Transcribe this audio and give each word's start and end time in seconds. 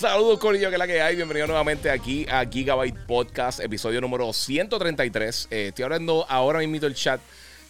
Saludos, 0.00 0.38
Corillo, 0.38 0.70
que 0.70 0.78
la 0.78 0.86
que 0.86 1.02
hay. 1.02 1.14
Bienvenido 1.14 1.46
nuevamente 1.46 1.90
aquí 1.90 2.24
a 2.30 2.46
Gigabyte 2.46 2.96
Podcast, 3.06 3.60
episodio 3.60 4.00
número 4.00 4.32
133. 4.32 5.48
Eh, 5.50 5.66
estoy 5.68 5.82
hablando 5.82 6.24
ahora 6.26 6.60
mismo 6.60 6.86
el 6.86 6.94
chat 6.94 7.20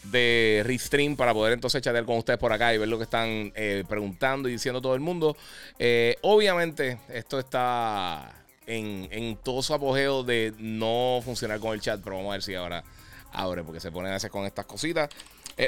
de 0.04 0.62
Restream 0.64 1.16
para 1.16 1.34
poder 1.34 1.54
entonces 1.54 1.82
chatear 1.82 2.04
con 2.04 2.18
ustedes 2.18 2.38
por 2.38 2.52
acá 2.52 2.72
y 2.72 2.78
ver 2.78 2.86
lo 2.86 2.98
que 2.98 3.02
están 3.02 3.52
eh, 3.56 3.82
preguntando 3.88 4.48
y 4.48 4.52
diciendo 4.52 4.80
todo 4.80 4.94
el 4.94 5.00
mundo. 5.00 5.36
Eh, 5.76 6.18
obviamente, 6.20 7.00
esto 7.08 7.40
está 7.40 8.32
en, 8.64 9.08
en, 9.10 9.34
todo 9.38 9.60
su 9.60 9.74
apogeo 9.74 10.22
de 10.22 10.54
no 10.56 11.20
funcionar 11.24 11.58
con 11.58 11.72
el 11.72 11.80
chat, 11.80 12.00
pero 12.00 12.14
vamos 12.14 12.30
a 12.30 12.34
ver 12.34 12.42
si 12.44 12.54
ahora 12.54 12.84
abre, 13.32 13.64
porque 13.64 13.80
se 13.80 13.90
pone 13.90 14.08
a 14.08 14.12
veces 14.12 14.30
con 14.30 14.46
estas 14.46 14.66
cositas. 14.66 15.10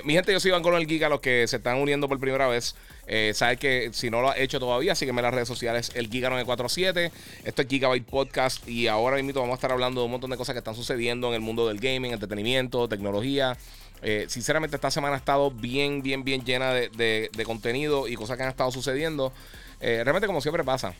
Mi 0.04 0.14
gente, 0.14 0.32
yo 0.32 0.38
soy 0.38 0.50
Iván 0.50 0.62
con 0.62 0.74
el 0.74 0.86
Giga, 0.86 1.08
los 1.08 1.20
que 1.20 1.44
se 1.48 1.56
están 1.56 1.78
uniendo 1.78 2.08
por 2.08 2.20
primera 2.20 2.46
vez. 2.46 2.76
Eh, 3.06 3.32
Sabes 3.34 3.58
que 3.58 3.90
si 3.92 4.10
no 4.10 4.20
lo 4.20 4.30
has 4.30 4.38
hecho 4.38 4.60
todavía, 4.60 4.94
sígueme 4.94 5.20
en 5.20 5.24
las 5.24 5.34
redes 5.34 5.48
sociales, 5.48 5.90
el 5.94 6.08
Giga947. 6.08 7.10
Esto 7.44 7.62
es 7.62 7.68
Gigabyte 7.68 8.06
Podcast 8.06 8.66
y 8.68 8.86
ahora 8.88 9.16
mismo 9.22 9.40
vamos 9.40 9.54
a 9.54 9.56
estar 9.56 9.72
hablando 9.72 10.00
de 10.00 10.04
un 10.06 10.12
montón 10.12 10.30
de 10.30 10.36
cosas 10.36 10.54
que 10.54 10.58
están 10.58 10.74
sucediendo 10.74 11.28
en 11.28 11.34
el 11.34 11.40
mundo 11.40 11.68
del 11.68 11.78
gaming, 11.78 12.12
entretenimiento, 12.12 12.88
tecnología. 12.88 13.56
Eh, 14.02 14.26
sinceramente, 14.28 14.76
esta 14.76 14.90
semana 14.90 15.14
ha 15.14 15.18
estado 15.18 15.50
bien, 15.50 16.02
bien, 16.02 16.24
bien 16.24 16.44
llena 16.44 16.72
de, 16.72 17.30
de 17.32 17.44
contenido 17.44 18.08
y 18.08 18.14
cosas 18.14 18.36
que 18.36 18.42
han 18.42 18.48
estado 18.48 18.70
sucediendo. 18.70 19.32
Eh, 19.80 20.02
realmente, 20.04 20.26
como 20.28 20.40
siempre 20.40 20.62
pasa. 20.62 20.94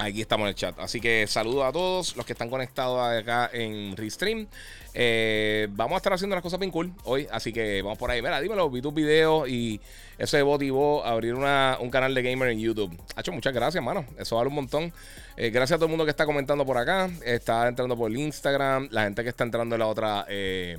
Aquí 0.00 0.22
estamos 0.22 0.44
en 0.46 0.48
el 0.48 0.54
chat. 0.54 0.78
Así 0.78 0.98
que 0.98 1.26
saludos 1.26 1.66
a 1.66 1.72
todos 1.72 2.16
los 2.16 2.24
que 2.24 2.32
están 2.32 2.48
conectados 2.48 2.98
acá 2.98 3.50
en 3.52 3.94
Restream. 3.94 4.46
Eh, 4.94 5.68
vamos 5.72 5.92
a 5.92 5.96
estar 5.98 6.14
haciendo 6.14 6.34
las 6.34 6.42
cosas 6.42 6.58
bien 6.58 6.70
cool 6.70 6.90
hoy. 7.04 7.28
Así 7.30 7.52
que 7.52 7.82
vamos 7.82 7.98
por 7.98 8.10
ahí. 8.10 8.22
Mira, 8.22 8.40
dímelo, 8.40 8.70
vi 8.70 8.80
tus 8.80 8.94
videos 8.94 9.46
y 9.46 9.78
eso 10.16 10.38
de 10.38 10.44
motivó 10.44 11.04
a 11.04 11.10
abrir 11.10 11.34
un 11.34 11.90
canal 11.90 12.14
de 12.14 12.22
gamer 12.22 12.48
en 12.48 12.60
YouTube. 12.60 12.98
Hacho, 13.14 13.30
muchas 13.30 13.52
gracias, 13.52 13.84
mano. 13.84 14.06
Eso 14.18 14.36
vale 14.36 14.48
un 14.48 14.54
montón. 14.54 14.90
Eh, 15.36 15.50
gracias 15.50 15.76
a 15.76 15.78
todo 15.78 15.86
el 15.86 15.90
mundo 15.90 16.06
que 16.06 16.12
está 16.12 16.24
comentando 16.24 16.64
por 16.64 16.78
acá. 16.78 17.10
Está 17.22 17.68
entrando 17.68 17.94
por 17.94 18.10
Instagram. 18.10 18.88
La 18.92 19.02
gente 19.02 19.22
que 19.22 19.28
está 19.28 19.44
entrando 19.44 19.74
en 19.74 19.80
la 19.80 19.86
otra 19.86 20.24
eh, 20.30 20.78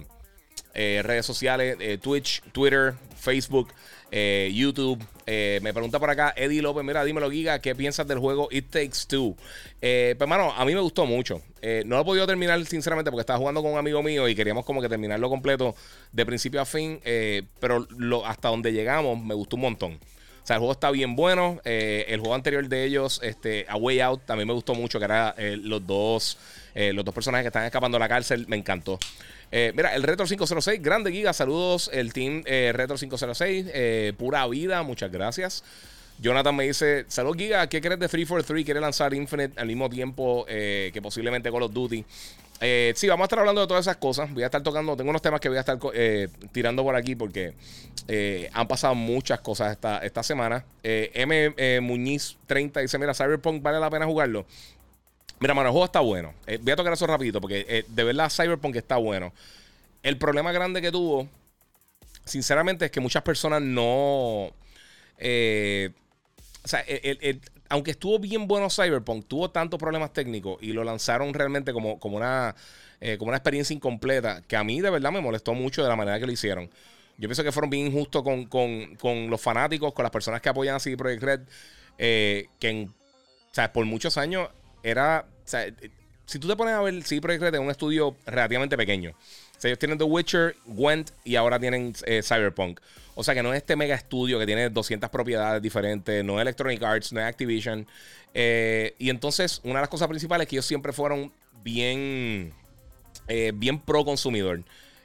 redes 0.73 1.27
sociales: 1.27 1.77
Twitch, 2.01 2.41
Twitter, 2.51 2.95
Facebook. 3.15 3.71
Eh, 4.11 4.51
YouTube. 4.53 5.01
Eh, 5.25 5.59
me 5.63 5.73
pregunta 5.73 5.97
por 5.99 6.09
acá 6.09 6.33
Eddie 6.35 6.61
López, 6.61 6.83
mira, 6.83 7.05
dímelo, 7.05 7.31
Giga, 7.31 7.59
¿qué 7.59 7.73
piensas 7.73 8.05
del 8.05 8.19
juego 8.19 8.49
It 8.51 8.69
Takes 8.69 9.07
Two? 9.07 9.37
Eh, 9.81 10.15
pues, 10.17 10.29
mano, 10.29 10.51
a 10.51 10.65
mí 10.65 10.73
me 10.73 10.81
gustó 10.81 11.05
mucho. 11.05 11.41
no 11.85 11.95
lo 11.95 12.01
he 12.01 12.05
podido 12.05 12.27
terminar, 12.27 12.63
sinceramente, 12.65 13.09
porque 13.09 13.21
estaba 13.21 13.39
jugando 13.39 13.61
con 13.61 13.71
un 13.71 13.77
amigo 13.77 14.03
mío 14.03 14.27
y 14.27 14.35
queríamos 14.35 14.65
como 14.65 14.81
que 14.81 14.89
terminarlo 14.89 15.29
completo 15.29 15.75
de 16.11 16.25
principio 16.25 16.59
a 16.59 16.65
fin. 16.65 16.99
pero 17.59 17.87
hasta 18.25 18.49
donde 18.49 18.73
llegamos 18.73 19.23
me 19.23 19.33
gustó 19.33 19.55
un 19.55 19.61
montón. 19.61 19.93
O 20.43 20.45
sea, 20.45 20.55
el 20.55 20.59
juego 20.59 20.73
está 20.73 20.91
bien 20.91 21.15
bueno. 21.15 21.61
el 21.63 22.19
juego 22.19 22.35
anterior 22.35 22.67
de 22.67 22.83
ellos, 22.83 23.21
este, 23.23 23.65
A 23.69 23.77
Way 23.77 24.01
Out, 24.01 24.25
también 24.25 24.47
me 24.47 24.53
gustó 24.53 24.75
mucho, 24.75 24.99
que 24.99 25.05
era 25.05 25.35
los 25.37 25.85
dos 25.87 26.37
los 26.75 27.05
dos 27.05 27.13
personajes 27.13 27.43
que 27.43 27.49
están 27.49 27.63
escapando 27.63 27.95
de 27.95 27.99
la 27.99 28.09
cárcel. 28.09 28.45
Me 28.49 28.57
encantó. 28.57 28.99
Eh, 29.51 29.73
mira, 29.75 29.93
el 29.93 30.03
Retro 30.03 30.25
506, 30.25 30.81
grande 30.81 31.11
giga, 31.11 31.33
saludos, 31.33 31.89
el 31.93 32.13
team 32.13 32.41
eh, 32.45 32.71
Retro 32.73 32.95
506, 32.95 33.65
eh, 33.73 34.13
pura 34.17 34.47
vida, 34.47 34.81
muchas 34.83 35.11
gracias. 35.11 35.63
Jonathan 36.19 36.55
me 36.55 36.65
dice, 36.65 37.05
saludos 37.07 37.37
Giga, 37.37 37.67
¿qué 37.67 37.81
crees 37.81 37.99
de 37.99 38.07
343? 38.07 38.63
¿Quiere 38.63 38.79
lanzar 38.79 39.13
Infinite 39.13 39.59
al 39.59 39.65
mismo 39.65 39.89
tiempo 39.89 40.45
que 40.45 40.99
posiblemente 41.01 41.51
Call 41.51 41.63
of 41.63 41.73
Duty? 41.73 42.05
sí, 42.93 43.07
vamos 43.07 43.23
a 43.23 43.25
estar 43.25 43.39
hablando 43.39 43.61
de 43.61 43.67
todas 43.67 43.87
esas 43.87 43.97
cosas. 43.97 44.31
Voy 44.31 44.43
a 44.43 44.45
estar 44.45 44.61
tocando, 44.61 44.95
tengo 44.95 45.09
unos 45.09 45.23
temas 45.23 45.39
que 45.39 45.49
voy 45.49 45.57
a 45.57 45.61
estar 45.61 45.79
tirando 46.51 46.83
por 46.83 46.95
aquí 46.95 47.15
porque 47.15 47.55
han 48.53 48.67
pasado 48.67 48.93
muchas 48.93 49.39
cosas 49.39 49.71
esta, 49.71 49.97
esta 50.05 50.21
semana. 50.21 50.63
M. 50.83 51.79
Muñiz 51.81 52.37
30 52.45 52.81
dice, 52.81 52.99
mira, 52.99 53.15
Cyberpunk 53.15 53.63
vale 53.63 53.79
la 53.79 53.89
pena 53.89 54.05
jugarlo. 54.05 54.45
Mira, 55.41 55.55
mano, 55.55 55.71
juego 55.71 55.85
está 55.85 56.01
bueno. 56.01 56.35
Eh, 56.45 56.59
voy 56.61 56.71
a 56.71 56.75
tocar 56.75 56.93
eso 56.93 57.07
rapidito 57.07 57.41
porque 57.41 57.65
eh, 57.67 57.83
de 57.87 58.03
verdad 58.03 58.29
Cyberpunk 58.29 58.75
está 58.75 58.97
bueno. 58.97 59.33
El 60.03 60.17
problema 60.17 60.51
grande 60.51 60.83
que 60.83 60.91
tuvo, 60.91 61.27
sinceramente, 62.23 62.85
es 62.85 62.91
que 62.91 62.99
muchas 62.99 63.23
personas 63.23 63.59
no... 63.59 64.51
Eh, 65.17 65.89
o 66.63 66.67
sea, 66.67 66.85
aunque 67.69 67.91
estuvo 67.91 68.19
bien 68.19 68.47
bueno 68.47 68.69
Cyberpunk, 68.69 69.27
tuvo 69.27 69.49
tantos 69.49 69.79
problemas 69.79 70.13
técnicos 70.13 70.61
y 70.61 70.73
lo 70.73 70.83
lanzaron 70.83 71.33
realmente 71.33 71.73
como, 71.73 71.99
como, 71.99 72.17
una, 72.17 72.55
como 73.17 73.29
una 73.29 73.37
experiencia 73.37 73.73
incompleta 73.73 74.43
que 74.47 74.55
a 74.55 74.63
mí 74.63 74.79
de 74.79 74.91
verdad 74.91 75.11
me 75.11 75.21
molestó 75.21 75.55
mucho 75.55 75.81
de 75.81 75.89
la 75.89 75.95
manera 75.95 76.19
que 76.19 76.27
lo 76.27 76.31
hicieron. 76.31 76.69
Yo 77.17 77.27
pienso 77.27 77.43
que 77.43 77.51
fueron 77.51 77.71
bien 77.71 77.87
injustos 77.87 78.21
con, 78.21 78.45
con, 78.45 79.29
los 79.29 79.41
fanáticos, 79.41 79.91
con 79.93 80.03
las 80.03 80.11
personas 80.11 80.39
que 80.39 80.49
apoyan 80.49 80.75
a 80.75 80.79
CD 80.79 80.97
Projekt 80.97 81.23
Red, 81.23 81.41
que 81.97 82.87
o 83.51 83.53
sea, 83.53 83.73
por 83.73 83.85
muchos 83.85 84.17
años 84.17 84.47
era. 84.83 85.25
Sea, 85.45 85.67
si 86.25 86.39
tú 86.39 86.47
te 86.47 86.55
pones 86.55 86.73
a 86.73 86.81
ver 86.81 87.03
CD 87.03 87.21
Projekt 87.21 87.43
Red 87.43 87.55
es 87.55 87.59
un 87.59 87.69
estudio 87.69 88.15
relativamente 88.25 88.77
pequeño. 88.77 89.11
O 89.11 89.67
ellos 89.67 89.77
tienen 89.77 89.97
The 89.97 90.05
Witcher, 90.05 90.55
Gwent 90.65 91.11
y 91.23 91.35
ahora 91.35 91.59
tienen 91.59 91.93
eh, 92.05 92.21
Cyberpunk. 92.23 92.79
O 93.15 93.23
sea 93.23 93.35
que 93.35 93.43
no 93.43 93.53
es 93.53 93.57
este 93.57 93.75
mega 93.75 93.95
estudio 93.95 94.39
que 94.39 94.45
tiene 94.45 94.69
200 94.69 95.09
propiedades 95.09 95.61
diferentes, 95.61 96.23
no 96.23 96.39
es 96.39 96.41
Electronic 96.41 96.81
Arts, 96.81 97.13
no 97.13 97.19
es 97.19 97.27
Activision. 97.27 97.85
Eh, 98.33 98.95
y 98.97 99.09
entonces, 99.09 99.59
una 99.63 99.75
de 99.75 99.81
las 99.81 99.89
cosas 99.89 100.07
principales 100.07 100.45
es 100.45 100.49
que 100.49 100.55
ellos 100.55 100.65
siempre 100.65 100.93
fueron 100.93 101.31
bien, 101.63 102.53
eh, 103.27 103.51
bien 103.53 103.79
pro 103.79 104.05
consumidor. 104.05 104.63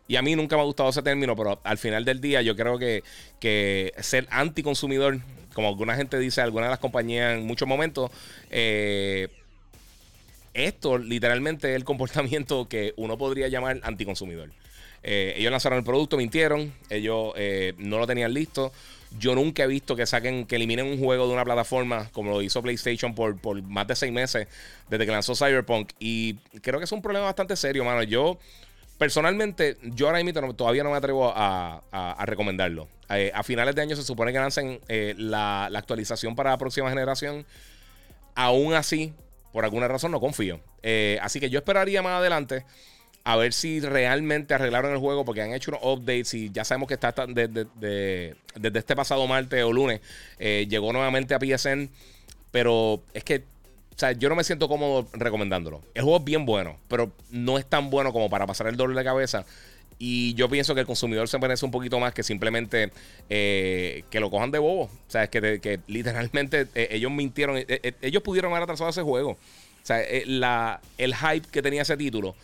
Y 0.09 0.17
a 0.17 0.23
mí 0.23 0.37
nunca 0.37 0.57
me 0.57 0.63
ha 0.63 0.65
gustado 0.65 0.89
ese 0.89 1.03
término, 1.03 1.35
pero 1.35 1.61
al 1.65 1.79
final 1.79 2.05
del 2.05 2.21
día 2.21 2.41
yo 2.41 2.55
creo 2.55 2.79
que, 2.79 3.03
que 3.41 3.93
ser 3.99 4.29
anticonsumidor, 4.31 5.19
como 5.53 5.69
alguna 5.69 5.97
gente 5.97 6.19
dice, 6.19 6.41
alguna 6.41 6.67
de 6.67 6.71
las 6.71 6.79
compañías 6.79 7.37
en 7.37 7.45
muchos 7.45 7.67
momentos, 7.67 8.11
eh, 8.51 9.29
esto 10.57 10.99
literalmente 10.99 11.71
es 11.71 11.77
el 11.77 11.85
comportamiento 11.85 12.69
que 12.69 12.95
uno 12.97 13.19
podría 13.19 13.49
llamar 13.49 13.81
anticonsumidor. 13.83 14.51
Eh, 15.03 15.35
ellos 15.37 15.53
lanzaron 15.53 15.79
el 15.79 15.85
producto, 15.85 16.17
mintieron, 16.17 16.73
ellos 16.91 17.33
eh, 17.37 17.75
no 17.79 17.99
lo 17.99 18.07
tenían 18.07 18.35
listo. 18.35 18.73
Yo 19.19 19.37
nunca 19.37 19.63
he 19.63 19.67
visto 19.69 19.95
que 19.95 20.05
saquen, 20.05 20.47
que 20.47 20.57
eliminen 20.57 20.87
un 20.87 20.99
juego 20.99 21.29
de 21.29 21.33
una 21.33 21.45
plataforma 21.45 22.11
como 22.13 22.33
lo 22.33 22.43
hizo 22.43 22.61
PlayStation 22.61 23.15
por, 23.15 23.39
por 23.39 23.63
más 23.63 23.87
de 23.87 23.95
seis 23.95 24.13
meses 24.13 24.49
desde 24.91 25.07
que 25.07 25.13
lanzó 25.13 25.37
Cyberpunk. 25.37 25.93
Y 26.01 26.35
creo 26.61 26.81
que 26.81 26.85
es 26.85 26.93
un 26.93 27.03
problema 27.03 27.27
bastante 27.27 27.55
serio, 27.55 27.85
mano. 27.85 28.03
Yo, 28.03 28.39
personalmente, 28.99 29.77
yo 29.83 30.07
ahora 30.07 30.23
mismo 30.25 30.55
todavía 30.55 30.83
no 30.83 30.91
me 30.91 30.97
atrevo 30.97 31.33
a, 31.35 32.25
recomendarlo. 32.27 32.89
Eh, 33.09 33.31
a 33.33 33.45
finales 33.45 33.77
de 33.77 33.83
año 33.83 33.95
se 33.95 34.03
supone 34.03 34.33
que 34.33 34.39
lancen 34.41 34.81
la, 34.89 35.69
la 35.71 35.79
actualización 35.79 36.35
para 36.35 36.51
la 36.51 36.59
próxima 36.59 36.89
generación. 36.89 37.47
Aún 38.35 38.75
así, 38.75 39.15
por 39.57 39.65
alguna 39.65 39.89
razón 39.89 40.13
no 40.13 40.21
confío. 40.21 40.61
Eh, 40.83 41.19
así 41.23 41.41
que 41.41 41.49
yo 41.49 41.61
esperaría 41.61 42.03
más 42.03 42.19
adelante 42.19 42.67
a 43.25 43.37
ver 43.37 43.55
si 43.55 43.81
realmente 43.81 44.53
arreglaron 44.53 44.93
el 44.93 44.99
juego 44.99 45.25
porque 45.25 45.41
han 45.41 45.55
hecho 45.55 45.71
unos 45.71 45.81
updates 45.83 46.35
y 46.35 46.51
ya 46.51 46.63
sabemos 46.63 46.89
que 46.89 46.93
está 46.93 47.15
desde, 47.27 48.37
este 48.63 48.95
pasado 48.95 49.27
martes 49.27 49.65
o 49.65 49.73
lunes. 49.73 50.03
Eh, 50.39 50.67
llegó 50.69 50.93
nuevamente 50.93 51.35
a 51.35 51.39
PSN, 51.39 51.89
pero 52.51 53.03
es 53.15 53.25
que 53.25 53.45
o 53.95 53.99
sea, 53.99 54.13
yo 54.13 54.29
no 54.29 54.35
me 54.35 54.45
siento 54.45 54.69
cómodo 54.69 55.09
recomendándolo. 55.15 55.81
El 55.95 56.03
juego 56.03 56.19
es 56.19 56.25
bien 56.25 56.45
bueno, 56.45 56.77
pero 56.87 57.11
no 57.31 57.57
es 57.57 57.65
tan 57.65 57.89
bueno 57.89 58.13
como 58.13 58.29
para 58.29 58.47
pasar 58.47 58.67
el 58.67 58.77
dolor 58.77 58.95
de 58.95 59.05
cabeza. 59.05 59.47
Y 59.99 60.35
yo 60.35 60.49
pienso 60.49 60.75
que 60.75 60.81
el 60.81 60.87
consumidor 60.87 61.29
se 61.29 61.39
merece 61.39 61.65
un 61.65 61.71
poquito 61.71 61.99
más 61.99 62.13
que 62.13 62.23
simplemente 62.23 62.93
eh, 63.31 64.05
que 64.11 64.21
lo 64.21 64.31
cojan 64.31 64.51
de 64.51 64.59
bobo. 64.59 64.83
O 64.83 64.91
sea, 65.09 65.25
es 65.25 65.31
que, 65.31 65.81
literalmente 65.87 66.67
eh, 66.75 66.89
ellos 66.91 67.11
mintieron. 67.11 67.57
Eh, 67.57 67.95
ellos 68.03 68.23
pudieron 68.23 68.53
haber 68.53 68.65
atrasado 68.65 68.91
ese 68.91 69.03
juego. 69.03 69.31
O 69.31 69.87
sea, 69.87 70.03
el 70.03 71.15
hype 71.15 71.49
que 71.51 71.63
tenía 71.63 71.83
ese 71.83 71.97
título 71.97 72.35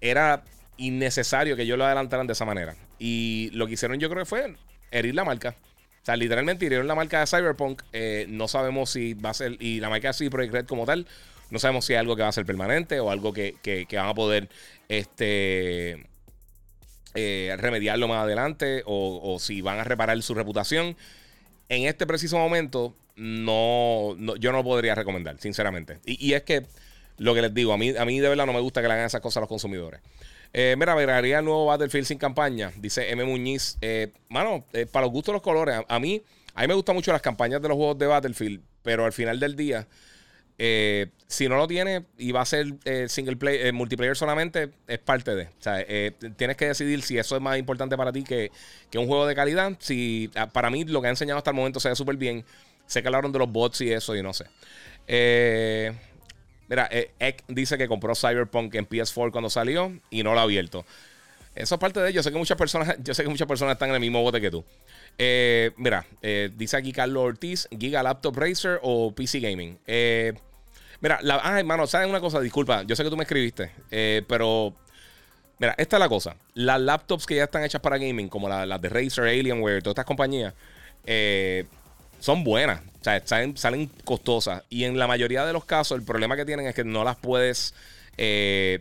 era 0.00 0.44
innecesario 0.76 1.56
que 1.56 1.62
ellos 1.62 1.78
lo 1.78 1.86
adelantaran 1.86 2.26
de 2.26 2.34
esa 2.34 2.44
manera. 2.44 2.76
Y 2.98 3.50
lo 3.52 3.66
que 3.66 3.72
hicieron 3.72 3.98
yo 3.98 4.08
creo 4.08 4.22
que 4.22 4.28
fue 4.28 4.54
herir 4.90 5.14
la 5.14 5.24
marca. 5.24 5.56
O 6.02 6.04
sea, 6.06 6.16
literalmente 6.16 6.66
hirieron 6.66 6.86
la 6.86 6.94
marca 6.94 7.18
de 7.18 7.26
Cyberpunk. 7.26 7.82
no 8.28 8.46
sabemos 8.46 8.90
si 8.90 9.14
va 9.14 9.30
a 9.30 9.34
ser. 9.34 9.56
Y 9.58 9.80
la 9.80 9.88
marca 9.88 10.08
de 10.08 10.14
CD 10.14 10.30
Projekt 10.30 10.54
Red 10.54 10.66
como 10.66 10.86
tal. 10.86 11.06
No 11.50 11.58
sabemos 11.58 11.84
si 11.84 11.94
es 11.94 11.98
algo 11.98 12.14
que 12.14 12.22
va 12.22 12.28
a 12.28 12.32
ser 12.32 12.46
permanente 12.46 13.00
o 13.00 13.10
algo 13.10 13.32
que, 13.32 13.56
que 13.62 13.96
van 13.96 14.08
a 14.08 14.14
poder. 14.14 14.48
Este 14.88 16.06
eh, 17.16 17.54
remediarlo 17.58 18.08
más 18.08 18.24
adelante 18.24 18.82
o, 18.86 19.38
si 19.40 19.60
van 19.60 19.78
a 19.78 19.84
reparar 19.84 20.20
su 20.22 20.34
reputación. 20.34 20.96
en 21.68 21.86
este 21.86 22.06
preciso 22.06 22.38
momento, 22.38 22.94
no, 23.16 24.14
yo 24.38 24.52
no 24.52 24.62
podría 24.62 24.94
recomendar, 24.94 25.38
sinceramente. 25.40 25.98
Y, 26.04 26.34
es 26.34 26.42
que 26.42 26.66
lo 27.18 27.34
que 27.34 27.42
les 27.42 27.54
digo, 27.54 27.72
a 27.72 27.78
mí, 27.78 27.94
a 27.96 28.04
mí 28.04 28.20
de 28.20 28.28
verdad 28.28 28.46
no 28.46 28.52
me 28.52 28.60
gusta 28.60 28.82
que 28.82 28.88
le 28.88 28.94
hagan 28.94 29.06
esas 29.06 29.20
cosas 29.20 29.38
a 29.38 29.40
los 29.40 29.48
consumidores. 29.48 30.00
Eh, 30.52 30.74
mira, 30.78 30.92
agregaría 30.92 31.38
el 31.40 31.44
nuevo 31.44 31.66
Battlefield 31.66 32.06
sin 32.06 32.18
campaña, 32.18 32.72
dice 32.76 33.10
M. 33.10 33.24
Muñiz. 33.24 33.78
Eh, 33.80 34.12
mano, 34.28 34.64
eh, 34.72 34.86
para 34.86 35.06
los 35.06 35.12
gustos 35.12 35.32
los 35.32 35.42
colores, 35.42 35.80
a, 35.86 35.98
mí, 35.98 36.22
a 36.54 36.62
mí 36.62 36.68
me 36.68 36.74
gustan 36.74 36.94
mucho 36.94 37.12
las 37.12 37.22
campañas 37.22 37.60
de 37.60 37.68
los 37.68 37.76
juegos 37.76 37.98
de 37.98 38.06
Battlefield, 38.06 38.62
pero 38.82 39.04
al 39.04 39.12
final 39.12 39.40
del 39.40 39.56
día, 39.56 39.86
si 40.58 41.48
no 41.48 41.56
lo 41.56 41.66
tiene 41.66 42.04
y 42.16 42.32
va 42.32 42.40
a 42.40 42.46
ser 42.46 42.66
single 43.08 43.36
play, 43.36 43.72
multiplayer 43.72 44.16
solamente, 44.16 44.70
es 44.86 44.98
parte 44.98 45.34
de. 45.34 45.44
O 45.44 45.60
sea, 45.60 45.84
tienes 46.36 46.56
que 46.56 46.68
decidir 46.68 47.02
si 47.02 47.18
eso 47.18 47.36
es 47.36 47.42
más 47.42 47.58
importante 47.58 47.96
para 47.96 48.12
ti 48.12 48.24
que, 48.24 48.50
que 48.90 48.98
un 48.98 49.06
juego 49.06 49.26
de 49.26 49.34
calidad. 49.34 49.72
Si 49.78 50.30
ah, 50.34 50.46
para 50.46 50.70
mí 50.70 50.84
lo 50.84 51.00
que 51.00 51.08
ha 51.08 51.10
enseñado 51.10 51.38
hasta 51.38 51.50
el 51.50 51.56
momento 51.56 51.80
se 51.80 51.88
ve 51.88 51.96
súper 51.96 52.16
bien. 52.16 52.44
Sé 52.86 53.02
que 53.02 53.08
hablaron 53.08 53.32
de 53.32 53.38
los 53.38 53.50
bots 53.50 53.80
y 53.80 53.92
eso, 53.92 54.14
y 54.14 54.22
no 54.22 54.32
sé. 54.32 54.46
Eh, 55.08 55.92
mira, 56.68 56.88
eh, 56.90 57.10
Ek 57.18 57.42
dice 57.48 57.76
que 57.76 57.88
compró 57.88 58.14
Cyberpunk 58.14 58.74
en 58.76 58.88
PS4 58.88 59.32
cuando 59.32 59.50
salió 59.50 59.92
y 60.10 60.22
no 60.22 60.34
lo 60.34 60.40
ha 60.40 60.44
abierto. 60.44 60.84
Eso 61.54 61.74
es 61.74 61.80
parte 61.80 62.00
de 62.00 62.10
ello. 62.10 62.22
Sé 62.22 62.30
que 62.30 62.38
muchas 62.38 62.56
personas, 62.56 62.96
yo 63.02 63.14
sé 63.14 63.24
que 63.24 63.28
muchas 63.28 63.48
personas 63.48 63.74
están 63.74 63.88
en 63.88 63.96
el 63.96 64.00
mismo 64.00 64.22
bote 64.22 64.40
que 64.40 64.50
tú. 64.50 64.64
Eh, 65.18 65.72
mira, 65.76 66.06
dice 66.54 66.76
aquí 66.76 66.92
Carlos 66.92 67.24
Ortiz, 67.24 67.68
Giga 67.76 68.02
Laptop 68.02 68.36
Racer 68.36 68.78
o 68.82 69.12
PC 69.12 69.40
Gaming. 69.40 69.78
Mira, 71.00 71.18
la, 71.22 71.40
ah, 71.42 71.58
hermano, 71.58 71.86
¿sabes 71.86 72.08
una 72.08 72.20
cosa? 72.20 72.40
Disculpa, 72.40 72.82
yo 72.82 72.96
sé 72.96 73.04
que 73.04 73.10
tú 73.10 73.16
me 73.16 73.24
escribiste, 73.24 73.70
pero 74.26 74.74
mira, 75.58 75.74
esta 75.78 75.96
es 75.96 76.00
la 76.00 76.08
cosa. 76.08 76.36
Las 76.54 76.80
laptops 76.80 77.26
que 77.26 77.36
ya 77.36 77.44
están 77.44 77.64
hechas 77.64 77.80
para 77.80 77.98
gaming, 77.98 78.28
como 78.28 78.48
las 78.48 78.80
de 78.80 78.88
Razer, 78.88 79.24
Alienware, 79.24 79.82
todas 79.82 79.92
estas 79.92 80.04
compañías, 80.04 80.54
eh, 81.04 81.64
son 82.20 82.44
buenas. 82.44 82.80
O 83.00 83.04
sea, 83.04 83.22
salen, 83.24 83.90
costosas. 84.04 84.62
Y 84.68 84.84
en 84.84 84.98
la 84.98 85.06
mayoría 85.06 85.44
de 85.46 85.52
los 85.52 85.64
casos, 85.64 85.98
el 85.98 86.04
problema 86.04 86.36
que 86.36 86.44
tienen 86.44 86.66
es 86.66 86.74
que 86.74 86.84
no 86.84 87.04
las 87.04 87.16
puedes. 87.16 87.74
Eh, 88.18 88.80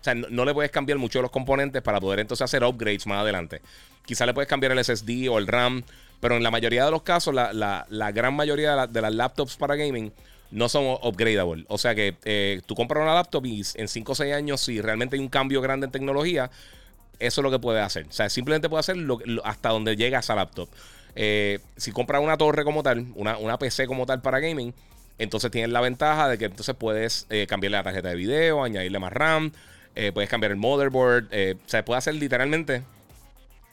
o 0.00 0.04
sea, 0.04 0.14
no, 0.14 0.44
le 0.44 0.54
puedes 0.54 0.70
cambiar 0.70 0.98
mucho 0.98 1.20
los 1.20 1.30
componentes 1.30 1.82
para 1.82 2.00
poder 2.00 2.20
entonces 2.20 2.44
hacer 2.44 2.62
upgrades 2.62 3.06
más 3.06 3.20
adelante. 3.20 3.60
Quizá 4.04 4.24
le 4.24 4.34
puedes 4.34 4.48
cambiar 4.48 4.72
el 4.72 4.84
SSD 4.84 5.28
o 5.28 5.38
el 5.38 5.46
RAM. 5.46 5.82
Pero 6.20 6.36
en 6.36 6.42
la 6.42 6.50
mayoría 6.50 6.84
de 6.84 6.90
los 6.90 7.02
casos, 7.02 7.34
la, 7.34 8.12
gran 8.14 8.34
mayoría 8.34 8.86
de, 8.86 9.00
las 9.02 9.14
laptops 9.14 9.56
para 9.56 9.76
gaming 9.76 10.12
no 10.50 10.68
son 10.68 10.84
upgradable. 11.02 11.64
O 11.68 11.78
sea 11.78 11.94
que 11.94 12.16
eh, 12.24 12.60
tú 12.66 12.74
compras 12.74 13.02
una 13.02 13.14
laptop 13.14 13.46
y 13.46 13.62
en 13.74 13.88
5 13.88 14.12
o 14.12 14.14
6 14.14 14.34
años, 14.34 14.60
si 14.60 14.80
realmente 14.80 15.16
hay 15.16 15.20
un 15.20 15.28
cambio 15.28 15.60
grande 15.60 15.86
en 15.86 15.92
tecnología, 15.92 16.50
eso 17.18 17.40
es 17.40 17.42
lo 17.42 17.50
que 17.50 17.58
puedes 17.58 17.82
hacer. 17.82 18.06
O 18.08 18.12
sea, 18.12 18.28
simplemente 18.28 18.68
puedes 18.68 18.88
hacer 18.88 19.02
hasta 19.44 19.70
donde 19.70 19.96
llega 19.96 20.18
esa 20.18 20.34
laptop. 20.34 20.68
Eh, 21.14 21.60
si 21.76 21.92
compras 21.92 22.22
una 22.22 22.36
torre 22.36 22.64
como 22.64 22.82
tal, 22.82 23.06
una, 23.14 23.58
PC 23.58 23.86
como 23.86 24.06
tal 24.06 24.20
para 24.20 24.38
gaming, 24.38 24.74
entonces 25.18 25.50
tienes 25.50 25.70
la 25.70 25.80
ventaja 25.80 26.28
de 26.28 26.36
que 26.36 26.44
entonces 26.44 26.74
puedes 26.74 27.26
eh, 27.30 27.46
cambiarle 27.48 27.78
la 27.78 27.84
tarjeta 27.84 28.10
de 28.10 28.16
video, 28.16 28.62
añadirle 28.62 28.98
más 28.98 29.12
RAM, 29.12 29.52
puedes 30.12 30.28
cambiar 30.28 30.52
el 30.52 30.58
motherboard, 30.58 31.24
o 31.24 31.68
sea, 31.68 31.82
puede 31.82 31.96
hacer 31.96 32.14
literalmente 32.16 32.82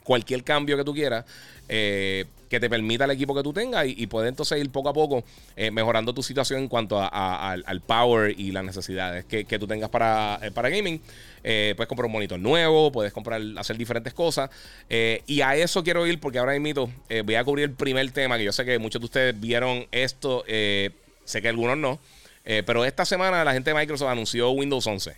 cualquier 0.04 0.42
cambio 0.42 0.78
que 0.78 0.84
tú 0.84 0.94
quieras 0.94 1.26
que 1.66 2.60
te 2.60 2.70
permita 2.70 3.04
el 3.04 3.10
equipo 3.10 3.34
que 3.34 3.42
tú 3.42 3.52
tengas 3.52 3.86
y, 3.86 4.06
puedes 4.06 4.28
entonces 4.28 4.60
ir 4.60 4.70
poco 4.70 4.88
a 4.88 4.92
poco 4.92 5.24
mejorando 5.72 6.14
tu 6.14 6.22
situación 6.22 6.60
en 6.60 6.68
cuanto 6.68 7.00
al 7.00 7.80
power 7.80 8.34
y 8.38 8.52
las 8.52 8.64
necesidades 8.64 9.24
que, 9.24 9.58
tú 9.58 9.66
tengas 9.66 9.90
para, 9.90 10.40
para 10.54 10.68
gaming. 10.68 11.00
Eh, 11.46 11.74
puedes 11.76 11.88
comprar 11.88 12.06
un 12.06 12.12
monitor 12.12 12.40
nuevo, 12.40 12.90
puedes 12.90 13.12
comprar, 13.12 13.40
hacer 13.58 13.76
diferentes 13.76 14.14
cosas. 14.14 14.50
Eh, 14.88 15.22
y 15.26 15.42
a 15.42 15.54
eso 15.54 15.84
quiero 15.84 16.06
ir 16.06 16.18
porque 16.18 16.38
ahora 16.38 16.58
mismo 16.58 16.90
eh, 17.10 17.22
voy 17.22 17.34
a 17.34 17.44
cubrir 17.44 17.64
el 17.64 17.72
primer 17.72 18.10
tema, 18.12 18.38
que 18.38 18.44
yo 18.44 18.52
sé 18.52 18.64
que 18.64 18.78
muchos 18.78 19.00
de 19.00 19.04
ustedes 19.04 19.38
vieron 19.38 19.86
esto, 19.92 20.42
sé 20.46 21.42
que 21.42 21.48
algunos 21.48 21.76
no. 21.76 22.00
Pero 22.44 22.84
esta 22.84 23.04
semana 23.04 23.42
la 23.44 23.52
gente 23.52 23.70
de 23.70 23.76
Microsoft 23.76 24.08
anunció 24.08 24.50
Windows 24.50 24.86
11. 24.86 25.16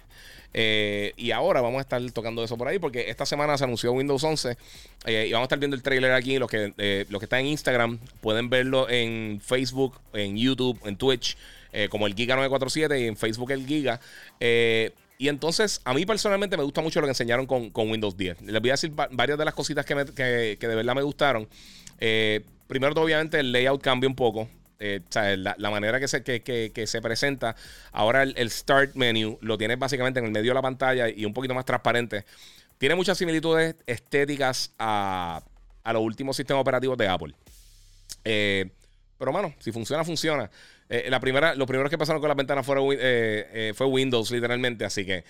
y 1.16 1.30
ahora 1.32 1.60
vamos 1.60 1.78
a 1.78 1.82
estar 1.82 2.00
tocando 2.12 2.44
eso 2.44 2.56
por 2.56 2.68
ahí 2.68 2.78
porque 2.78 3.10
esta 3.10 3.26
semana 3.26 3.58
se 3.58 3.64
anunció 3.64 3.92
Windows 3.92 4.22
11 4.22 4.56
y 5.06 5.32
vamos 5.32 5.44
a 5.44 5.46
estar 5.46 5.58
viendo 5.58 5.76
el 5.76 5.82
trailer 5.82 6.12
aquí. 6.12 6.38
Los 6.38 6.50
que, 6.50 7.06
los 7.08 7.18
que 7.18 7.24
están 7.24 7.40
en 7.40 7.46
Instagram 7.46 7.98
pueden 8.20 8.48
verlo 8.48 8.88
en 8.88 9.40
Facebook, 9.44 10.00
en 10.12 10.36
YouTube, 10.36 10.78
en 10.84 10.96
Twitch, 10.96 11.36
como 11.90 12.06
el 12.06 12.14
Giga947 12.14 13.00
y 13.00 13.06
en 13.08 13.16
Facebook 13.16 13.50
el 13.50 13.66
Giga. 13.66 14.00
Y 15.18 15.28
entonces, 15.28 15.80
a 15.84 15.94
mí 15.94 16.04
personalmente 16.04 16.56
me 16.56 16.62
gusta 16.62 16.82
mucho 16.82 17.00
lo 17.00 17.06
que 17.06 17.12
enseñaron 17.12 17.46
con, 17.46 17.70
Windows 17.74 18.16
10. 18.16 18.42
Les 18.42 18.60
voy 18.60 18.70
a 18.70 18.74
decir 18.74 18.92
varias 18.92 19.38
de 19.38 19.44
las 19.44 19.54
cositas 19.54 19.86
que, 19.86 19.94
de 19.94 20.74
verdad 20.74 20.94
me 20.94 21.02
gustaron. 21.02 21.48
Eh, 21.98 22.42
primero, 22.66 22.92
obviamente, 23.00 23.40
el 23.40 23.52
layout 23.52 23.80
cambia 23.80 24.08
un 24.08 24.16
poco. 24.16 24.48
Eh, 24.78 25.00
o 25.04 25.36
la, 25.36 25.70
manera 25.70 25.98
que 25.98 26.08
se, 26.08 26.22
que, 26.22 26.86
se 26.86 27.00
presenta. 27.00 27.56
Ahora 27.92 28.22
el, 28.22 28.50
Start 28.50 28.94
Menu 28.94 29.38
lo 29.40 29.56
tienes 29.56 29.78
básicamente 29.78 30.20
en 30.20 30.26
el 30.26 30.32
medio 30.32 30.50
de 30.50 30.54
la 30.54 30.62
pantalla 30.62 31.08
y 31.08 31.24
un 31.24 31.32
poquito 31.32 31.54
más 31.54 31.64
transparente. 31.64 32.24
Tiene 32.78 32.94
muchas 32.94 33.16
similitudes 33.16 33.74
estéticas 33.86 34.72
a, 34.78 35.42
a 35.82 35.92
los 35.92 36.02
últimos 36.02 36.36
sistemas 36.36 36.60
operativos 36.60 36.98
de 36.98 37.08
Apple. 37.08 37.34
Eh, 38.24 38.70
pero, 39.18 39.32
mano, 39.32 39.54
si 39.58 39.72
funciona, 39.72 40.04
funciona. 40.04 40.50
Eh, 40.88 41.06
la 41.08 41.18
primera, 41.18 41.54
los 41.54 41.66
primeros 41.66 41.90
que 41.90 41.98
pasaron 41.98 42.20
con 42.20 42.28
las 42.28 42.36
ventanas 42.36 42.64
fueron, 42.64 42.92
eh, 42.92 42.98
eh, 43.00 43.72
fue 43.74 43.86
Windows, 43.86 44.30
literalmente. 44.30 44.84
Así 44.84 45.04
que 45.04 45.24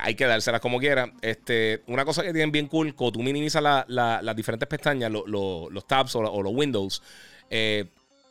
hay 0.00 0.14
que 0.14 0.24
dárselas 0.24 0.60
como 0.60 0.78
quiera. 0.78 1.12
Este, 1.20 1.82
una 1.86 2.04
cosa 2.04 2.22
que 2.22 2.32
tienen 2.32 2.52
bien 2.52 2.68
cool, 2.68 2.94
cuando 2.94 3.12
tú 3.12 3.22
minimizas 3.22 3.62
las 3.62 4.36
diferentes 4.36 4.68
pestañas, 4.68 5.10
los 5.10 5.86
tabs 5.86 6.14
o, 6.16 6.42
los 6.42 6.52
Windows, 6.52 7.02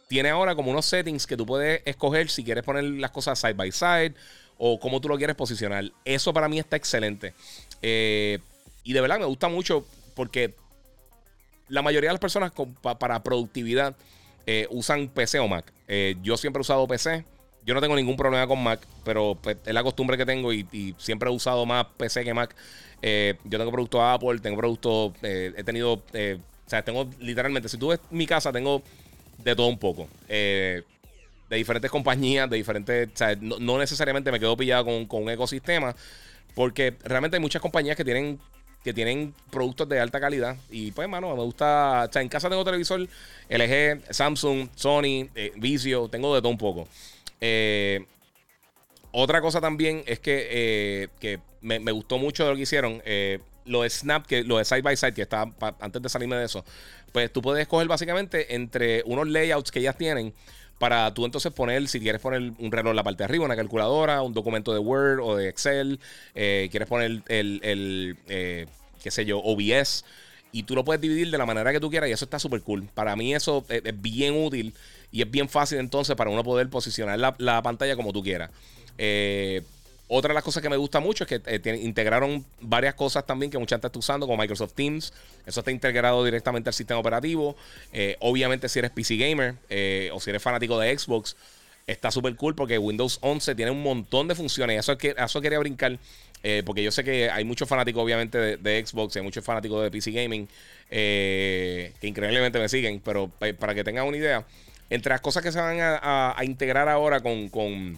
tiene 0.07 0.29
ahora 0.29 0.55
como 0.55 0.71
unos 0.71 0.85
settings 0.85 1.27
que 1.27 1.37
tú 1.37 1.45
puedes 1.45 1.81
escoger 1.85 2.29
si 2.29 2.43
quieres 2.43 2.63
poner 2.63 2.83
las 2.83 3.11
cosas 3.11 3.39
side 3.39 3.53
by 3.53 3.71
side 3.71 4.13
o 4.57 4.79
cómo 4.79 5.01
tú 5.01 5.09
lo 5.09 5.17
quieres 5.17 5.35
posicionar. 5.35 5.91
Eso 6.05 6.33
para 6.33 6.47
mí 6.47 6.59
está 6.59 6.75
excelente. 6.75 7.33
y 7.81 8.93
de 8.93 9.01
verdad 9.01 9.19
me 9.19 9.25
gusta 9.25 9.49
mucho 9.49 9.85
porque 10.15 10.55
la 11.67 11.81
mayoría 11.81 12.09
de 12.09 12.13
las 12.13 12.21
personas 12.21 12.51
para 12.81 13.21
productividad 13.21 13.95
usan 14.69 15.09
PC 15.09 15.39
o 15.39 15.47
Mac. 15.47 15.71
Eh, 15.87 16.15
yo 16.21 16.37
siempre 16.37 16.59
he 16.59 16.61
usado 16.61 16.87
PC. 16.87 17.23
Yo 17.65 17.73
no 17.73 17.81
tengo 17.81 17.95
ningún 17.95 18.15
problema 18.15 18.47
con 18.47 18.63
Mac, 18.63 18.79
pero 19.03 19.37
pues, 19.41 19.57
es 19.65 19.73
la 19.73 19.83
costumbre 19.83 20.17
que 20.17 20.25
tengo 20.25 20.53
y, 20.53 20.95
siempre 20.97 21.29
he 21.29 21.33
usado 21.33 21.65
más 21.65 21.85
PC 21.97 22.23
que 22.23 22.33
Mac. 22.33 22.55
Eh, 23.01 23.35
yo 23.43 23.57
tengo 23.57 23.71
productos 23.71 24.01
Apple, 24.01 24.39
tengo 24.39 24.57
productos, 24.57 25.13
eh, 25.21 25.53
he 25.55 25.63
tenido, 25.63 25.93
o 25.93 26.01
sea, 26.65 26.81
tengo 26.83 27.09
literalmente, 27.19 27.69
si 27.69 27.77
tú 27.77 27.89
ves 27.89 27.99
mi 28.09 28.25
casa, 28.25 28.51
tengo 28.51 28.81
de 29.37 29.55
todo 29.55 29.67
un 29.67 29.77
poco. 29.77 30.07
de 30.27 30.83
diferentes 31.49 31.89
compañías, 31.89 32.49
de 32.49 32.57
diferentes, 32.57 33.09
o 33.13 33.17
sea, 33.17 33.35
no, 33.39 33.77
necesariamente 33.77 34.31
me 34.31 34.39
quedo 34.39 34.57
pillado 34.57 34.85
con, 34.85 35.05
con, 35.05 35.23
un 35.23 35.29
ecosistema, 35.29 35.95
porque 36.53 36.95
realmente 37.03 37.37
hay 37.37 37.41
muchas 37.41 37.61
compañías 37.61 37.95
que 37.95 38.03
tienen 38.03 38.39
que 38.87 38.93
tienen 38.93 39.33
productos 39.51 39.89
de 39.89 39.99
alta 39.99 40.17
calidad. 40.17 40.55
Y 40.69 40.91
pues, 40.91 41.09
mano, 41.09 41.35
me 41.35 41.43
gusta. 41.43 42.05
O 42.09 42.13
sea, 42.13 42.21
en 42.21 42.29
casa 42.29 42.49
tengo 42.49 42.63
televisor 42.63 43.01
LG, 43.49 44.13
Samsung, 44.13 44.69
Sony, 44.75 45.27
eh, 45.35 45.51
Vizio, 45.57 46.07
tengo 46.07 46.33
de 46.33 46.41
todo 46.41 46.51
un 46.51 46.57
poco. 46.57 46.87
Eh, 47.41 48.05
otra 49.11 49.41
cosa 49.41 49.59
también 49.59 50.03
es 50.05 50.19
que, 50.19 50.47
eh, 50.49 51.07
que 51.19 51.39
me, 51.59 51.91
gustó 51.91 52.17
mucho 52.17 52.45
de 52.45 52.51
lo 52.51 52.55
que 52.55 52.61
hicieron. 52.61 53.01
lo 53.65 53.81
de 53.81 53.89
Snap, 53.89 54.25
que 54.25 54.45
lo 54.45 54.57
de 54.57 54.63
Side 54.63 54.83
by 54.83 54.95
Side, 54.95 55.13
que 55.13 55.23
está 55.23 55.51
antes 55.81 56.01
de 56.01 56.07
salirme 56.07 56.37
de 56.37 56.45
eso. 56.45 56.63
Pues 57.17 57.33
tú 57.33 57.41
puedes 57.41 57.63
escoger 57.63 57.87
básicamente 57.87 58.53
entre 58.53 59.01
unos 59.07 59.27
layouts 59.27 59.71
que 59.71 59.79
ellas 59.79 59.97
tienen 59.97 60.35
para 60.77 61.11
tú 61.15 61.25
entonces 61.25 61.51
poner, 61.51 61.87
si 61.87 61.99
quieres 61.99 62.21
poner 62.21 62.51
un 62.59 62.71
reloj 62.71 62.91
en 62.91 62.95
la 62.95 63.01
parte 63.01 63.17
de 63.17 63.23
arriba, 63.23 63.43
una 63.43 63.55
calculadora, 63.55 64.21
un 64.21 64.35
documento 64.35 64.71
de 64.71 64.77
Word 64.77 65.21
o 65.23 65.35
de 65.35 65.49
Excel, 65.49 65.99
eh, 66.35 66.67
quieres 66.69 66.87
poner 66.87 67.23
el, 67.27 67.59
el 67.63 68.17
eh, 68.27 68.67
qué 69.01 69.09
sé 69.09 69.25
yo, 69.25 69.39
OBS, 69.39 70.05
y 70.51 70.61
tú 70.61 70.75
lo 70.75 70.85
puedes 70.85 71.01
dividir 71.01 71.31
de 71.31 71.39
la 71.39 71.47
manera 71.47 71.71
que 71.71 71.79
tú 71.79 71.89
quieras 71.89 72.07
y 72.07 72.13
eso 72.13 72.25
está 72.25 72.37
súper 72.37 72.61
cool. 72.61 72.87
Para 72.93 73.15
mí 73.15 73.33
eso 73.33 73.65
es, 73.67 73.81
bien 73.99 74.35
útil 74.35 74.75
y 75.11 75.23
es 75.23 75.31
bien 75.31 75.49
fácil 75.49 75.79
entonces 75.79 76.15
para 76.15 76.29
uno 76.29 76.43
poder 76.43 76.69
posicionar 76.69 77.17
la, 77.17 77.33
la 77.39 77.63
pantalla 77.63 77.95
como 77.95 78.13
tú 78.13 78.21
quieras. 78.21 78.51
Eh, 78.99 79.63
otra 80.09 80.29
de 80.29 80.35
las 80.35 80.43
cosas 80.43 80.63
que 80.63 80.69
me 80.69 80.77
gusta 80.77 81.01
mucho 81.01 81.25
es 81.25 81.27
que 81.27 81.41
eh, 81.45 81.79
integraron 81.81 82.45
varias 82.61 82.95
cosas 82.95 83.25
también 83.25 83.51
que 83.51 83.57
mucha 83.57 83.75
gente 83.75 83.87
está 83.87 83.99
usando, 83.99 84.25
como 84.25 84.41
Microsoft 84.41 84.73
Teams. 84.73 85.11
Eso 85.45 85.59
está 85.59 85.71
integrado 85.71 86.23
directamente 86.23 86.69
al 86.69 86.73
sistema 86.73 86.99
operativo. 86.99 87.57
Eh, 87.91 88.15
obviamente, 88.21 88.69
si 88.69 88.79
eres 88.79 88.91
PC 88.91 89.17
gamer 89.17 89.55
eh, 89.69 90.09
o 90.13 90.19
si 90.21 90.29
eres 90.29 90.41
fanático 90.41 90.79
de 90.79 90.97
Xbox, 90.97 91.35
está 91.87 92.09
súper 92.09 92.35
cool 92.37 92.55
porque 92.55 92.77
Windows 92.77 93.17
11 93.21 93.55
tiene 93.55 93.71
un 93.71 93.83
montón 93.83 94.29
de 94.29 94.35
funciones. 94.35 94.79
Eso, 94.79 94.97
que, 94.97 95.13
eso 95.17 95.41
quería 95.41 95.59
brincar. 95.59 95.99
porque 96.65 96.83
yo 96.83 96.91
sé 96.91 97.03
que 97.03 97.29
hay 97.29 97.43
muchos 97.43 97.67
fanáticos, 97.67 98.01
obviamente, 98.01 98.55
de, 98.55 98.85
Xbox, 98.85 99.17
hay 99.17 99.23
muchos 99.23 99.43
fanáticos 99.43 99.83
de 99.83 99.91
PC 99.91 100.11
Gaming 100.11 100.47
que 100.89 101.91
increíblemente 102.01 102.59
me 102.59 102.69
siguen. 102.69 103.01
Pero 103.03 103.29
para 103.59 103.75
que 103.75 103.83
tengan 103.83 104.07
una 104.07 104.15
idea, 104.15 104.45
entre 104.89 105.09
las 105.09 105.19
cosas 105.19 105.43
que 105.43 105.51
se 105.51 105.59
van 105.59 105.79
a, 105.81 106.37
integrar 106.43 106.87
ahora 106.87 107.19
con 107.19 107.49
con 107.49 107.97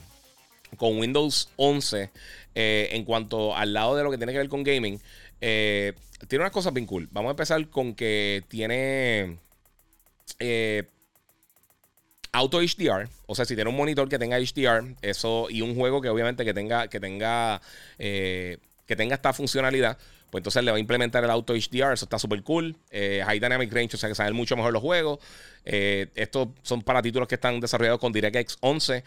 Windows 0.80 1.50
11 1.56 2.10
eh, 2.56 2.90
en 2.92 3.06
cuanto 3.06 3.56
al 3.56 3.74
lado 3.74 3.96
de 3.96 4.04
lo 4.04 4.12
que 4.12 4.18
tiene 4.18 4.34
que 4.34 4.40
ver 4.40 4.50
con 4.50 4.64
gaming. 4.64 5.00
Eh, 5.40 5.94
tiene 6.28 6.44
unas 6.44 6.52
cosas 6.52 6.74
bien 6.74 6.86
cool. 6.86 7.08
Vamos 7.12 7.30
a 7.30 7.32
empezar 7.32 7.70
con 7.70 7.94
que 7.96 8.44
tiene. 8.48 9.38
Eh, 10.40 10.84
auto 12.32 12.60
HDR, 12.62 13.10
o 13.26 13.34
sea, 13.34 13.46
si 13.46 13.56
tiene 13.56 13.72
un 13.72 13.76
monitor 13.76 14.08
que 14.08 14.20
tenga 14.20 14.38
HDR, 14.38 14.96
eso 15.02 15.48
y 15.50 15.62
un 15.62 15.74
juego 15.76 16.00
que 16.00 16.10
obviamente 16.10 16.46
que 16.46 16.54
tenga 16.54 16.88
que 16.88 17.00
tenga 17.00 17.60
que 17.98 18.96
tenga 18.96 19.16
esta 19.16 19.34
funcionalidad, 19.34 19.98
pues 20.30 20.42
entonces 20.42 20.64
le 20.64 20.70
va 20.70 20.78
a 20.78 20.80
implementar 20.80 21.24
el 21.24 21.32
auto 21.32 21.54
HDR, 21.54 21.94
eso 21.94 22.06
está 22.06 22.20
súper 22.20 22.44
cool. 22.44 22.76
High 22.92 23.40
Dynamic 23.40 23.74
Range, 23.74 23.96
o 23.96 23.98
sea 23.98 24.10
que 24.10 24.16
saben 24.16 24.36
mucho 24.36 24.56
mejor 24.56 24.74
los 24.74 24.82
juegos. 24.82 25.20
Estos 25.64 26.50
son 26.62 26.84
para 26.84 27.02
títulos 27.02 27.28
que 27.28 27.36
están 27.36 27.60
desarrollados 27.60 28.00
con 28.00 28.14
DirectX 28.14 28.58
11 28.60 29.04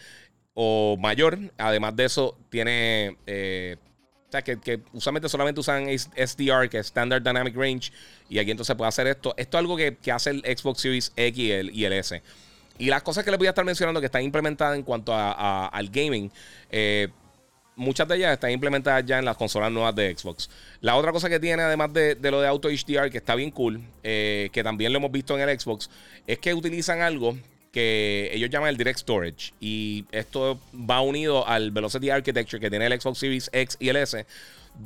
o 0.55 0.97
mayor. 0.99 1.39
Además 1.59 1.97
de 1.97 2.05
eso, 2.05 2.39
tiene 2.51 3.17
o 4.33 4.33
sea, 4.33 4.43
que, 4.43 4.81
usualmente 4.95 5.29
solamente 5.29 5.61
usan 5.61 5.87
SDR, 5.91 6.71
que 6.71 6.79
es 6.79 6.87
Standard 6.87 7.23
Dynamic 7.23 7.55
Range, 7.55 7.93
y 8.31 8.39
aquí 8.39 8.51
entonces 8.51 8.75
puede 8.77 8.89
hacer 8.89 9.07
esto. 9.07 9.35
Esto 9.37 9.59
es 9.59 9.61
algo 9.61 9.77
que, 9.77 9.99
hace 10.11 10.31
el 10.31 10.41
Xbox 10.41 10.81
Series 10.81 11.13
X 11.15 11.39
y 11.71 11.85
el, 11.85 11.93
S. 11.93 12.23
Y 12.79 12.87
las 12.87 13.03
cosas 13.03 13.25
que 13.25 13.31
les 13.31 13.37
voy 13.37 13.47
a 13.47 13.51
estar 13.51 13.65
mencionando 13.65 14.01
que 14.01 14.07
están 14.07 14.23
implementadas 14.23 14.75
en 14.75 14.85
cuanto 14.85 15.13
a, 15.13 15.67
al 15.67 15.91
gaming, 15.91 16.33
eh, 16.71 17.09
muchas 17.77 18.09
de 18.09 18.17
ellas 18.17 18.33
están 18.33 18.51
implementadas 18.51 19.05
ya 19.05 19.19
en 19.19 19.27
las 19.27 19.37
consolas 19.37 19.71
nuevas 19.71 19.95
de 19.95 20.17
Xbox. 20.17 20.49
La 20.81 20.97
otra 20.97 21.13
cosa 21.13 21.29
que 21.29 21.39
tiene, 21.39 21.63
además 21.63 21.93
de, 21.93 22.17
lo 22.31 22.41
de 22.41 22.49
Auto 22.49 22.71
HDR, 22.71 23.11
que 23.11 23.19
está 23.19 23.35
bien 23.35 23.51
cool, 23.51 23.83
eh, 24.03 24.49
que 24.51 24.65
también 24.65 24.95
lo 24.95 24.99
hemos 24.99 25.13
visto 25.13 25.39
en 25.39 25.47
el 25.47 25.61
Xbox, 25.61 25.91
es 26.27 26.39
que 26.39 26.55
utilizan 26.55 27.03
algo 27.03 27.37
que 27.73 28.31
ellos 28.33 28.51
llaman 28.51 28.69
el 28.69 28.77
Direct 28.77 29.01
Storage. 29.01 29.53
Y 29.61 30.05
esto 30.13 30.61
va 30.73 31.01
unido 31.01 31.47
al 31.49 31.71
Velocity 31.71 32.11
Architecture 32.11 32.61
que 32.61 32.71
tiene 32.71 32.87
el 32.87 33.01
Xbox 33.01 33.19
Series 33.19 33.51
X 33.53 33.77
y 33.81 33.89
el 33.89 33.97
S, 33.97 34.25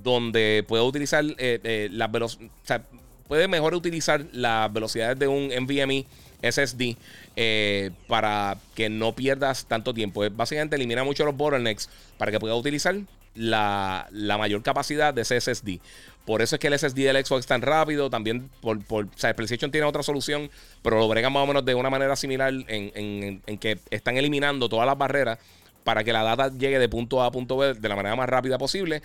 donde 0.02 0.64
puede 0.66 0.82
utilizar 0.84 1.24
eh, 1.36 1.60
eh. 1.62 1.90
O 1.92 2.28
sea, 2.62 2.82
puede 3.28 3.48
mejor 3.48 3.74
utilizar 3.74 4.24
las 4.32 4.72
velocidades 4.72 5.18
de 5.18 5.28
un 5.28 5.48
NVMe 5.48 6.06
SSD 6.42 6.96
eh, 7.34 7.90
para 8.06 8.56
que 8.74 8.88
no 8.88 9.14
pierdas 9.14 9.66
tanto 9.66 9.92
tiempo. 9.92 10.22
Básicamente 10.30 10.76
elimina 10.76 11.04
mucho 11.04 11.24
los 11.24 11.36
bottlenecks 11.36 11.88
para 12.18 12.30
que 12.30 12.38
puedas 12.38 12.56
utilizar 12.56 12.94
la, 13.34 14.08
mayor 14.38 14.62
capacidad 14.62 15.12
de 15.12 15.22
ese 15.22 15.40
SSD. 15.40 15.80
Por 16.26 16.42
eso 16.42 16.56
es 16.56 16.60
que 16.60 16.66
el 16.66 16.78
SSD 16.78 16.96
del 16.96 17.24
Xbox 17.24 17.40
es 17.40 17.46
tan 17.46 17.62
rápido. 17.62 18.10
También, 18.10 18.50
por, 18.60 18.84
por 18.84 19.06
o 19.06 19.08
sea, 19.14 19.34
PlayStation 19.34 19.70
tiene 19.70 19.86
otra 19.86 20.02
solución, 20.02 20.50
pero 20.82 20.98
lo 20.98 21.08
bregan 21.08 21.32
más 21.32 21.44
o 21.44 21.46
menos 21.46 21.64
de 21.64 21.74
una 21.74 21.88
manera 21.88 22.16
similar 22.16 22.52
en, 22.66 23.58
que 23.58 23.78
están 23.90 24.16
eliminando 24.16 24.68
todas 24.68 24.86
las 24.86 24.98
barreras 24.98 25.38
para 25.84 26.02
que 26.02 26.12
la 26.12 26.24
data 26.24 26.50
llegue 26.50 26.80
de 26.80 26.88
punto 26.88 27.22
A 27.22 27.26
a 27.26 27.30
punto 27.30 27.56
B 27.56 27.74
de 27.74 27.88
la 27.88 27.94
manera 27.94 28.16
más 28.16 28.28
rápida 28.28 28.58
posible. 28.58 29.02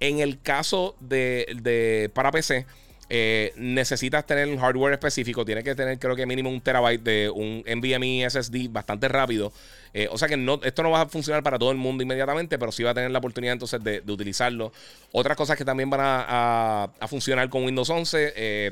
En 0.00 0.20
el 0.20 0.40
caso 0.40 0.96
de, 0.98 1.46
de 1.60 2.10
para 2.14 2.32
PC, 2.32 2.64
eh, 3.14 3.52
necesitas 3.56 4.24
tener 4.24 4.48
un 4.48 4.56
hardware 4.56 4.94
específico. 4.94 5.44
Tienes 5.44 5.64
que 5.64 5.74
tener, 5.74 5.98
creo 5.98 6.16
que 6.16 6.24
mínimo 6.24 6.48
un 6.48 6.62
terabyte 6.62 7.02
de 7.02 7.28
un 7.28 7.62
NVMe 7.66 8.26
SSD 8.28 8.70
bastante 8.70 9.06
rápido. 9.08 9.52
Eh, 9.94 10.08
o 10.10 10.18
sea 10.18 10.28
que 10.28 10.36
no, 10.36 10.60
esto 10.62 10.82
no 10.82 10.90
va 10.90 11.02
a 11.02 11.06
funcionar 11.06 11.42
para 11.42 11.58
todo 11.58 11.70
el 11.70 11.76
mundo 11.76 12.02
inmediatamente, 12.02 12.58
pero 12.58 12.72
sí 12.72 12.82
va 12.82 12.90
a 12.90 12.94
tener 12.94 13.10
la 13.10 13.18
oportunidad 13.18 13.52
entonces 13.52 13.82
de, 13.82 14.02
utilizarlo. 14.06 14.72
Otras 15.12 15.36
cosas 15.36 15.56
que 15.56 15.64
también 15.64 15.90
van 15.90 16.00
a, 16.02 16.90
funcionar 17.08 17.48
con 17.48 17.64
Windows 17.64 17.90
11. 17.90 18.32
Eh, 18.36 18.70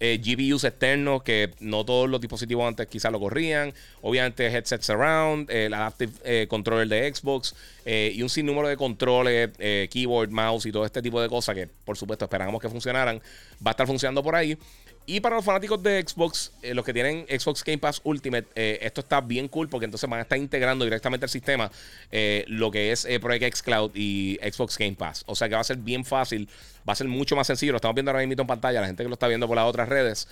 eh, 0.00 0.20
GPUs 0.20 0.64
externos 0.64 1.22
que 1.22 1.54
no 1.60 1.84
todos 1.84 2.10
los 2.10 2.20
dispositivos 2.20 2.66
antes 2.66 2.88
quizás 2.88 3.12
lo 3.12 3.20
corrían. 3.20 3.72
Obviamente 4.02 4.46
headset 4.46 4.82
surround, 4.82 5.48
el 5.50 5.72
adaptive 5.72 6.12
eh, 6.24 6.46
controller 6.48 6.88
de 6.88 7.14
Xbox 7.14 7.54
eh, 7.84 8.12
y 8.12 8.20
un 8.22 8.28
sinnúmero 8.28 8.66
de 8.66 8.76
controles, 8.76 9.50
keyboard, 9.90 10.30
mouse 10.30 10.66
y 10.66 10.72
todo 10.72 10.84
este 10.84 11.00
tipo 11.00 11.22
de 11.22 11.28
cosas 11.28 11.54
que 11.54 11.68
por 11.84 11.96
supuesto 11.96 12.24
esperábamos 12.24 12.60
que 12.60 12.68
funcionaran. 12.68 13.22
Va 13.64 13.70
a 13.70 13.72
estar 13.72 13.86
funcionando 13.86 14.22
por 14.22 14.34
ahí. 14.34 14.58
Y 15.06 15.20
para 15.20 15.36
los 15.36 15.44
fanáticos 15.44 15.82
de 15.82 16.02
Xbox, 16.02 16.52
eh, 16.62 16.72
los 16.72 16.84
que 16.84 16.94
tienen 16.94 17.26
Xbox 17.28 17.62
Game 17.62 17.78
Pass 17.78 18.00
Ultimate, 18.04 18.46
eh, 18.54 18.78
esto 18.80 19.02
está 19.02 19.20
bien 19.20 19.48
cool 19.48 19.68
porque 19.68 19.84
entonces 19.84 20.08
van 20.08 20.20
a 20.20 20.22
estar 20.22 20.38
integrando 20.38 20.84
directamente 20.84 21.26
al 21.26 21.30
sistema 21.30 21.70
eh, 22.10 22.44
lo 22.48 22.70
que 22.70 22.90
es 22.90 23.06
Project 23.20 23.42
X 23.42 23.62
Cloud 23.62 23.90
y 23.94 24.38
Xbox 24.42 24.78
Game 24.78 24.94
Pass. 24.94 25.24
O 25.26 25.34
sea 25.34 25.48
que 25.48 25.56
va 25.56 25.60
a 25.60 25.64
ser 25.64 25.76
bien 25.76 26.06
fácil, 26.06 26.48
va 26.88 26.94
a 26.94 26.96
ser 26.96 27.06
mucho 27.06 27.36
más 27.36 27.46
sencillo. 27.46 27.72
Lo 27.72 27.76
estamos 27.76 27.94
viendo 27.94 28.12
ahora 28.12 28.26
mismo 28.26 28.40
en 28.42 28.46
pantalla, 28.46 28.80
la 28.80 28.86
gente 28.86 29.02
que 29.02 29.08
lo 29.08 29.14
está 29.14 29.28
viendo 29.28 29.46
por 29.46 29.56
las 29.56 29.66
otras 29.66 29.88
redes. 29.90 30.26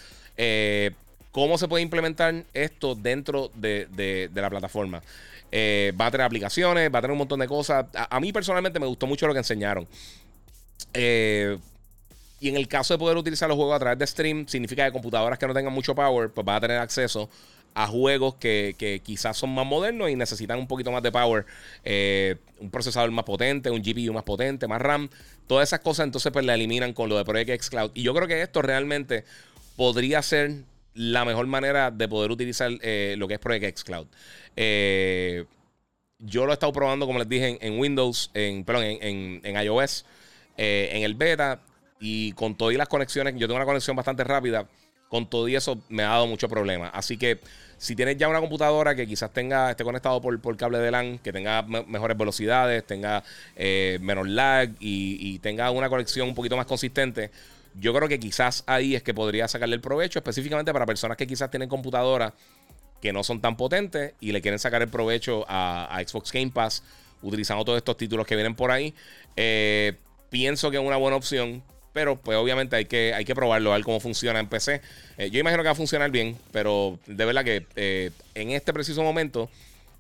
¿Cómo 1.33 1.59
se 1.59 1.69
puede 1.69 1.83
implementar 1.83 2.45
esto 2.55 2.95
dentro 2.95 3.51
de, 3.55 4.31
la 4.35 4.49
plataforma? 4.49 5.03
va 5.53 6.07
a 6.07 6.11
tener 6.11 6.25
aplicaciones, 6.25 6.91
va 6.93 6.99
a 6.99 7.03
tener 7.03 7.13
un 7.13 7.19
montón 7.19 7.41
de 7.41 7.47
cosas. 7.47 7.85
A, 7.95 8.17
a, 8.17 8.21
mí 8.21 8.33
personalmente 8.33 8.81
me 8.81 8.87
gustó 8.87 9.07
mucho 9.07 9.27
lo 9.27 9.35
que 9.35 9.41
enseñaron. 9.41 9.87
Eh, 10.95 11.59
y 12.43 12.49
en 12.49 12.57
el 12.57 12.67
caso 12.67 12.93
de 12.93 12.99
poder 12.99 13.17
utilizar 13.17 13.49
los 13.49 13.55
juegos 13.55 13.77
a 13.77 13.79
través 13.79 14.01
de 14.01 14.05
stream, 14.05 14.49
significa 14.49 14.85
que 14.85 14.91
computadoras 14.91 15.39
que 15.39 15.47
no 15.47 15.55
tengan 15.55 15.73
mucho 15.73 15.95
power, 15.95 16.29
pues 16.29 16.45
van 16.45 16.57
a 16.57 16.61
tener 16.61 16.79
acceso 16.79 17.31
a 17.73 17.87
juegos 17.87 18.35
que, 18.35 19.01
quizás 19.05 19.37
son 19.37 19.55
más 19.55 19.65
modernos 19.65 20.11
y 20.11 20.17
necesitan 20.17 20.59
un 20.59 20.67
poquito 20.67 20.91
más 20.91 21.05
de 21.05 21.13
power, 21.13 21.47
eh, 21.85 22.35
un 22.59 22.69
procesador 22.69 23.13
más 23.13 23.25
potente, 23.25 23.71
un 23.71 23.81
GPU 23.81 24.13
más 24.13 24.25
potente, 24.25 24.67
más 24.67 24.83
RAM, 24.83 25.09
todas 25.47 25.69
esas 25.69 25.79
cosas 25.79 26.05
entonces 26.05 26.33
pues 26.33 26.45
la 26.45 26.55
eliminan 26.55 26.93
con 26.93 27.09
lo 27.09 27.17
de 27.17 27.25
Project 27.25 27.51
X 27.51 27.71
Cloud. 27.71 27.93
Y 27.95 28.03
yo 28.03 28.13
creo 28.13 28.27
que 28.27 28.43
esto 28.43 28.61
realmente 28.61 29.25
podría 29.77 30.21
ser 30.21 30.65
la 30.95 31.25
mejor 31.25 31.47
manera 31.47 31.93
de 31.93 32.09
poder 32.09 32.33
utilizar 32.33 32.73
eh, 32.83 33.15
lo 33.19 33.29
que 33.29 33.35
es 33.35 33.41
Project 33.41 33.67
X 33.67 33.85
Cloud. 33.85 34.09
Eh, 34.57 35.45
yo 36.19 36.45
lo 36.45 36.51
he 36.51 36.55
estado 36.55 36.73
probando, 36.73 37.07
como 37.07 37.21
les 37.21 37.29
dije, 37.29 37.57
en, 37.61 37.79
Windows, 37.79 38.33
en, 38.35 38.65
perdón, 38.65 38.83
en, 38.83 39.41
en 39.45 39.65
iOS, 39.65 40.05
en 40.57 41.05
el 41.05 41.15
beta 41.15 41.61
y 42.03 42.33
con 42.33 42.57
todas 42.57 42.75
las 42.75 42.89
conexiones, 42.89 43.35
yo 43.37 43.47
tengo 43.47 43.57
una 43.57 43.65
conexión 43.65 43.97
bastante 43.97 44.25
rápida. 44.25 44.67
Con 45.09 45.29
todo 45.29 45.47
y 45.47 45.55
eso 45.55 45.79
me 45.91 46.03
ha 46.05 46.09
dado 46.09 46.27
mucho 46.27 46.49
problema. 46.49 46.89
Así 46.89 47.19
que 47.19 47.39
si 47.77 47.95
tienes 47.95 48.17
ya 48.17 48.29
una 48.29 48.41
computadora 48.41 48.95
que 48.95 49.07
quizás 49.07 49.31
tenga, 49.31 49.71
esté 49.71 49.85
conectado 49.85 50.21
por, 50.21 50.41
por 50.41 50.57
cable 50.57 50.79
de 50.79 50.91
LAN, 50.91 51.19
que 51.19 51.33
tenga 51.33 51.63
mejores 51.63 52.17
velocidades, 52.17 52.85
tenga 52.87 53.23
eh, 53.55 53.99
menos 54.01 54.27
lag 54.27 54.71
y, 54.81 55.39
tenga 55.41 55.71
una 55.71 55.89
conexión 55.89 56.29
un 56.29 56.35
poquito 56.35 56.57
más 56.57 56.67
consistente, 56.67 57.31
yo 57.79 57.95
creo 57.95 58.09
que 58.09 58.19
quizás 58.19 58.65
ahí 58.67 58.95
es 58.95 59.03
que 59.03 59.13
podría 59.13 59.49
sacarle 59.49 59.75
el 59.75 59.81
provecho, 59.81 60.19
específicamente 60.19 60.73
para 60.73 60.87
personas 60.87 61.17
que 61.17 61.27
quizás 61.27 61.51
tienen 61.51 61.69
computadoras 61.69 62.33
que 63.01 63.13
no 63.13 63.23
son 63.23 63.41
tan 63.41 63.57
potentes 63.57 64.15
y 64.21 64.33
le 64.33 64.41
quieren 64.41 64.59
sacar 64.59 64.81
el 64.81 64.89
provecho 64.89 65.45
a, 65.47 66.01
Xbox 66.07 66.33
Game 66.33 66.51
Pass 66.51 66.83
utilizando 67.21 67.65
todos 67.65 67.77
estos 67.77 67.97
títulos 67.97 68.27
que 68.27 68.35
vienen 68.35 68.55
por 68.55 68.71
ahí. 68.71 68.95
Eh, 69.37 69.95
pienso 70.31 70.71
que 70.71 70.79
es 70.79 70.83
una 70.83 70.97
buena 70.97 71.17
opción. 71.17 71.63
Pero 71.93 72.17
pues 72.17 72.39
obviamente 72.39 72.77
hay 72.77 72.87
que, 72.87 73.13
hay 73.15 73.25
que 73.25 73.35
probarlo, 73.35 73.73
a 73.73 73.77
ver 73.77 73.85
cómo 73.85 74.01
funciona 74.01 74.41
en 74.41 74.49
PC. 74.49 74.81
Eh, 75.19 75.31
yo 75.31 75.41
imagino 75.41 75.63
que 75.63 75.69
va 75.69 75.73
a 75.73 75.77
funcionar 75.77 76.11
bien, 76.11 76.37
pero 76.51 76.99
de 77.07 77.25
verdad 77.25 77.45
que 77.45 77.67
eh, 77.77 78.11
en 78.35 78.51
este 78.51 78.73
preciso 78.73 79.03
momento 79.03 79.51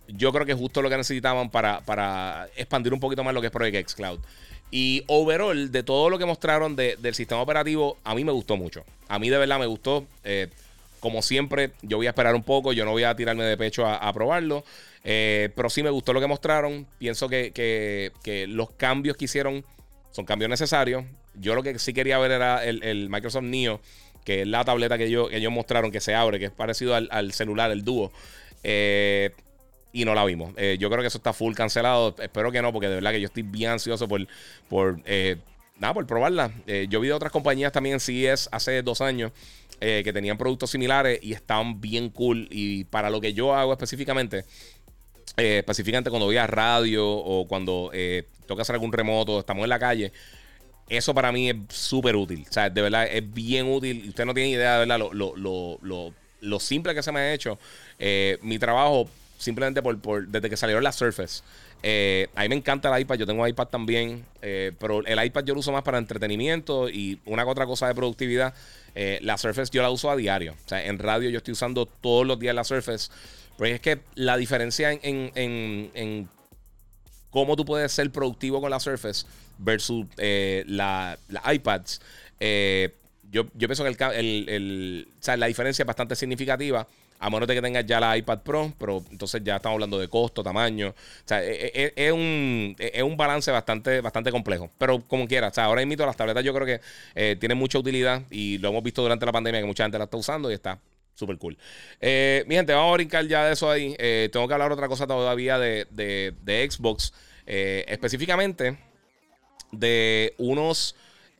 yo 0.08 0.32
creo 0.32 0.46
que 0.46 0.52
es 0.52 0.58
justo 0.58 0.80
lo 0.82 0.88
que 0.88 0.96
necesitaban 0.96 1.50
para, 1.50 1.80
para 1.80 2.48
expandir 2.56 2.92
un 2.92 3.00
poquito 3.00 3.22
más 3.24 3.34
lo 3.34 3.40
que 3.40 3.48
es 3.48 3.52
Project 3.52 3.76
X 3.76 3.94
Cloud. 3.94 4.20
Y 4.70 5.04
overall, 5.06 5.70
de 5.70 5.82
todo 5.82 6.08
lo 6.08 6.18
que 6.18 6.24
mostraron 6.24 6.76
del 6.76 7.14
sistema 7.14 7.42
operativo, 7.42 7.98
a 8.04 8.14
mí 8.14 8.24
me 8.24 8.32
gustó 8.32 8.56
mucho. 8.56 8.84
A 9.08 9.18
mí 9.18 9.28
de 9.28 9.36
verdad 9.36 9.58
me 9.58 9.66
gustó. 9.66 10.06
Eh, 10.24 10.48
como 10.98 11.20
siempre, 11.20 11.72
yo 11.82 11.98
voy 11.98 12.06
a 12.06 12.10
esperar 12.10 12.34
un 12.34 12.42
poco, 12.42 12.72
yo 12.72 12.86
no 12.86 12.92
voy 12.92 13.04
a 13.04 13.14
tirarme 13.14 13.44
de 13.44 13.58
pecho 13.58 13.86
a, 13.86 14.10
probarlo. 14.14 14.64
pero 15.02 15.68
sí 15.68 15.82
me 15.82 15.90
gustó 15.90 16.14
lo 16.14 16.20
que 16.20 16.26
mostraron. 16.26 16.86
Pienso 16.98 17.28
que, 17.28 17.52
que 17.52 18.46
los 18.46 18.70
cambios 18.70 19.18
que 19.18 19.26
hicieron 19.26 19.62
son 20.10 20.24
cambios 20.24 20.48
necesarios. 20.48 21.04
Yo 21.34 21.54
lo 21.54 21.62
que 21.62 21.78
sí 21.78 21.92
quería 21.92 22.18
ver 22.18 22.30
era 22.30 22.64
el, 22.64 23.08
Microsoft 23.08 23.44
Neo, 23.44 23.80
que 24.24 24.42
es 24.42 24.48
la 24.48 24.64
tableta 24.64 24.98
que 24.98 25.06
ellos, 25.06 25.28
ellos 25.32 25.52
mostraron 25.52 25.90
que 25.90 26.00
se 26.00 26.14
abre, 26.14 26.38
que 26.38 26.46
es 26.46 26.50
parecido 26.50 26.94
al, 26.94 27.32
celular, 27.32 27.70
el 27.70 27.84
dúo. 27.84 28.12
Eh, 28.62 29.30
y 29.92 30.04
no 30.04 30.14
la 30.14 30.24
vimos. 30.24 30.54
Eh, 30.56 30.76
yo 30.78 30.88
creo 30.88 31.02
que 31.02 31.08
eso 31.08 31.18
está 31.18 31.32
full 31.32 31.54
cancelado. 31.54 32.14
Espero 32.18 32.50
que 32.50 32.62
no, 32.62 32.72
porque 32.72 32.88
de 32.88 32.96
verdad 32.96 33.12
que 33.12 33.20
yo 33.20 33.26
estoy 33.26 33.42
bien 33.42 33.72
ansioso 33.72 34.08
por, 34.08 34.26
por 34.68 35.00
eh, 35.04 35.36
nada, 35.78 35.94
por 35.94 36.06
probarla. 36.06 36.52
yo 36.88 37.00
vi 37.00 37.08
de 37.08 37.14
otras 37.14 37.32
compañías 37.32 37.72
también 37.72 37.94
en 37.94 38.00
CES 38.00 38.48
hace 38.52 38.82
dos 38.82 39.00
años 39.00 39.32
que 39.80 40.12
tenían 40.12 40.38
productos 40.38 40.70
similares 40.70 41.18
y 41.22 41.32
estaban 41.32 41.80
bien 41.80 42.08
cool. 42.08 42.46
Y 42.50 42.84
para 42.84 43.10
lo 43.10 43.20
que 43.20 43.34
yo 43.34 43.52
hago 43.52 43.72
específicamente, 43.72 44.44
específicamente 45.36 46.08
cuando 46.08 46.26
voy 46.26 46.36
a 46.36 46.46
radio 46.46 47.04
o 47.04 47.48
cuando 47.48 47.90
que 48.56 48.62
hacer 48.62 48.74
algún 48.74 48.92
remoto, 48.92 49.40
estamos 49.40 49.64
en 49.64 49.70
la 49.70 49.78
calle, 49.78 50.12
eso 50.96 51.14
para 51.14 51.32
mí 51.32 51.48
es 51.48 51.56
súper 51.70 52.16
útil. 52.16 52.44
O 52.48 52.52
sea, 52.52 52.68
de 52.68 52.82
verdad 52.82 53.06
es 53.10 53.32
bien 53.32 53.66
útil. 53.66 54.08
Usted 54.08 54.26
no 54.26 54.34
tiene 54.34 54.50
idea 54.50 54.78
de 54.78 54.86
verdad 54.86 54.98
lo, 54.98 56.60
simple 56.60 56.94
que 56.94 57.02
se 57.02 57.12
me 57.12 57.20
ha 57.20 57.32
hecho. 57.32 57.58
Eh, 57.98 58.38
mi 58.42 58.58
trabajo, 58.58 59.08
simplemente 59.38 59.82
por, 59.82 60.28
desde 60.28 60.50
que 60.50 60.56
salieron 60.56 60.84
las 60.84 60.96
Surface. 60.96 61.42
Eh, 61.82 62.28
a 62.34 62.42
mí 62.42 62.50
me 62.50 62.56
encanta 62.56 62.94
el 62.94 63.02
iPad, 63.02 63.16
yo 63.16 63.26
tengo 63.26 63.46
iPad 63.46 63.68
también, 63.68 64.24
eh, 64.40 64.72
pero 64.78 65.04
el 65.04 65.24
iPad 65.24 65.44
yo 65.44 65.54
lo 65.54 65.60
uso 65.60 65.72
más 65.72 65.82
para 65.82 65.98
entretenimiento 65.98 66.88
y 66.88 67.18
una 67.24 67.42
que 67.42 67.50
otra 67.50 67.66
cosa 67.66 67.88
de 67.88 67.94
productividad. 67.94 68.54
la 68.94 69.38
Surface 69.38 69.70
yo 69.72 69.80
la 69.80 69.90
uso 69.90 70.10
a 70.10 70.16
diario. 70.16 70.52
O 70.52 70.68
sea, 70.68 70.84
en 70.84 70.98
radio 70.98 71.30
yo 71.30 71.38
estoy 71.38 71.52
usando 71.52 71.86
todos 71.86 72.26
los 72.26 72.38
días 72.38 72.54
la 72.54 72.64
Surface. 72.64 73.10
Pero 73.56 73.74
es 73.74 73.80
que 73.80 74.00
la 74.14 74.36
diferencia 74.36 74.92
en, 74.92 75.30
en 75.34 76.28
cómo 77.30 77.56
tú 77.56 77.64
puedes 77.64 77.90
ser 77.92 78.10
productivo 78.12 78.60
con 78.60 78.70
la 78.70 78.78
Surface 78.78 79.24
versus 79.62 80.06
eh, 80.18 80.64
la, 80.66 81.18
iPads. 81.52 82.00
Eh, 82.40 82.94
yo, 83.30 83.48
pienso 83.48 83.84
que 83.84 83.90
el, 84.18 85.08
la 85.36 85.46
diferencia 85.46 85.82
es 85.82 85.86
bastante 85.86 86.16
significativa. 86.16 86.86
a 87.18 87.30
menos 87.30 87.46
de 87.46 87.54
que 87.54 87.62
tengas 87.62 87.86
ya 87.86 88.00
la 88.00 88.16
iPad 88.16 88.40
Pro, 88.40 88.72
pero 88.78 89.02
entonces 89.10 89.40
ya 89.44 89.56
estamos 89.56 89.76
hablando 89.76 89.98
de 89.98 90.08
costo, 90.08 90.42
tamaño. 90.42 90.88
O 90.90 90.94
sea, 91.24 91.42
e, 91.42 91.66
e, 91.66 91.92
e, 91.96 92.06
es, 92.08 92.12
un, 92.12 92.74
es 92.78 93.02
un 93.02 93.16
balance 93.16 93.50
bastante, 93.50 94.00
bastante 94.00 94.30
complejo. 94.30 94.70
Pero 94.76 95.00
como 95.06 95.26
quiera, 95.26 95.48
o 95.48 95.54
sea, 95.54 95.64
ahora 95.64 95.82
invito 95.82 96.02
a 96.02 96.06
las 96.06 96.16
tabletas, 96.16 96.44
yo 96.44 96.52
creo 96.52 96.66
que 96.66 96.80
eh, 97.14 97.36
tienen 97.38 97.56
mucha 97.56 97.78
utilidad 97.78 98.22
y 98.30 98.58
lo 98.58 98.68
hemos 98.70 98.82
visto 98.82 99.02
durante 99.02 99.24
la 99.24 99.32
pandemia 99.32 99.60
que 99.60 99.66
mucha 99.66 99.84
gente 99.84 99.98
la 99.98 100.04
está 100.04 100.16
usando 100.16 100.50
y 100.50 100.54
está 100.54 100.78
súper 101.14 101.38
cool. 101.38 101.56
Mi 102.00 102.54
gente, 102.56 102.72
vamos 102.74 102.90
a 102.90 102.94
brincar 102.94 103.26
ya 103.26 103.46
de 103.46 103.52
eso 103.52 103.70
ahí. 103.70 103.94
Tengo 104.30 104.48
que 104.48 104.54
hablar 104.54 104.72
otra 104.72 104.88
cosa 104.88 105.06
todavía 105.06 105.58
de, 105.58 105.86
de 105.90 106.68
Xbox, 106.70 107.14
específicamente 107.46 108.76
de 109.72 110.34
unos 110.38 110.94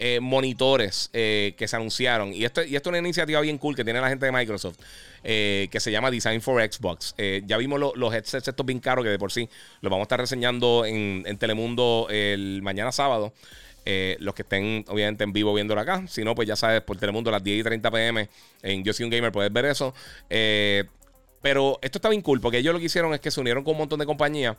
eh, 0.04 0.18
monitores 0.18 1.10
eh, 1.12 1.54
que 1.56 1.68
se 1.68 1.76
anunciaron. 1.76 2.34
Y 2.34 2.44
esto, 2.44 2.64
y 2.64 2.74
esto 2.74 2.88
es 2.88 2.92
una 2.92 2.98
iniciativa 2.98 3.40
bien 3.40 3.56
cool 3.56 3.76
que 3.76 3.84
tiene 3.84 4.00
la 4.00 4.08
gente 4.08 4.26
de 4.26 4.32
Microsoft. 4.32 4.76
Eh, 5.22 5.68
que 5.70 5.78
se 5.78 5.92
llama 5.92 6.10
Design 6.10 6.40
for 6.40 6.60
Xbox. 6.60 7.14
ya 7.46 7.56
vimos 7.56 7.78
los 7.78 8.12
headsets 8.12 8.48
estos 8.48 8.66
bien 8.66 8.80
caros 8.80 9.04
que 9.04 9.10
de 9.10 9.18
por 9.20 9.30
sí 9.30 9.48
los 9.80 9.88
vamos 9.88 10.00
a 10.00 10.06
estar 10.06 10.18
reseñando 10.18 10.84
en, 10.84 11.38
Telemundo 11.38 12.08
el 12.10 12.60
mañana 12.62 12.90
sábado. 12.90 13.32
los 13.84 14.34
que 14.34 14.42
estén 14.42 14.84
obviamente 14.88 15.22
en 15.22 15.32
vivo 15.32 15.54
viéndolo 15.54 15.80
acá. 15.80 16.04
Si 16.08 16.24
no, 16.24 16.34
pues 16.34 16.48
ya 16.48 16.56
sabes, 16.56 16.80
por 16.80 16.96
Telemundo 16.96 17.30
a 17.30 17.34
las 17.34 17.44
10 17.44 17.60
y 17.60 17.62
30 17.62 17.90
pm 17.92 18.28
en 18.62 18.82
Yo 18.82 18.92
Soy 18.92 19.04
un 19.04 19.10
Gamer 19.10 19.30
puedes 19.30 19.52
ver 19.52 19.66
eso. 19.66 19.94
pero 21.40 21.78
esto 21.80 21.98
está 21.98 22.08
bien 22.08 22.22
cool 22.22 22.40
porque 22.40 22.58
ellos 22.58 22.74
lo 22.74 22.80
que 22.80 22.86
hicieron 22.86 23.14
es 23.14 23.20
que 23.20 23.30
se 23.30 23.40
unieron 23.40 23.62
con 23.62 23.74
un 23.74 23.78
montón 23.78 24.00
de 24.00 24.06
compañías 24.06 24.56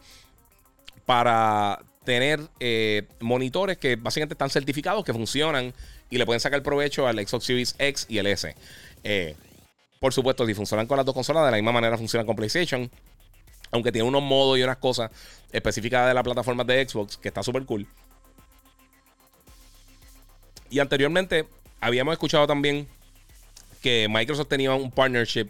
para 1.05 1.81
tener 2.03 2.39
eh, 2.59 3.07
monitores 3.19 3.77
que 3.77 3.95
básicamente 3.95 4.33
están 4.33 4.49
certificados, 4.49 5.03
que 5.03 5.13
funcionan 5.13 5.73
y 6.09 6.17
le 6.17 6.25
pueden 6.25 6.39
sacar 6.39 6.61
provecho 6.63 7.07
al 7.07 7.15
Xbox 7.25 7.45
Series 7.45 7.75
X 7.77 8.05
y 8.09 8.17
el 8.17 8.27
S. 8.27 8.55
Eh, 9.03 9.35
por 9.99 10.13
supuesto, 10.13 10.45
si 10.45 10.53
funcionan 10.53 10.85
con 10.85 10.97
las 10.97 11.05
dos 11.05 11.15
consolas, 11.15 11.45
de 11.45 11.51
la 11.51 11.57
misma 11.57 11.71
manera 11.71 11.97
funcionan 11.97 12.25
con 12.25 12.35
PlayStation. 12.35 12.89
Aunque 13.71 13.91
tiene 13.91 14.07
unos 14.07 14.21
modos 14.21 14.59
y 14.59 14.63
unas 14.63 14.77
cosas 14.77 15.09
específicas 15.51 16.07
de 16.07 16.13
la 16.13 16.21
plataforma 16.21 16.63
de 16.63 16.87
Xbox, 16.87 17.17
que 17.17 17.29
está 17.29 17.41
súper 17.41 17.65
cool. 17.65 17.87
Y 20.69 20.79
anteriormente 20.79 21.47
habíamos 21.79 22.13
escuchado 22.13 22.45
también 22.45 22.87
que 23.81 24.07
Microsoft 24.09 24.47
tenía 24.47 24.73
un 24.73 24.91
partnership 24.91 25.49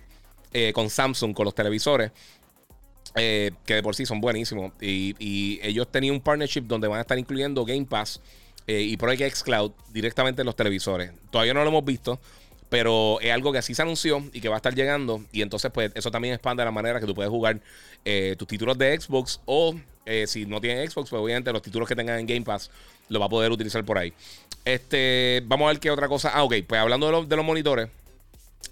eh, 0.53 0.72
con 0.74 0.89
Samsung, 0.89 1.33
con 1.33 1.45
los 1.45 1.55
televisores. 1.55 2.12
Eh, 3.15 3.51
que 3.65 3.75
de 3.75 3.84
por 3.84 3.96
sí 3.96 4.05
son 4.05 4.22
buenísimos. 4.22 4.72
Y, 4.82 5.60
ellos 5.62 5.88
tenían 5.91 6.15
un 6.15 6.22
partnership 6.22 6.62
donde 6.62 6.88
van 6.88 6.98
a 6.98 7.01
estar 7.01 7.17
incluyendo 7.17 7.63
Game 7.65 7.86
Pass 7.86 8.22
eh, 8.67 8.82
y 8.82 8.98
Project 8.98 9.36
Xcloud 9.36 9.72
directamente 9.91 10.41
en 10.41 10.46
los 10.46 10.55
televisores. 10.55 11.12
Todavía 11.29 11.53
no 11.53 11.62
lo 11.63 11.70
hemos 11.70 11.86
visto, 11.86 12.20
pero 12.70 13.20
es 13.22 13.32
algo 13.32 13.51
que 13.51 13.60
así 13.60 13.75
se 13.75 13.82
anunció 13.82 14.24
y 14.34 14.41
que 14.41 14.50
va 14.50 14.55
a 14.55 14.58
estar 14.58 14.74
llegando. 14.74 15.24
Y 15.32 15.41
entonces, 15.41 15.72
pues, 15.72 15.91
eso 15.96 16.10
también 16.10 16.34
expande 16.34 16.65
la 16.65 16.72
manera 16.72 17.00
que 17.00 17.05
tú 17.05 17.13
puedes 17.13 17.29
jugar 17.29 17.62
eh, 18.03 18.36
tus 18.38 18.48
títulos 18.48 18.77
de 18.77 19.00
Xbox 19.00 19.39
o 19.46 19.75
si 20.25 20.46
no 20.46 20.60
tienes 20.60 20.91
Xbox, 20.91 21.10
pues 21.10 21.22
obviamente 21.22 21.53
los 21.53 21.62
títulos 21.62 21.88
que 21.88 21.96
tengan 21.96 22.20
en 22.20 22.25
Game 22.25 22.41
Pass 22.41 22.70
lo 23.08 23.22
va 23.22 23.27
a 23.27 23.29
poder 23.29 23.51
utilizar 23.53 23.86
por 23.86 23.98
ahí. 23.98 24.12
Este, 24.65 25.41
vamos 25.46 25.65
a 25.65 25.67
ver 25.70 25.79
qué 25.79 25.91
otra 25.91 26.10
cosa. 26.10 26.32
Ah, 26.34 26.43
ok, 26.43 26.55
pues 26.67 26.82
hablando 26.82 27.10
de, 27.10 27.27
de 27.27 27.36
los 27.38 27.46
monitores. 27.46 27.89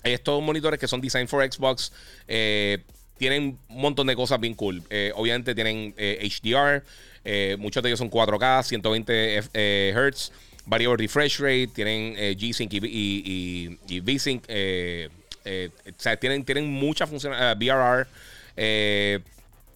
Estos 0.03 0.41
monitores 0.41 0.79
que 0.79 0.87
son 0.87 0.99
Design 0.99 1.27
for 1.27 1.49
Xbox. 1.49 1.93
Eh, 2.27 2.83
tienen 3.21 3.59
un 3.69 3.81
montón 3.81 4.07
de 4.07 4.15
cosas 4.15 4.39
bien 4.39 4.55
cool. 4.55 4.81
Eh, 4.89 5.11
obviamente 5.13 5.53
tienen 5.53 5.93
HDR, 5.95 6.77
eh, 6.77 6.81
eh, 7.23 7.55
muchos 7.59 7.83
de 7.83 7.89
ellos 7.89 7.99
son 7.99 8.09
4K, 8.09 8.63
120 8.63 9.93
Hz, 9.93 10.31
variable 10.65 10.97
refresh 10.97 11.37
rate, 11.37 11.67
tienen 11.67 12.15
G-Sync 12.15 12.73
y, 12.73 13.77
y, 13.87 13.99
V-Sync. 13.99 14.45
o 14.49 15.93
sea, 15.97 16.17
tienen, 16.17 16.43
tienen 16.43 16.67
muchas 16.67 17.07
funciones, 17.07 17.39
VRR. 17.59 18.07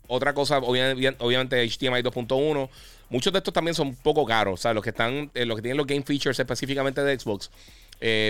otra 0.07 0.33
cosa, 0.33 0.57
obviamente, 0.57 1.15
obviamente 1.19 1.63
HDMI 1.67 2.01
2.1. 2.01 2.67
Muchos 3.11 3.31
de 3.31 3.37
estos 3.37 3.53
también 3.53 3.75
son 3.75 3.89
un 3.89 3.95
poco 3.95 4.25
caros. 4.25 4.59
O 4.59 4.63
sea, 4.63 4.73
los 4.73 4.83
que 4.83 4.89
están, 4.89 5.29
los 5.35 5.55
que 5.55 5.61
tienen 5.61 5.77
los 5.77 5.85
game 5.85 6.01
features 6.01 6.39
específicamente 6.39 7.03
de 7.03 7.19
Xbox. 7.19 7.51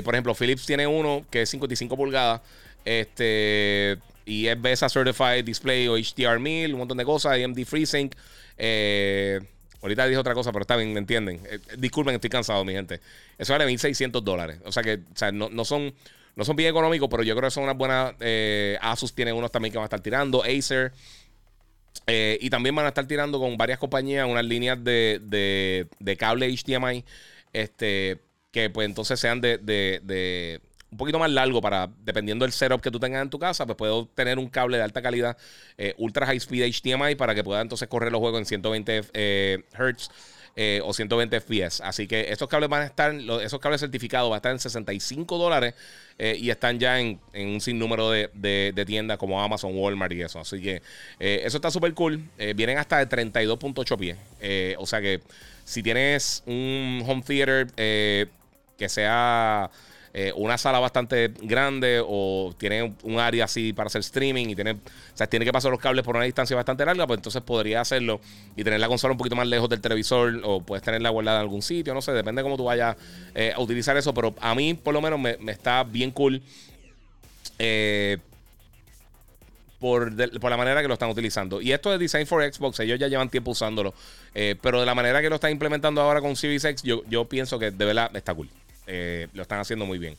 por 0.03 0.13
ejemplo, 0.13 0.35
Philips 0.35 0.65
tiene 0.65 0.85
uno 0.85 1.25
que 1.31 1.43
es 1.43 1.49
55 1.51 1.95
pulgadas. 1.95 2.41
Este 2.83 3.97
y 4.25 4.47
es 4.47 4.59
BESA 4.59 4.89
Certified 4.89 5.45
Display 5.45 5.87
o 5.87 5.95
HDR 5.97 6.39
1000, 6.39 6.73
un 6.73 6.79
montón 6.79 6.97
de 6.97 7.05
cosas, 7.05 7.33
AMD 7.33 7.63
FreeSync. 7.63 8.13
Eh, 8.57 9.39
ahorita 9.81 10.07
dije 10.07 10.17
otra 10.17 10.33
cosa, 10.33 10.51
pero 10.51 10.63
está 10.63 10.75
bien, 10.75 10.91
¿me 10.93 10.99
entienden? 10.99 11.41
Eh, 11.49 11.59
disculpen, 11.77 12.15
estoy 12.15 12.29
cansado, 12.29 12.65
mi 12.65 12.73
gente. 12.73 12.99
Eso 13.37 13.53
vale 13.53 13.65
1.600 13.67 14.21
dólares. 14.21 14.59
O 14.65 14.71
sea 14.71 14.81
que 14.81 14.95
o 14.95 15.17
sea, 15.17 15.31
no, 15.31 15.63
son, 15.63 15.93
no 16.35 16.43
son 16.43 16.55
bien 16.55 16.69
económicos, 16.69 17.07
pero 17.09 17.21
yo 17.21 17.35
creo 17.35 17.47
que 17.47 17.53
son 17.53 17.63
unas 17.63 17.77
buenas. 17.77 18.15
Eh, 18.19 18.77
Asus 18.81 19.13
tiene 19.13 19.31
unos 19.31 19.51
también 19.51 19.71
que 19.71 19.77
van 19.77 19.83
a 19.83 19.87
estar 19.87 20.01
tirando, 20.01 20.43
Acer. 20.43 20.91
y 22.07 22.49
también 22.49 22.75
van 22.75 22.85
a 22.85 22.89
estar 22.89 23.05
tirando 23.05 23.39
con 23.39 23.57
varias 23.57 23.77
compañías 23.77 24.27
unas 24.27 24.45
líneas 24.45 24.83
de, 24.83 25.21
de, 25.21 25.87
de 25.99 26.17
cable 26.17 26.49
HDMI. 26.49 27.05
Este, 27.53 28.19
que 28.51 28.69
pues 28.69 28.85
entonces 28.85 29.19
sean 29.19 29.39
de 29.39 29.59
un 30.95 30.97
poquito 30.97 31.19
más 31.19 31.29
largo 31.29 31.59
para, 31.59 31.89
dependiendo 32.05 32.45
del 32.45 32.53
setup 32.53 32.79
que 32.79 32.89
tú 32.89 33.01
tengas 33.01 33.21
en 33.21 33.29
tu 33.29 33.37
casa, 33.37 33.65
pues 33.65 33.75
puedo 33.75 34.07
tener 34.15 34.39
un 34.39 34.47
cable 34.47 34.77
de 34.77 34.83
alta 34.83 35.01
calidad, 35.01 35.35
eh, 35.77 35.93
ultra 35.97 36.25
high 36.25 36.37
speed 36.37 36.71
HDMI, 36.71 37.15
para 37.15 37.35
que 37.35 37.43
pueda 37.43 37.59
entonces 37.59 37.89
correr 37.89 38.13
los 38.13 38.19
juegos 38.19 38.39
en 38.39 38.45
120 38.45 39.01
eh, 39.13 39.63
Hz. 39.73 40.09
Eh, 40.57 40.79
o 40.85 40.93
120 40.93 41.41
FPS. 41.41 41.81
Así 41.81 42.07
que 42.07 42.31
estos 42.31 42.47
cables 42.47 42.69
van 42.69 42.83
a 42.83 42.85
estar, 42.85 43.13
esos 43.13 43.59
cables 43.59 43.81
certificados 43.81 44.29
van 44.29 44.35
a 44.35 44.37
estar 44.37 44.53
en 44.53 44.59
65 44.59 45.37
dólares 45.37 45.73
y 46.17 46.49
están 46.49 46.79
ya 46.79 46.97
en, 46.97 47.19
un 47.33 47.59
sinnúmero 47.59 48.09
de, 48.09 48.29
de, 48.33 48.85
tiendas 48.85 49.17
como 49.17 49.43
Amazon, 49.43 49.75
Walmart 49.75 50.13
y 50.13 50.21
eso. 50.21 50.39
Así 50.39 50.61
que 50.61 50.81
eso 51.19 51.57
está 51.57 51.69
súper 51.69 51.93
cool. 51.93 52.23
vienen 52.55 52.77
hasta 52.77 53.05
de 53.05 53.09
32.8 53.09 53.97
pies. 53.97 54.77
o 54.77 54.85
sea 54.85 55.01
que 55.01 55.19
si 55.65 55.83
tienes 55.83 56.41
un 56.45 57.03
home 57.05 57.21
theater 57.21 57.67
que 57.75 58.87
sea 58.87 59.69
eh, 60.17 60.31
una 60.37 60.57
sala 60.57 60.79
bastante 60.79 61.33
grande 61.41 62.01
o 62.01 62.55
tiene 62.57 62.95
un 63.03 63.19
área 63.19 63.43
así 63.43 63.73
para 63.73 63.87
hacer 63.87 63.99
streaming 63.99 64.47
y 64.47 64.55
tiene, 64.55 64.71
o 64.71 64.77
sea, 65.13 65.27
tiene 65.27 65.43
que 65.43 65.51
pasar 65.51 65.71
los 65.71 65.79
cables 65.81 66.05
por 66.05 66.15
una 66.15 66.23
distancia 66.23 66.55
bastante 66.55 66.85
larga, 66.85 67.05
pues 67.05 67.17
entonces 67.17 67.41
podría 67.41 67.81
hacerlo 67.81 68.21
y 68.55 68.63
tener 68.63 68.79
la 68.79 68.87
consola 68.87 69.11
un 69.11 69.17
poquito 69.17 69.35
más 69.35 69.45
lejos 69.45 69.67
del 69.67 69.81
televisor 69.81 70.39
o 70.45 70.61
puedes 70.61 70.85
tenerla 70.85 71.09
guardada 71.09 71.39
en 71.39 71.41
algún 71.41 71.61
sitio, 71.61 71.93
no 71.93 72.01
sé, 72.01 72.13
depende 72.13 72.39
de 72.39 72.43
cómo 72.43 72.55
tú 72.55 72.63
vayas 72.63 72.95
eh, 73.33 73.51
a 73.53 73.59
utilizar 73.59 73.97
eso, 73.97 74.13
pero 74.13 74.33
a 74.39 74.55
mí 74.55 74.73
por 74.73 74.93
lo 74.93 75.01
menos 75.01 75.19
me, 75.19 75.37
está 75.51 75.83
bien 75.83 76.11
cool. 76.11 76.41
Eh, 77.59 78.17
por, 79.81 80.13
la 80.13 80.57
manera 80.57 80.81
que 80.81 80.87
lo 80.87 80.93
están 80.93 81.09
utilizando. 81.09 81.59
Y 81.59 81.73
esto 81.73 81.91
de 81.91 81.97
Design 81.97 82.25
for 82.25 82.41
Xbox, 82.41 82.79
ellos 82.79 82.97
ya 82.97 83.09
llevan 83.09 83.29
tiempo 83.29 83.51
usándolo. 83.51 83.93
pero 84.33 84.79
de 84.79 84.85
la 84.85 84.95
manera 84.95 85.21
que 85.21 85.29
lo 85.29 85.35
están 85.35 85.51
implementando 85.51 85.99
ahora 86.01 86.21
con 86.21 86.37
Series 86.37 86.63
X, 86.63 86.83
yo, 86.83 87.03
yo 87.09 87.25
pienso 87.25 87.59
que 87.59 87.71
de 87.71 87.83
verdad 87.83 88.09
está 88.15 88.33
cool. 88.33 88.47
Eh, 88.87 89.27
lo 89.33 89.41
están 89.41 89.59
haciendo 89.59 89.85
muy 89.85 89.97
bien. 89.97 90.15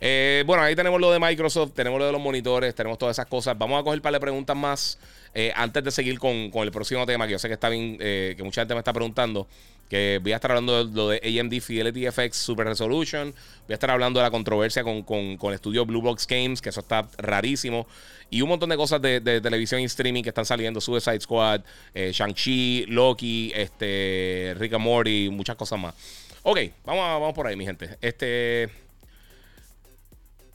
Eh, 0.00 0.44
bueno, 0.46 0.62
ahí 0.62 0.74
tenemos 0.74 1.00
lo 1.00 1.12
de 1.12 1.20
Microsoft, 1.20 1.72
tenemos 1.74 1.98
lo 1.98 2.06
de 2.06 2.12
los 2.12 2.20
monitores, 2.20 2.74
tenemos 2.74 2.98
todas 2.98 3.16
esas 3.16 3.26
cosas. 3.26 3.56
Vamos 3.58 3.80
a 3.80 3.84
coger 3.84 4.00
para 4.00 4.14
de 4.14 4.20
preguntas 4.20 4.56
más 4.56 4.98
eh, 5.34 5.52
antes 5.54 5.84
de 5.84 5.90
seguir 5.90 6.18
con, 6.18 6.50
el 6.52 6.72
próximo 6.72 7.04
tema, 7.06 7.26
que 7.26 7.32
yo 7.32 7.38
sé 7.38 7.48
que 7.48 7.54
está 7.54 7.68
bien, 7.68 7.98
que 7.98 8.40
mucha 8.42 8.62
gente 8.62 8.74
me 8.74 8.80
está 8.80 8.92
preguntando. 8.92 9.46
Que 9.88 10.20
voy 10.22 10.30
a 10.30 10.36
estar 10.36 10.52
hablando 10.52 10.84
de 10.84 10.94
lo 10.94 11.08
de 11.08 11.40
AMD 11.40 11.60
Fidelity 11.60 12.06
FX 12.06 12.36
Super 12.36 12.64
Resolution. 12.66 13.32
Voy 13.66 13.72
a 13.72 13.74
estar 13.74 13.90
hablando 13.90 14.20
de 14.20 14.24
la 14.24 14.30
controversia 14.30 14.84
con, 14.84 15.04
el 15.42 15.54
estudio 15.54 15.84
Blue 15.84 16.00
Box 16.00 16.28
Games, 16.28 16.62
que 16.62 16.68
eso 16.68 16.80
está 16.80 17.08
rarísimo. 17.18 17.88
Y 18.30 18.40
un 18.40 18.48
montón 18.48 18.68
de 18.70 18.76
cosas 18.76 19.02
de, 19.02 19.20
televisión 19.20 19.80
y 19.80 19.84
streaming 19.84 20.22
que 20.22 20.28
están 20.28 20.46
saliendo: 20.46 20.80
Suicide 20.80 21.20
Squad, 21.20 21.62
Shang-Chi, 21.92 22.86
Loki, 22.86 23.52
este, 23.54 24.54
Rick 24.58 24.74
and 24.74 24.84
Morty, 24.84 25.28
muchas 25.28 25.56
cosas 25.56 25.80
más. 25.80 25.94
Ok, 26.42 26.58
vamos, 26.86 27.04
vamos 27.04 27.34
por 27.34 27.46
ahí, 27.46 27.56
mi 27.56 27.66
gente. 27.66 27.98
Este. 28.00 28.70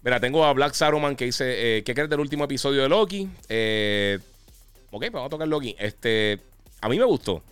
Mira, 0.02 0.20
tengo 0.20 0.44
a 0.44 0.54
Black 0.54 0.74
Saruman 0.74 1.16
que 1.16 1.26
dice: 1.26 1.78
eh, 1.78 1.84
¿Qué 1.84 1.94
crees 1.94 2.10
del 2.10 2.20
último 2.20 2.44
episodio 2.44 2.82
de 2.82 2.90
Loki? 2.90 3.30
Eh, 3.50 4.18
ok, 4.90 5.00
pues 5.00 5.12
vamos 5.12 5.28
a 5.28 5.30
tocar 5.30 5.48
Loki. 5.48 5.76
Este. 5.78 6.40
A 6.82 6.90
mí 6.90 6.98
me 6.98 7.06
gustó. 7.06 7.44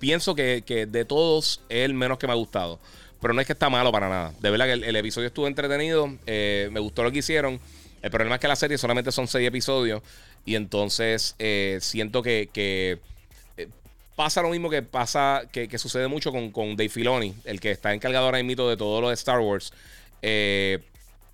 Pienso 0.00 0.34
que, 0.34 0.62
de 0.88 1.04
todos 1.04 1.60
es 1.68 1.84
el 1.84 1.94
menos 1.94 2.18
que 2.18 2.26
me 2.26 2.32
ha 2.32 2.36
gustado. 2.36 2.80
Pero 3.20 3.34
no 3.34 3.40
es 3.40 3.46
que 3.46 3.52
está 3.52 3.70
malo 3.70 3.92
para 3.92 4.08
nada. 4.08 4.32
De 4.40 4.50
verdad 4.50 4.66
que 4.66 4.72
el, 4.72 4.96
episodio 4.96 5.28
estuvo 5.28 5.46
entretenido. 5.46 6.12
Eh, 6.26 6.68
me 6.72 6.80
gustó 6.80 7.04
lo 7.04 7.12
que 7.12 7.18
hicieron. 7.18 7.60
El 8.02 8.10
problema 8.10 8.34
es 8.34 8.40
que 8.40 8.48
la 8.48 8.56
serie 8.56 8.78
solamente 8.78 9.12
son 9.12 9.28
seis 9.28 9.46
episodios. 9.46 10.02
Y 10.44 10.56
entonces 10.56 11.36
siento 11.78 12.20
que 12.20 12.98
pasa 14.16 14.42
lo 14.42 14.50
mismo 14.50 14.70
que 14.70 14.82
pasa, 14.82 15.42
que, 15.50 15.78
sucede 15.78 16.08
mucho 16.08 16.32
con, 16.32 16.50
con, 16.50 16.76
Dave 16.76 16.88
Filoni, 16.88 17.34
el 17.44 17.60
que 17.60 17.70
está 17.70 17.92
encargado 17.94 18.26
ahora 18.26 18.42
mismo 18.42 18.68
de 18.68 18.76
todo 18.76 19.00
lo 19.00 19.08
de 19.08 19.14
Star 19.14 19.40
Wars. 19.40 19.72
Eh, 20.22 20.78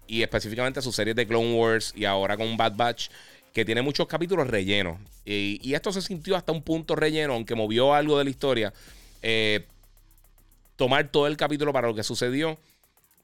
y 0.06 0.22
específicamente 0.22 0.80
sus 0.80 0.96
series 0.96 1.14
de 1.14 1.26
Clone 1.26 1.54
Wars 1.54 1.92
y 1.94 2.06
ahora 2.06 2.36
con 2.36 2.56
Bad 2.56 2.74
Batch, 2.76 3.08
que 3.52 3.64
tiene 3.64 3.82
muchos 3.82 4.06
capítulos 4.06 4.48
rellenos. 4.48 4.98
Y, 5.24 5.74
esto 5.74 5.92
se 5.92 6.00
sintió 6.00 6.36
hasta 6.36 6.52
un 6.52 6.62
punto 6.62 6.96
relleno, 6.96 7.34
aunque 7.34 7.54
movió 7.54 7.92
algo 7.92 8.16
de 8.16 8.24
la 8.24 8.30
historia. 8.30 8.72
Eh, 9.20 9.66
tomar 10.76 11.08
todo 11.08 11.26
el 11.26 11.36
capítulo 11.36 11.72
para 11.72 11.88
lo 11.88 11.94
que 11.94 12.02
sucedió. 12.02 12.58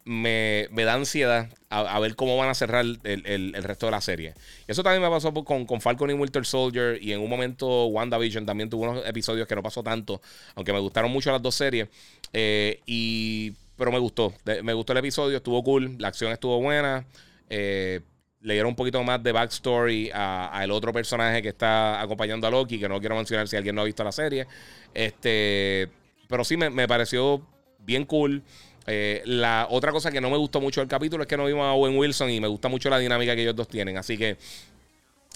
Me, 0.04 0.68
da 0.70 0.94
ansiedad 0.94 1.48
a, 1.70 1.98
ver 1.98 2.14
cómo 2.14 2.36
van 2.36 2.50
a 2.50 2.54
cerrar 2.54 2.84
el, 2.84 3.54
resto 3.62 3.86
de 3.86 3.92
la 3.92 4.00
serie. 4.00 4.34
Eso 4.66 4.82
también 4.82 5.02
me 5.02 5.08
pasó 5.08 5.32
con, 5.32 5.64
con, 5.64 5.80
Falcon 5.80 6.10
y 6.10 6.12
Winter 6.12 6.44
Soldier. 6.44 7.02
Y 7.02 7.12
en 7.12 7.20
un 7.20 7.30
momento 7.30 7.86
WandaVision 7.86 8.44
también 8.44 8.68
tuvo 8.68 8.84
unos 8.84 9.06
episodios 9.06 9.48
que 9.48 9.54
no 9.54 9.62
pasó 9.62 9.82
tanto. 9.82 10.20
Aunque 10.54 10.72
me 10.72 10.78
gustaron 10.78 11.10
mucho 11.10 11.32
las 11.32 11.42
dos 11.42 11.54
series. 11.54 11.88
Eh, 12.32 12.80
y, 12.86 13.52
pero 13.76 13.90
me 13.90 13.98
gustó. 13.98 14.34
Me 14.62 14.72
gustó 14.74 14.92
el 14.92 14.98
episodio, 14.98 15.38
estuvo 15.38 15.62
cool. 15.64 15.96
La 15.98 16.08
acción 16.08 16.32
estuvo 16.32 16.60
buena. 16.60 17.06
Eh, 17.48 18.00
le 18.42 18.54
dieron 18.54 18.70
un 18.70 18.76
poquito 18.76 19.02
más 19.02 19.22
de 19.22 19.32
backstory 19.32 20.10
al 20.12 20.70
otro 20.70 20.92
personaje 20.92 21.40
que 21.40 21.48
está 21.48 22.00
acompañando 22.02 22.46
a 22.46 22.50
Loki, 22.50 22.78
que 22.78 22.88
no 22.90 23.00
quiero 23.00 23.16
mencionar 23.16 23.48
si 23.48 23.56
alguien 23.56 23.74
no 23.74 23.80
ha 23.80 23.84
visto 23.84 24.04
la 24.04 24.12
serie. 24.12 24.46
Este, 24.92 25.88
pero 26.28 26.44
sí 26.44 26.58
me, 26.58 26.68
me 26.68 26.86
pareció 26.86 27.40
bien 27.78 28.04
cool. 28.04 28.42
Eh, 28.86 29.22
la 29.24 29.66
otra 29.70 29.92
cosa 29.92 30.10
que 30.10 30.20
no 30.20 30.30
me 30.30 30.36
gustó 30.36 30.60
mucho 30.60 30.80
del 30.80 30.88
capítulo 30.88 31.22
es 31.22 31.28
que 31.28 31.36
no 31.36 31.46
vimos 31.46 31.64
a 31.64 31.72
Owen 31.72 31.96
Wilson 31.96 32.30
y 32.30 32.40
me 32.40 32.48
gusta 32.48 32.68
mucho 32.68 32.90
la 32.90 32.98
dinámica 32.98 33.34
que 33.34 33.42
ellos 33.42 33.56
dos 33.56 33.68
tienen. 33.68 33.96
Así 33.96 34.18
que 34.18 34.36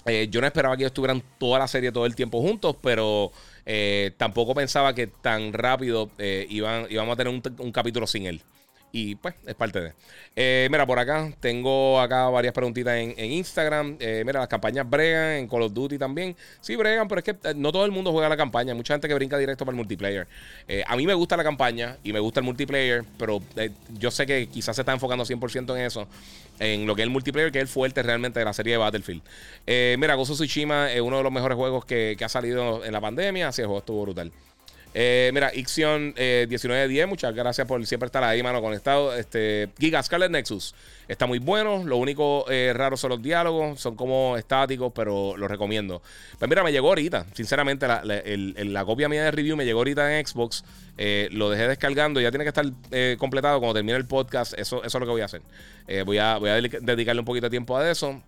eh, 0.05 0.27
yo 0.29 0.41
no 0.41 0.47
esperaba 0.47 0.75
que 0.77 0.83
ellos 0.83 0.91
estuvieran 0.91 1.23
toda 1.37 1.59
la 1.59 1.67
serie 1.67 1.91
todo 1.91 2.05
el 2.05 2.15
tiempo 2.15 2.41
juntos, 2.41 2.75
pero 2.81 3.31
eh, 3.65 4.11
tampoco 4.17 4.53
pensaba 4.53 4.93
que 4.93 5.07
tan 5.07 5.53
rápido 5.53 6.11
iban, 6.49 6.87
íbamos 6.89 7.13
a 7.13 7.15
tener 7.17 7.41
un 7.59 7.71
capítulo 7.71 8.07
sin 8.07 8.25
él. 8.25 8.41
Y 8.91 9.15
pues 9.15 9.35
es 9.45 9.53
parte 9.53 9.79
de. 9.81 9.93
Eh, 10.35 10.67
mira, 10.71 10.85
por 10.85 10.97
acá 10.97 11.31
tengo 11.39 11.99
acá 11.99 12.27
varias 12.29 12.53
preguntitas 12.53 12.95
en, 12.95 13.31
Instagram. 13.31 13.97
Eh, 13.99 14.23
mira, 14.25 14.39
las 14.39 14.47
campañas 14.47 14.89
bregan 14.89 15.33
en 15.33 15.47
Call 15.47 15.63
of 15.63 15.73
Duty 15.73 15.99
también. 15.99 16.35
Sí, 16.59 16.75
bregan, 16.75 17.07
pero 17.07 17.19
es 17.19 17.25
que 17.25 17.31
eh, 17.31 17.53
no 17.55 17.71
todo 17.71 17.85
el 17.85 17.91
mundo 17.91 18.11
juega 18.11 18.29
la 18.29 18.37
campaña. 18.37 18.71
Hay 18.71 18.77
mucha 18.77 18.95
gente 18.95 19.07
que 19.07 19.13
brinca 19.13 19.37
directo 19.37 19.63
para 19.63 19.73
el 19.73 19.77
multiplayer. 19.77 20.27
a 20.87 20.95
mí 20.95 21.05
me 21.05 21.13
gusta 21.13 21.37
la 21.37 21.43
campaña 21.43 21.97
y 22.03 22.13
me 22.13 22.19
gusta 22.19 22.39
el 22.39 22.45
multiplayer, 22.45 23.03
pero 23.17 23.41
yo 23.99 24.09
sé 24.09 24.25
que 24.25 24.47
quizás 24.47 24.75
se 24.75 24.81
está 24.81 24.91
enfocando 24.91 25.23
100% 25.23 25.75
en 25.75 25.85
eso, 25.85 26.07
en 26.59 26.87
lo 26.87 26.95
que 26.95 27.01
es 27.01 27.05
el 27.05 27.11
multiplayer, 27.11 27.51
que 27.51 27.59
es 27.59 27.63
el 27.63 27.67
fuerte 27.67 28.01
realmente 28.01 28.39
de 28.39 28.45
la 28.45 28.53
serie 28.53 28.73
de 28.73 28.77
Battlefield. 28.77 29.21
mira, 29.99 30.15
Gozo 30.15 30.33
Tsushima 30.33 30.91
es 30.91 31.01
uno 31.01 31.17
de 31.17 31.23
los 31.23 31.31
mejores 31.31 31.57
juegos 31.57 31.85
que, 31.85 32.17
ha 32.19 32.29
salido 32.29 32.83
en 32.83 32.91
la 32.91 33.01
pandemia. 33.01 33.49
Así 33.49 33.61
el 33.61 33.67
juego 33.67 33.79
estuvo 33.79 34.01
brutal. 34.01 34.31
Eh, 34.93 35.29
mira, 35.33 35.53
Ixion 35.53 36.13
eh, 36.17 36.45
1910, 36.49 37.07
muchas 37.07 37.35
gracias 37.35 37.67
por 37.67 37.85
siempre 37.85 38.07
estar 38.07 38.23
ahí, 38.23 38.41
mano, 38.41 38.61
conectado. 38.61 39.15
Este, 39.15 39.69
Giga 39.79 40.01
Scarlet 40.01 40.31
Nexus 40.31 40.73
está 41.07 41.27
muy 41.27 41.39
bueno. 41.39 41.83
Lo 41.83 41.97
único 41.97 42.45
eh, 42.49 42.73
raro 42.75 42.97
son 42.97 43.11
los 43.11 43.21
diálogos, 43.21 43.79
son 43.79 43.95
como 43.95 44.35
estáticos, 44.37 44.91
pero 44.93 45.37
lo 45.37 45.47
recomiendo. 45.47 46.01
Pues 46.37 46.49
mira, 46.49 46.63
me 46.63 46.71
llegó 46.71 46.89
ahorita, 46.89 47.27
sinceramente, 47.33 47.87
la, 47.87 48.85
copia 48.85 49.09
mía 49.09 49.25
de 49.25 49.31
review 49.31 49.55
me 49.55 49.65
llegó 49.65 49.79
ahorita 49.79 50.17
en 50.17 50.25
Xbox. 50.25 50.63
Eh, 50.97 51.29
lo 51.31 51.49
dejé 51.49 51.67
descargando, 51.67 52.19
ya 52.19 52.31
tiene 52.31 52.43
que 52.43 52.49
estar 52.49 52.65
completado 53.17 53.59
cuando 53.59 53.75
termine 53.75 53.97
el 53.97 54.05
podcast. 54.05 54.53
Eso, 54.57 54.83
eso 54.83 54.97
es 54.97 54.99
lo 54.99 55.05
que 55.05 55.11
voy 55.11 55.21
a 55.21 55.25
hacer. 55.25 55.41
voy, 56.05 56.17
a, 56.17 56.37
voy 56.37 56.49
a 56.49 56.55
dedicarle 56.55 57.19
un 57.19 57.25
poquito 57.25 57.45
de 57.45 57.51
tiempo 57.51 57.77
a 57.77 57.89
eso. 57.89 58.21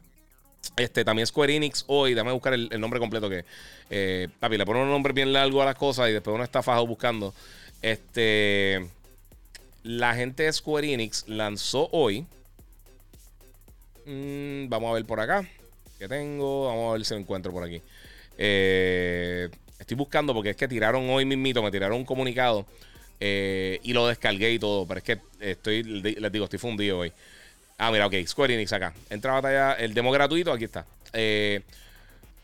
Este, 0.77 1.03
también 1.03 1.27
Square 1.27 1.55
Enix 1.55 1.83
hoy, 1.87 2.13
déjame 2.13 2.31
buscar 2.31 2.53
el, 2.53 2.69
nombre 2.79 2.99
completo 2.99 3.29
que. 3.29 3.45
Eh, 3.89 4.29
papi, 4.39 4.57
le 4.57 4.65
pone 4.65 4.81
un 4.81 4.89
nombre 4.89 5.13
bien 5.13 5.33
largo 5.33 5.61
a 5.61 5.65
las 5.65 5.75
cosas 5.75 6.09
y 6.09 6.13
después 6.13 6.33
uno 6.33 6.43
está 6.43 6.63
fajado 6.63 6.87
buscando. 6.87 7.33
Este. 7.81 8.87
La 9.83 10.13
gente 10.13 10.43
de 10.43 10.53
Square 10.53 10.93
Enix 10.93 11.27
lanzó 11.27 11.89
hoy. 11.91 12.25
Mm, 14.05 14.69
vamos 14.69 14.91
a 14.91 14.93
ver 14.93 15.05
por 15.05 15.19
acá. 15.19 15.47
¿Qué 15.97 16.07
tengo? 16.07 16.67
Vamos 16.67 16.89
a 16.89 16.93
ver 16.93 17.05
si 17.05 17.13
lo 17.13 17.19
encuentro 17.19 17.51
por 17.51 17.63
aquí. 17.63 17.81
Eh, 18.37 19.49
estoy 19.79 19.97
buscando 19.97 20.33
porque 20.33 20.51
es 20.51 20.55
que 20.55 20.67
tiraron 20.67 21.09
hoy 21.09 21.25
mismito, 21.25 21.61
me 21.61 21.71
tiraron 21.71 21.97
un 21.97 22.05
comunicado. 22.05 22.65
Eh, 23.19 23.79
y 23.83 23.93
lo 23.93 24.07
descargué 24.07 24.51
y 24.51 24.59
todo. 24.59 24.87
Pero 24.87 24.97
es 24.99 25.03
que 25.03 25.19
estoy, 25.39 25.83
les 25.83 26.31
digo, 26.31 26.45
estoy 26.45 26.59
fundido 26.59 26.99
hoy. 26.99 27.11
Ah, 27.83 27.91
mira, 27.91 28.05
ok. 28.05 28.13
Square 28.27 28.53
Enix 28.53 28.71
acá. 28.73 28.93
Entra 29.09 29.31
a 29.31 29.41
batalla. 29.41 29.73
El 29.73 29.95
demo 29.95 30.11
gratuito, 30.11 30.53
aquí 30.53 30.65
está. 30.65 30.85
Eh, 31.13 31.61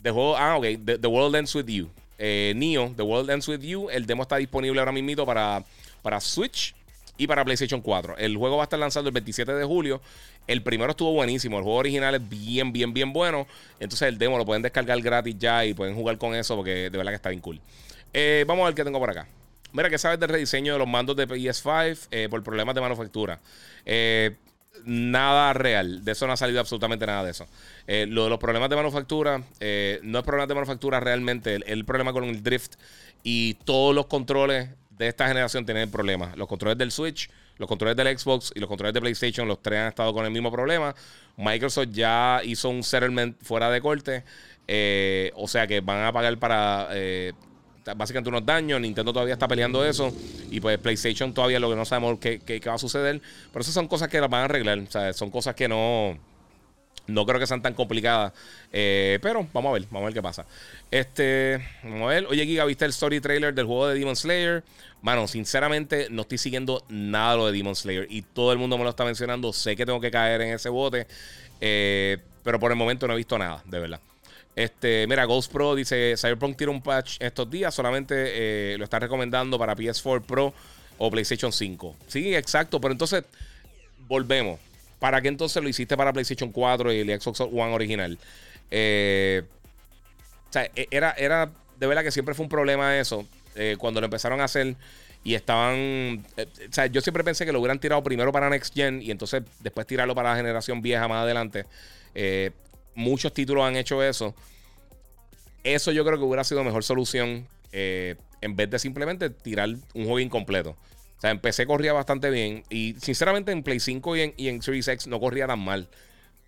juego. 0.01 0.35
Ah, 0.35 0.57
ok. 0.57 0.65
The, 0.83 1.07
World 1.07 1.35
Ends 1.35 1.53
With 1.53 1.67
You. 1.67 1.91
Eh, 2.17 2.53
Neo, 2.55 2.91
The 2.95 3.03
World 3.03 3.29
Ends 3.29 3.47
With 3.47 3.59
You. 3.59 3.87
El 3.91 4.07
demo 4.07 4.23
está 4.23 4.37
disponible 4.37 4.79
ahora 4.79 4.91
mismo 4.91 5.27
para, 5.27 5.63
para 6.01 6.19
Switch 6.19 6.73
y 7.19 7.27
para 7.27 7.45
PlayStation 7.45 7.81
4. 7.81 8.17
El 8.17 8.35
juego 8.35 8.57
va 8.57 8.63
a 8.63 8.65
estar 8.65 8.79
lanzado 8.79 9.09
el 9.09 9.13
27 9.13 9.53
de 9.53 9.63
julio. 9.63 10.01
El 10.47 10.63
primero 10.63 10.89
estuvo 10.89 11.11
buenísimo. 11.11 11.59
El 11.59 11.63
juego 11.63 11.77
original 11.77 12.15
es 12.15 12.27
bien, 12.27 12.73
bien, 12.73 12.91
bien 12.91 13.13
bueno. 13.13 13.45
Entonces 13.79 14.07
el 14.07 14.17
demo 14.17 14.39
lo 14.39 14.45
pueden 14.45 14.63
descargar 14.63 14.99
gratis 15.01 15.35
ya 15.37 15.63
y 15.65 15.75
pueden 15.75 15.93
jugar 15.93 16.17
con 16.17 16.33
eso 16.33 16.55
porque 16.55 16.89
de 16.89 16.97
verdad 16.97 17.11
que 17.11 17.17
está 17.17 17.29
bien 17.29 17.41
cool. 17.41 17.61
Eh, 18.11 18.43
vamos 18.47 18.63
a 18.63 18.69
ver 18.69 18.73
qué 18.73 18.83
tengo 18.83 18.97
por 18.97 19.11
acá. 19.11 19.27
Mira, 19.71 19.87
¿qué 19.91 19.99
sabes 19.99 20.19
del 20.19 20.29
rediseño 20.29 20.73
de 20.73 20.79
los 20.79 20.87
mandos 20.87 21.15
de 21.15 21.27
PS5 21.27 22.07
eh, 22.09 22.27
por 22.27 22.41
problemas 22.41 22.73
de 22.73 22.81
manufactura? 22.81 23.39
Eh, 23.85 24.35
nada 24.87 25.53
real. 25.53 26.03
De 26.03 26.13
eso 26.13 26.25
no 26.25 26.33
ha 26.33 26.37
salido 26.37 26.59
absolutamente 26.59 27.05
nada 27.05 27.23
de 27.23 27.31
eso. 27.31 27.45
Eh, 27.85 28.05
lo 28.07 28.23
de 28.23 28.29
los 28.29 28.39
problemas 28.39 28.69
de 28.69 28.75
manufactura, 28.75 29.43
eh, 29.59 29.99
no 30.01 30.19
es 30.19 30.25
problema 30.25 30.47
de 30.47 30.55
manufactura 30.55 30.99
realmente. 30.99 31.59
El, 31.65 31.85
problema 31.85 32.13
con 32.13 32.23
el 32.23 32.41
drift 32.41 32.75
y 33.21 33.55
todos 33.65 33.93
los 33.93 34.07
controles 34.07 34.69
de 34.89 35.07
esta 35.07 35.27
generación 35.27 35.65
tienen 35.65 35.91
problemas. 35.91 36.35
Los 36.37 36.47
controles 36.47 36.77
del 36.77 36.91
Switch, 36.91 37.29
los 37.57 37.67
controles 37.67 37.95
del 37.97 38.17
Xbox 38.17 38.51
y 38.55 38.59
los 38.59 38.69
controles 38.69 38.93
de 38.93 39.01
PlayStation, 39.01 39.47
los 39.47 39.61
tres 39.61 39.79
han 39.79 39.87
estado 39.89 40.13
con 40.13 40.25
el 40.25 40.31
mismo 40.31 40.51
problema. 40.51 40.95
Microsoft 41.35 41.89
ya 41.91 42.41
hizo 42.43 42.69
un 42.69 42.83
settlement 42.83 43.37
fuera 43.43 43.69
de 43.69 43.81
corte. 43.81 44.23
Eh, 44.69 45.31
o 45.35 45.47
sea 45.47 45.67
que 45.67 45.81
van 45.81 46.03
a 46.03 46.11
pagar 46.11 46.37
para 46.39 46.89
básicamente 47.95 48.29
unos 48.29 48.45
daños. 48.45 48.79
Nintendo 48.81 49.13
todavía 49.13 49.33
está 49.33 49.47
peleando 49.47 49.83
eso. 49.85 50.13
Y 50.49 50.59
pues 50.59 50.77
PlayStation 50.79 51.33
todavía 51.33 51.59
lo 51.59 51.69
que 51.69 51.75
no 51.75 51.85
sabemos 51.85 52.19
qué, 52.19 52.39
qué, 52.39 52.59
va 52.67 52.75
a 52.75 52.77
suceder. 52.77 53.21
Pero 53.51 53.61
esas 53.61 53.73
son 53.73 53.87
cosas 53.87 54.07
que 54.09 54.19
las 54.19 54.29
van 54.29 54.41
a 54.41 54.45
arreglar. 54.45 54.79
O 54.79 54.91
sea, 54.91 55.13
son 55.13 55.29
cosas 55.29 55.55
que 55.55 55.67
no. 55.67 56.17
No 57.07 57.25
creo 57.25 57.39
que 57.39 57.47
sean 57.47 57.61
tan 57.61 57.73
complicadas. 57.73 58.33
Eh, 58.73 59.17
pero 59.21 59.47
vamos 59.53 59.69
a 59.69 59.73
ver, 59.73 59.83
vamos 59.83 60.01
a 60.01 60.05
ver 60.05 60.13
qué 60.13 60.21
pasa. 60.21 60.45
Este, 60.91 61.65
vamos 61.83 62.03
a 62.03 62.07
ver. 62.07 62.25
Oye, 62.25 62.45
Giga, 62.45 62.65
¿viste 62.65 62.83
el 62.83 62.91
story 62.91 63.21
trailer 63.21 63.53
del 63.53 63.65
juego 63.65 63.87
de 63.87 63.97
Demon 63.97 64.15
Slayer? 64.15 64.63
Mano, 65.01 65.25
sinceramente, 65.27 66.07
no 66.09 66.23
estoy 66.23 66.37
siguiendo 66.37 66.83
nada 66.89 67.37
lo 67.37 67.45
de 67.47 67.53
Demon 67.53 67.75
Slayer. 67.75 68.07
Y 68.09 68.23
todo 68.23 68.51
el 68.51 68.57
mundo 68.57 68.77
me 68.77 68.83
lo 68.83 68.89
está 68.89 69.05
mencionando. 69.05 69.53
Sé 69.53 69.77
que 69.77 69.85
tengo 69.85 70.01
que 70.01 70.11
caer 70.11 70.41
en 70.41 70.53
ese 70.53 70.67
bote. 70.67 71.07
Eh, 71.61 72.17
pero 72.43 72.59
por 72.59 72.71
el 72.71 72.77
momento 72.77 73.07
no 73.07 73.13
he 73.13 73.17
visto 73.17 73.37
nada, 73.37 73.61
de 73.65 73.79
verdad. 73.79 74.01
Este, 74.57 75.05
mira, 75.05 75.23
Ghost 75.25 75.51
Pro 75.51 75.75
dice: 75.75 76.15
Cyberpunk 76.17 76.57
tira 76.57 76.71
un 76.71 76.81
patch 76.81 77.17
estos 77.19 77.47
días, 77.47 77.75
solamente 77.75 78.15
eh, 78.17 78.77
lo 78.79 78.85
está 78.85 78.97
recomendando 78.97 79.59
para 79.59 79.75
PS4 79.75 80.23
Pro 80.23 80.51
o 80.97 81.11
PlayStation 81.11 81.53
5. 81.53 81.95
Sí, 82.07 82.33
exacto, 82.33 82.81
pero 82.81 82.91
entonces 82.91 83.23
volvemos. 84.07 84.59
¿Para 84.97 85.21
qué 85.21 85.27
entonces 85.27 85.61
lo 85.61 85.69
hiciste 85.69 85.95
para 85.95 86.11
PlayStation 86.11 86.51
4 86.51 86.91
y 86.91 87.01
el 87.01 87.21
Xbox 87.21 87.41
One 87.41 87.71
original? 87.71 88.17
Eh, 88.71 89.43
o 90.49 90.51
sea, 90.51 90.63
e, 90.75 90.87
era, 90.89 91.11
era 91.11 91.51
de 91.79 91.85
verdad 91.85 92.01
que 92.01 92.09
siempre 92.09 92.33
fue 92.33 92.45
un 92.45 92.49
problema 92.49 92.97
eso. 92.97 93.27
Eh, 93.53 93.75
cuando 93.77 94.01
lo 94.01 94.05
empezaron 94.05 94.41
a 94.41 94.45
hacer 94.45 94.75
y 95.23 95.35
estaban. 95.35 96.25
o 96.35 96.73
sea, 96.73 96.87
yo 96.87 97.01
siempre 97.01 97.23
pensé 97.23 97.45
que 97.45 97.51
lo 97.51 97.59
hubieran 97.59 97.77
tirado 97.77 98.01
primero 98.01 98.31
para 98.31 98.49
Next 98.49 98.73
Gen 98.73 99.03
y 99.03 99.11
entonces 99.11 99.43
después 99.59 99.85
tirarlo 99.85 100.15
para 100.15 100.31
la 100.31 100.35
generación 100.35 100.81
vieja 100.81 101.07
más 101.07 101.21
adelante 101.21 101.65
muchos 102.97 103.31
títulos 103.31 103.63
han 103.63 103.77
hecho 103.77 104.03
eso. 104.03 104.35
Eso 105.63 105.91
yo 105.91 106.03
creo 106.03 106.17
que 106.17 106.25
hubiera 106.25 106.43
sido 106.43 106.63
mejor 106.63 106.83
solución 106.83 107.47
eh, 107.71 108.15
en 108.41 108.55
vez 108.55 108.69
de 108.69 108.79
simplemente 108.79 109.29
tirar 109.29 109.69
un 109.69 110.03
juego 110.03 110.19
incompleto. 110.19 110.71
O 110.71 111.21
sea, 111.21 111.31
empecé 111.31 111.65
corría 111.65 111.93
bastante 111.93 112.29
bien. 112.29 112.63
Y 112.69 112.95
sinceramente 112.99 113.51
en 113.51 113.63
Play 113.63 113.79
5 113.79 114.15
y 114.17 114.47
en, 114.47 114.61
Series 114.61 114.87
X 114.87 115.07
no 115.07 115.19
corría 115.19 115.47
tan 115.47 115.59
mal. 115.59 115.87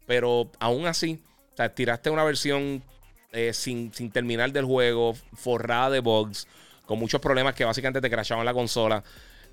Pero 0.08 0.52
aún 0.60 0.88
así, 0.88 1.22
o 1.54 1.56
sea, 1.56 1.74
tiraste 1.74 2.10
una 2.10 2.24
versión 2.24 2.84
eh, 3.32 3.54
sin, 3.54 3.92
terminar 4.12 4.52
del 4.52 4.66
juego, 4.66 5.16
forrada 5.34 5.92
de 5.92 6.00
bugs, 6.00 6.48
con 6.86 6.98
muchos 6.98 7.22
problemas 7.22 7.54
que 7.54 7.64
básicamente 7.64 8.02
te 8.02 8.10
crashaban 8.10 8.46
la 8.46 8.54
consola. 8.54 9.04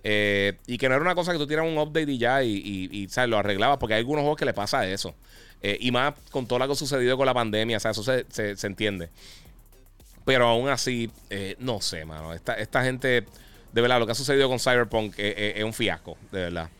Eh, 0.03 0.59
y 0.67 0.79
que 0.79 0.89
no 0.89 0.95
era 0.95 1.03
una 1.03 1.15
cosa 1.15 1.33
que 1.33 1.39
tú 1.39 1.47
tiras 1.47 1.67
un 1.67 1.77
update 1.77 2.11
y 2.13 2.19
ya 2.19 2.43
y, 2.43 3.09
lo 3.27 3.39
arreglabas, 3.39 3.77
porque 3.79 3.95
hay 3.95 4.01
algunos 4.01 4.23
juegos 4.23 4.39
que 4.39 4.47
le 4.47 4.55
pasa 4.55 4.87
eso. 4.87 5.15
Eh, 5.67 5.79
y 5.81 5.91
más 5.91 6.15
con 6.31 6.47
todo 6.47 6.61
lo 6.61 6.67
que 6.69 6.75
ha 6.75 6.77
sucedido 6.77 7.17
con 7.17 7.27
la 7.27 7.35
pandemia, 7.35 7.79
o 7.79 7.81
sea, 7.81 7.91
eso 7.91 8.05
se, 8.05 8.25
entiende. 8.63 9.09
Pero 10.25 10.47
aún 10.47 10.69
así, 10.69 11.11
eh, 11.29 11.57
no 11.59 11.81
sé, 11.81 12.05
mano. 12.05 12.33
Esta, 12.33 12.55
esta, 12.55 12.85
gente, 12.85 13.25
de 13.73 13.81
verdad, 13.81 13.99
lo 13.99 14.07
que 14.07 14.13
ha 14.13 14.15
sucedido 14.15 14.49
con 14.49 14.61
Cyberpunk 14.61 15.15
es, 15.17 15.65
un 15.65 15.73
fiasco, 15.73 16.17
de 16.31 16.43
verdad. 16.43 16.71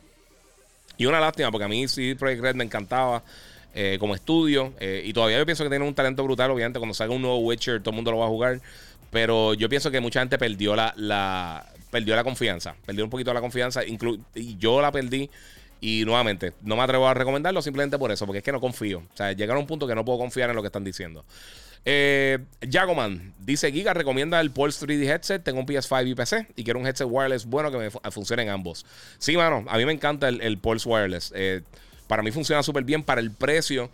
Y 0.99 1.07
una 1.07 1.19
lástima, 1.19 1.51
porque 1.51 1.65
a 1.65 1.69
mí 1.69 1.89
sí 1.89 2.15
Project 2.15 2.43
Red 2.43 2.55
me 2.55 2.63
encantaba 2.63 3.25
eh, 3.75 3.97
como 3.99 4.15
estudio. 4.15 4.73
y 4.81 5.13
todavía 5.13 5.39
yo 5.39 5.47
pienso 5.47 5.65
que 5.65 5.71
tiene 5.71 5.85
un 5.85 5.95
talento 5.95 6.23
brutal. 6.23 6.53
Obviamente, 6.53 6.79
cuando 6.79 6.95
salga 6.95 7.13
un 7.13 7.23
nuevo 7.23 7.39
Witcher, 7.39 7.81
todo 7.81 7.91
el 7.91 7.97
mundo 7.97 8.13
lo 8.13 8.19
va 8.19 8.27
a 8.27 8.29
jugar. 8.29 8.61
Pero 9.11 9.55
yo 9.55 9.69
pienso 9.69 9.91
que 9.91 9.99
mucha 9.99 10.21
gente 10.21 10.39
perdió 10.39 10.77
la, 10.77 10.95
la 10.97 11.67
perdió 11.91 12.15
la 12.15 12.23
confianza. 12.23 12.77
Perdió 12.87 13.03
un 13.03 13.11
poquito 13.11 13.35
la 13.35 13.41
confianza. 13.41 13.83
y 13.85 14.57
yo 14.59 14.81
la 14.81 14.93
perdí 14.93 15.29
Y 15.81 16.05
nuevamente, 16.05 16.53
no 16.63 16.77
me 16.77 16.83
atrevo 16.83 17.07
a 17.07 17.15
recomendarlo 17.15 17.61
simplemente 17.63 17.99
por 17.99 18.11
eso, 18.11 18.27
porque 18.27 18.39
es 18.39 18.45
que 18.45 18.53
no 18.53 18.61
confío. 18.61 18.99
O 18.99 19.17
sea, 19.17 19.33
llegaron 19.33 19.59
a 19.59 19.61
un 19.61 19.67
punto 19.67 19.87
que 19.87 19.95
no 19.95 20.05
puedo 20.05 20.19
confiar 20.19 20.51
en 20.51 20.57
lo 20.57 20.63
que 20.63 20.67
están 20.67 20.85
diciendo. 20.85 21.25
Eh, 21.85 22.39
Jagoman 22.69 23.33
dice: 23.39 23.71
Giga 23.71 23.95
recomienda 23.95 24.41
el 24.41 24.51
Pulse 24.51 24.85
3D 24.85 25.09
headset. 25.09 25.43
Tengo 25.45 25.61
un 25.61 25.67
PS5 25.67 26.09
y 26.09 26.15
PC 26.15 26.47
y 26.57 26.65
quiero 26.65 26.81
un 26.81 26.87
headset 26.87 27.07
wireless 27.09 27.47
bueno 27.47 27.71
que 27.71 27.79
me 27.79 27.91
funcione 28.11 28.43
en 28.43 28.49
ambos. 28.49 28.85
Sí, 29.19 29.37
mano, 29.37 29.65
a 29.69 29.79
mí 29.79 29.87
me 29.87 29.93
encanta 29.93 30.29
el, 30.29 30.59
Pulse 30.59 30.89
Wireless. 30.89 31.33
Eh, 31.37 31.63
para 32.09 32.23
mí 32.23 32.33
funciona 32.33 32.63
súper 32.65 32.83
bien 32.83 33.05
para 33.05 33.21
el 33.21 33.31
precio. 33.31 33.89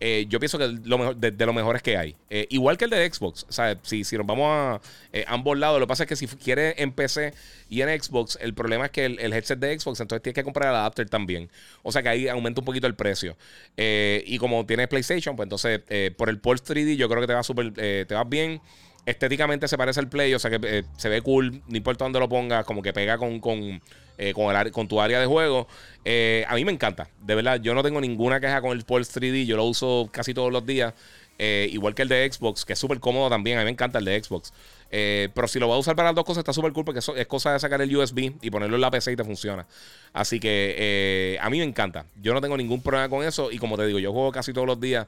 Eh, 0.00 0.26
yo 0.28 0.38
pienso 0.40 0.58
que 0.58 0.68
lo 0.84 0.98
mejor, 0.98 1.16
de, 1.16 1.46
lo 1.46 1.52
mejores 1.52 1.82
que 1.82 1.96
hay. 1.96 2.16
Eh, 2.28 2.46
igual 2.50 2.76
que 2.76 2.84
el 2.84 2.90
de 2.90 3.10
Xbox. 3.10 3.46
O 3.48 3.78
si, 3.82 4.04
si 4.04 4.16
nos 4.16 4.26
vamos 4.26 4.48
a 4.50 4.80
eh, 5.12 5.24
ambos 5.28 5.58
lados, 5.58 5.80
lo 5.80 5.86
que 5.86 5.88
pasa 5.88 6.02
es 6.02 6.08
que 6.08 6.16
si 6.16 6.26
quieres 6.26 6.74
en 6.78 6.92
PC 6.92 7.32
y 7.68 7.80
en 7.82 8.02
Xbox, 8.02 8.38
el 8.40 8.54
problema 8.54 8.86
es 8.86 8.90
que 8.90 9.04
el, 9.06 9.32
headset 9.32 9.58
de 9.58 9.78
Xbox, 9.78 10.00
entonces 10.00 10.22
tienes 10.22 10.34
que 10.34 10.44
comprar 10.44 10.70
el 10.70 10.76
adapter 10.76 11.08
también. 11.08 11.48
O 11.82 11.92
sea 11.92 12.02
que 12.02 12.08
ahí 12.08 12.28
aumenta 12.28 12.60
un 12.60 12.64
poquito 12.64 12.86
el 12.86 12.94
precio. 12.94 13.36
y 13.76 14.38
como 14.38 14.66
tienes 14.66 14.88
PlayStation, 14.88 15.36
pues 15.36 15.46
entonces 15.46 15.80
por 16.16 16.28
el 16.28 16.38
Pulse 16.38 16.64
3D 16.64 16.96
yo 16.96 17.08
creo 17.08 17.20
que 17.20 17.26
te 17.26 17.34
va 17.34 17.42
súper, 17.42 17.72
te 17.72 18.14
va 18.14 18.24
bien 18.24 18.60
estéticamente 19.06 19.68
se 19.68 19.76
parece 19.76 20.00
al 20.00 20.08
Play, 20.08 20.32
o 20.32 20.38
sea 20.38 20.50
que 20.50 20.84
se 20.96 21.08
ve 21.10 21.20
cool, 21.20 21.62
no 21.68 21.76
importa 21.76 22.04
dónde 22.04 22.18
lo 22.18 22.28
pongas, 22.28 22.64
como 22.64 22.82
que 22.82 22.92
pega 22.92 23.18
con, 23.18 23.38
con, 23.38 23.82
eh, 24.18 24.32
con, 24.32 24.54
el, 24.54 24.72
con 24.72 24.88
tu 24.88 25.00
área 25.00 25.20
de 25.20 25.26
juego. 25.26 25.66
Eh, 26.04 26.44
a 26.48 26.54
mí 26.54 26.64
me 26.64 26.72
encanta, 26.72 27.08
de 27.20 27.34
verdad. 27.34 27.60
Yo 27.60 27.74
no 27.74 27.82
tengo 27.82 28.00
ninguna 28.00 28.40
queja 28.40 28.60
con 28.60 28.72
el 28.72 28.84
Pulse 28.84 29.20
3D, 29.20 29.46
yo 29.46 29.56
lo 29.56 29.64
uso 29.64 30.08
casi 30.12 30.34
todos 30.34 30.52
los 30.52 30.64
días. 30.64 30.94
Eh, 31.36 31.68
igual 31.72 31.96
que 31.96 32.02
el 32.02 32.08
de 32.08 32.30
Xbox, 32.30 32.64
que 32.64 32.74
es 32.74 32.78
súper 32.78 33.00
cómodo 33.00 33.28
también. 33.28 33.58
A 33.58 33.62
mí 33.62 33.64
me 33.64 33.70
encanta 33.72 33.98
el 33.98 34.04
de 34.04 34.22
Xbox. 34.22 34.52
pero 34.90 35.48
si 35.48 35.58
lo 35.58 35.66
vas 35.66 35.76
a 35.76 35.78
usar 35.80 35.96
para 35.96 36.10
las 36.10 36.14
dos 36.14 36.24
cosas, 36.24 36.42
está 36.42 36.52
súper 36.52 36.72
cool 36.72 36.84
porque 36.84 37.00
es 37.00 37.26
cosa 37.26 37.52
de 37.52 37.58
sacar 37.58 37.80
el 37.82 37.96
USB 37.96 38.34
y 38.40 38.50
ponerlo 38.50 38.76
en 38.76 38.80
la 38.80 38.90
PC 38.90 39.12
y 39.12 39.16
te 39.16 39.24
funciona. 39.24 39.66
Así 40.12 40.38
que 40.38 41.36
a 41.40 41.50
mí 41.50 41.58
me 41.58 41.64
encanta. 41.64 42.06
Yo 42.22 42.34
no 42.34 42.40
tengo 42.40 42.56
ningún 42.56 42.82
problema 42.82 43.08
con 43.08 43.26
eso. 43.26 43.50
Y 43.50 43.58
como 43.58 43.76
te 43.76 43.86
digo, 43.86 43.98
yo 43.98 44.12
juego 44.12 44.30
casi 44.30 44.52
todos 44.52 44.66
los 44.68 44.80
días 44.80 45.06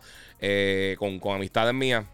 con, 0.99 1.21
con 1.21 1.37
amistades 1.37 1.75
mías. 1.75 2.05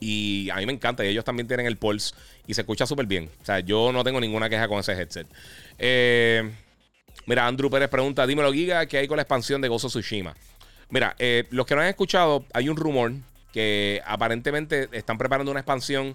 Y 0.00 0.50
a 0.50 0.56
mí 0.56 0.66
me 0.66 0.72
encanta. 0.72 1.04
Y 1.04 1.08
ellos 1.08 1.24
también 1.24 1.46
tienen 1.46 1.66
el 1.66 1.76
Pulse. 1.76 2.14
Y 2.46 2.54
se 2.54 2.62
escucha 2.62 2.86
súper 2.86 3.06
bien. 3.06 3.30
O 3.42 3.44
sea, 3.44 3.60
yo 3.60 3.92
no 3.92 4.04
tengo 4.04 4.20
ninguna 4.20 4.48
queja 4.48 4.68
con 4.68 4.80
ese 4.80 4.92
headset. 4.92 5.26
Eh, 5.78 6.50
mira, 7.26 7.46
Andrew 7.46 7.70
Pérez 7.70 7.88
pregunta: 7.88 8.26
Dímelo, 8.26 8.52
Giga, 8.52 8.86
¿qué 8.86 8.98
hay 8.98 9.08
con 9.08 9.16
la 9.16 9.22
expansión 9.22 9.60
de 9.60 9.68
Gozo 9.68 9.88
Tsushima? 9.88 10.34
Mira, 10.90 11.14
eh, 11.18 11.46
los 11.50 11.66
que 11.66 11.74
no 11.74 11.80
han 11.80 11.88
escuchado, 11.88 12.44
hay 12.52 12.68
un 12.68 12.76
rumor 12.76 13.12
que 13.52 14.02
aparentemente 14.04 14.88
están 14.92 15.16
preparando 15.16 15.50
una 15.50 15.60
expansión 15.60 16.14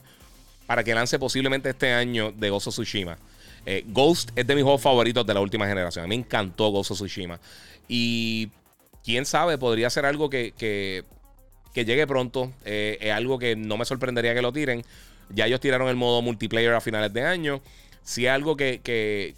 para 0.67 0.83
que 0.83 0.93
lance 0.93 1.17
posiblemente 1.17 1.69
este 1.69 1.93
año 1.93 2.31
de 2.31 2.49
Gozo 2.49 2.69
Tsushima. 2.69 3.17
Eh, 3.65 3.83
Ghost 3.87 4.31
es 4.35 4.45
de 4.45 4.55
mis 4.55 4.63
juegos 4.63 4.81
favoritos 4.81 5.25
de 5.25 5.33
la 5.33 5.39
última 5.39 5.67
generación. 5.67 6.05
A 6.05 6.07
mí 6.07 6.15
me 6.15 6.23
encantó 6.23 6.69
Gozo 6.69 6.93
Tsushima. 6.93 7.39
Y 7.87 8.49
quién 9.03 9.25
sabe, 9.25 9.57
podría 9.57 9.89
ser 9.89 10.05
algo 10.05 10.29
que 10.29 11.03
que 11.73 11.85
llegue 11.85 12.07
pronto. 12.07 12.51
Eh, 12.65 12.97
es 13.01 13.11
algo 13.11 13.39
que 13.39 13.55
no 13.55 13.77
me 13.77 13.85
sorprendería 13.85 14.33
que 14.33 14.41
lo 14.41 14.51
tiren. 14.51 14.83
Ya 15.29 15.45
ellos 15.45 15.59
tiraron 15.59 15.87
el 15.89 15.95
modo 15.95 16.21
multiplayer 16.21 16.73
a 16.73 16.81
finales 16.81 17.13
de 17.13 17.23
año. 17.23 17.61
Si 18.03 18.25
es 18.25 18.31
algo 18.31 18.57
que, 18.57 18.81
que, 18.83 19.35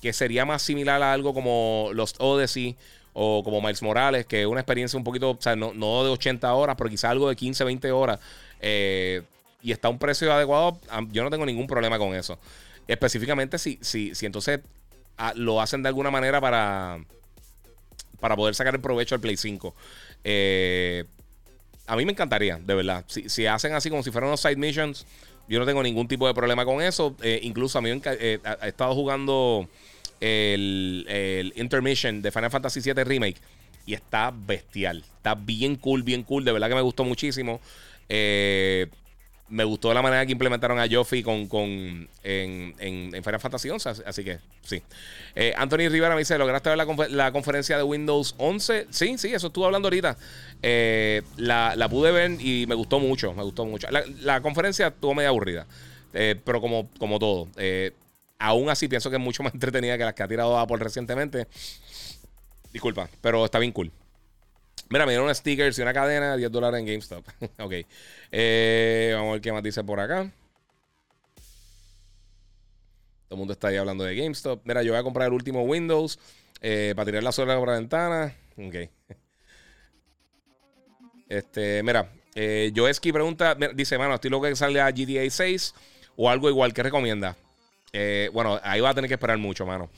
que, 0.00 0.12
sería 0.12 0.44
más 0.44 0.62
similar 0.62 1.02
a 1.02 1.12
algo 1.12 1.32
como 1.32 1.90
Lost 1.92 2.16
Odyssey 2.18 2.76
o 3.12 3.44
como 3.44 3.60
Miles 3.60 3.82
Morales, 3.82 4.26
que 4.26 4.42
es 4.42 4.46
una 4.46 4.60
experiencia 4.60 4.96
un 4.96 5.04
poquito, 5.04 5.30
o 5.30 5.38
sea, 5.38 5.54
no, 5.54 5.72
de 6.04 6.10
80 6.10 6.52
horas, 6.54 6.76
pero 6.76 6.90
quizá 6.90 7.10
algo 7.10 7.28
de 7.28 7.36
15, 7.36 7.62
20 7.62 7.92
horas. 7.92 8.18
Eh, 8.60 9.22
y 9.62 9.70
está 9.70 9.88
a 9.88 9.90
un 9.92 9.98
precio 9.98 10.32
adecuado, 10.32 10.80
yo 11.10 11.22
no 11.22 11.30
tengo 11.30 11.46
ningún 11.46 11.68
problema 11.68 11.98
con 11.98 12.14
eso. 12.14 12.38
Específicamente 12.88 13.58
si, 13.58 13.78
si, 13.80 14.14
si 14.16 14.26
entonces 14.26 14.60
ah, 15.16 15.32
lo 15.36 15.60
hacen 15.60 15.84
de 15.84 15.88
alguna 15.88 16.10
manera 16.10 16.40
para, 16.40 16.98
para 18.18 18.34
poder 18.34 18.54
sacar 18.54 18.74
el 18.74 18.80
provecho 18.80 19.14
al 19.14 19.20
Play 19.20 19.36
5. 19.36 19.74
Eh, 20.24 21.04
a 21.86 21.96
mí 21.96 22.04
me 22.04 22.12
encantaría, 22.12 22.58
de 22.58 22.74
verdad. 22.74 23.04
Si, 23.06 23.46
hacen 23.46 23.74
así 23.74 23.90
como 23.90 24.02
si 24.02 24.10
fueran 24.10 24.28
unos 24.28 24.40
side 24.40 24.56
missions, 24.56 25.06
yo 25.48 25.58
no 25.58 25.66
tengo 25.66 25.82
ningún 25.82 26.08
tipo 26.08 26.26
de 26.26 26.34
problema 26.34 26.64
con 26.64 26.80
eso. 26.80 27.16
Eh, 27.22 27.40
incluso 27.42 27.78
a 27.78 27.82
mí 27.82 27.90
he 27.90 28.00
eh, 28.04 28.40
estado 28.62 28.94
jugando 28.94 29.68
el, 30.20 31.04
el, 31.08 31.52
Intermission 31.56 32.22
de 32.22 32.30
Final 32.30 32.50
Fantasy 32.50 32.80
VII 32.80 33.04
Remake 33.04 33.40
y 33.86 33.94
está 33.94 34.32
bestial. 34.34 35.04
Está 35.16 35.34
bien 35.34 35.76
cool, 35.76 36.02
bien 36.02 36.22
cool. 36.22 36.44
De 36.44 36.52
verdad 36.52 36.68
que 36.68 36.74
me 36.74 36.82
gustó 36.82 37.04
muchísimo. 37.04 37.60
Eh, 38.08 38.88
me 39.52 39.64
gustó 39.64 39.92
la 39.92 40.00
manera 40.00 40.24
que 40.24 40.32
implementaron 40.32 40.78
a 40.78 40.86
Joffy 40.90 41.22
con, 41.22 41.46
con, 41.46 42.08
en, 42.22 42.74
en, 42.78 43.22
Final 43.22 43.38
Fantasy 43.38 43.68
11, 43.68 43.90
así 44.06 44.24
que 44.24 44.38
sí. 44.62 44.82
Eh, 45.34 45.52
Anthony 45.58 45.90
Rivera 45.90 46.14
me 46.14 46.20
dice, 46.20 46.38
¿lograste 46.38 46.70
ver 46.70 46.78
la, 47.10 47.32
conferencia 47.32 47.76
de 47.76 47.82
Windows 47.82 48.34
11? 48.38 48.86
Sí, 48.88 49.18
sí, 49.18 49.34
eso 49.34 49.48
estuve 49.48 49.66
hablando 49.66 49.88
ahorita. 49.88 50.16
Eh, 50.62 51.20
la, 51.36 51.86
pude 51.90 52.12
ver 52.12 52.30
y 52.40 52.66
me 52.66 52.74
gustó 52.74 52.98
mucho, 52.98 53.34
me 53.34 53.42
gustó 53.42 53.66
mucho. 53.66 53.88
La, 53.90 54.40
conferencia 54.40 54.86
estuvo 54.86 55.14
medio 55.14 55.28
aburrida, 55.28 55.66
eh, 56.14 56.34
pero 56.42 56.62
como, 56.62 56.88
como 56.98 57.18
todo. 57.18 57.48
aún 58.38 58.70
así 58.70 58.88
pienso 58.88 59.10
que 59.10 59.16
es 59.16 59.22
mucho 59.22 59.42
más 59.42 59.52
entretenida 59.54 59.98
que 59.98 60.04
las 60.04 60.14
que 60.14 60.22
ha 60.22 60.28
tirado 60.28 60.58
Apple 60.58 60.78
recientemente. 60.78 61.46
Disculpa, 62.72 63.10
pero 63.20 63.44
está 63.44 63.58
bien 63.58 63.72
cool. 63.72 63.92
Mira, 64.92 65.06
me 65.06 65.12
dieron 65.12 65.26
un 65.26 65.34
stickers 65.34 65.78
y 65.78 65.80
una 65.80 65.94
cadena, 65.94 66.36
10 66.36 66.52
dólares 66.52 66.78
en 66.78 66.84
GameStop. 66.84 67.26
ok. 67.60 67.72
Eh, 68.30 69.12
vamos 69.14 69.30
a 69.30 69.32
ver 69.32 69.40
qué 69.40 69.50
más 69.50 69.62
dice 69.62 69.82
por 69.82 69.98
acá. 69.98 70.30
Todo 73.26 73.36
el 73.36 73.38
mundo 73.38 73.54
está 73.54 73.68
ahí 73.68 73.76
hablando 73.76 74.04
de 74.04 74.14
GameStop. 74.14 74.60
Mira, 74.64 74.82
yo 74.82 74.92
voy 74.92 75.00
a 75.00 75.02
comprar 75.02 75.28
el 75.28 75.32
último 75.32 75.62
Windows 75.62 76.18
eh, 76.60 76.92
para 76.94 77.06
tirar 77.06 77.22
la 77.22 77.32
sola 77.32 77.58
por 77.58 77.68
la 77.68 77.74
ventana. 77.76 78.36
Ok. 78.58 78.74
Este, 81.26 81.82
mira, 81.82 82.12
eh, 82.34 82.70
Joeski 82.76 83.10
pregunta, 83.10 83.56
dice, 83.74 83.96
mano, 83.96 84.16
estoy 84.16 84.28
loco 84.28 84.44
que 84.44 84.54
salga 84.54 84.90
GTA 84.90 85.30
6 85.30 85.74
o 86.16 86.28
algo 86.28 86.50
igual 86.50 86.74
que 86.74 86.82
recomienda. 86.82 87.38
Eh, 87.94 88.28
bueno, 88.34 88.60
ahí 88.62 88.82
va 88.82 88.90
a 88.90 88.94
tener 88.94 89.08
que 89.08 89.14
esperar 89.14 89.38
mucho, 89.38 89.64
mano. 89.64 89.88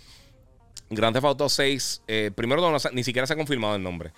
Grand 0.90 1.12
Theft 1.12 1.24
Auto 1.24 1.48
6, 1.48 2.02
primero 2.36 2.76
ni 2.92 3.02
siquiera 3.02 3.26
se 3.26 3.32
ha 3.32 3.36
confirmado 3.36 3.74
el 3.74 3.82
nombre. 3.82 4.12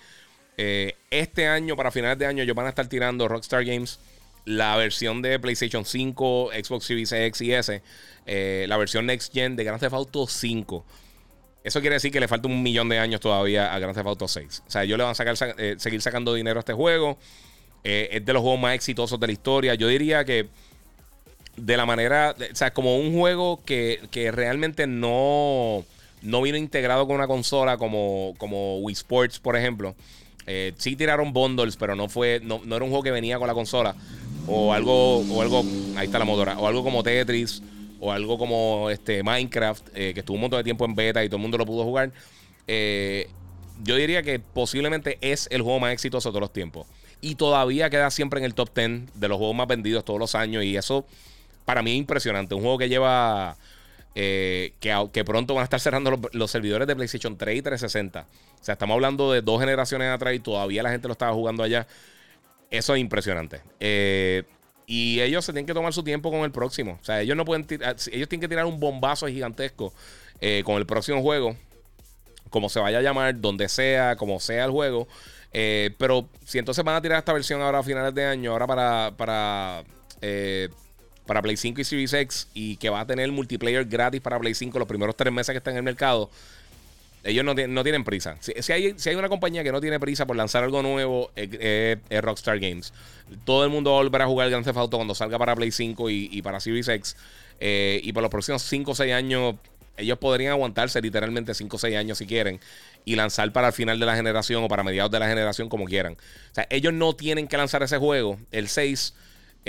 Eh, 0.57 0.95
este 1.11 1.47
año, 1.47 1.75
para 1.75 1.91
finales 1.91 2.17
de 2.17 2.25
año, 2.25 2.43
ellos 2.43 2.55
van 2.55 2.65
a 2.65 2.69
estar 2.69 2.87
tirando 2.87 3.27
Rockstar 3.27 3.63
Games 3.63 3.99
la 4.43 4.75
versión 4.75 5.21
de 5.21 5.39
PlayStation 5.39 5.85
5, 5.85 6.51
Xbox 6.63 6.85
Series 6.85 7.11
X 7.11 7.41
y 7.41 7.53
S, 7.53 7.81
eh, 8.25 8.65
la 8.67 8.77
versión 8.77 9.05
Next 9.05 9.33
Gen 9.33 9.55
de 9.55 9.63
Grand 9.63 9.79
Theft 9.79 9.93
Auto 9.93 10.25
5. 10.25 10.85
Eso 11.63 11.81
quiere 11.81 11.95
decir 11.95 12.11
que 12.11 12.19
le 12.19 12.27
falta 12.27 12.47
un 12.47 12.63
millón 12.63 12.87
de 12.87 12.97
años 12.97 13.19
todavía 13.19 13.73
a 13.73 13.79
Grand 13.79 13.93
Theft 13.93 14.07
Auto 14.07 14.27
6. 14.27 14.63
O 14.65 14.71
sea, 14.71 14.83
ellos 14.83 14.97
le 14.97 15.03
van 15.03 15.11
a 15.11 15.15
sacar, 15.15 15.35
eh, 15.57 15.75
seguir 15.77 16.01
sacando 16.01 16.33
dinero 16.33 16.59
a 16.59 16.61
este 16.61 16.73
juego. 16.73 17.17
es 17.83 18.25
de 18.25 18.33
los 18.33 18.41
juegos 18.41 18.59
más 18.59 18.73
exitosos 18.73 19.19
de 19.19 19.27
la 19.27 19.33
historia. 19.33 19.75
Yo 19.75 19.87
diría 19.87 20.25
que 20.25 20.47
de 21.57 21.77
la 21.77 21.85
manera, 21.85 22.35
o 22.39 22.55
sea, 22.55 22.73
como 22.73 22.97
un 22.97 23.13
juego 23.13 23.63
que, 23.65 24.01
que 24.11 24.31
realmente 24.31 24.87
no, 24.87 25.83
no 26.21 26.41
vino 26.41 26.57
integrado 26.57 27.05
con 27.05 27.15
una 27.15 27.27
consola 27.27 27.77
como, 27.77 28.33
como 28.37 28.79
Wii 28.79 28.93
Sports, 28.93 29.39
por 29.39 29.55
ejemplo. 29.55 29.95
Eh, 30.47 30.73
sí 30.77 30.95
tiraron 30.95 31.33
bundles, 31.33 31.75
pero 31.75 31.95
no 31.95 32.07
fue. 32.07 32.39
No, 32.41 32.61
era 32.65 32.83
un 32.83 32.89
juego 32.89 33.03
que 33.03 33.11
venía 33.11 33.37
con 33.37 33.47
la 33.47 33.53
consola. 33.53 33.95
O 34.47 34.73
algo. 34.73 35.19
O 35.19 35.41
algo. 35.41 35.63
Ahí 35.95 36.05
está 36.05 36.17
la 36.17 36.25
motora. 36.25 36.57
O 36.57 36.67
algo 36.67 36.83
como 36.83 37.03
Tetris. 37.03 37.61
O 37.99 38.11
algo 38.11 38.37
como 38.37 38.89
este 38.89 39.21
Minecraft. 39.21 39.89
Eh, 39.93 40.13
que 40.13 40.21
estuvo 40.21 40.35
un 40.35 40.41
montón 40.41 40.59
de 40.59 40.63
tiempo 40.63 40.85
en 40.85 40.95
beta 40.95 41.23
y 41.23 41.27
todo 41.27 41.35
el 41.35 41.41
mundo 41.41 41.57
lo 41.57 41.65
pudo 41.65 41.83
jugar. 41.83 42.11
Eh, 42.65 43.27
yo 43.83 43.95
diría 43.95 44.23
que 44.23 44.39
posiblemente 44.39 45.17
es 45.21 45.47
el 45.51 45.61
juego 45.61 45.79
más 45.79 45.93
exitoso 45.93 46.29
de 46.29 46.31
todos 46.31 46.41
los 46.41 46.53
tiempos. 46.53 46.87
Y 47.19 47.35
todavía 47.35 47.89
queda 47.89 48.09
siempre 48.09 48.39
en 48.39 48.45
el 48.45 48.53
top 48.53 48.69
10 48.73 49.13
de 49.13 49.27
los 49.27 49.37
juegos 49.37 49.55
más 49.55 49.67
vendidos 49.67 50.05
todos 50.05 50.19
los 50.19 50.33
años. 50.33 50.63
Y 50.63 50.77
eso 50.77 51.05
para 51.65 51.81
mí 51.83 51.91
es 51.91 51.97
impresionante. 51.97 52.55
Un 52.55 52.61
juego 52.61 52.77
que 52.77 52.87
lleva 52.87 53.57
eh, 54.19 54.73
que, 54.79 55.23
pronto 55.23 55.53
van 55.53 55.61
a 55.61 55.65
estar 55.65 55.79
cerrando 55.79 56.19
los, 56.31 56.49
servidores 56.49 56.87
de 56.87 56.95
PlayStation 56.95 57.37
3 57.37 57.57
y 57.59 57.61
360. 57.61 58.21
O 58.21 58.63
sea, 58.63 58.73
estamos 58.73 58.95
hablando 58.95 59.31
de 59.31 59.43
dos 59.43 59.59
generaciones 59.59 60.09
atrás 60.09 60.33
y 60.33 60.39
todavía 60.39 60.81
la 60.81 60.89
gente 60.89 61.07
lo 61.07 61.11
estaba 61.11 61.33
jugando 61.33 61.61
allá. 61.61 61.85
Eso 62.71 62.95
es 62.95 62.99
impresionante. 62.99 63.61
Eh, 63.79 64.41
y 64.87 65.21
ellos 65.21 65.45
se 65.45 65.51
tienen 65.51 65.67
que 65.67 65.73
tomar 65.75 65.93
su 65.93 66.03
tiempo 66.03 66.31
con 66.31 66.39
el 66.39 66.51
próximo. 66.51 66.97
O 66.99 67.05
sea, 67.05 67.21
ellos 67.21 67.37
no 67.37 67.45
pueden 67.45 67.65
tirar, 67.65 67.95
ellos 68.11 68.27
tienen 68.27 68.41
que 68.41 68.47
tirar 68.47 68.65
un 68.65 68.79
bombazo 68.79 69.27
gigantesco 69.27 69.93
eh, 70.41 70.63
con 70.65 70.77
el 70.77 70.87
próximo 70.87 71.21
juego. 71.21 71.55
Como 72.49 72.69
se 72.69 72.79
vaya 72.79 72.97
a 72.97 73.01
llamar, 73.03 73.39
donde 73.39 73.69
sea, 73.69 74.15
como 74.15 74.39
sea 74.39 74.65
el 74.65 74.71
juego. 74.71 75.07
pero 75.51 76.27
si 76.43 76.57
entonces 76.57 76.83
van 76.83 76.95
a 76.95 77.01
tirar 77.03 77.19
esta 77.19 77.33
versión 77.33 77.61
ahora 77.61 77.79
a 77.79 77.83
finales 77.83 78.15
de 78.15 78.25
año, 78.25 78.53
ahora 78.53 78.65
para, 78.65 79.13
para 79.15 79.83
para 81.27 81.41
Play 81.41 81.57
5 81.57 81.81
y 81.81 81.83
Series 81.83 82.13
X 82.13 82.47
y 82.53 82.77
que 82.77 82.89
va 82.89 83.01
a 83.01 83.05
tener 83.05 83.31
multiplayer 83.31 83.85
gratis 83.85 84.21
para 84.21 84.39
Play 84.39 84.55
5 84.55 84.79
los 84.79 84.87
primeros 84.87 85.15
tres 85.15 85.31
meses 85.31 85.53
que 85.53 85.57
están 85.57 85.73
en 85.73 85.79
el 85.79 85.83
mercado, 85.83 86.29
ellos 87.23 87.43
no, 87.43 87.53
tienen 87.55 88.03
prisa. 88.03 88.37
Si, 88.39 88.71
hay, 88.71 88.93
si, 88.97 89.09
hay, 89.09 89.15
una 89.15 89.27
compañía 89.27 89.63
que 89.63 89.71
no 89.71 89.81
tiene 89.81 89.99
prisa 89.99 90.25
por 90.25 90.37
lanzar 90.37 90.63
algo 90.63 90.81
nuevo, 90.81 91.29
es, 91.35 91.97
Rockstar 92.21 92.59
Games. 92.59 92.93
Todo 93.43 93.65
el 93.65 93.69
mundo 93.69 93.91
va 93.91 93.99
a 93.99 94.03
volver 94.03 94.21
a 94.21 94.27
jugar 94.27 94.49
Grand 94.49 94.63
Theft 94.63 94.77
Auto 94.77 94.97
cuando 94.97 95.13
salga 95.13 95.37
para 95.37 95.53
Play 95.55 95.71
5 95.71 96.09
y, 96.09 96.41
para 96.41 96.59
Series 96.59 96.87
X. 96.87 97.17
Eh, 97.59 97.99
y 98.03 98.13
por 98.13 98.23
los 98.23 98.31
próximos 98.31 98.61
5 98.63 98.91
o 98.91 98.95
6 98.95 99.13
años, 99.13 99.55
ellos 99.97 100.17
podrían 100.19 100.51
aguantarse 100.51 101.01
literalmente 101.01 101.53
5 101.53 101.75
o 101.75 101.79
6 101.79 101.97
años 101.97 102.17
si 102.17 102.27
quieren 102.27 102.61
y 103.03 103.15
lanzar 103.15 103.51
para 103.51 103.67
el 103.67 103.73
final 103.73 103.99
de 103.99 104.05
la 104.05 104.15
generación 104.15 104.63
o 104.63 104.67
para 104.67 104.83
mediados 104.83 105.11
de 105.11 105.19
la 105.19 105.27
generación 105.27 105.67
como 105.67 105.85
quieran. 105.85 106.13
O 106.13 106.55
sea, 106.55 106.67
ellos 106.69 106.93
no 106.93 107.15
tienen 107.15 107.47
que 107.47 107.57
lanzar 107.57 107.83
ese 107.83 107.97
juego, 107.97 108.37
el 108.51 108.69
6. 108.69 109.13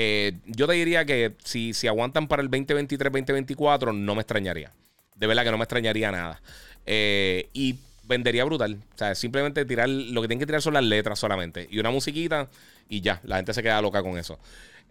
Eh, 0.01 0.35
yo 0.47 0.69
te 0.69 0.75
diría 0.75 1.05
que 1.05 1.35
si, 1.43 1.75
si 1.75 1.89
aguantan 1.89 2.29
para 2.29 2.41
el 2.41 2.49
2023-2024, 2.53 3.93
no 3.93 4.15
me 4.15 4.21
extrañaría. 4.21 4.73
De 5.17 5.27
verdad 5.27 5.43
que 5.43 5.51
no 5.51 5.59
me 5.59 5.65
extrañaría 5.65 6.13
nada. 6.13 6.41
Eh, 6.87 7.49
y 7.53 7.81
vendería 8.05 8.45
brutal. 8.45 8.79
O 8.95 8.97
sea, 8.97 9.17
simplemente 9.17 9.65
tirar. 9.65 9.89
Lo 9.89 10.23
que 10.23 10.29
tienen 10.29 10.39
que 10.39 10.47
tirar 10.47 10.63
son 10.63 10.75
las 10.75 10.85
letras 10.85 11.19
solamente. 11.19 11.67
Y 11.69 11.81
una 11.81 11.91
musiquita 11.91 12.49
y 12.89 13.01
ya. 13.01 13.21
La 13.25 13.39
gente 13.39 13.53
se 13.53 13.61
queda 13.61 13.83
loca 13.83 14.01
con 14.01 14.17
eso. 14.17 14.39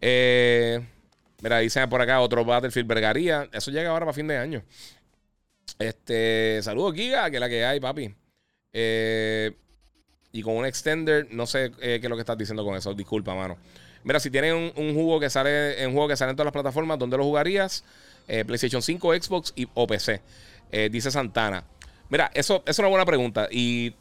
Eh, 0.01 0.85
mira, 1.41 1.59
dicen 1.59 1.87
por 1.87 2.01
acá 2.01 2.19
otro 2.19 2.43
Battlefield 2.43 2.87
Vergaría. 2.89 3.47
Eso 3.53 3.71
llega 3.71 3.91
ahora 3.91 4.07
para 4.07 4.13
fin 4.13 4.27
de 4.27 4.35
año. 4.35 4.61
Este, 5.79 6.59
saludos, 6.61 6.93
Giga, 6.95 7.29
que 7.29 7.37
es 7.37 7.39
la 7.39 7.47
que 7.47 7.63
hay, 7.63 7.79
papi. 7.79 8.13
Y 10.33 10.41
con 10.41 10.57
un 10.57 10.65
extender, 10.65 11.29
no 11.31 11.45
sé 11.47 11.71
qué 11.79 11.95
es 11.95 12.09
lo 12.09 12.17
que 12.17 12.23
estás 12.23 12.37
diciendo 12.37 12.65
con 12.65 12.75
eso. 12.75 12.93
Disculpa, 12.93 13.33
mano. 13.33 13.57
Mira, 14.07 14.19
si 14.19 14.31
tienen 14.31 14.71
un, 14.75 14.93
juego 14.95 15.19
que 15.19 15.29
sale 15.29 15.83
en 15.83 15.91
juego 15.91 16.07
que 16.07 16.17
sale 16.17 16.31
en 16.31 16.35
todas 16.35 16.47
las 16.47 16.53
plataformas, 16.53 16.97
¿dónde 16.97 17.17
lo 17.17 17.23
jugarías? 17.23 17.83
Eh, 18.27 18.43
PlayStation 18.45 18.81
5, 18.81 19.13
Xbox 19.21 19.53
y, 19.55 19.67
o 19.73 19.85
PC. 19.85 20.21
dice 20.89 21.11
Santana. 21.11 21.63
Mira, 22.09 22.31
eso, 22.33 22.63
es 22.65 22.79
una 22.79 22.87
buena 22.87 23.05
pregunta. 23.05 23.47
Y 23.51 23.93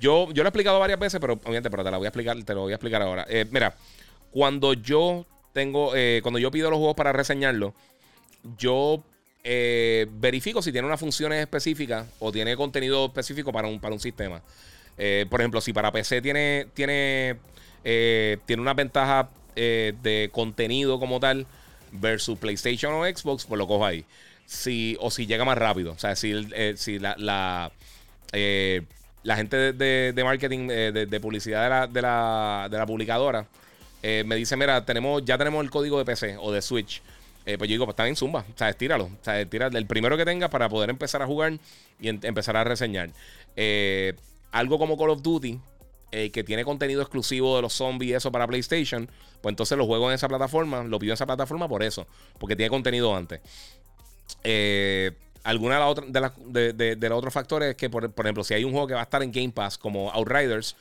yo, 0.00 0.32
yo 0.32 0.42
lo 0.42 0.48
he 0.48 0.50
explicado 0.50 0.80
varias 0.80 0.98
veces, 0.98 1.20
pero 1.20 1.34
obviamente, 1.34 1.70
pero 1.70 1.84
te 1.84 1.90
la 1.90 1.98
voy 1.98 2.06
a 2.06 2.08
explicar, 2.08 2.42
te 2.42 2.54
lo 2.54 2.62
voy 2.62 2.72
a 2.72 2.76
explicar 2.76 3.02
ahora. 3.02 3.26
mira, 3.50 3.76
cuando 4.32 4.72
yo 4.72 5.24
tengo, 5.52 5.92
cuando 6.22 6.38
yo 6.38 6.50
pido 6.50 6.70
los 6.70 6.78
juegos 6.78 6.96
para 6.96 7.12
reseñarlo, 7.12 7.74
yo 8.58 9.02
eh, 9.48 10.08
verifico 10.10 10.60
si 10.60 10.72
tiene 10.72 10.88
unas 10.88 10.98
funciones 10.98 11.40
específicas 11.40 12.04
o 12.18 12.32
tiene 12.32 12.56
contenido 12.56 13.06
específico 13.06 13.52
para 13.52 13.68
un, 13.68 13.78
para 13.78 13.94
un 13.94 14.00
sistema. 14.00 14.42
Eh, 14.98 15.24
por 15.30 15.40
ejemplo, 15.40 15.60
si 15.60 15.72
para 15.72 15.92
PC 15.92 16.20
tiene, 16.20 16.66
tiene, 16.74 17.36
eh, 17.88 18.38
tiene 18.44 18.62
una 18.62 18.74
ventaja 18.74 19.30
de 19.54 20.28
contenido 20.32 21.00
como 21.00 21.18
tal 21.18 21.46
versus 21.90 22.38
PlayStation 22.38 22.92
o 22.92 23.04
Xbox, 23.06 23.46
pues 23.46 23.56
lo 23.56 23.66
cojo 23.66 23.86
ahí. 23.86 24.04
Si, 24.44 24.98
o 25.00 25.10
si 25.10 25.26
llega 25.26 25.46
más 25.46 25.56
rápido. 25.56 25.92
O 25.92 25.98
sea, 25.98 26.14
si, 26.14 26.34
si 26.76 26.98
la, 26.98 27.14
la, 27.16 27.72
la 29.22 29.36
gente 29.36 29.72
de, 29.72 30.22
marketing, 30.22 30.68
de, 30.68 31.20
publicidad 31.22 31.62
de 31.64 31.70
la, 31.70 31.86
de 31.86 32.02
la, 32.02 32.68
de 32.70 32.76
la 32.76 32.84
publicadora, 32.84 33.46
me 34.02 34.36
dice, 34.36 34.58
mira, 34.58 34.84
tenemos, 34.84 35.24
ya 35.24 35.38
tenemos 35.38 35.64
el 35.64 35.70
código 35.70 35.96
de 35.96 36.04
PC 36.04 36.36
o 36.38 36.52
de 36.52 36.60
Switch. 36.60 37.00
Eh, 37.46 37.56
pues 37.56 37.70
yo 37.70 37.74
digo, 37.74 37.84
pues 37.86 37.94
está 37.94 38.02
bien, 38.02 38.16
zumba. 38.16 38.44
O 38.52 38.58
sea, 38.58 38.68
estíralo. 38.68 39.04
O 39.04 39.24
sea, 39.24 39.40
estira 39.40 39.68
el 39.68 39.86
primero 39.86 40.16
que 40.16 40.24
tengas 40.24 40.50
para 40.50 40.68
poder 40.68 40.90
empezar 40.90 41.22
a 41.22 41.26
jugar 41.26 41.52
y 42.00 42.08
empezar 42.08 42.56
a 42.56 42.64
reseñar. 42.64 43.10
Eh, 43.54 44.14
algo 44.50 44.78
como 44.78 44.98
Call 44.98 45.10
of 45.10 45.22
Duty, 45.22 45.58
eh, 46.16 46.30
que 46.30 46.42
tiene 46.42 46.64
contenido 46.64 47.02
exclusivo 47.02 47.56
de 47.56 47.62
los 47.62 47.74
zombies 47.74 48.10
y 48.10 48.14
eso 48.14 48.32
para 48.32 48.46
PlayStation, 48.46 49.06
pues 49.42 49.52
entonces 49.52 49.76
lo 49.76 49.84
juego 49.84 50.08
en 50.08 50.14
esa 50.14 50.28
plataforma, 50.28 50.82
lo 50.82 50.98
pido 50.98 51.10
en 51.10 51.14
esa 51.14 51.26
plataforma 51.26 51.68
por 51.68 51.82
eso, 51.82 52.06
porque 52.38 52.56
tiene 52.56 52.70
contenido 52.70 53.14
antes. 53.14 53.42
alguna 55.44 55.78
de, 56.06 56.72
de, 56.72 56.96
de, 56.96 57.08
los 57.10 57.18
otros 57.18 57.34
factores 57.34 57.68
es 57.68 57.76
que, 57.76 57.90
por, 57.90 58.10
ejemplo, 58.16 58.44
si 58.44 58.54
hay 58.54 58.64
un 58.64 58.72
juego 58.72 58.86
que 58.86 58.94
va 58.94 59.00
a 59.00 59.02
estar 59.02 59.22
en 59.22 59.30
Game 59.30 59.50
Pass 59.50 59.76
como 59.76 60.10
Outriders, 60.10 60.74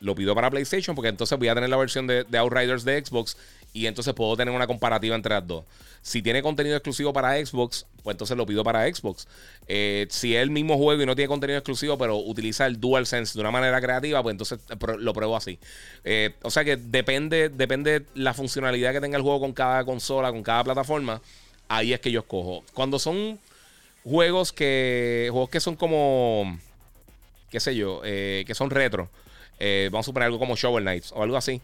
lo 0.00 0.14
pido 0.14 0.34
para 0.34 0.48
PlayStation 0.48 0.96
porque 0.96 1.10
entonces 1.10 1.38
voy 1.38 1.48
a 1.48 1.54
tener 1.54 1.68
la 1.68 1.76
versión 1.76 2.06
de, 2.06 2.24
Outriders 2.38 2.82
de 2.84 3.04
Xbox 3.04 3.36
y 3.72 3.86
entonces 3.86 4.14
puedo 4.14 4.36
tener 4.36 4.54
una 4.54 4.66
comparativa 4.66 5.14
entre 5.14 5.34
las 5.34 5.46
dos. 5.46 5.64
Si 6.02 6.22
tiene 6.22 6.42
contenido 6.42 6.76
exclusivo 6.76 7.12
para 7.12 7.44
Xbox, 7.44 7.86
pues 8.02 8.14
entonces 8.14 8.36
lo 8.36 8.46
pido 8.46 8.64
para 8.64 8.92
Xbox. 8.92 9.28
Eh, 9.66 10.06
si 10.10 10.34
es 10.34 10.42
el 10.42 10.50
mismo 10.50 10.76
juego 10.78 11.02
y 11.02 11.06
no 11.06 11.14
tiene 11.14 11.28
contenido 11.28 11.58
exclusivo, 11.58 11.98
pero 11.98 12.16
utiliza 12.16 12.66
el 12.66 12.80
DualSense 12.80 13.34
de 13.34 13.40
una 13.40 13.50
manera 13.50 13.80
creativa, 13.80 14.22
pues 14.22 14.32
entonces 14.32 14.60
eh, 14.70 14.76
lo 14.98 15.12
pruebo 15.12 15.36
así. 15.36 15.58
Eh, 16.04 16.34
o 16.42 16.50
sea 16.50 16.64
que 16.64 16.76
depende, 16.76 17.50
depende 17.50 18.06
la 18.14 18.32
funcionalidad 18.32 18.92
que 18.92 19.00
tenga 19.00 19.16
el 19.16 19.22
juego 19.22 19.40
con 19.40 19.52
cada 19.52 19.84
consola, 19.84 20.30
con 20.30 20.42
cada 20.42 20.64
plataforma. 20.64 21.20
Ahí 21.68 21.92
es 21.92 22.00
que 22.00 22.10
yo 22.10 22.20
escojo. 22.20 22.64
Cuando 22.72 22.98
son 22.98 23.38
juegos 24.04 24.52
que. 24.52 25.28
Juegos 25.30 25.50
que 25.50 25.60
son 25.60 25.76
como. 25.76 26.58
qué 27.50 27.60
sé 27.60 27.76
yo. 27.76 28.00
que 28.00 28.54
son 28.54 28.70
retro. 28.70 29.10
vamos 29.90 30.04
a 30.04 30.06
suponer 30.06 30.26
algo 30.26 30.38
como 30.38 30.56
Shovel 30.56 30.84
Knights 30.84 31.12
o 31.12 31.22
algo 31.22 31.36
así 31.36 31.60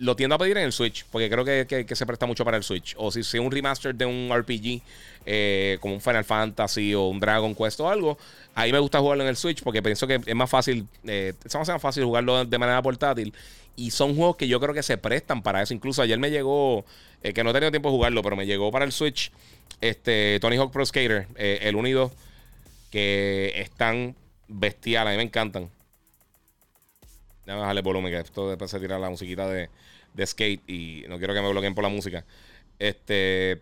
lo 0.00 0.16
tiendo 0.16 0.34
a 0.34 0.38
pedir 0.38 0.56
en 0.56 0.64
el 0.64 0.72
Switch, 0.72 1.04
porque 1.10 1.28
creo 1.28 1.44
que, 1.44 1.86
se 1.94 2.06
presta 2.06 2.24
mucho 2.24 2.42
para 2.42 2.56
el 2.56 2.62
Switch. 2.62 2.94
O 2.96 3.10
si 3.12 3.20
es 3.20 3.34
un 3.34 3.50
remaster 3.50 3.94
de 3.94 4.06
un 4.06 4.30
RPG, 4.34 4.80
eh, 5.26 5.76
como 5.80 5.94
un 5.94 6.00
Final 6.00 6.24
Fantasy 6.24 6.94
o 6.94 7.08
un 7.08 7.20
Dragon 7.20 7.54
Quest 7.54 7.80
o 7.80 7.88
algo, 7.88 8.16
ahí 8.54 8.72
me 8.72 8.78
gusta 8.78 8.98
jugarlo 8.98 9.24
en 9.24 9.28
el 9.28 9.36
Switch, 9.36 9.62
porque 9.62 9.82
pienso 9.82 10.06
que 10.06 10.18
es 10.24 10.34
más 10.34 10.48
fácil, 10.48 10.88
eh, 11.04 11.34
es 11.44 11.54
más 11.54 11.82
fácil 11.82 12.04
jugarlo 12.04 12.46
de 12.46 12.58
manera 12.58 12.80
portátil. 12.80 13.34
Y 13.76 13.90
son 13.90 14.16
juegos 14.16 14.36
que 14.36 14.48
yo 14.48 14.58
creo 14.58 14.72
que 14.72 14.82
se 14.82 14.96
prestan 14.96 15.42
para 15.42 15.62
eso. 15.62 15.74
Incluso 15.74 16.00
ayer 16.00 16.18
me 16.18 16.30
llegó, 16.30 16.86
eh, 17.22 17.34
que 17.34 17.44
no 17.44 17.50
he 17.50 17.52
tenido 17.52 17.70
tiempo 17.70 17.90
de 17.90 17.96
jugarlo, 17.96 18.22
pero 18.22 18.36
me 18.36 18.46
llegó 18.46 18.70
para 18.72 18.86
el 18.86 18.92
Switch, 18.92 19.30
este 19.82 20.38
Tony 20.40 20.56
Hawk 20.56 20.72
Pro 20.72 20.84
Skater, 20.84 21.28
eh, 21.36 21.58
el 21.62 21.76
unido, 21.76 22.10
que 22.90 23.52
están 23.56 24.16
bestiales, 24.48 25.08
a 25.08 25.10
mí 25.10 25.18
me 25.18 25.24
encantan. 25.24 25.68
Déjame 27.44 27.60
bajarle 27.60 27.82
volumen, 27.82 28.12
que 28.12 28.18
esto 28.18 28.48
después 28.48 28.70
se 28.70 28.78
tira 28.80 28.98
la 28.98 29.10
musiquita 29.10 29.48
de, 29.48 29.70
de 30.14 30.26
skate 30.26 30.68
y 30.68 31.04
no 31.08 31.18
quiero 31.18 31.34
que 31.34 31.40
me 31.40 31.50
bloqueen 31.50 31.74
por 31.74 31.82
la 31.82 31.90
música. 31.90 32.24
Este, 32.78 33.60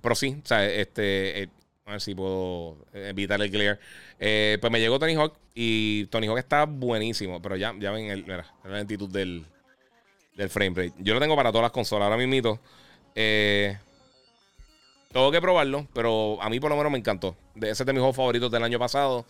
pero 0.00 0.14
sí, 0.14 0.40
o 0.42 0.46
sea, 0.46 0.64
este, 0.64 1.42
eh, 1.42 1.48
a 1.84 1.92
ver 1.92 2.00
si 2.00 2.14
puedo 2.14 2.78
evitar 2.92 3.40
el 3.40 3.50
clear. 3.50 3.78
Eh, 4.18 4.58
pues 4.60 4.72
me 4.72 4.80
llegó 4.80 4.98
Tony 4.98 5.14
Hawk 5.14 5.34
y 5.54 6.06
Tony 6.06 6.26
Hawk 6.26 6.38
está 6.38 6.64
buenísimo, 6.64 7.40
pero 7.40 7.56
ya, 7.56 7.74
ya 7.78 7.90
ven 7.90 8.10
el, 8.10 8.22
mira, 8.22 8.46
la 8.64 8.70
lentitud 8.70 9.08
del, 9.08 9.44
del 10.36 10.50
frame 10.50 10.74
rate. 10.74 10.94
Yo 10.98 11.14
lo 11.14 11.20
tengo 11.20 11.36
para 11.36 11.50
todas 11.50 11.64
las 11.64 11.72
consolas, 11.72 12.06
ahora 12.06 12.16
mismo. 12.16 12.60
Eh, 13.14 13.76
tengo 15.12 15.30
que 15.32 15.40
probarlo, 15.40 15.86
pero 15.94 16.40
a 16.42 16.50
mí 16.50 16.60
por 16.60 16.70
lo 16.70 16.76
menos 16.76 16.92
me 16.92 16.98
encantó. 16.98 17.36
Ese 17.56 17.70
es 17.70 17.86
de 17.86 17.92
mis 17.92 18.00
juegos 18.00 18.16
favoritos 18.16 18.50
del 18.50 18.62
año 18.62 18.78
pasado. 18.78 19.24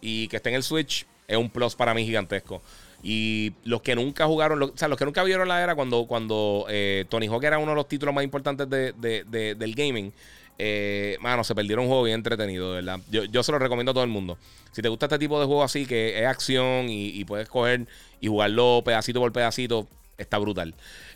Y 0.00 0.28
que 0.28 0.36
esté 0.36 0.50
en 0.50 0.56
el 0.56 0.62
Switch 0.62 1.06
es 1.26 1.36
un 1.36 1.48
plus 1.48 1.74
para 1.74 1.94
mí 1.94 2.04
gigantesco. 2.04 2.60
Y 3.02 3.52
los 3.64 3.82
que 3.82 3.96
nunca 3.96 4.26
jugaron, 4.26 4.62
o 4.62 4.72
sea, 4.76 4.86
los 4.86 4.96
que 4.96 5.04
nunca 5.04 5.24
vieron 5.24 5.48
la 5.48 5.62
era 5.62 5.74
cuando, 5.74 6.06
cuando 6.06 6.66
eh, 6.68 7.04
Tony 7.08 7.26
Hawk 7.26 7.42
era 7.42 7.58
uno 7.58 7.72
de 7.72 7.76
los 7.76 7.88
títulos 7.88 8.14
más 8.14 8.22
importantes 8.22 8.68
del 8.70 9.74
gaming, 9.74 10.12
eh, 10.58 11.16
mano, 11.20 11.42
se 11.42 11.54
perdieron 11.54 11.84
un 11.84 11.88
juego 11.88 12.04
bien 12.04 12.16
entretenido, 12.16 12.72
¿verdad? 12.72 13.00
Yo, 13.10 13.42
se 13.42 13.50
lo 13.50 13.58
recomiendo 13.58 13.90
a 13.90 13.94
todo 13.94 14.04
el 14.04 14.10
mundo. 14.10 14.38
Si 14.70 14.82
te 14.82 14.88
gusta 14.88 15.06
este 15.06 15.18
tipo 15.18 15.40
de 15.40 15.46
juego 15.46 15.64
así, 15.64 15.84
que 15.84 16.20
es 16.20 16.26
acción 16.26 16.86
y, 16.88 17.24
puedes 17.24 17.48
coger 17.48 17.86
y 18.20 18.28
jugarlo 18.28 18.82
pedacito 18.84 19.18
por 19.18 19.32
pedacito, 19.32 19.88
está 20.16 20.38
brutal. 20.38 20.72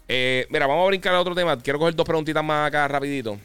Eh, 0.09 0.47
mira, 0.51 0.67
vamos 0.67 0.85
a 0.85 0.89
brincar 0.89 1.15
a 1.15 1.21
otro 1.21 1.37
tema. 1.37 1.57
Quiero 1.61 1.79
coger 1.79 1.95
dos 1.95 2.07
preguntitas 2.07 2.43
más 2.43 2.67
acá 2.67 2.89
rapidito. 2.89 3.39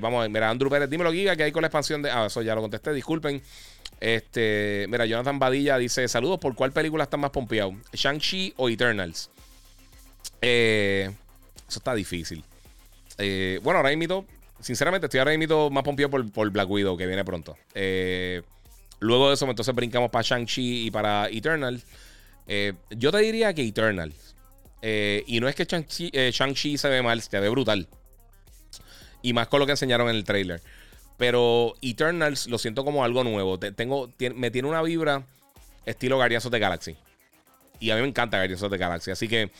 vamos 0.00 0.18
a 0.18 0.22
ver, 0.22 0.30
mira, 0.30 0.48
Andrew 0.48 0.70
Pérez, 0.70 0.88
dímelo, 0.88 1.12
Giga, 1.12 1.36
que 1.36 1.42
hay 1.42 1.52
con 1.52 1.60
la 1.60 1.68
expansión 1.68 2.00
de... 2.00 2.10
Ah, 2.10 2.26
eso 2.26 2.40
ya 2.40 2.54
lo 2.54 2.62
contesté, 2.62 2.94
disculpen. 2.94 3.42
Este, 4.00 4.86
mira, 4.88 5.06
Jonathan 5.06 5.38
Badilla 5.38 5.78
dice: 5.78 6.06
Saludos, 6.08 6.38
¿por 6.38 6.54
cuál 6.54 6.72
película 6.72 7.04
está 7.04 7.16
más 7.16 7.30
pompeado? 7.30 7.74
¿Shang-Chi 7.92 8.54
o 8.56 8.68
Eternals? 8.68 9.30
Eh, 10.40 11.10
eso 11.68 11.78
está 11.78 11.94
difícil. 11.94 12.44
Eh, 13.18 13.58
bueno, 13.62 13.78
ahora 13.78 13.94
mismo, 13.96 14.26
sinceramente, 14.60 15.06
estoy 15.06 15.18
ahora 15.18 15.36
mismo 15.36 15.70
más 15.70 15.82
pompeado 15.82 16.10
por, 16.10 16.30
por, 16.30 16.50
Black 16.50 16.68
Widow, 16.68 16.96
que 16.96 17.06
viene 17.06 17.24
pronto. 17.24 17.56
Eh, 17.74 18.42
luego 19.00 19.28
de 19.28 19.34
eso, 19.34 19.48
entonces 19.48 19.74
brincamos 19.74 20.10
para 20.10 20.22
Shang-Chi 20.22 20.86
y 20.86 20.90
para 20.90 21.28
Eternals. 21.28 21.84
yo 22.90 23.12
te 23.12 23.18
diría 23.18 23.54
que 23.54 23.62
Eternals. 23.62 24.34
y 24.82 25.40
no 25.40 25.48
es 25.48 25.54
que 25.54 25.64
Shang-Chi 25.64 26.76
se 26.76 26.88
ve 26.88 27.02
mal, 27.02 27.22
se 27.22 27.40
ve 27.40 27.48
brutal. 27.48 27.88
Y 29.22 29.32
más 29.32 29.48
con 29.48 29.58
lo 29.58 29.66
que 29.66 29.72
enseñaron 29.72 30.08
en 30.10 30.16
el 30.16 30.24
trailer. 30.24 30.60
Pero 31.16 31.74
Eternals 31.80 32.46
lo 32.46 32.58
siento 32.58 32.84
como 32.84 33.04
algo 33.04 33.24
nuevo. 33.24 33.58
tengo, 33.58 34.10
me 34.34 34.50
tiene 34.50 34.68
una 34.68 34.82
vibra 34.82 35.24
estilo 35.86 36.16
Guardians 36.16 36.44
of 36.46 36.52
the 36.52 36.58
Galaxy. 36.58 36.96
Y 37.80 37.90
a 37.90 37.96
mí 37.96 38.02
me 38.02 38.08
encanta 38.08 38.38
Guardians 38.38 38.62
of 38.62 38.70
the 38.70 38.78
Galaxy. 38.78 39.10
Así 39.10 39.28
que 39.28 39.50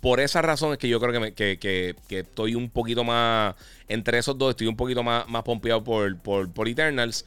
por 0.00 0.20
esa 0.20 0.42
razón 0.42 0.72
es 0.72 0.78
que 0.78 0.88
yo 0.88 1.00
creo 1.00 1.34
que, 1.34 1.96
estoy 2.08 2.54
un 2.54 2.70
poquito 2.70 3.04
más. 3.04 3.54
Entre 3.88 4.18
esos 4.18 4.36
dos, 4.38 4.50
estoy 4.50 4.66
un 4.66 4.76
poquito 4.76 5.02
más, 5.02 5.28
más 5.28 5.42
pompeado 5.42 5.82
por, 5.84 6.18
por, 6.18 6.68
Eternals. 6.68 7.24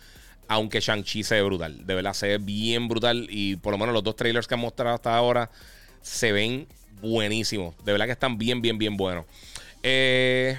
Aunque 0.47 0.81
Shang-Chi 0.81 1.23
se 1.23 1.35
ve 1.35 1.43
brutal. 1.43 1.85
De 1.85 1.95
verdad, 1.95 2.13
se 2.13 2.27
ve 2.27 2.37
bien 2.37 2.87
brutal. 2.87 3.27
Y 3.29 3.55
por 3.57 3.71
lo 3.71 3.77
menos 3.77 3.93
los 3.93 4.03
dos 4.03 4.15
trailers 4.15 4.47
que 4.47 4.55
han 4.55 4.59
mostrado 4.59 4.95
hasta 4.95 5.15
ahora 5.15 5.49
se 6.01 6.31
ven 6.31 6.67
buenísimos. 7.01 7.75
De 7.85 7.91
verdad 7.91 8.05
que 8.05 8.11
están 8.13 8.37
bien, 8.37 8.61
bien, 8.61 8.77
bien 8.77 8.97
buenos. 8.97 9.25
Eh. 9.83 10.57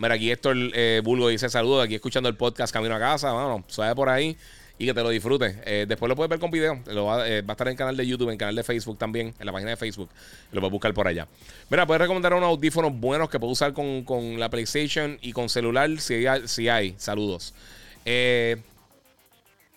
Mira, 0.00 0.14
aquí 0.14 0.30
Héctor 0.30 0.56
eh, 0.72 1.02
Bulgo 1.04 1.28
dice 1.28 1.50
saludos, 1.50 1.84
aquí 1.84 1.94
escuchando 1.94 2.30
el 2.30 2.34
podcast 2.34 2.72
Camino 2.72 2.94
a 2.94 2.98
Casa, 2.98 3.32
bueno, 3.34 3.62
suave 3.66 3.94
por 3.94 4.08
ahí 4.08 4.34
y 4.78 4.86
que 4.86 4.94
te 4.94 5.02
lo 5.02 5.10
disfrutes. 5.10 5.56
Eh, 5.66 5.84
después 5.86 6.08
lo 6.08 6.16
puedes 6.16 6.30
ver 6.30 6.38
con 6.38 6.50
video, 6.50 6.80
lo 6.86 7.04
va, 7.04 7.28
eh, 7.28 7.42
va, 7.42 7.52
a 7.52 7.52
estar 7.52 7.66
en 7.66 7.72
el 7.72 7.76
canal 7.76 7.94
de 7.98 8.06
YouTube, 8.06 8.28
en 8.28 8.32
el 8.32 8.38
canal 8.38 8.56
de 8.56 8.62
Facebook 8.62 8.96
también, 8.96 9.34
en 9.38 9.44
la 9.44 9.52
página 9.52 9.72
de 9.72 9.76
Facebook, 9.76 10.08
lo 10.52 10.60
puedes 10.62 10.72
buscar 10.72 10.94
por 10.94 11.06
allá. 11.06 11.28
Mira, 11.68 11.86
puedes 11.86 12.00
recomendar 12.00 12.32
unos 12.32 12.48
audífonos 12.48 12.98
buenos 12.98 13.28
que 13.28 13.38
puedes 13.38 13.52
usar 13.52 13.74
con, 13.74 14.40
la 14.40 14.48
PlayStation 14.48 15.18
y 15.20 15.34
con 15.34 15.50
celular 15.50 15.90
si 16.00 16.26
hay, 16.26 16.48
si 16.48 16.70
hay. 16.70 16.94
saludos. 16.96 17.52
Eh, 18.06 18.56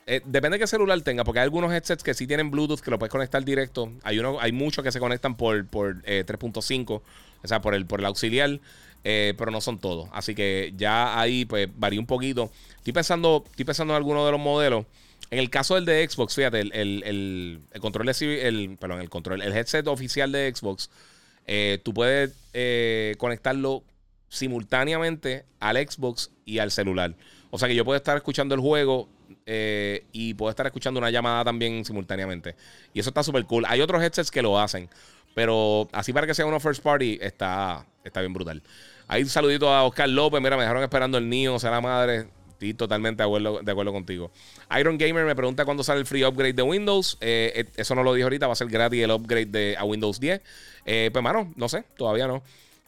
depende 0.05 0.51
de 0.51 0.59
qué 0.59 0.67
celular 0.67 1.01
tenga, 1.01 1.26
porque 1.26 1.41
hay 1.41 1.43
algunos 1.43 1.74
headsets 1.74 2.01
que 2.01 2.13
sí 2.13 2.28
tienen 2.28 2.49
Bluetooth 2.49 2.80
que 2.80 2.91
lo 2.91 2.97
puedes 2.97 3.11
conectar 3.11 3.43
directo. 3.43 3.91
Hay 4.03 4.19
uno, 4.19 4.38
hay 4.39 4.53
muchos 4.53 4.86
que 4.86 4.91
se 4.93 5.01
conectan 5.01 5.36
por, 5.36 5.67
por 5.67 6.01
3.5, 6.03 7.01
o 7.43 7.47
sea, 7.49 7.59
por 7.59 7.76
el, 7.76 7.86
por 7.86 7.99
el 7.99 8.05
auxiliar, 8.05 8.61
pero 9.04 9.51
no 9.51 9.62
son 9.62 9.80
todos. 9.80 10.10
Así 10.14 10.34
que 10.34 10.74
ya 10.76 11.20
ahí 11.20 11.45
pues 11.45 11.68
varía 11.76 11.99
un 11.99 12.08
poquito. 12.08 12.51
Estoy 12.78 12.93
pensando, 12.93 13.43
estoy 13.49 13.66
pensando 13.66 13.93
en 13.93 13.97
alguno 13.97 14.26
de 14.26 14.32
los 14.32 14.39
modelos. 14.39 14.86
En 15.34 15.39
el 15.39 15.49
caso 15.49 15.76
del 15.76 15.86
de 15.86 16.08
Xbox, 16.08 16.36
fíjate, 16.36 16.60
el, 16.60 16.72
el, 16.74 17.62
el, 17.72 17.82
control 17.82 18.06
de, 18.06 18.47
el, 18.47 18.78
perdón, 18.78 19.01
el 19.01 19.10
control, 19.10 19.41
el 19.41 19.51
headset 19.51 19.88
oficial 19.88 20.32
de 20.32 20.54
Xbox, 20.54 20.89
eh, 21.47 21.80
tú 21.84 21.93
puedes 21.93 22.36
eh, 22.54 23.16
conectarlo 23.18 23.84
simultáneamente 24.30 25.45
al 25.60 25.78
Xbox 25.78 26.30
y 26.45 26.60
al 26.60 26.72
celular. 26.72 27.16
O 27.49 27.58
sea 27.58 27.68
que 27.68 27.76
yo 27.76 27.86
puedo 27.86 27.97
estar 27.97 28.16
escuchando 28.16 28.54
el 28.54 28.62
juego 28.62 29.10
eh, 29.45 30.06
y 30.12 30.34
puedo 30.34 30.49
estar 30.49 30.66
escuchando 30.66 30.99
una 30.99 31.10
llamada 31.10 31.43
también 31.43 31.84
simultáneamente. 31.84 32.56
Y 32.93 32.99
eso 32.99 33.10
está 33.10 33.24
súper 33.24 33.45
cool. 33.45 33.66
Hay 33.68 33.82
otros 33.82 34.04
headsets 34.04 34.32
que 34.32 34.41
lo 34.41 34.60
hacen. 34.60 34.89
Pero 35.34 35.89
así 35.91 36.14
para 36.14 36.28
que 36.28 36.36
sea 36.36 36.45
uno 36.45 36.60
first 36.60 36.84
party, 36.84 37.18
está, 37.22 37.88
está 38.04 38.20
bien 38.22 38.34
brutal. 38.34 38.62
Hay 39.08 39.24
un 39.24 39.30
saludito 39.30 39.70
a 39.70 39.84
Oscar 39.84 40.10
López. 40.10 40.41
Mira, 40.41 40.56
me 40.56 40.64
dejaron 40.64 40.84
esperando 40.84 41.18
el 41.18 41.30
niño, 41.30 41.56
o 41.56 41.60
sea, 41.60 41.72
la 41.72 41.82
madre 41.82 42.28
totalmente 42.74 43.22
de 43.22 43.28
acuerdo, 43.28 43.60
de 43.62 43.72
acuerdo 43.72 43.91
contigo. 43.91 44.32
Iron 44.80 44.97
Gamer 44.97 45.26
me 45.26 45.36
pregunta 45.36 45.66
cuándo 45.66 45.84
sale 45.84 45.99
el 45.99 46.06
free 46.06 46.24
upgrade 46.24 46.54
de 46.54 46.62
Windows. 46.62 47.18
Eh, 47.20 47.51
eh, 47.56 47.66
eso 47.76 47.95
no 47.95 48.04
lo 48.04 48.14
dije 48.14 48.24
ahorita, 48.24 48.47
va 48.47 48.54
a 48.54 48.56
ser 48.56 48.68
gratis 48.68 49.04
el 49.04 49.12
upgrade 49.12 49.47
de, 49.47 49.76
a 49.78 49.84
Windows 49.84 50.22
10. 50.22 50.41
Eh, 50.86 51.10
pues, 51.12 51.22
mano, 51.22 51.51
no 51.58 51.68
sé, 51.68 51.84
todavía 51.97 52.28
no. 52.28 52.41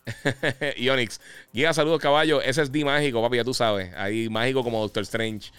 Ionix, 0.77 1.19
guía, 1.51 1.73
saludos, 1.73 1.99
caballo. 1.99 2.39
SSD 2.41 2.85
mágico, 2.85 3.21
papi, 3.21 3.37
ya 3.37 3.43
tú 3.43 3.53
sabes. 3.53 3.93
Ahí 3.95 4.29
mágico 4.29 4.63
como 4.63 4.79
Doctor 4.79 5.03
Strange. 5.03 5.51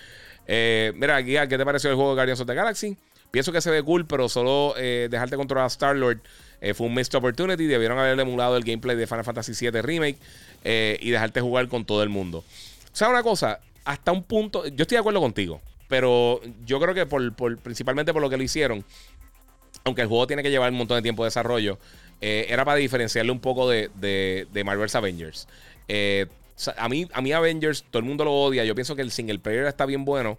mira, 0.95 1.19
guía, 1.19 1.47
¿qué 1.47 1.59
te 1.59 1.65
pareció 1.65 1.91
el 1.91 1.97
juego 1.97 2.11
de 2.11 2.17
Guardians 2.17 2.41
of 2.41 2.47
the 2.47 2.55
Galaxy? 2.55 2.97
Pienso 3.37 3.53
que 3.53 3.61
se 3.61 3.71
ve 3.71 3.83
cool, 3.83 4.07
pero 4.07 4.31
solo 4.31 4.75
dejarte 4.77 5.37
controlar 5.37 5.65
a 5.65 5.69
Star-Lord 5.69 6.21
fue 6.75 6.87
un 6.87 6.95
missed 6.95 7.15
opportunity. 7.15 7.67
Debieron 7.67 7.99
haber 7.99 8.19
emulado 8.19 8.57
el 8.57 8.65
gameplay 8.65 8.97
de 8.97 9.07
Final 9.07 9.25
Fantasy 9.25 9.53
VII 9.53 9.83
Remake 9.83 10.17
y 10.65 11.11
dejarte 11.11 11.43
jugar 11.43 11.69
con 11.69 11.85
todo 11.85 12.03
el 12.03 12.09
mundo. 12.09 12.45
¿Sabes 12.93 13.13
una 13.13 13.23
cosa? 13.23 13.61
hasta 13.87 14.13
un 14.13 14.25
punto, 14.25 14.67
yo 14.67 14.83
estoy 14.83 14.97
de 14.97 15.01
acuerdo 15.01 15.21
contigo, 15.21 15.61
pero 15.89 16.41
yo 16.67 16.81
creo 16.81 16.93
que 16.93 17.07
por, 17.07 17.59
principalmente 17.59 18.13
por 18.13 18.21
lo 18.21 18.29
que 18.29 18.37
lo 18.37 18.43
hicieron, 18.43 18.85
aunque 19.85 20.03
el 20.03 20.09
juego 20.09 20.27
tiene 20.27 20.43
que 20.43 20.51
llevar 20.51 20.73
un 20.73 20.79
montón 20.79 20.97
de 20.97 21.03
tiempo 21.03 21.23
de 21.23 21.29
desarrollo, 21.29 21.79
eh, 22.21 22.47
era 22.49 22.65
para 22.65 22.79
diferenciarle 22.79 23.31
un 23.31 23.39
poco 23.39 23.71
de, 23.71 23.89
de, 23.95 24.65
Marvel's 24.65 24.97
Avengers. 24.97 25.47
Eh, 25.87 26.27
a, 26.77 26.89
mí, 26.89 27.07
a 27.13 27.23
mí 27.23 27.33
Avengers, 27.33 27.85
todo 27.89 28.01
el 28.01 28.05
mundo 28.05 28.25
lo 28.25 28.33
odia, 28.33 28.65
yo 28.65 28.75
pienso 28.75 28.97
que 28.97 29.03
el 29.03 29.13
single 29.13 29.39
player 29.39 29.67
está 29.67 29.87
bien 29.87 30.05
bueno, 30.05 30.37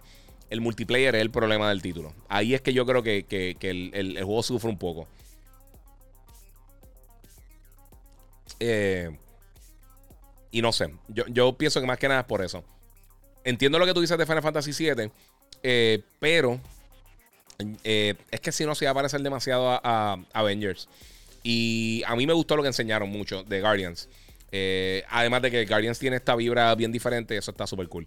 el 0.50 0.60
multiplayer 0.60 1.14
es 1.14 1.22
el 1.22 1.30
problema 1.30 1.68
del 1.68 1.82
título. 1.82 2.14
Ahí 2.28 2.54
es 2.54 2.60
que 2.60 2.72
yo 2.72 2.86
creo 2.86 3.02
que, 3.02 3.56
el, 3.60 4.14
juego 4.22 4.42
sufre 4.42 4.70
un 4.70 4.78
poco. 4.78 5.06
Eh, 8.60 9.10
y 10.50 10.62
no 10.62 10.72
sé, 10.72 10.92
yo, 11.08 11.56
pienso 11.56 11.80
que 11.80 11.86
más 11.86 11.98
que 11.98 12.08
nada 12.08 12.20
es 12.20 12.26
por 12.26 12.42
eso 12.42 12.64
entiendo 13.48 13.78
lo 13.78 13.86
que 13.86 13.94
tú 13.94 14.00
dices 14.00 14.18
de 14.18 14.26
Final 14.26 14.42
Fantasy 14.42 14.72
VII, 14.72 15.10
eh, 15.62 16.02
pero 16.20 16.60
eh, 17.82 18.14
es 18.30 18.40
que 18.40 18.52
si 18.52 18.64
no 18.64 18.74
se 18.74 18.84
va 18.84 18.90
a 18.90 18.94
parecer 18.94 19.20
demasiado 19.22 19.70
a, 19.70 20.18
Avengers. 20.32 20.88
Y 21.42 22.02
a 22.06 22.14
mí 22.14 22.26
me 22.26 22.34
gustó 22.34 22.56
lo 22.56 22.62
que 22.62 22.68
enseñaron 22.68 23.08
mucho 23.08 23.42
de 23.44 23.60
Guardians. 23.60 24.08
Eh, 24.52 25.04
además 25.08 25.42
de 25.42 25.50
que 25.50 25.66
Guardians 25.66 25.98
tiene 25.98 26.16
esta 26.16 26.34
vibra 26.34 26.74
bien 26.74 26.92
diferente, 26.92 27.36
eso 27.36 27.50
está 27.50 27.66
súper 27.66 27.88
cool. 27.88 28.06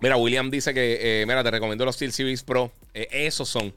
Mira, 0.00 0.16
William 0.16 0.50
dice 0.50 0.72
que, 0.72 1.24
mira, 1.26 1.42
te 1.42 1.50
recomiendo 1.50 1.84
los 1.84 1.96
Steel 1.96 2.12
Series 2.12 2.42
Pro. 2.42 2.72
esos 2.94 3.48
son 3.48 3.74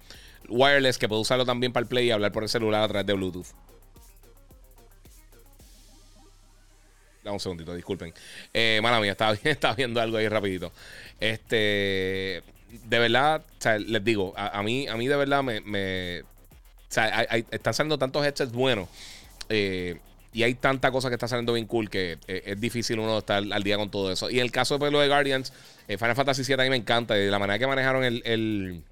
wireless 0.48 0.98
que 0.98 1.08
puedo 1.08 1.22
usarlo 1.22 1.46
también 1.46 1.74
para 1.74 1.84
el 1.84 1.88
play 1.88 2.08
y 2.08 2.12
hablar 2.12 2.32
por 2.32 2.44
el 2.44 2.50
celular 2.50 2.84
a 2.84 2.88
través 2.88 3.08
de 3.08 3.14
Bluetooth. 3.14 3.48
Dame 7.24 7.36
un 7.36 7.40
segundito, 7.40 7.76
disculpen. 7.76 8.14
Eh, 8.54 8.80
mala 8.82 9.00
mía, 9.00 9.12
estaba, 9.12 9.34
estaba, 9.44 9.76
viendo 9.76 10.02
algo 10.02 10.18
ahí 10.18 10.28
rapidito. 10.28 10.72
Este, 11.20 12.44
de 12.86 13.00
verdad, 13.00 13.46
les 13.80 14.04
digo, 14.04 14.34
a, 14.36 14.62
mí, 14.64 14.88
a 14.88 14.96
mí 14.96 15.08
de 15.08 15.16
verdad 15.16 15.44
me, 15.44 15.62
me 15.62 16.22
o 16.22 16.26
sea, 16.94 17.22
están 17.52 17.74
saliendo 17.74 17.98
tantos 17.98 18.26
headsets 18.26 18.52
buenos. 18.52 18.90
Eh, 19.50 20.00
y 20.34 20.44
hay 20.44 20.56
tanta 20.56 20.92
cosa 20.92 21.10
que 21.10 21.16
está 21.16 21.28
saliendo 21.28 21.54
bien 21.54 21.66
cool 21.68 21.90
que 21.90 22.18
eh, 22.28 22.44
es 22.46 22.62
difícil 22.62 23.00
uno 23.00 23.20
estar 23.20 23.44
al 23.52 23.64
día 23.64 23.78
con 23.78 23.92
todo 23.92 24.12
eso. 24.12 24.30
Y 24.30 24.40
el 24.40 24.52
caso 24.52 24.78
de 24.78 24.90
de 24.90 25.08
Guardians, 25.08 25.52
eh, 25.88 25.98
Final 25.98 26.16
Fantasy 26.16 26.44
VII 26.44 26.54
a 26.54 26.64
mí 26.64 26.70
me 26.70 26.78
encanta. 26.78 27.18
Y 27.18 27.30
la 27.30 27.40
manera 27.40 27.60
que 27.60 27.68
manejaron 27.68 28.04
el, 28.04 28.22
el, 28.26 28.84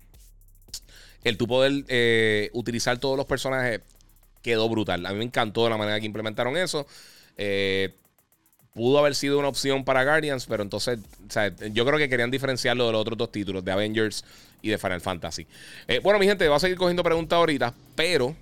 el 1.23 1.37
tu 1.37 1.47
poder 1.47 2.51
utilizar 2.53 2.97
todos 2.97 3.15
los 3.15 3.25
personajes 3.25 3.81
quedó 4.41 4.69
brutal. 4.69 5.05
A 5.05 5.11
mí 5.11 5.17
me 5.19 5.25
encantó 5.25 5.69
la 5.69 5.77
manera 5.77 5.99
que 5.99 6.05
implementaron 6.05 6.57
eso. 6.57 6.85
Eh, 7.37 7.93
pudo 8.73 8.99
haber 8.99 9.15
sido 9.15 9.39
una 9.39 9.47
opción 9.47 9.83
para 9.83 10.03
Guardians, 10.03 10.45
pero 10.45 10.63
entonces, 10.63 10.99
o 11.27 11.31
sea, 11.31 11.53
yo 11.71 11.85
creo 11.85 11.97
que 11.97 12.09
querían 12.09 12.31
diferenciarlo 12.31 12.85
de 12.85 12.91
los 12.91 13.01
otros 13.01 13.17
dos 13.17 13.31
títulos, 13.31 13.63
de 13.63 13.71
Avengers 13.71 14.23
y 14.61 14.69
de 14.69 14.77
Final 14.77 15.01
Fantasy. 15.01 15.47
Eh, 15.87 15.99
bueno, 15.99 16.19
mi 16.19 16.25
gente, 16.25 16.47
voy 16.47 16.57
a 16.57 16.59
seguir 16.59 16.77
cogiendo 16.77 17.03
preguntas 17.03 17.37
ahorita, 17.37 17.73
pero, 17.95 18.35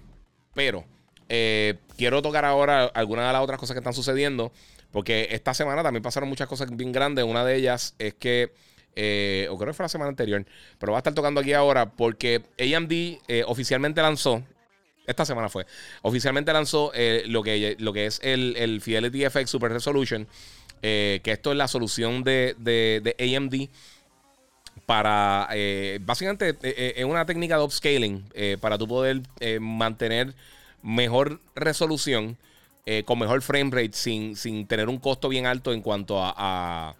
pero, 0.53 0.83
eh, 1.29 1.75
quiero 1.97 2.21
tocar 2.21 2.45
ahora 2.45 2.85
algunas 2.85 3.27
de 3.27 3.33
las 3.33 3.41
otras 3.41 3.59
cosas 3.59 3.73
que 3.73 3.79
están 3.79 3.93
sucediendo, 3.93 4.51
porque 4.91 5.27
esta 5.31 5.53
semana 5.53 5.83
también 5.83 6.03
pasaron 6.03 6.29
muchas 6.29 6.47
cosas 6.47 6.69
bien 6.75 6.91
grandes. 6.91 7.25
Una 7.25 7.43
de 7.45 7.55
ellas 7.55 7.95
es 7.99 8.13
que, 8.13 8.53
eh, 8.95 9.47
o 9.49 9.57
creo 9.57 9.71
que 9.71 9.73
fue 9.75 9.83
la 9.83 9.89
semana 9.89 10.09
anterior, 10.09 10.45
pero 10.79 10.93
va 10.93 10.97
a 10.97 11.01
estar 11.01 11.13
tocando 11.13 11.41
aquí 11.41 11.53
ahora, 11.53 11.91
porque 11.91 12.43
AMD 12.59 13.45
oficialmente 13.47 14.01
lanzó 14.01 14.43
esta 15.07 15.25
semana 15.25 15.47
fue. 15.47 15.65
Oficialmente 16.01 16.51
lanzó 16.51 16.91
eh, 16.93 17.23
lo, 17.27 17.41
que, 17.41 17.77
lo 17.79 17.93
que 17.93 18.05
es 18.05 18.19
el, 18.21 18.81
Fidelity 18.81 19.27
FX 19.29 19.49
Super 19.49 19.71
Resolution. 19.71 20.27
Eh, 20.83 21.21
que 21.23 21.31
esto 21.31 21.51
es 21.51 21.57
la 21.57 21.67
solución 21.67 22.23
de, 22.23 22.55
de, 22.59 23.35
AMD 23.35 23.69
para. 24.85 25.47
Eh, 25.53 25.97
básicamente 26.01 26.55
es 26.61 27.03
una 27.05 27.25
técnica 27.25 27.57
de 27.57 27.63
upscaling 27.63 28.25
para 28.59 28.77
tú 28.77 28.87
poder 28.87 29.21
mantener 29.59 30.35
mejor 30.81 31.39
resolución. 31.55 32.37
con 33.05 33.19
mejor 33.19 33.41
frame 33.41 33.69
rate 33.71 33.91
sin, 33.93 34.35
sin, 34.37 34.65
tener 34.65 34.87
un 34.87 34.97
costo 34.97 35.27
bien 35.27 35.45
alto 35.45 35.73
en 35.73 35.81
cuanto 35.81 36.23
a, 36.23 36.95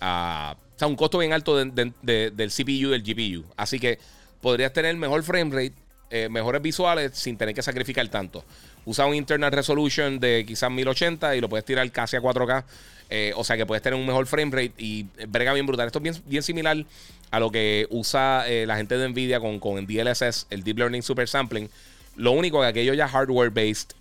a, 0.00 0.56
o 0.56 0.78
sea, 0.78 0.88
un 0.88 0.96
costo 0.96 1.18
bien 1.18 1.32
alto 1.32 1.56
del 1.56 2.50
CPU 2.50 2.70
y 2.70 2.90
del 2.90 3.02
GPU. 3.02 3.44
Así 3.56 3.78
que 3.78 3.98
podrías 4.40 4.72
tener 4.72 4.96
mejor 4.96 5.22
frame 5.22 5.54
rate 5.54 5.74
eh, 6.12 6.28
mejores 6.28 6.60
visuales 6.60 7.12
sin 7.14 7.36
tener 7.36 7.54
que 7.54 7.62
sacrificar 7.62 8.06
tanto. 8.08 8.44
Usa 8.84 9.06
un 9.06 9.14
internal 9.14 9.52
resolution 9.52 10.18
de 10.18 10.44
quizás 10.44 10.68
1080 10.68 11.36
y 11.36 11.40
lo 11.40 11.48
puedes 11.48 11.64
tirar 11.64 11.88
casi 11.92 12.16
a 12.16 12.20
4K. 12.20 12.64
Eh, 13.10 13.32
o 13.36 13.44
sea 13.44 13.56
que 13.56 13.64
puedes 13.64 13.80
tener 13.80 13.98
un 13.98 14.04
mejor 14.04 14.26
frame 14.26 14.50
rate 14.50 14.72
y 14.76 15.06
brega 15.28 15.52
bien 15.52 15.66
brutal. 15.66 15.86
Esto 15.86 16.00
es 16.00 16.02
bien, 16.02 16.16
bien 16.26 16.42
similar 16.42 16.84
a 17.30 17.38
lo 17.38 17.52
que 17.52 17.86
usa 17.90 18.44
eh, 18.48 18.66
la 18.66 18.76
gente 18.76 18.98
de 18.98 19.08
Nvidia 19.08 19.38
con, 19.38 19.60
con 19.60 19.86
DLSS, 19.86 20.48
el 20.50 20.64
Deep 20.64 20.78
Learning 20.78 21.02
Super 21.02 21.28
Sampling. 21.28 21.70
Lo 22.16 22.32
único 22.32 22.60
que 22.60 22.66
aquello 22.66 22.94
ya 22.94 23.08
hardware 23.08 23.50
based 23.50 23.94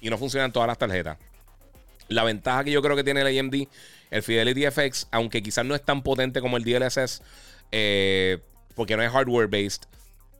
y 0.00 0.10
no 0.10 0.18
funcionan 0.18 0.52
todas 0.52 0.66
las 0.66 0.78
tarjetas. 0.78 1.18
La 2.08 2.24
ventaja 2.24 2.64
que 2.64 2.70
yo 2.70 2.82
creo 2.82 2.96
que 2.96 3.04
tiene 3.04 3.22
el 3.22 3.38
AMD, 3.38 3.66
el 4.10 4.22
Fidelity 4.22 4.70
FX, 4.70 5.08
aunque 5.10 5.42
quizás 5.42 5.64
no 5.64 5.74
es 5.74 5.82
tan 5.82 6.02
potente 6.02 6.40
como 6.40 6.56
el 6.56 6.64
DLSS, 6.64 7.22
porque 8.74 8.96
no 8.96 9.02
es 9.02 9.10
hardware 9.10 9.48
based, 9.48 9.84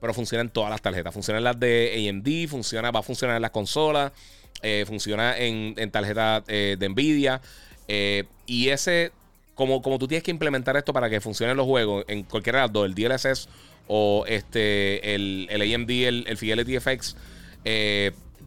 pero 0.00 0.12
funciona 0.12 0.42
en 0.42 0.50
todas 0.50 0.68
las 0.68 0.82
tarjetas. 0.82 1.14
Funciona 1.14 1.38
en 1.38 1.44
las 1.44 1.59
de 1.59 2.11
AMD, 2.11 2.50
funciona, 2.50 2.90
va 2.90 3.00
a 3.00 3.02
funcionar 3.02 3.36
en 3.36 3.42
las 3.42 3.52
consolas, 3.52 4.12
eh, 4.61 4.84
funciona 4.86 5.36
en, 5.38 5.90
tarjetas 5.90 6.42
eh, 6.46 6.76
de 6.78 6.88
Nvidia. 6.90 7.40
Eh, 7.88 8.24
y 8.46 8.68
ese, 8.68 9.12
como, 9.55 9.82
como 9.82 9.98
tú 9.98 10.09
tienes 10.09 10.22
que 10.22 10.30
implementar 10.30 10.76
esto 10.76 10.92
para 10.92 11.09
que 11.11 11.20
funcionen 11.20 11.57
los 11.57 11.66
juegos 11.66 12.05
en 12.09 12.22
cualquiera 12.24 12.61
de 12.61 12.64
las 12.64 12.72
dos, 12.72 12.86
el 12.86 12.94
DLSS 12.94 13.48
o 13.86 14.24
este, 14.26 15.14
el, 15.14 15.48
AMD, 15.50 15.90
el, 15.90 16.24
el, 16.26 16.36
Fidelity 16.36 16.80
FX, 16.80 17.16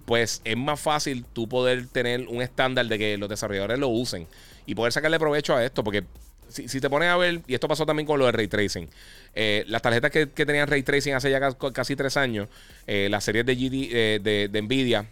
pues 0.05 0.41
es 0.45 0.57
más 0.57 0.79
fácil 0.79 1.25
tú 1.33 1.49
poder 1.49 1.87
tener 1.87 2.27
un 2.27 2.41
estándar 2.41 2.85
de 2.87 2.97
que 2.97 3.17
los 3.17 3.29
desarrolladores 3.29 3.77
lo 3.77 3.89
usen 3.89 4.27
y 4.65 4.75
poder 4.75 4.93
sacarle 4.93 5.19
provecho 5.19 5.55
a 5.55 5.63
esto, 5.65 5.83
porque 5.83 6.03
si, 6.49 6.79
te 6.79 6.89
pones 6.89 7.09
a 7.09 7.17
ver, 7.17 7.41
y 7.47 7.53
esto 7.53 7.67
pasó 7.67 7.85
también 7.85 8.05
con 8.05 8.19
lo 8.19 8.25
de 8.25 8.31
ray 8.31 8.47
tracing, 8.47 8.89
eh, 9.35 9.63
las 9.67 9.81
tarjetas 9.81 10.11
que, 10.11 10.25
tenían 10.27 10.67
ray 10.67 10.83
tracing 10.83 11.13
hace 11.13 11.29
ya 11.29 11.39
casi 11.73 11.95
tres 11.95 12.17
años, 12.17 12.47
eh, 12.85 13.07
las 13.09 13.23
series 13.23 13.45
de, 13.45 13.53
eh, 13.53 14.49
de, 14.49 14.61
Nvidia, 14.61 15.05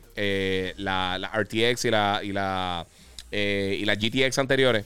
la, 0.77 1.31
RTX 1.33 1.85
y 1.85 1.91
la, 1.91 2.21
y 2.23 2.31
la, 2.31 2.85
y 3.31 3.85
la 3.85 3.95
GTX 3.95 4.37
anteriores, 4.39 4.85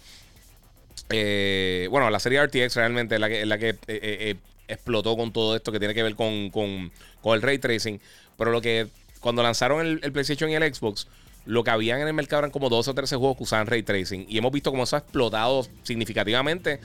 bueno, 1.10 2.10
la 2.10 2.20
serie 2.20 2.46
RTX 2.46 2.76
realmente 2.76 3.16
es 3.16 3.22
la 3.22 3.30
que, 3.30 3.46
la 3.46 3.58
que 3.58 4.38
explotó 4.68 5.18
con 5.18 5.34
todo 5.34 5.56
esto 5.56 5.72
que 5.72 5.80
tiene 5.80 5.94
que 5.94 6.04
ver 6.04 6.16
con, 6.16 6.50
con, 6.52 6.92
el 7.34 7.42
ray 7.42 7.58
tracing, 7.58 8.00
pero 8.38 8.52
lo 8.52 8.62
que 8.62 8.88
cuando 9.20 9.42
lanzaron 9.44 9.86
el, 9.86 10.00
el 10.04 10.12
PlayStation 10.12 10.50
y 10.50 10.56
el 10.56 10.74
Xbox, 10.74 11.08
lo 11.46 11.64
que 11.64 11.72
habían 11.72 12.00
en 12.02 12.08
el 12.08 12.14
mercado 12.14 12.42
eran 12.42 12.52
como 12.52 12.70
12 12.70 12.92
o 12.92 12.94
13 12.94 13.16
juegos 13.16 13.38
que 13.38 13.44
usaban 13.44 13.68
ray 13.68 13.84
tracing. 13.84 14.26
Y 14.30 14.38
hemos 14.38 14.52
visto 14.52 14.72
cómo 14.72 14.84
eso 14.84 14.96
ha 14.96 15.00
explotado 15.00 15.66
significativamente 15.84 16.80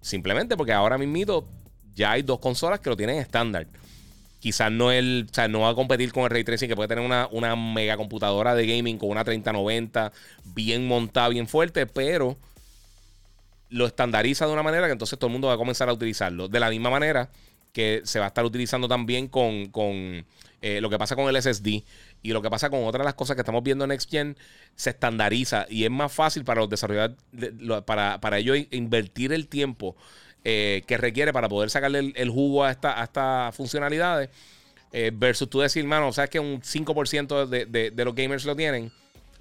Simplemente 0.00 0.56
porque 0.56 0.72
ahora 0.72 0.96
mismo 0.96 1.44
ya 1.94 2.12
hay 2.12 2.22
dos 2.22 2.38
consolas 2.38 2.80
que 2.80 2.90
lo 2.90 2.96
tienen 2.96 3.16
estándar. 3.16 3.66
Quizás 4.38 4.72
no, 4.72 4.90
el, 4.90 5.26
o 5.30 5.34
sea, 5.34 5.48
no 5.48 5.60
va 5.60 5.70
a 5.70 5.74
competir 5.74 6.12
con 6.12 6.24
el 6.24 6.30
Ray 6.30 6.44
Tracing, 6.44 6.68
que 6.68 6.76
puede 6.76 6.88
tener 6.88 7.04
una, 7.04 7.28
una 7.30 7.54
mega 7.56 7.98
computadora 7.98 8.54
de 8.54 8.66
gaming 8.66 8.96
con 8.96 9.10
una 9.10 9.22
3090 9.22 10.12
bien 10.54 10.88
montada, 10.88 11.28
bien 11.28 11.46
fuerte, 11.46 11.86
pero 11.86 12.38
lo 13.70 13.86
estandariza 13.86 14.46
de 14.46 14.52
una 14.52 14.62
manera 14.62 14.86
que 14.86 14.92
entonces 14.92 15.18
todo 15.18 15.28
el 15.28 15.32
mundo 15.32 15.48
va 15.48 15.54
a 15.54 15.58
comenzar 15.58 15.88
a 15.88 15.92
utilizarlo. 15.92 16.48
De 16.48 16.60
la 16.60 16.70
misma 16.70 16.90
manera 16.90 17.30
que 17.72 18.02
se 18.04 18.18
va 18.18 18.26
a 18.26 18.28
estar 18.28 18.44
utilizando 18.44 18.88
también 18.88 19.28
con, 19.28 19.66
con 19.66 20.26
eh, 20.62 20.80
lo 20.80 20.90
que 20.90 20.98
pasa 20.98 21.16
con 21.16 21.34
el 21.34 21.40
SSD 21.40 21.84
y 22.22 22.32
lo 22.32 22.42
que 22.42 22.50
pasa 22.50 22.68
con 22.68 22.84
otras 22.84 23.00
de 23.00 23.04
las 23.04 23.14
cosas 23.14 23.36
que 23.36 23.42
estamos 23.42 23.62
viendo 23.62 23.84
en 23.84 23.90
Next 23.90 24.10
Gen, 24.10 24.36
se 24.74 24.90
estandariza 24.90 25.66
y 25.70 25.84
es 25.84 25.90
más 25.90 26.12
fácil 26.12 26.44
para 26.44 26.60
los 26.60 26.68
desarrolladores, 26.68 27.16
para, 27.86 28.20
para 28.20 28.38
ellos 28.38 28.58
invertir 28.70 29.32
el 29.32 29.48
tiempo 29.48 29.96
eh, 30.44 30.82
que 30.86 30.96
requiere 30.96 31.32
para 31.32 31.48
poder 31.48 31.70
sacarle 31.70 32.12
el, 32.14 32.30
jugo 32.30 32.64
a, 32.64 32.70
esta, 32.70 33.02
estas 33.02 33.54
funcionalidades. 33.54 34.30
Eh, 34.92 35.12
versus 35.14 35.48
tú 35.48 35.60
decir, 35.60 35.84
mano, 35.84 36.12
sabes 36.12 36.30
que 36.30 36.40
un 36.40 36.62
5% 36.62 37.46
de, 37.46 37.90
de, 37.90 38.04
los 38.04 38.14
gamers 38.14 38.44
lo 38.44 38.56
tienen. 38.56 38.90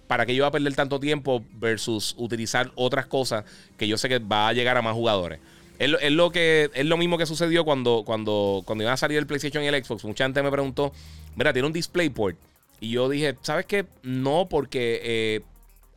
¿Para 0.09 0.25
que 0.25 0.33
yo 0.33 0.41
va 0.41 0.47
a 0.47 0.51
perder 0.51 0.73
tanto 0.73 0.99
tiempo 0.99 1.45
versus 1.59 2.15
utilizar 2.17 2.71
otras 2.73 3.05
cosas 3.05 3.45
que 3.77 3.87
yo 3.87 3.95
sé 3.95 4.09
que 4.09 4.17
va 4.17 4.47
a 4.47 4.53
llegar 4.53 4.75
a 4.75 4.81
más 4.81 4.95
jugadores? 4.95 5.39
Es, 5.77 6.11
lo, 6.11 6.31
que, 6.31 6.71
es 6.73 6.85
lo 6.87 6.97
mismo 6.97 7.19
que 7.19 7.27
sucedió 7.27 7.63
cuando, 7.63 8.01
cuando, 8.03 8.63
cuando 8.65 8.83
iba 8.83 8.91
a 8.91 8.97
salir 8.97 9.19
el 9.19 9.27
PlayStation 9.27 9.63
y 9.63 9.67
el 9.67 9.85
Xbox. 9.85 10.03
Mucha 10.05 10.23
gente 10.23 10.41
me 10.41 10.49
preguntó, 10.49 10.91
mira, 11.35 11.53
tiene 11.53 11.67
un 11.67 11.73
DisplayPort. 11.73 12.35
Y 12.79 12.89
yo 12.89 13.07
dije, 13.07 13.37
¿sabes 13.43 13.67
qué? 13.67 13.85
No, 14.01 14.47
porque 14.49 14.99
eh, 15.03 15.41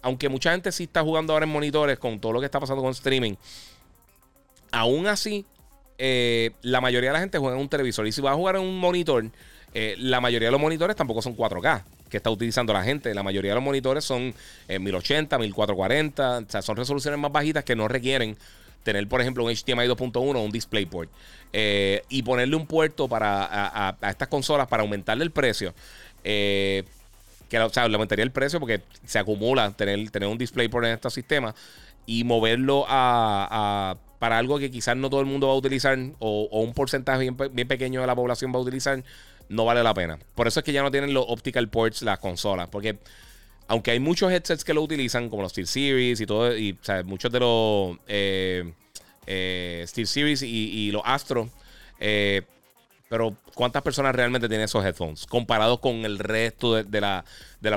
aunque 0.03 0.29
mucha 0.29 0.53
gente 0.53 0.73
sí 0.73 0.83
está 0.83 1.01
jugando 1.01 1.33
ahora 1.33 1.47
en 1.47 1.51
monitores 1.51 1.99
con 1.99 2.21
todo 2.21 2.35
lo 2.35 2.41
que 2.41 2.45
está 2.45 2.61
pasando 2.61 2.83
con 2.83 2.91
streaming, 2.91 3.37
Aún 4.73 5.07
así, 5.07 5.47
eh, 5.97 6.51
la 6.61 6.83
mayoría 6.83 7.09
de 7.09 7.15
la 7.15 7.21
gente 7.21 7.39
juega 7.39 7.57
en 7.57 7.63
un 7.63 7.69
televisor. 7.71 8.07
Y 8.07 8.13
si 8.13 8.21
va 8.21 8.33
a 8.33 8.35
jugar 8.35 8.57
en 8.57 8.63
un 8.63 8.79
monitor, 8.79 9.25
eh, 9.73 9.95
la 9.99 10.21
mayoría 10.21 10.49
de 10.49 10.53
los 10.53 10.61
monitores 10.61 10.97
tampoco 10.97 11.23
son 11.23 11.35
4K 11.35 11.83
que 12.13 12.19
está 12.19 12.31
utilizando 12.31 12.73
la 12.73 12.85
gente. 12.85 13.13
La 13.13 13.25
mayoría 13.25 13.51
de 13.51 13.55
los 13.57 13.65
monitores 13.65 14.05
son 14.05 14.33
1080, 14.69 15.37
1440. 15.39 16.39
O 16.39 16.45
sea, 16.49 16.63
son 16.63 16.77
resoluciones 16.77 17.19
más 17.19 17.33
bajitas 17.33 17.65
que 17.65 17.75
no 17.75 17.89
requieren 17.89 18.37
tener, 18.85 19.09
por 19.09 19.21
ejemplo, 19.21 19.45
un 19.45 19.51
HDMI 19.51 19.89
2.1 19.89 20.17
o 20.17 20.43
un 20.43 20.53
DisplayPort. 20.53 21.11
Eh, 21.53 22.03
y 22.09 22.23
ponerle 22.23 22.55
un 22.55 22.67
puerto 22.67 23.09
para, 23.09 23.49
a, 23.51 24.11
estas 24.11 24.29
consolas 24.29 24.69
para 24.69 24.83
aumentarle 24.83 25.25
el 25.25 25.33
precio. 25.33 25.75
que 26.23 26.85
o 27.53 27.69
sea, 27.71 27.89
le 27.89 27.95
aumentaría 27.95 28.25
el 28.25 28.31
precio 28.31 28.61
porque 28.61 28.83
se 29.05 29.19
acumula 29.19 29.71
tener, 29.73 30.11
tener 30.11 30.29
un 30.29 30.39
DisplayPort 30.39 30.87
en 30.87 30.93
estos 30.93 31.15
sistemas 31.15 31.55
y 32.07 32.25
moverlo 32.25 32.85
a 32.89 33.97
para 34.23 34.39
algo 34.39 34.61
que 34.61 34.71
quizás 34.71 34.97
no 34.97 35.11
todo 35.11 35.19
el 35.19 35.27
mundo 35.27 35.49
va 35.49 35.55
a 35.55 35.57
utilizar 35.57 35.99
o, 36.21 36.49
un 36.53 36.75
porcentaje 36.75 37.29
bien, 37.53 37.67
pequeño 37.67 38.03
de 38.03 38.07
la 38.07 38.15
población 38.15 38.53
va 38.53 38.59
a 38.59 38.63
utilizar, 38.63 39.03
no 39.53 39.65
vale 39.65 39.83
la 39.83 39.95
pena. 39.95 40.19
Por 40.35 40.49
eso 40.49 40.61
es 40.61 40.65
que 40.65 40.73
ya 40.73 40.83
no 40.83 40.91
tienen 40.91 41.15
los 41.15 41.25
optical 41.29 41.69
ports 41.69 42.03
las 42.03 42.19
consolas, 42.19 42.69
porque 42.69 42.99
aunque 43.69 43.93
hay 43.93 44.01
muchos 44.01 44.33
headsets 44.33 44.65
que 44.65 44.75
lo 44.75 44.83
utilizan, 44.83 45.29
como 45.29 45.43
los 45.43 45.53
Steel 45.53 45.67
Series 45.67 46.21
y 46.21 46.27
todo, 46.27 46.57
y 46.57 46.77
muchos 47.05 47.31
de 47.31 47.41
los 47.41 47.97
eh, 48.07 48.73
eh, 49.27 49.85
Steel 49.87 50.07
Series 50.07 50.43
y, 50.43 50.91
los 50.91 51.03
Astro, 51.05 51.49
eh, 52.01 52.43
pero 53.09 53.37
¿cuántas 53.55 53.83
personas 53.83 54.15
realmente 54.15 54.49
tienen 54.49 54.65
esos 54.65 54.85
headphones 54.85 55.27
comparados 55.27 55.81
con 55.81 56.05
el 56.07 56.19
resto 56.19 56.83
de, 56.83 57.01
la, 57.01 57.25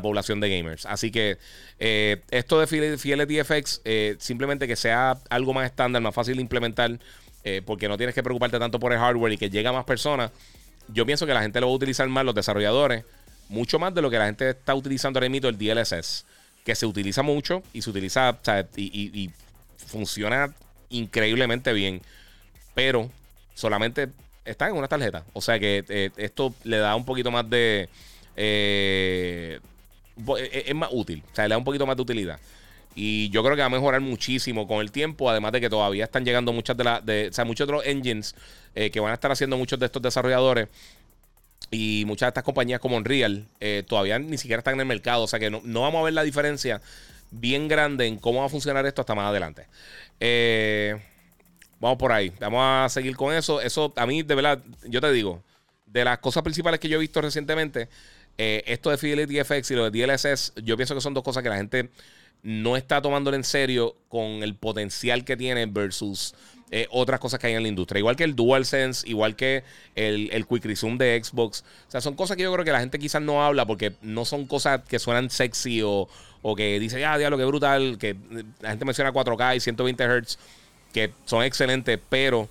población 0.01 0.39
de 0.39 0.57
gamers? 0.57 0.85
Así 0.85 1.11
que 1.11 1.37
esto 1.77 2.59
de 2.59 2.97
Fidelity 2.97 3.43
FX, 3.43 3.81
simplemente 4.17 4.67
que 4.67 4.77
sea 4.77 5.17
algo 5.29 5.53
más 5.53 5.65
estándar, 5.65 6.01
más 6.01 6.15
fácil 6.15 6.37
de 6.37 6.41
implementar, 6.41 6.99
porque 7.65 7.87
no 7.87 7.97
tienes 7.97 8.15
que 8.15 8.23
preocuparte 8.23 8.59
tanto 8.59 8.79
por 8.79 8.93
el 8.93 8.99
hardware 8.99 9.33
y 9.33 9.37
que 9.37 9.49
llegue 9.49 9.67
a 9.67 9.73
más 9.73 9.85
personas. 9.85 10.31
Yo 10.87 11.05
pienso 11.05 11.25
que 11.25 11.33
la 11.33 11.41
gente 11.41 11.59
lo 11.59 11.67
va 11.67 11.73
a 11.73 11.75
utilizar 11.75 12.07
más, 12.07 12.25
los 12.25 12.35
desarrolladores, 12.35 13.03
mucho 13.49 13.79
más 13.79 13.93
de 13.93 14.01
lo 14.01 14.09
que 14.09 14.17
la 14.17 14.25
gente 14.25 14.49
está 14.49 14.75
utilizando 14.75 15.19
ahora 15.19 15.29
mismo 15.29 15.49
el 15.49 15.57
DLSS, 15.57 16.25
que 16.63 16.75
se 16.75 16.85
utiliza 16.85 17.21
mucho 17.21 17.63
y 17.73 17.81
se 17.81 17.89
utiliza 17.89 18.39
y 18.75 19.29
funciona 19.77 20.53
increíblemente 20.89 21.73
bien, 21.73 22.01
pero 22.73 23.09
solamente 23.53 24.09
están 24.45 24.69
en 24.69 24.77
una 24.77 24.87
tarjeta. 24.87 25.23
O 25.33 25.41
sea 25.41 25.59
que 25.59 25.83
eh, 25.89 26.11
esto 26.17 26.53
le 26.63 26.77
da 26.77 26.95
un 26.95 27.05
poquito 27.05 27.31
más 27.31 27.49
de. 27.49 27.89
Eh, 28.35 29.59
eh, 30.37 30.63
es 30.67 30.75
más 30.75 30.89
útil. 30.91 31.23
O 31.31 31.35
sea, 31.35 31.47
le 31.47 31.53
da 31.53 31.57
un 31.57 31.63
poquito 31.63 31.85
más 31.85 31.95
de 31.95 32.01
utilidad. 32.01 32.39
Y 32.95 33.29
yo 33.29 33.43
creo 33.43 33.55
que 33.55 33.61
va 33.61 33.67
a 33.67 33.69
mejorar 33.69 34.01
muchísimo 34.01 34.67
con 34.67 34.79
el 34.79 34.91
tiempo. 34.91 35.29
Además 35.29 35.51
de 35.51 35.61
que 35.61 35.69
todavía 35.69 36.05
están 36.05 36.25
llegando 36.25 36.53
muchas 36.53 36.77
de 36.77 36.83
las. 36.85 37.01
o 37.01 37.33
sea, 37.33 37.45
muchos 37.45 37.67
de 37.67 37.73
los 37.73 37.85
engines 37.85 38.35
que 38.73 38.99
van 38.99 39.11
a 39.11 39.13
estar 39.13 39.31
haciendo 39.31 39.57
muchos 39.57 39.77
de 39.79 39.85
estos 39.85 40.01
desarrolladores. 40.01 40.69
Y 41.71 42.03
muchas 42.05 42.27
de 42.27 42.29
estas 42.29 42.43
compañías 42.43 42.79
como 42.79 42.95
Unreal 42.95 43.45
todavía 43.87 44.17
ni 44.17 44.37
siquiera 44.37 44.59
están 44.59 44.75
en 44.75 44.81
el 44.81 44.85
mercado. 44.85 45.23
O 45.23 45.27
sea 45.27 45.39
que 45.39 45.49
no, 45.49 45.61
no, 45.63 45.81
vamos 45.81 46.01
a 46.01 46.03
ver 46.05 46.13
la 46.13 46.23
diferencia 46.23 46.81
bien 47.31 47.67
grande 47.67 48.07
en 48.07 48.17
cómo 48.17 48.39
va 48.39 48.45
a 48.45 48.49
funcionar 48.49 48.85
esto 48.85 49.01
hasta 49.01 49.13
más 49.13 49.29
adelante. 49.29 49.67
Eh. 50.19 50.95
Vamos 51.79 51.97
por 51.97 52.11
ahí. 52.11 52.31
Vamos 52.39 52.61
a 52.63 52.89
seguir 52.89 53.15
con 53.15 53.33
eso. 53.33 53.61
Eso, 53.61 53.93
a 53.95 54.05
mí, 54.05 54.23
de 54.23 54.35
verdad, 54.35 54.59
yo 54.85 55.01
te 55.01 55.11
digo, 55.11 55.43
de 55.85 56.05
las 56.05 56.19
cosas 56.19 56.43
principales 56.43 56.79
que 56.79 56.89
yo 56.89 56.97
he 56.97 56.99
visto 56.99 57.21
recientemente, 57.21 57.89
eh, 58.37 58.63
esto 58.65 58.89
de 58.89 58.97
Fidelity 58.97 59.43
FX 59.43 59.71
y 59.71 59.75
lo 59.75 59.89
de 59.89 60.05
DLSS, 60.05 60.53
yo 60.63 60.77
pienso 60.77 60.95
que 60.95 61.01
son 61.01 61.13
dos 61.13 61.23
cosas 61.23 61.43
que 61.43 61.49
la 61.49 61.57
gente 61.57 61.89
no 62.45 62.77
está 62.77 63.01
tomándolo 63.01 63.35
en 63.35 63.43
serio 63.43 63.95
con 64.07 64.43
el 64.43 64.55
potencial 64.55 65.25
que 65.25 65.35
tiene 65.35 65.65
versus 65.65 66.33
eh, 66.71 66.87
otras 66.91 67.19
cosas 67.19 67.39
que 67.39 67.47
hay 67.47 67.53
en 67.53 67.63
la 67.63 67.69
industria. 67.69 67.99
Igual 67.99 68.15
que 68.15 68.23
el 68.23 68.35
DualSense, 68.35 69.07
igual 69.09 69.35
que 69.35 69.63
el, 69.95 70.29
el 70.31 70.47
Quick 70.47 70.63
Resume 70.65 70.97
de 70.97 71.21
Xbox. 71.23 71.63
O 71.87 71.91
sea, 71.91 72.01
son 72.01 72.15
cosas 72.15 72.37
que 72.37 72.43
yo 72.43 72.53
creo 72.53 72.63
que 72.63 72.71
la 72.71 72.79
gente 72.79 72.99
quizás 72.99 73.21
no 73.21 73.43
habla 73.43 73.65
porque 73.65 73.93
no 74.01 74.25
son 74.25 74.45
cosas 74.45 74.81
que 74.87 74.99
suenan 74.99 75.29
sexy 75.29 75.81
o, 75.81 76.07
o 76.41 76.55
que 76.55 76.79
dice, 76.79 77.03
ah, 77.03 77.17
diablo, 77.17 77.37
qué 77.37 77.45
brutal, 77.45 77.97
que 77.97 78.15
la 78.61 78.69
gente 78.69 78.85
menciona 78.85 79.11
4K 79.11 79.57
y 79.57 79.59
120 79.59 80.03
Hz 80.05 80.37
que 80.95 81.11
son 81.25 81.43
excelentes, 81.43 81.99
pero 82.07 82.47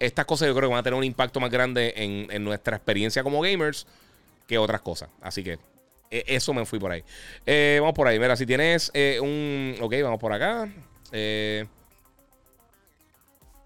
estas 0.00 0.24
cosas 0.24 0.48
yo 0.48 0.54
creo 0.54 0.68
que 0.68 0.72
van 0.72 0.80
a 0.80 0.82
tener 0.82 0.98
un 0.98 1.04
impacto 1.04 1.38
más 1.38 1.48
grande 1.48 1.94
en, 1.96 2.42
nuestra 2.42 2.76
experiencia 2.76 3.22
como 3.22 3.40
gamers 3.40 3.86
que 4.48 4.58
otras 4.58 4.80
cosas. 4.80 5.10
Así 5.20 5.44
que 5.44 5.60
eso 6.10 6.54
me 6.54 6.64
fui 6.64 6.78
por 6.78 6.90
ahí. 6.90 7.02
Eh, 7.46 7.78
vamos 7.80 7.94
por 7.94 8.06
ahí. 8.06 8.18
Mira, 8.18 8.36
si 8.36 8.46
tienes 8.46 8.90
eh, 8.94 9.18
un. 9.20 9.76
Ok, 9.80 9.94
vamos 10.02 10.18
por 10.18 10.32
acá. 10.32 10.68
Eh, 11.12 11.66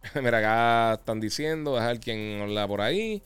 mira, 0.14 0.38
acá 0.38 1.00
están 1.00 1.20
diciendo. 1.20 1.74
Dejar 1.74 2.00
quien 2.00 2.40
habla 2.42 2.66
por 2.66 2.80
ahí. 2.80 3.22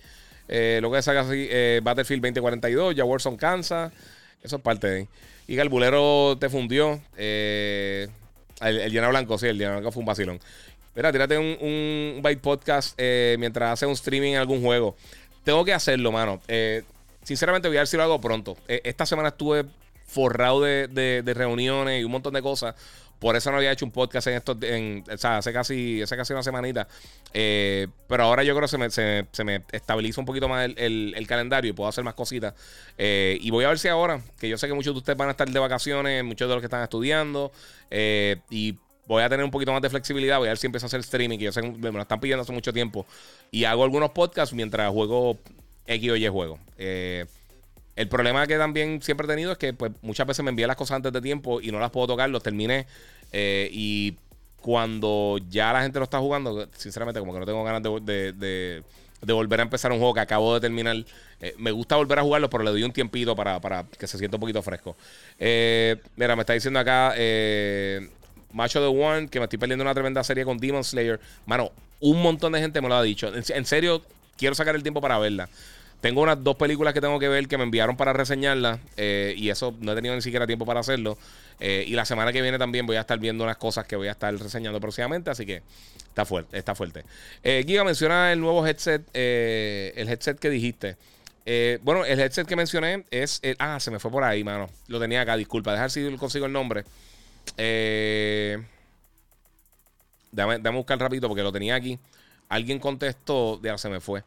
lo 0.48 0.90
que 0.90 1.02
saca 1.02 1.20
así: 1.20 1.48
Battlefield 1.82 2.22
2042, 2.22 2.94
ya 2.94 3.04
Warzone 3.04 3.36
Kansas. 3.36 3.92
Eso 4.42 4.56
es 4.56 4.62
parte 4.62 4.86
de. 4.88 5.08
Y 5.48 5.58
el 5.58 5.68
bulero 5.68 6.36
te 6.38 6.48
fundió. 6.48 7.00
el, 7.16 8.10
el 8.60 9.08
blanco, 9.08 9.38
sí, 9.38 9.46
el 9.46 9.58
lleno 9.58 9.72
blanco 9.72 9.92
fue 9.92 10.00
un 10.00 10.06
vacilón. 10.06 10.40
Mira, 10.94 11.12
tírate 11.12 11.36
un, 11.36 11.58
un 11.60 12.22
Byte 12.22 12.40
Podcast 12.40 12.98
mientras 13.38 13.72
hace 13.72 13.86
un 13.86 13.92
streaming 13.92 14.32
en 14.32 14.38
algún 14.38 14.62
juego. 14.62 14.96
Tengo 15.46 15.64
que 15.64 15.72
hacerlo, 15.72 16.10
mano. 16.10 16.40
Eh, 16.48 16.82
sinceramente, 17.26 17.66
voy 17.66 17.76
a 17.76 17.80
ver 17.80 17.88
si 17.88 17.96
lo 17.96 18.04
hago 18.04 18.20
pronto. 18.20 18.56
Eh, 18.68 18.80
esta 18.84 19.04
semana 19.04 19.30
estuve 19.30 19.66
forrado 20.06 20.60
de, 20.62 21.22
reuniones 21.34 22.00
y 22.00 22.04
un 22.04 22.12
montón 22.12 22.32
de 22.32 22.40
cosas. 22.40 22.76
Por 23.18 23.34
eso 23.34 23.50
no 23.50 23.56
había 23.56 23.72
hecho 23.72 23.84
un 23.84 23.90
podcast 23.90 24.28
en 24.28 24.34
esto, 24.34 24.56
en, 24.60 25.02
o 25.12 25.16
sea, 25.16 25.38
hace 25.38 25.52
casi, 25.52 26.02
hace 26.02 26.16
casi 26.16 26.32
una 26.34 26.42
semanita. 26.44 26.86
pero 27.32 28.22
ahora 28.22 28.44
yo 28.44 28.54
creo 28.54 28.68
que 28.68 28.88
se 28.88 29.44
me, 29.44 29.62
estabiliza 29.72 30.20
un 30.20 30.26
poquito 30.26 30.48
más 30.48 30.70
el, 30.76 31.26
calendario 31.26 31.70
y 31.70 31.72
puedo 31.72 31.88
hacer 31.88 32.04
más 32.04 32.14
cositas. 32.14 32.54
y 32.96 33.50
voy 33.50 33.64
a 33.64 33.68
ver 33.70 33.78
si 33.78 33.88
ahora, 33.88 34.20
que 34.38 34.48
yo 34.48 34.56
sé 34.58 34.68
que 34.68 34.74
muchos 34.74 34.94
de 34.94 34.98
ustedes 34.98 35.16
van 35.16 35.28
a 35.28 35.32
estar 35.32 35.48
de 35.50 35.58
vacaciones, 35.58 36.22
muchos 36.22 36.46
de 36.46 36.54
los 36.54 36.62
que 36.62 36.66
están 36.66 36.82
estudiando, 36.82 37.50
y 37.90 38.78
voy 39.06 39.22
a 39.22 39.28
tener 39.28 39.44
un 39.44 39.50
poquito 39.50 39.72
más 39.72 39.82
de 39.82 39.90
flexibilidad. 39.90 40.38
Voy 40.38 40.48
a 40.48 40.50
ver 40.50 40.58
si 40.58 40.66
empiezo 40.66 40.86
a 40.86 40.88
hacer 40.88 41.00
streaming, 41.00 41.38
que 41.38 41.44
yo 41.44 41.52
sé 41.52 41.62
me 41.62 41.90
lo 41.90 42.02
están 42.02 42.20
pidiendo 42.20 42.42
hace 42.42 42.52
mucho 42.52 42.72
tiempo. 42.72 43.06
Y 43.50 43.64
hago 43.64 43.82
algunos 43.82 44.10
podcasts 44.10 44.54
mientras 44.54 44.92
juego 44.92 45.38
X 45.86 46.10
o 46.10 46.16
Y 46.16 46.28
juego. 46.28 46.58
Eh, 46.78 47.26
el 47.94 48.08
problema 48.08 48.46
que 48.46 48.58
también 48.58 49.00
siempre 49.02 49.26
he 49.26 49.28
tenido 49.28 49.52
es 49.52 49.58
que 49.58 49.72
pues, 49.72 49.92
muchas 50.02 50.26
veces 50.26 50.44
me 50.44 50.50
envían 50.50 50.68
las 50.68 50.76
cosas 50.76 50.96
antes 50.96 51.12
de 51.12 51.20
tiempo 51.20 51.60
y 51.60 51.70
no 51.70 51.78
las 51.78 51.90
puedo 51.90 52.06
tocar, 52.06 52.28
los 52.28 52.42
terminé. 52.42 52.86
Eh, 53.32 53.68
y 53.72 54.16
cuando 54.60 55.38
ya 55.48 55.72
la 55.72 55.82
gente 55.82 55.98
lo 55.98 56.04
está 56.04 56.18
jugando, 56.18 56.68
sinceramente, 56.76 57.20
como 57.20 57.32
que 57.32 57.40
no 57.40 57.46
tengo 57.46 57.64
ganas 57.64 57.82
de, 57.82 58.82
volver 59.22 59.60
a 59.60 59.62
empezar 59.62 59.92
un 59.92 59.98
juego 59.98 60.14
que 60.14 60.20
acabo 60.20 60.54
de 60.54 60.60
terminar. 60.60 60.96
Eh, 61.40 61.54
me 61.58 61.70
gusta 61.70 61.96
volver 61.96 62.18
a 62.18 62.22
jugarlo, 62.22 62.50
pero 62.50 62.64
le 62.64 62.70
doy 62.70 62.82
un 62.82 62.92
tiempito 62.92 63.34
para, 63.36 63.60
para 63.60 63.84
que 63.84 64.06
se 64.06 64.18
sienta 64.18 64.36
un 64.36 64.40
poquito 64.40 64.62
fresco. 64.62 64.96
mira, 65.38 66.36
me 66.36 66.42
está 66.42 66.52
diciendo 66.52 66.80
acá 66.80 67.14
Macho 68.56 68.80
the 68.80 68.86
One, 68.86 69.28
que 69.28 69.38
me 69.38 69.44
estoy 69.44 69.58
perdiendo 69.58 69.82
una 69.82 69.92
tremenda 69.92 70.24
serie 70.24 70.44
con 70.44 70.56
Demon 70.56 70.82
Slayer. 70.82 71.20
Mano, 71.44 71.72
un 72.00 72.22
montón 72.22 72.52
de 72.52 72.60
gente 72.60 72.80
me 72.80 72.88
lo 72.88 72.94
ha 72.94 73.02
dicho. 73.02 73.30
En, 73.34 73.64
serio, 73.66 74.02
quiero 74.38 74.54
sacar 74.54 74.74
el 74.74 74.82
tiempo 74.82 75.02
para 75.02 75.18
verla. 75.18 75.48
Tengo 76.06 76.22
unas 76.22 76.44
dos 76.44 76.56
películas 76.56 76.94
que 76.94 77.00
tengo 77.00 77.18
que 77.18 77.28
ver 77.28 77.48
que 77.48 77.58
me 77.58 77.64
enviaron 77.64 77.96
para 77.96 78.12
reseñarlas 78.12 78.78
y 78.96 79.48
eso 79.48 79.74
no 79.80 79.90
he 79.90 79.94
tenido 79.96 80.14
ni 80.14 80.22
siquiera 80.22 80.46
tiempo 80.46 80.64
para 80.64 80.78
hacerlo. 80.78 81.18
y 81.58 81.90
la 81.94 82.04
semana 82.04 82.32
que 82.32 82.42
viene 82.42 82.58
también 82.58 82.86
voy 82.86 82.96
a 82.96 83.00
estar 83.00 83.18
viendo 83.18 83.42
unas 83.42 83.56
cosas 83.56 83.86
que 83.86 83.96
voy 83.96 84.06
a 84.06 84.12
estar 84.12 84.32
reseñando 84.32 84.80
próximamente, 84.80 85.30
así 85.30 85.44
que 85.44 85.62
está 86.08 86.24
fuerte, 86.24 86.58
está 86.58 86.76
fuerte. 86.76 87.04
Giga 87.42 87.82
menciona 87.82 88.32
el 88.32 88.38
nuevo 88.38 88.64
headset, 88.64 89.02
el 89.14 90.08
headset 90.08 90.38
que 90.38 90.48
dijiste. 90.48 90.96
Eh, 91.48 91.78
bueno, 91.82 92.04
el 92.04 92.18
headset 92.18 92.46
que 92.46 92.56
mencioné 92.56 93.04
es. 93.10 93.40
Ah, 93.60 93.78
se 93.78 93.92
me 93.92 94.00
fue 94.00 94.10
por 94.10 94.24
ahí, 94.24 94.42
mano. 94.42 94.68
Lo 94.88 94.98
tenía 94.98 95.22
acá, 95.22 95.36
disculpa. 95.36 95.72
Dejar 95.72 95.90
si 95.92 96.16
consigo 96.16 96.46
el 96.46 96.52
nombre. 96.52 96.84
Eh, 97.56 98.58
déjame, 100.32 100.58
buscar 100.70 100.98
rapidito 100.98 101.28
porque 101.28 101.44
lo 101.44 101.52
tenía 101.52 101.76
aquí. 101.76 101.98
Alguien 102.48 102.80
contestó. 102.80 103.60
Ya 103.62 103.78
se 103.78 103.88
me 103.88 104.00
fue. 104.00 104.24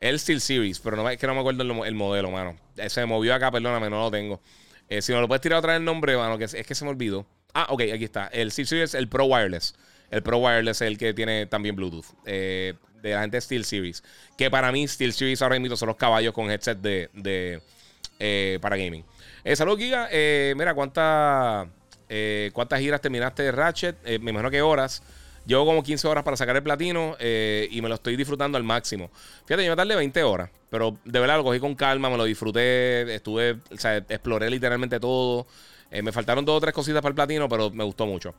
El 0.00 0.18
Steel 0.18 0.40
Series, 0.40 0.78
pero 0.80 0.96
no, 0.96 1.08
es 1.08 1.18
que 1.18 1.26
no 1.26 1.34
me 1.34 1.40
acuerdo 1.40 1.62
el, 1.62 1.94
modelo, 1.94 2.30
mano. 2.30 2.56
Eh, 2.76 2.90
se 2.90 3.00
me 3.00 3.06
movió 3.06 3.34
acá, 3.34 3.50
perdóname, 3.50 3.88
no 3.88 4.00
lo 4.00 4.10
tengo. 4.10 4.40
Eh, 4.88 5.02
si 5.02 5.12
me 5.12 5.20
lo 5.20 5.28
puedes 5.28 5.40
tirar 5.40 5.58
otra 5.58 5.72
vez 5.72 5.78
el 5.78 5.84
nombre, 5.84 6.16
mano, 6.16 6.38
que 6.38 6.44
es, 6.44 6.54
que 6.54 6.74
se 6.74 6.84
me 6.84 6.90
olvidó. 6.90 7.26
Ah, 7.54 7.66
ok, 7.70 7.82
aquí 7.94 8.04
está. 8.04 8.26
El 8.28 8.52
Steel 8.52 8.66
Series, 8.66 8.94
el 8.94 9.08
Pro 9.08 9.24
Wireless. 9.24 9.74
El 10.10 10.22
Pro 10.22 10.38
Wireless 10.38 10.82
es 10.82 10.88
el 10.88 10.98
que 10.98 11.14
tiene 11.14 11.46
también 11.46 11.74
Bluetooth. 11.74 12.06
Eh, 12.26 12.74
de 13.02 13.10
la 13.12 13.22
gente 13.22 13.38
de 13.38 13.40
Steel 13.40 13.64
Series. 13.64 14.04
Que 14.36 14.50
para 14.50 14.70
mí, 14.70 14.86
Steel 14.86 15.12
Series 15.12 15.40
ahora 15.40 15.58
mismo 15.58 15.76
son 15.76 15.88
los 15.88 15.96
caballos 15.96 16.34
con 16.34 16.50
headset 16.50 16.78
de, 16.78 17.60
eh, 18.18 18.58
para 18.60 18.76
gaming. 18.76 19.04
Saludos, 19.54 19.78
Giga. 19.78 20.08
Mira, 20.54 20.74
¿cuántas 20.74 21.68
¿cuántas 22.52 22.80
giras 22.80 23.00
terminaste 23.00 23.44
de 23.44 23.52
Ratchet? 23.52 23.96
me 24.20 24.30
imagino 24.30 24.50
que 24.50 24.60
horas. 24.60 25.02
Llevo 25.46 25.64
como 25.64 25.82
15 25.82 26.08
horas 26.08 26.24
para 26.24 26.36
sacar 26.36 26.56
el 26.56 26.62
platino 26.62 27.16
y 27.20 27.80
me 27.80 27.88
lo 27.88 27.94
estoy 27.94 28.16
disfrutando 28.16 28.58
al 28.58 28.64
máximo. 28.64 29.10
Fíjate, 29.44 29.64
yo 29.64 29.70
me 29.70 29.76
tardé 29.76 29.94
20 29.94 30.22
horas, 30.24 30.50
pero 30.70 30.98
de 31.04 31.20
verdad 31.20 31.36
lo 31.36 31.44
cogí 31.44 31.60
con 31.60 31.74
calma, 31.74 32.10
me 32.10 32.16
lo 32.16 32.24
disfruté, 32.24 33.14
estuve, 33.14 33.58
o 33.70 33.76
sea, 33.76 33.96
exploré 33.96 34.50
literalmente 34.50 34.98
todo. 34.98 35.46
Eh, 35.90 36.02
me 36.02 36.12
faltaron 36.12 36.44
dos 36.44 36.56
o 36.56 36.60
tres 36.60 36.74
cositas 36.74 37.00
para 37.00 37.10
el 37.10 37.14
platino, 37.14 37.48
pero 37.48 37.70
me 37.70 37.84
gustó 37.84 38.06
mucho. 38.06 38.34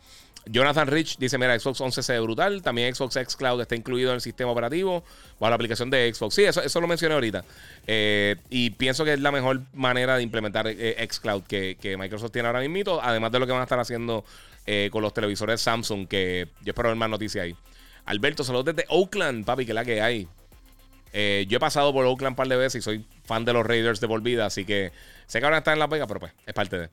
Jonathan 0.46 0.88
Rich 0.88 1.18
dice: 1.18 1.38
Mira, 1.38 1.58
Xbox 1.58 1.80
11 1.80 2.04
se 2.04 2.14
ve 2.14 2.20
brutal. 2.20 2.62
También 2.62 2.94
Xbox 2.94 3.16
X 3.16 3.36
Cloud 3.36 3.62
está 3.62 3.76
incluido 3.76 4.10
en 4.10 4.16
el 4.16 4.22
sistema 4.22 4.52
operativo 4.52 5.04
o 5.40 5.50
la 5.50 5.56
aplicación 5.56 5.90
de 5.90 6.14
Xbox. 6.14 6.36
Sí, 6.36 6.44
eso, 6.44 6.62
eso 6.62 6.82
lo 6.82 6.88
mencioné 6.88 7.16
ahorita. 7.16 7.44
Eh, 7.86 8.36
y 8.50 8.72
pienso 8.72 9.06
que 9.06 9.14
es 9.14 9.20
la 9.20 9.32
mejor 9.32 9.62
manera 9.74 10.18
de 10.18 10.24
implementar 10.24 10.68
eh, 10.68 10.96
X 11.04 11.20
Cloud 11.20 11.44
que, 11.44 11.96
Microsoft 11.98 12.32
tiene 12.32 12.48
ahora 12.48 12.60
mismo. 12.62 13.00
Además 13.02 13.32
de 13.32 13.40
lo 13.40 13.46
que 13.46 13.54
van 13.54 13.62
a 13.62 13.64
estar 13.64 13.80
haciendo 13.80 14.26
con 14.92 15.02
los 15.02 15.14
televisores 15.14 15.62
Samsung, 15.62 16.08
que 16.08 16.50
yo 16.62 16.72
espero 16.72 16.90
ver 16.90 16.98
más 16.98 17.10
noticias 17.10 17.44
ahí. 17.44 17.56
Alberto, 18.06 18.44
saludos 18.44 18.66
desde 18.66 18.86
Oakland, 18.90 19.46
papi, 19.46 19.66
que 19.66 19.74
la 19.74 19.86
que 19.86 20.02
hay. 20.02 20.28
yo 21.14 21.58
he 21.58 21.60
pasado 21.60 21.94
por 21.94 22.06
Oakland 22.06 22.34
un 22.34 22.36
par 22.36 22.48
de 22.48 22.58
veces 22.58 22.80
y 22.80 22.82
soy 22.84 23.06
fan 23.24 23.46
de 23.46 23.54
los 23.54 23.66
Raiders 23.66 24.00
de 24.00 24.08
por 24.08 24.22
vida, 24.22 24.46
así 24.46 24.66
que 24.66 24.92
sé 25.28 25.40
que 25.40 25.46
ahora 25.46 25.60
están 25.60 25.74
en 25.74 25.80
la 25.80 25.88
pega, 25.88 26.08
pero 26.08 26.20
pues 26.20 26.34
es 26.46 26.54
parte 26.54 26.78
de. 26.78 26.90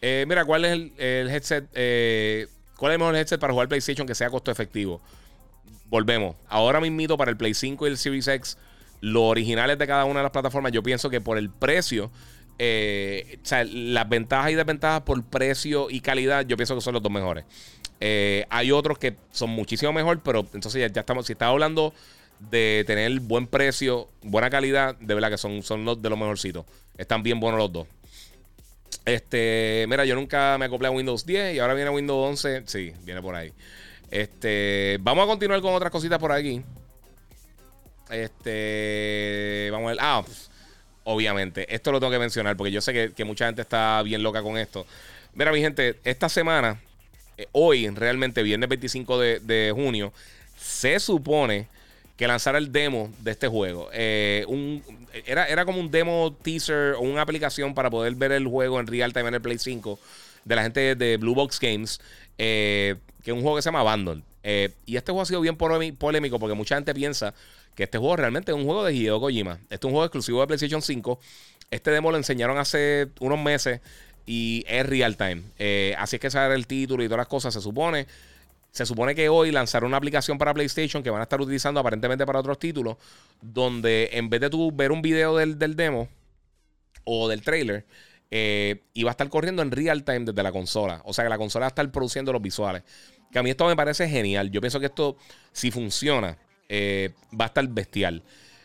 Eh, 0.00 0.24
mira, 0.28 0.44
¿cuál 0.44 0.64
es 0.64 0.72
el, 0.72 1.30
headset? 1.30 1.68
Eh, 1.74 2.46
¿Cuál 2.76 2.92
es 2.92 2.94
el 2.94 2.98
mejor 3.00 3.16
headset 3.16 3.40
para 3.40 3.52
jugar 3.52 3.68
PlayStation 3.68 4.06
que 4.06 4.14
sea 4.14 4.30
costo 4.30 4.50
efectivo? 4.50 5.00
Volvemos. 5.86 6.36
Ahora 6.48 6.80
mismo 6.80 7.16
para 7.16 7.30
el 7.30 7.36
Play 7.36 7.54
5 7.54 7.86
y 7.86 7.90
el 7.90 7.98
Series 7.98 8.28
X, 8.28 8.58
los 9.00 9.22
originales 9.22 9.78
de 9.78 9.86
cada 9.86 10.04
una 10.04 10.20
de 10.20 10.24
las 10.24 10.32
plataformas, 10.32 10.72
yo 10.72 10.82
pienso 10.82 11.10
que 11.10 11.20
por 11.20 11.38
el 11.38 11.50
precio, 11.50 12.10
eh, 12.58 13.38
o 13.42 13.46
sea, 13.46 13.64
las 13.64 14.08
ventajas 14.08 14.50
y 14.50 14.54
desventajas 14.54 15.02
por 15.02 15.22
precio 15.24 15.88
y 15.90 16.00
calidad, 16.00 16.46
yo 16.46 16.56
pienso 16.56 16.74
que 16.74 16.80
son 16.80 16.94
los 16.94 17.02
dos 17.02 17.12
mejores. 17.12 17.44
hay 18.00 18.72
otros 18.72 18.98
que 18.98 19.16
son 19.30 19.50
muchísimo 19.50 19.92
mejor, 19.92 20.20
pero 20.22 20.46
entonces 20.52 20.92
ya, 20.92 21.00
estamos, 21.00 21.26
si 21.26 21.32
estamos 21.32 21.52
hablando 21.52 21.94
de 22.50 22.84
tener 22.86 23.20
buen 23.20 23.46
precio, 23.46 24.08
buena 24.22 24.50
calidad, 24.50 24.96
de 24.96 25.14
verdad 25.14 25.30
que 25.30 25.38
son, 25.38 25.62
son 25.62 25.84
los 25.84 26.00
de 26.00 26.10
los 26.10 26.18
mejorcitos. 26.18 26.64
Están 26.96 27.22
bien 27.22 27.40
buenos 27.40 27.58
los 27.58 27.72
dos. 27.72 27.86
Este, 29.04 29.86
mira, 29.88 30.04
yo 30.04 30.14
nunca 30.14 30.56
me 30.58 30.66
acoplé 30.66 30.88
a 30.88 30.90
Windows 30.90 31.24
10 31.24 31.54
y 31.54 31.58
ahora 31.58 31.74
viene 31.74 31.90
Windows 31.90 32.28
11. 32.28 32.64
Sí, 32.66 32.92
viene 33.04 33.22
por 33.22 33.34
ahí. 33.34 33.52
Este, 34.10 34.98
vamos 35.00 35.24
a 35.24 35.26
continuar 35.26 35.60
con 35.60 35.74
otras 35.74 35.90
cositas 35.90 36.18
por 36.18 36.32
aquí. 36.32 36.62
Este, 38.10 39.68
vamos 39.72 39.86
a 39.86 39.90
ver. 39.90 39.98
Ah, 40.00 40.24
obviamente, 41.08 41.74
esto 41.74 41.90
lo 41.90 42.00
tengo 42.00 42.12
que 42.12 42.18
mencionar 42.18 42.56
porque 42.56 42.70
yo 42.70 42.82
sé 42.82 43.12
que, 43.14 43.24
mucha 43.24 43.46
gente 43.46 43.62
está 43.62 44.02
bien 44.02 44.22
loca 44.22 44.42
con 44.42 44.58
esto. 44.58 44.86
Mira, 45.34 45.50
mi 45.52 45.60
gente, 45.60 45.96
esta 46.04 46.28
semana, 46.28 46.80
eh, 47.38 47.46
hoy, 47.52 47.88
realmente, 47.88 48.42
viernes 48.42 48.68
25 48.68 49.18
de, 49.18 49.40
de 49.40 49.72
junio, 49.74 50.12
se 50.58 51.00
supone 51.00 51.66
que 52.18 52.26
lanzara 52.26 52.58
el 52.58 52.70
demo 52.70 53.10
de 53.20 53.30
este 53.30 53.48
juego. 53.48 53.88
Eh, 53.92 54.44
un, 54.48 54.82
era, 55.24 55.46
era 55.46 55.64
como 55.64 55.80
un 55.80 55.90
demo 55.90 56.36
teaser 56.42 56.94
o 56.94 57.00
una 57.00 57.22
aplicación 57.22 57.74
para 57.74 57.88
poder 57.88 58.14
ver 58.14 58.32
el 58.32 58.46
juego 58.46 58.78
en 58.78 58.86
real 58.86 59.12
time 59.14 59.28
en 59.28 59.34
el 59.34 59.40
Play 59.40 59.58
5 59.58 59.98
de 60.44 60.56
la 60.56 60.62
gente 60.62 60.94
de 60.94 61.16
Blue 61.16 61.34
Box 61.34 61.58
Games, 61.58 62.00
eh, 62.36 62.96
que 63.24 63.30
es 63.30 63.34
un 63.34 63.40
juego 63.40 63.56
que 63.56 63.62
se 63.62 63.68
llama 63.68 63.80
Abandon. 63.80 64.22
Eh, 64.42 64.70
y 64.84 64.96
este 64.96 65.10
juego 65.10 65.22
ha 65.22 65.26
sido 65.26 65.40
bien 65.40 65.56
polémico 65.56 66.38
porque 66.38 66.54
mucha 66.54 66.74
gente 66.74 66.94
piensa 66.94 67.34
que 67.78 67.84
este 67.84 67.96
juego 67.96 68.16
realmente 68.16 68.50
es 68.50 68.58
un 68.58 68.64
juego 68.64 68.82
de 68.82 68.92
Hideo 68.92 69.20
Kojima. 69.20 69.60
Este 69.70 69.76
es 69.76 69.84
un 69.84 69.92
juego 69.92 70.04
exclusivo 70.04 70.40
de 70.40 70.48
PlayStation 70.48 70.82
5. 70.82 71.20
Este 71.70 71.92
demo 71.92 72.10
lo 72.10 72.16
enseñaron 72.16 72.58
hace 72.58 73.06
unos 73.20 73.38
meses 73.38 73.80
y 74.26 74.64
es 74.66 74.84
real 74.84 75.16
time. 75.16 75.44
así 75.96 76.16
es 76.16 76.20
que 76.20 76.28
saber 76.28 76.56
el 76.56 76.66
título 76.66 77.04
y 77.04 77.06
todas 77.06 77.18
las 77.18 77.28
cosas 77.28 77.54
se 77.54 77.60
supone. 77.60 78.08
Se 78.72 78.84
supone 78.84 79.14
que 79.14 79.28
hoy 79.28 79.52
lanzaron 79.52 79.86
una 79.86 79.96
aplicación 79.96 80.38
para 80.38 80.52
PlayStation 80.52 81.04
que 81.04 81.10
van 81.10 81.20
a 81.20 81.22
estar 81.22 81.40
utilizando 81.40 81.78
aparentemente 81.78 82.26
para 82.26 82.40
otros 82.40 82.58
títulos, 82.58 82.96
donde 83.40 84.10
en 84.12 84.28
vez 84.28 84.40
de 84.40 84.50
tú 84.50 84.72
ver 84.72 84.90
un 84.90 85.00
video 85.00 85.36
del, 85.36 85.56
demo 85.76 86.08
o 87.04 87.28
del 87.28 87.42
trailer, 87.42 87.86
eh, 88.32 88.82
iba 88.94 89.10
a 89.10 89.12
estar 89.12 89.28
corriendo 89.28 89.62
en 89.62 89.70
real 89.70 90.02
time 90.02 90.24
desde 90.24 90.42
la 90.42 90.50
consola. 90.50 91.00
O 91.04 91.14
sea 91.14 91.22
que 91.22 91.30
la 91.30 91.38
consola 91.38 91.62
va 91.62 91.68
a 91.68 91.68
estar 91.68 91.88
produciendo 91.92 92.32
los 92.32 92.42
visuales. 92.42 92.82
Que 93.30 93.38
a 93.38 93.44
mí 93.44 93.50
esto 93.50 93.68
me 93.68 93.76
parece 93.76 94.08
genial. 94.08 94.50
Yo 94.50 94.60
pienso 94.60 94.80
que 94.80 94.86
esto, 94.86 95.16
si 95.52 95.70
funciona, 95.70 96.38
eh, 96.68 97.10
va 97.38 97.46
a 97.46 97.48
estar 97.48 97.66
bestial. 97.68 98.22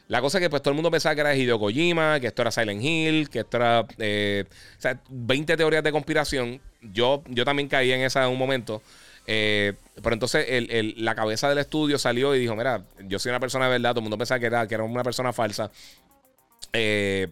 La 0.08 0.22
cosa 0.22 0.38
es 0.38 0.44
que 0.44 0.50
pues 0.50 0.62
todo 0.62 0.72
el 0.72 0.76
mundo 0.76 0.92
pensaba 0.92 1.16
que 1.16 1.22
era 1.22 1.36
Hideo 1.36 1.60
Kojima, 1.60 2.20
que 2.20 2.28
esto 2.28 2.42
era 2.42 2.52
Silent 2.52 2.84
Hill, 2.84 3.30
que 3.30 3.40
esto 3.40 3.58
era... 3.58 3.86
Eh, 3.98 4.46
o 4.78 4.82
sea, 4.82 5.02
20 5.10 5.56
teorías 5.58 5.84
de 5.84 5.92
conspiración. 5.92 6.62
Yo, 6.82 7.24
yo 7.28 7.46
también 7.46 7.70
caí 7.70 7.92
en 7.92 8.02
esa 8.02 8.26
en 8.26 8.32
un 8.32 8.38
momento. 8.38 8.82
Eh, 9.26 9.74
pero 10.04 10.14
entonces 10.14 10.46
la 10.98 11.16
cabeza 11.16 11.48
del 11.48 11.58
estudio 11.60 11.98
salió 11.98 12.36
y 12.36 12.40
dijo: 12.40 12.56
Mira, 12.56 12.84
yo 13.08 13.18
soy 13.18 13.30
una 13.30 13.40
persona 13.40 13.66
de 13.66 13.72
verdad. 13.72 13.92
Todo 13.92 14.02
el 14.02 14.04
mundo 14.04 14.18
pensaba 14.18 14.40
que 14.40 14.46
era, 14.48 14.68
que 14.68 14.76
era 14.76 14.84
una 14.84 15.04
persona 15.04 15.32
falsa. 15.32 15.72
Eh, 16.74 17.30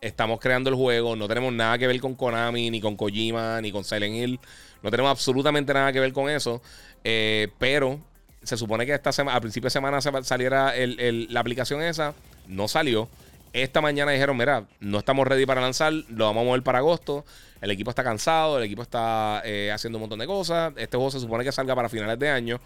estamos 0.00 0.38
creando 0.38 0.70
el 0.70 0.76
juego. 0.76 1.16
No 1.16 1.26
tenemos 1.26 1.52
nada 1.52 1.76
que 1.76 1.88
ver 1.88 2.00
con 2.00 2.14
Konami, 2.14 2.70
ni 2.70 2.80
con 2.80 2.96
Kojima, 2.96 3.60
ni 3.60 3.72
con 3.72 3.82
Silent 3.82 4.14
Hill. 4.14 4.40
No 4.82 4.90
tenemos 4.90 5.10
absolutamente 5.10 5.74
nada 5.74 5.92
que 5.92 5.98
ver 5.98 6.12
con 6.12 6.30
eso. 6.30 6.62
Pero 7.02 8.00
se 8.48 8.56
supone 8.56 8.86
que 8.86 8.94
esta 8.94 9.12
semana, 9.12 9.36
a 9.36 9.40
principio 9.42 9.66
de 9.66 9.72
semana 9.72 10.00
saliera 10.00 10.72
la 10.74 11.40
aplicación 11.40 11.82
esa. 11.82 12.14
No 12.46 12.66
salió. 12.66 13.08
Esta 13.52 13.82
mañana 13.82 14.12
dijeron, 14.12 14.38
mira, 14.38 14.64
no 14.80 14.98
estamos 14.98 15.26
ready 15.26 15.44
para 15.44 15.60
lanzar, 15.60 15.92
lo 15.92 16.24
vamos 16.24 16.42
a 16.42 16.44
mover 16.46 16.62
para 16.62 16.78
agosto. 16.78 17.26
El 17.60 17.70
equipo 17.70 17.90
está 17.90 18.02
cansado, 18.02 18.56
el 18.56 18.64
equipo 18.64 18.80
está 18.80 19.42
eh, 19.44 19.70
haciendo 19.70 19.98
un 19.98 20.02
montón 20.02 20.18
de 20.18 20.26
cosas. 20.26 20.72
Este 20.76 20.96
juego 20.96 21.10
se 21.10 21.20
supone 21.20 21.44
que 21.44 21.52
salga 21.52 21.74
para 21.74 21.90
finales 21.90 22.18
de 22.18 22.30
año. 22.30 22.58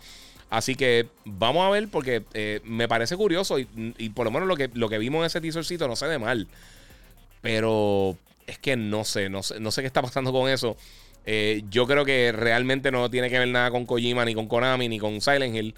Así 0.50 0.76
que 0.76 1.08
vamos 1.24 1.66
a 1.66 1.70
ver 1.70 1.88
porque 1.88 2.22
eh, 2.32 2.60
me 2.62 2.86
parece 2.86 3.16
curioso 3.16 3.58
y, 3.58 3.64
por 4.10 4.24
lo 4.26 4.30
menos 4.30 4.46
lo 4.46 4.56
que, 4.56 4.70
lo 4.74 4.88
que 4.88 4.98
vimos 4.98 5.20
en 5.20 5.26
ese 5.26 5.40
teasercito 5.40 5.88
no 5.88 5.96
se 5.96 6.06
ve 6.06 6.20
mal. 6.20 6.46
Pero 7.40 8.16
es 8.46 8.58
que 8.58 8.76
no 8.76 9.04
sé, 9.04 9.28
no 9.28 9.42
sé, 9.42 9.58
no 9.58 9.72
sé 9.72 9.80
qué 9.80 9.88
está 9.88 10.00
pasando 10.00 10.30
con 10.30 10.48
eso. 10.48 10.76
Eh, 11.24 11.62
yo 11.70 11.86
creo 11.86 12.04
que 12.04 12.32
realmente 12.32 12.90
no 12.90 13.10
tiene 13.10 13.30
que 13.30 13.38
ver 13.38 13.48
nada 13.48 13.70
con 13.70 13.86
Kojima, 13.86 14.24
ni 14.24 14.34
con 14.34 14.48
Konami, 14.48 14.88
ni 14.88 14.98
con 14.98 15.20
Silent 15.20 15.54
Hill. 15.54 15.74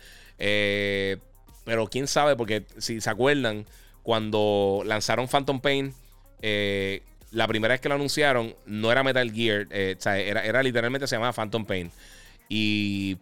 pero 1.64 1.86
quién 1.88 2.06
sabe, 2.06 2.36
porque 2.36 2.64
si 2.78 3.00
se 3.00 3.10
acuerdan, 3.10 3.66
cuando 4.04 4.82
lanzaron 4.84 5.26
Phantom 5.26 5.60
Pain, 5.60 5.92
eh, 6.42 7.00
la 7.32 7.48
primera 7.48 7.72
vez 7.72 7.80
que 7.80 7.88
lo 7.88 7.94
anunciaron 7.94 8.54
no 8.66 8.92
era 8.92 9.02
Metal 9.02 9.32
Gear, 9.32 9.66
eh, 9.70 9.96
era, 10.04 10.62
literalmente 10.62 11.06
se 11.08 11.16
llamaba 11.16 11.32
Phantom 11.32 11.64
Pain. 11.64 11.90
Y 12.48 13.16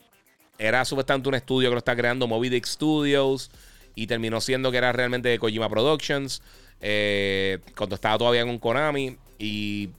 era 0.58 0.84
supuestamente 0.84 1.28
un 1.28 1.36
estudio 1.36 1.70
que 1.70 1.74
lo 1.74 1.78
está 1.78 1.94
creando 1.94 2.26
Moby 2.26 2.48
Dick 2.48 2.66
Studios 2.66 3.52
y 3.94 4.08
terminó 4.08 4.40
siendo 4.40 4.72
que 4.72 4.78
era 4.78 4.92
realmente 4.92 5.28
de 5.28 5.38
Kojima 5.38 5.68
Productions. 5.68 6.42
Eh, 6.80 7.60
cuando 7.76 7.94
estaba 7.94 8.18
todavía 8.18 8.44
con 8.44 8.58
Konami 8.58 9.16
y 9.42 9.90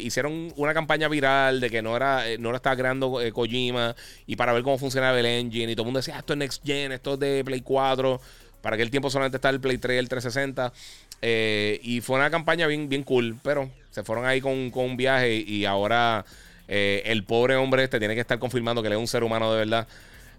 hicieron 0.00 0.52
una 0.56 0.74
campaña 0.74 1.06
viral 1.08 1.60
de 1.60 1.70
que 1.70 1.80
no 1.80 1.96
era 1.96 2.24
no 2.38 2.50
lo 2.50 2.56
estaba 2.56 2.76
creando 2.76 3.20
Kojima 3.32 3.94
y 4.26 4.34
para 4.34 4.52
ver 4.52 4.64
cómo 4.64 4.78
funcionaba 4.78 5.18
el 5.20 5.26
engine 5.26 5.70
y 5.70 5.74
todo 5.76 5.82
el 5.82 5.86
mundo 5.86 6.00
decía 6.00 6.16
ah, 6.16 6.18
esto 6.18 6.32
es 6.32 6.38
Next 6.38 6.66
Gen, 6.66 6.90
esto 6.90 7.14
es 7.14 7.20
de 7.20 7.44
Play 7.44 7.60
4 7.60 8.20
para 8.64 8.76
aquel 8.76 8.90
tiempo 8.90 9.10
solamente 9.10 9.36
estaba 9.36 9.52
el 9.52 9.60
Play 9.60 9.76
3 9.76 9.94
y 9.94 9.98
el 9.98 10.08
360. 10.08 10.72
Eh, 11.20 11.80
y 11.82 12.00
fue 12.00 12.16
una 12.16 12.30
campaña 12.30 12.66
bien, 12.66 12.88
bien 12.88 13.02
cool, 13.02 13.36
pero 13.42 13.70
se 13.90 14.02
fueron 14.02 14.24
ahí 14.24 14.40
con, 14.40 14.72
un 14.74 14.96
viaje 14.96 15.34
y 15.34 15.66
ahora 15.66 16.24
eh, 16.66 17.02
el 17.04 17.24
pobre 17.24 17.56
hombre 17.56 17.84
este 17.84 17.98
tiene 17.98 18.14
que 18.14 18.22
estar 18.22 18.38
confirmando 18.38 18.80
que 18.80 18.88
él 18.88 18.94
es 18.94 18.98
un 18.98 19.06
ser 19.06 19.22
humano 19.22 19.52
de 19.52 19.58
verdad. 19.58 19.86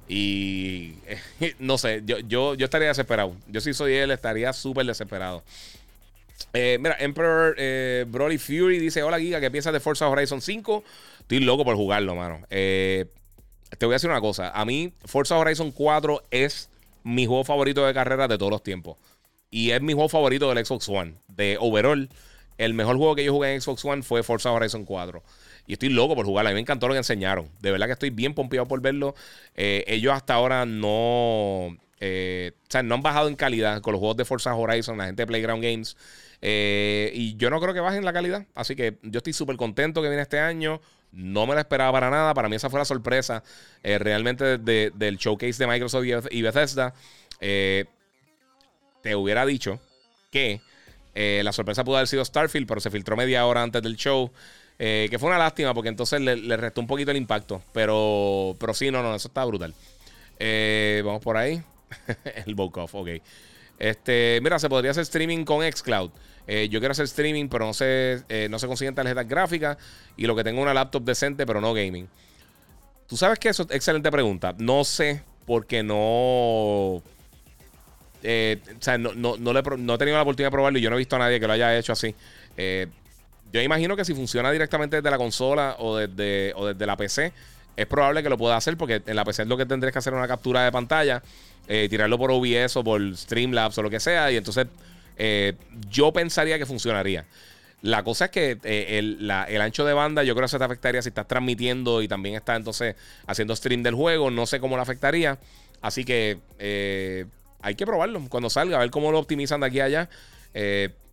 Y 0.09 0.95
no 1.59 1.77
sé, 1.77 2.01
yo, 2.03 2.17
yo, 2.17 2.55
yo 2.55 2.65
estaría 2.65 2.87
desesperado. 2.87 3.35
Yo 3.47 3.61
si 3.61 3.75
soy 3.75 3.93
él 3.93 4.09
estaría 4.09 4.51
súper 4.53 4.87
desesperado. 4.87 5.43
Eh, 6.55 6.77
mira, 6.79 6.95
Emperor 6.99 7.53
eh, 7.57 8.05
Broly 8.07 8.37
Fury 8.37 8.79
dice: 8.79 9.03
Hola, 9.03 9.19
Giga, 9.19 9.41
¿qué 9.41 9.51
piensas 9.51 9.73
de 9.73 9.81
Forza 9.81 10.07
Horizon 10.07 10.41
5? 10.41 10.83
Estoy 11.19 11.39
loco 11.41 11.65
por 11.65 11.75
jugarlo, 11.75 12.15
mano. 12.15 12.41
Eh, 12.49 13.07
te 13.77 13.85
voy 13.85 13.93
a 13.93 13.97
decir 13.97 14.09
una 14.09 14.21
cosa. 14.21 14.51
A 14.51 14.63
mí, 14.63 14.93
Forza 15.03 15.37
Horizon 15.37 15.71
4 15.71 16.23
es 16.31 16.69
mi 17.03 17.25
juego 17.25 17.43
favorito 17.43 17.85
de 17.85 17.93
carrera 17.93 18.27
de 18.27 18.37
todos 18.37 18.51
los 18.51 18.63
tiempos. 18.63 18.97
Y 19.51 19.71
es 19.71 19.81
mi 19.81 19.93
juego 19.93 20.07
favorito 20.07 20.53
del 20.53 20.65
Xbox 20.65 20.87
One. 20.87 21.15
De 21.27 21.57
overall, 21.59 22.09
el 22.57 22.73
mejor 22.73 22.97
juego 22.97 23.15
que 23.15 23.25
yo 23.25 23.33
jugué 23.33 23.53
en 23.53 23.61
Xbox 23.61 23.83
One 23.83 24.01
fue 24.01 24.23
Forza 24.23 24.51
Horizon 24.51 24.85
4. 24.85 25.21
Y 25.67 25.73
estoy 25.73 25.89
loco 25.89 26.15
por 26.15 26.25
jugarlo. 26.25 26.49
A 26.49 26.51
mí 26.51 26.55
me 26.55 26.61
encantó 26.61 26.87
lo 26.87 26.93
que 26.93 26.99
enseñaron. 26.99 27.49
De 27.59 27.71
verdad 27.71 27.87
que 27.87 27.93
estoy 27.93 28.11
bien 28.11 28.33
pompeado 28.33 28.65
por 28.65 28.79
verlo. 28.81 29.13
ellos 29.55 30.13
hasta 30.13 30.35
ahora 30.35 30.65
no. 30.65 31.67
O 31.67 31.75
sea, 32.69 32.83
no 32.83 32.95
han 32.95 33.01
bajado 33.01 33.27
en 33.27 33.35
calidad 33.35 33.81
con 33.81 33.91
los 33.91 33.99
juegos 33.99 34.15
de 34.17 34.25
Forza 34.25 34.55
Horizon, 34.55 34.97
la 34.97 35.07
gente 35.07 35.23
de 35.23 35.27
Playground 35.27 35.61
Games. 35.61 35.97
Eh, 36.41 37.11
y 37.13 37.35
yo 37.37 37.49
no 37.49 37.59
creo 37.59 37.73
que 37.73 37.79
bajen 37.79 38.05
la 38.05 38.13
calidad. 38.13 38.45
Así 38.53 38.75
que 38.75 38.97
yo 39.03 39.17
estoy 39.17 39.33
súper 39.33 39.55
contento 39.57 40.01
que 40.01 40.09
viene 40.09 40.21
este 40.21 40.39
año. 40.39 40.81
No 41.11 41.47
me 41.47 41.53
lo 41.53 41.59
esperaba 41.59 41.91
para 41.91 42.09
nada. 42.09 42.33
Para 42.33 42.49
mí 42.49 42.55
esa 42.55 42.69
fue 42.69 42.79
la 42.79 42.85
sorpresa 42.85 43.43
eh, 43.83 43.97
realmente 43.97 44.57
del 44.57 45.17
showcase 45.17 45.57
de 45.57 45.67
Microsoft 45.67 46.05
y 46.31 46.41
Bethesda. 46.41 46.93
te 47.39 47.87
hubiera 49.15 49.45
dicho 49.45 49.79
que 50.31 50.61
la 51.15 51.53
sorpresa 51.53 51.83
pudo 51.83 51.97
haber 51.97 52.07
sido 52.07 52.25
Starfield, 52.25 52.67
pero 52.67 52.81
se 52.81 52.91
filtró 52.91 53.15
media 53.15 53.45
hora 53.45 53.63
antes 53.63 53.81
del 53.81 53.95
show. 53.95 54.31
que 54.77 55.15
fue 55.17 55.29
una 55.29 55.37
lástima 55.37 55.73
porque 55.73 55.89
entonces 55.89 56.19
le, 56.19 56.57
restó 56.57 56.81
un 56.81 56.87
poquito 56.87 57.11
el 57.11 57.17
impacto. 57.17 57.61
Pero, 57.71 58.55
pero 58.59 58.73
sí, 58.73 58.91
no, 58.91 59.01
no, 59.01 59.15
eso 59.15 59.29
está 59.29 59.45
brutal. 59.45 59.73
vamos 61.03 61.23
por 61.23 61.37
ahí. 61.37 61.63
el 62.45 62.55
Bokoff, 62.55 62.93
ok. 62.95 63.09
Este, 63.79 64.39
mira, 64.41 64.59
se 64.59 64.69
podría 64.69 64.91
hacer 64.91 65.03
streaming 65.03 65.43
con 65.43 65.69
Xcloud. 65.69 66.11
Eh, 66.47 66.69
yo 66.69 66.79
quiero 66.79 66.91
hacer 66.91 67.05
streaming, 67.05 67.47
pero 67.47 67.65
no 67.65 67.73
se, 67.73 68.23
eh, 68.29 68.47
no 68.49 68.59
se 68.59 68.67
consiguen 68.67 68.95
tarjetas 68.95 69.27
gráficas. 69.27 69.77
Y 70.17 70.25
lo 70.25 70.35
que 70.35 70.43
tengo 70.43 70.59
es 70.59 70.63
una 70.63 70.73
laptop 70.73 71.03
decente, 71.03 71.45
pero 71.45 71.61
no 71.61 71.73
gaming. 71.73 72.07
Tú 73.07 73.17
sabes 73.17 73.39
que 73.39 73.49
eso 73.49 73.63
es 73.63 73.71
excelente 73.71 74.11
pregunta. 74.11 74.55
No 74.57 74.83
sé, 74.83 75.23
porque 75.45 75.83
no. 75.83 77.01
Eh, 78.23 78.59
o 78.79 78.81
sea, 78.81 78.97
no, 78.97 79.13
no, 79.13 79.37
no, 79.37 79.51
he 79.51 79.97
tenido 79.97 80.17
la 80.17 80.23
oportunidad 80.23 80.47
de 80.47 80.51
probarlo 80.51 80.79
y 80.79 80.81
yo 80.81 80.89
no 80.89 80.95
he 80.95 80.99
visto 80.99 81.15
a 81.15 81.19
nadie 81.19 81.39
que 81.39 81.45
lo 81.45 81.53
haya 81.53 81.77
hecho 81.77 81.93
así. 81.93 82.15
yo 83.51 83.61
imagino 83.61 83.95
que 83.95 84.03
si 84.03 84.15
funciona 84.15 84.51
directamente 84.51 84.95
desde 84.95 85.11
la 85.11 85.17
consola 85.17 85.75
o 85.77 85.97
desde, 85.97 86.53
o 86.55 86.67
desde 86.67 86.85
la 86.85 86.97
PC, 86.97 87.33
es 87.77 87.85
probable 87.85 88.23
que 88.23 88.29
lo 88.29 88.37
pueda 88.37 88.55
hacer 88.55 88.77
porque 88.77 89.01
en 89.05 89.15
la 89.15 89.25
PC 89.25 89.43
es 89.43 89.47
lo 89.47 89.57
que 89.57 89.65
tendrías 89.65 89.91
que 89.91 89.99
hacer 89.99 90.13
una 90.13 90.27
captura 90.27 90.63
de 90.63 90.71
pantalla 90.71 91.21
eh, 91.67 91.87
tirarlo 91.89 92.19
por 92.19 92.29
OBS 92.29 92.77
o 92.77 92.83
por 92.83 93.17
Streamlabs 93.17 93.77
o 93.77 93.83
lo 93.83 93.89
que 93.89 93.99
sea. 93.99 94.31
Y 94.31 94.37
entonces 94.37 94.67
eh, 95.17 95.53
yo 95.89 96.11
pensaría 96.11 96.59
que 96.59 96.65
funcionaría. 96.65 97.25
La 97.81 98.03
cosa 98.03 98.25
es 98.25 98.31
que 98.31 98.57
eh, 98.63 98.99
el, 98.99 99.29
ancho 99.31 99.85
de 99.85 99.93
banda 99.93 100.23
yo 100.23 100.35
creo 100.35 100.45
que 100.45 100.51
se 100.51 100.57
te 100.57 100.63
afectaría 100.63 101.01
si 101.01 101.09
estás 101.09 101.27
transmitiendo 101.27 102.01
y 102.01 102.07
también 102.07 102.35
estás 102.35 102.57
entonces 102.57 102.95
haciendo 103.25 103.55
stream 103.55 103.83
del 103.83 103.95
juego. 103.95 104.29
No 104.29 104.45
sé 104.45 104.59
cómo 104.59 104.75
lo 104.75 104.81
afectaría. 104.81 105.37
Así 105.81 106.05
que 106.05 106.39
hay 107.61 107.75
que 107.75 107.85
probarlo 107.85 108.21
cuando 108.29 108.49
salga, 108.49 108.77
a 108.77 108.79
ver 108.81 108.91
cómo 108.91 109.11
lo 109.11 109.19
optimizan 109.19 109.59
de 109.59 109.67
aquí 109.67 109.79
a 109.79 109.85
allá. 109.85 110.09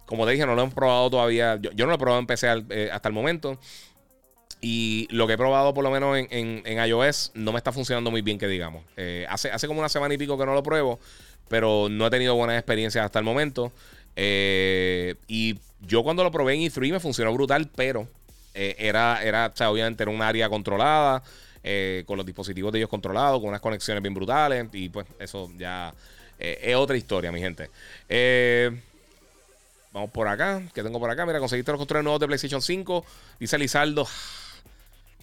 como 0.06 0.26
te 0.26 0.32
dije, 0.32 0.46
no 0.46 0.54
lo 0.54 0.62
han 0.62 0.70
probado 0.70 1.10
todavía. 1.10 1.56
Yo, 1.56 1.70
no 1.76 1.86
lo 1.86 1.94
he 1.94 1.98
probado 1.98 2.20
en 2.20 2.26
PC 2.26 2.48
hasta 2.90 3.08
el 3.08 3.14
momento. 3.14 3.58
Y 4.64 5.08
lo 5.10 5.26
que 5.26 5.32
he 5.32 5.36
probado, 5.36 5.74
por 5.74 5.82
lo 5.82 5.90
menos 5.90 6.16
en, 6.16 6.62
iOS, 6.64 7.32
no 7.34 7.50
me 7.50 7.58
está 7.58 7.72
funcionando 7.72 8.12
muy 8.12 8.22
bien, 8.22 8.38
que 8.38 8.46
digamos. 8.46 8.84
Eh, 8.96 9.26
hace, 9.28 9.50
hace 9.50 9.66
como 9.66 9.80
una 9.80 9.88
semana 9.88 10.14
y 10.14 10.18
pico 10.18 10.38
que 10.38 10.46
no 10.46 10.54
lo 10.54 10.62
pruebo, 10.62 11.00
pero 11.48 11.88
no 11.90 12.06
he 12.06 12.10
tenido 12.10 12.36
buenas 12.36 12.56
experiencias 12.56 13.04
hasta 13.04 13.18
el 13.18 13.24
momento. 13.24 13.72
Eh, 14.14 15.16
y 15.26 15.58
yo 15.80 16.04
cuando 16.04 16.22
lo 16.22 16.30
probé 16.30 16.54
en 16.54 16.60
E3 16.60 16.92
me 16.92 17.00
funcionó 17.00 17.34
brutal, 17.34 17.68
pero 17.74 18.06
eh, 18.54 18.76
era, 18.78 19.20
era, 19.24 19.50
o 19.52 19.56
sea, 19.56 19.68
obviamente 19.68 20.04
era 20.04 20.12
un 20.12 20.22
área 20.22 20.48
controlada, 20.48 21.24
con 22.06 22.16
los 22.16 22.24
dispositivos 22.24 22.72
de 22.72 22.78
ellos 22.78 22.90
controlados, 22.90 23.40
con 23.40 23.48
unas 23.48 23.60
conexiones 23.60 24.00
bien 24.00 24.14
brutales. 24.14 24.68
Y 24.72 24.88
pues 24.90 25.08
eso 25.18 25.50
ya 25.58 25.92
es 26.38 26.76
otra 26.76 26.96
historia, 26.96 27.32
mi 27.32 27.40
gente. 27.40 27.68
vamos 29.92 30.10
por 30.10 30.28
acá. 30.28 30.62
¿Qué 30.72 30.84
tengo 30.84 31.00
por 31.00 31.10
acá? 31.10 31.26
Mira, 31.26 31.40
conseguiste 31.40 31.72
los 31.72 31.80
controles 31.80 32.04
nuevos 32.04 32.20
de 32.20 32.28
PlayStation 32.28 32.62
5. 32.62 33.04
Dice 33.40 33.58
Lizardo. 33.58 34.06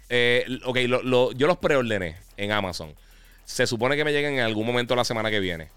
Eh, 0.10 0.46
ok, 0.66 0.78
yo 1.36 1.48
los 1.48 1.58
preordené 1.58 2.18
en 2.36 2.52
Amazon. 2.52 2.94
Se 3.46 3.68
supone 3.68 3.96
que 3.96 4.04
me 4.04 4.12
lleguen 4.12 4.34
en 4.34 4.40
algún 4.42 4.66
momento 4.66 4.96
la 4.96 5.04
semana 5.04 5.30
que 5.30 5.40
viene. 5.40 5.70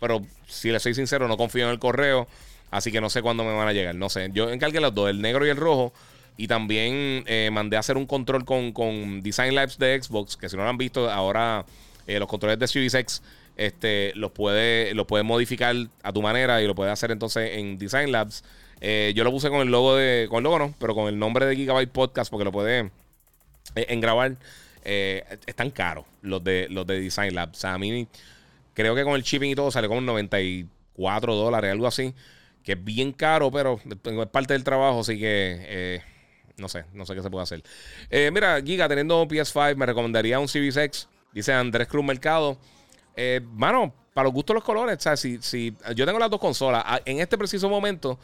Pero 0.00 0.22
si 0.46 0.70
le 0.70 0.80
soy 0.80 0.94
sincero, 0.94 1.28
no 1.28 1.36
confío 1.36 1.64
en 1.64 1.70
el 1.70 1.78
correo. 1.78 2.28
Así 2.70 2.92
que 2.92 3.00
no 3.00 3.10
sé 3.10 3.22
cuándo 3.22 3.44
me 3.44 3.54
van 3.54 3.68
a 3.68 3.72
llegar. 3.72 3.94
No 3.94 4.08
sé. 4.08 4.30
Yo 4.32 4.50
encargué 4.50 4.80
los 4.80 4.94
dos, 4.94 5.10
el 5.10 5.20
negro 5.20 5.46
y 5.46 5.50
el 5.50 5.56
rojo. 5.56 5.92
Y 6.36 6.46
también 6.46 7.24
eh, 7.26 7.50
mandé 7.52 7.76
a 7.76 7.80
hacer 7.80 7.96
un 7.96 8.06
control 8.06 8.44
con, 8.44 9.22
Design 9.22 9.54
Labs 9.54 9.78
de 9.78 10.00
Xbox. 10.00 10.36
Que 10.36 10.48
si 10.48 10.56
no 10.56 10.62
lo 10.62 10.70
han 10.70 10.78
visto, 10.78 11.10
ahora 11.10 11.64
eh, 12.06 12.18
los 12.18 12.28
controles 12.28 12.58
de 12.58 12.68
Series 12.68 12.94
X 12.94 13.22
este, 13.56 14.12
los 14.14 14.30
puedes 14.30 14.94
los 14.94 15.06
puede 15.06 15.22
modificar 15.22 15.74
a 16.02 16.12
tu 16.12 16.22
manera 16.22 16.62
y 16.62 16.66
lo 16.66 16.74
puedes 16.74 16.92
hacer 16.92 17.10
entonces 17.10 17.58
en 17.58 17.76
Design 17.76 18.10
Labs. 18.10 18.42
yo 18.80 19.24
lo 19.24 19.30
puse 19.30 19.50
con 19.50 19.60
el 19.60 19.68
logo 19.68 19.96
de. 19.96 20.28
Con 20.30 20.38
el 20.38 20.44
logo 20.44 20.58
no, 20.58 20.74
pero 20.78 20.94
con 20.94 21.08
el 21.08 21.18
nombre 21.18 21.44
de 21.44 21.56
Gigabyte 21.56 21.90
Podcast 21.90 22.30
porque 22.30 22.44
lo 22.44 22.52
puede 22.52 22.78
eh, 22.78 22.90
en 23.74 24.00
grabar 24.00 24.36
eh, 24.84 25.24
están 25.46 25.70
caros 25.70 26.06
los 26.22 26.42
de, 26.42 26.66
los 26.70 26.86
de 26.86 27.00
Design 27.00 27.34
Lab. 27.34 27.50
O 27.50 27.54
sea, 27.54 27.74
a 27.74 27.78
mí 27.78 28.08
creo 28.74 28.94
que 28.94 29.04
con 29.04 29.14
el 29.14 29.22
shipping 29.22 29.50
y 29.50 29.54
todo 29.54 29.70
sale 29.70 29.88
como 29.88 30.00
94 30.00 31.34
dólares, 31.34 31.70
algo 31.70 31.86
así. 31.86 32.14
Que 32.64 32.72
es 32.72 32.84
bien 32.84 33.12
caro, 33.12 33.50
pero 33.50 33.80
es 33.84 34.26
parte 34.28 34.52
del 34.52 34.64
trabajo, 34.64 35.00
así 35.00 35.18
que 35.18 35.58
eh, 35.60 36.02
no 36.58 36.68
sé, 36.68 36.84
no 36.92 37.06
sé 37.06 37.14
qué 37.14 37.22
se 37.22 37.30
puede 37.30 37.42
hacer. 37.42 37.62
mira, 38.32 38.60
Giga, 38.62 38.86
teniendo 38.86 39.22
un 39.22 39.28
PS5, 39.28 39.76
me 39.76 39.86
recomendaría 39.86 40.38
un 40.38 40.46
Series 40.46 40.76
X, 40.76 41.08
dice 41.32 41.54
Andrés 41.54 41.88
Cruz 41.88 42.04
Mercado. 42.04 42.58
mano, 43.52 43.94
para 44.12 44.24
los 44.24 44.34
gustos 44.34 44.54
los 44.54 44.64
colores, 44.64 44.98
o 44.98 45.00
sea, 45.00 45.16
si, 45.16 45.38
si 45.40 45.74
yo 45.96 46.04
tengo 46.04 46.18
las 46.18 46.28
dos 46.28 46.40
consolas, 46.40 46.84
en 47.06 47.20
este 47.20 47.38
preciso 47.38 47.70
momento, 47.70 48.18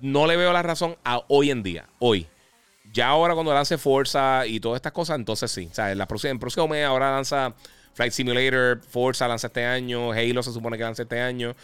no 0.00 0.26
le 0.26 0.36
veo 0.36 0.52
la 0.52 0.62
razón 0.62 0.96
a 1.04 1.22
hoy 1.28 1.50
en 1.52 1.62
día, 1.62 1.88
hoy. 2.00 2.26
Ya 2.92 3.08
ahora 3.08 3.34
cuando 3.34 3.54
lance 3.54 3.78
Forza 3.78 4.46
y 4.46 4.60
todas 4.60 4.76
estas 4.76 4.92
cosas, 4.92 5.16
entonces 5.16 5.50
sí. 5.50 5.68
O 5.70 5.74
sea, 5.74 5.92
en, 5.92 5.98
la 5.98 6.06
próxima, 6.06 6.30
en 6.30 6.38
próximo 6.38 6.68
mes 6.68 6.84
ahora 6.84 7.10
lanza 7.10 7.54
Flight 7.94 8.12
Simulator, 8.12 8.80
Forza 8.88 9.26
lanza 9.26 9.46
este 9.46 9.64
año, 9.64 10.12
Halo 10.12 10.42
se 10.42 10.52
supone 10.52 10.76
que 10.76 10.84
lanza 10.84 11.02
este 11.02 11.20
año. 11.20 11.54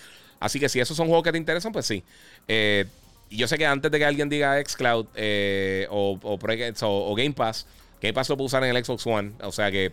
Así 0.40 0.58
que 0.58 0.68
si 0.68 0.80
esos 0.80 0.96
son 0.96 1.06
juegos 1.08 1.24
que 1.24 1.32
te 1.32 1.38
interesan, 1.38 1.72
pues 1.72 1.86
sí. 1.86 2.02
Eh, 2.46 2.86
yo 3.30 3.46
sé 3.46 3.58
que 3.58 3.66
antes 3.66 3.90
de 3.90 3.98
que 3.98 4.04
alguien 4.04 4.28
diga 4.28 4.62
Xcloud 4.64 5.06
eh, 5.14 5.86
o, 5.90 6.18
o, 6.22 7.14
Game 7.14 7.32
Pass, 7.32 7.66
Game 8.00 8.14
Pass 8.14 8.28
lo 8.28 8.36
puede 8.36 8.46
usar 8.46 8.64
en 8.64 8.74
el 8.74 8.84
Xbox 8.84 9.06
One. 9.06 9.32
O 9.42 9.52
sea 9.52 9.70
que 9.70 9.92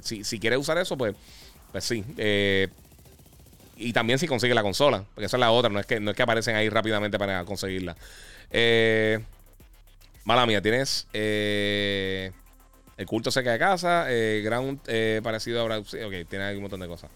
si, 0.00 0.24
si 0.24 0.38
quieres 0.38 0.58
usar 0.58 0.78
eso, 0.78 0.96
pues, 0.96 1.14
pues 1.72 1.84
sí. 1.84 2.04
Eh, 2.16 2.68
y 3.76 3.92
también 3.92 4.18
si 4.18 4.26
consigue 4.26 4.54
la 4.54 4.62
consola, 4.62 5.04
porque 5.14 5.26
esa 5.26 5.36
es 5.36 5.40
la 5.40 5.50
otra, 5.50 5.70
no 5.70 5.80
es 5.80 5.86
que, 5.86 6.00
no 6.00 6.10
es 6.10 6.16
que 6.16 6.22
aparecen 6.22 6.54
ahí 6.54 6.68
rápidamente 6.68 7.18
para 7.18 7.44
conseguirla. 7.44 7.96
Eh, 8.50 9.18
Mala 10.24 10.46
mía, 10.46 10.60
tienes 10.60 11.06
eh, 11.12 12.32
el 12.96 13.06
culto 13.06 13.30
cerca 13.30 13.52
de 13.52 13.58
casa, 13.58 14.06
eh, 14.08 14.42
Ground 14.44 14.80
eh, 14.86 15.20
parecido 15.22 15.70
a 15.72 15.84
sí, 15.84 15.98
Ok, 16.02 16.28
tiene 16.28 16.54
un 16.54 16.62
montón 16.62 16.80
de 16.80 16.86
cosas. 16.86 17.10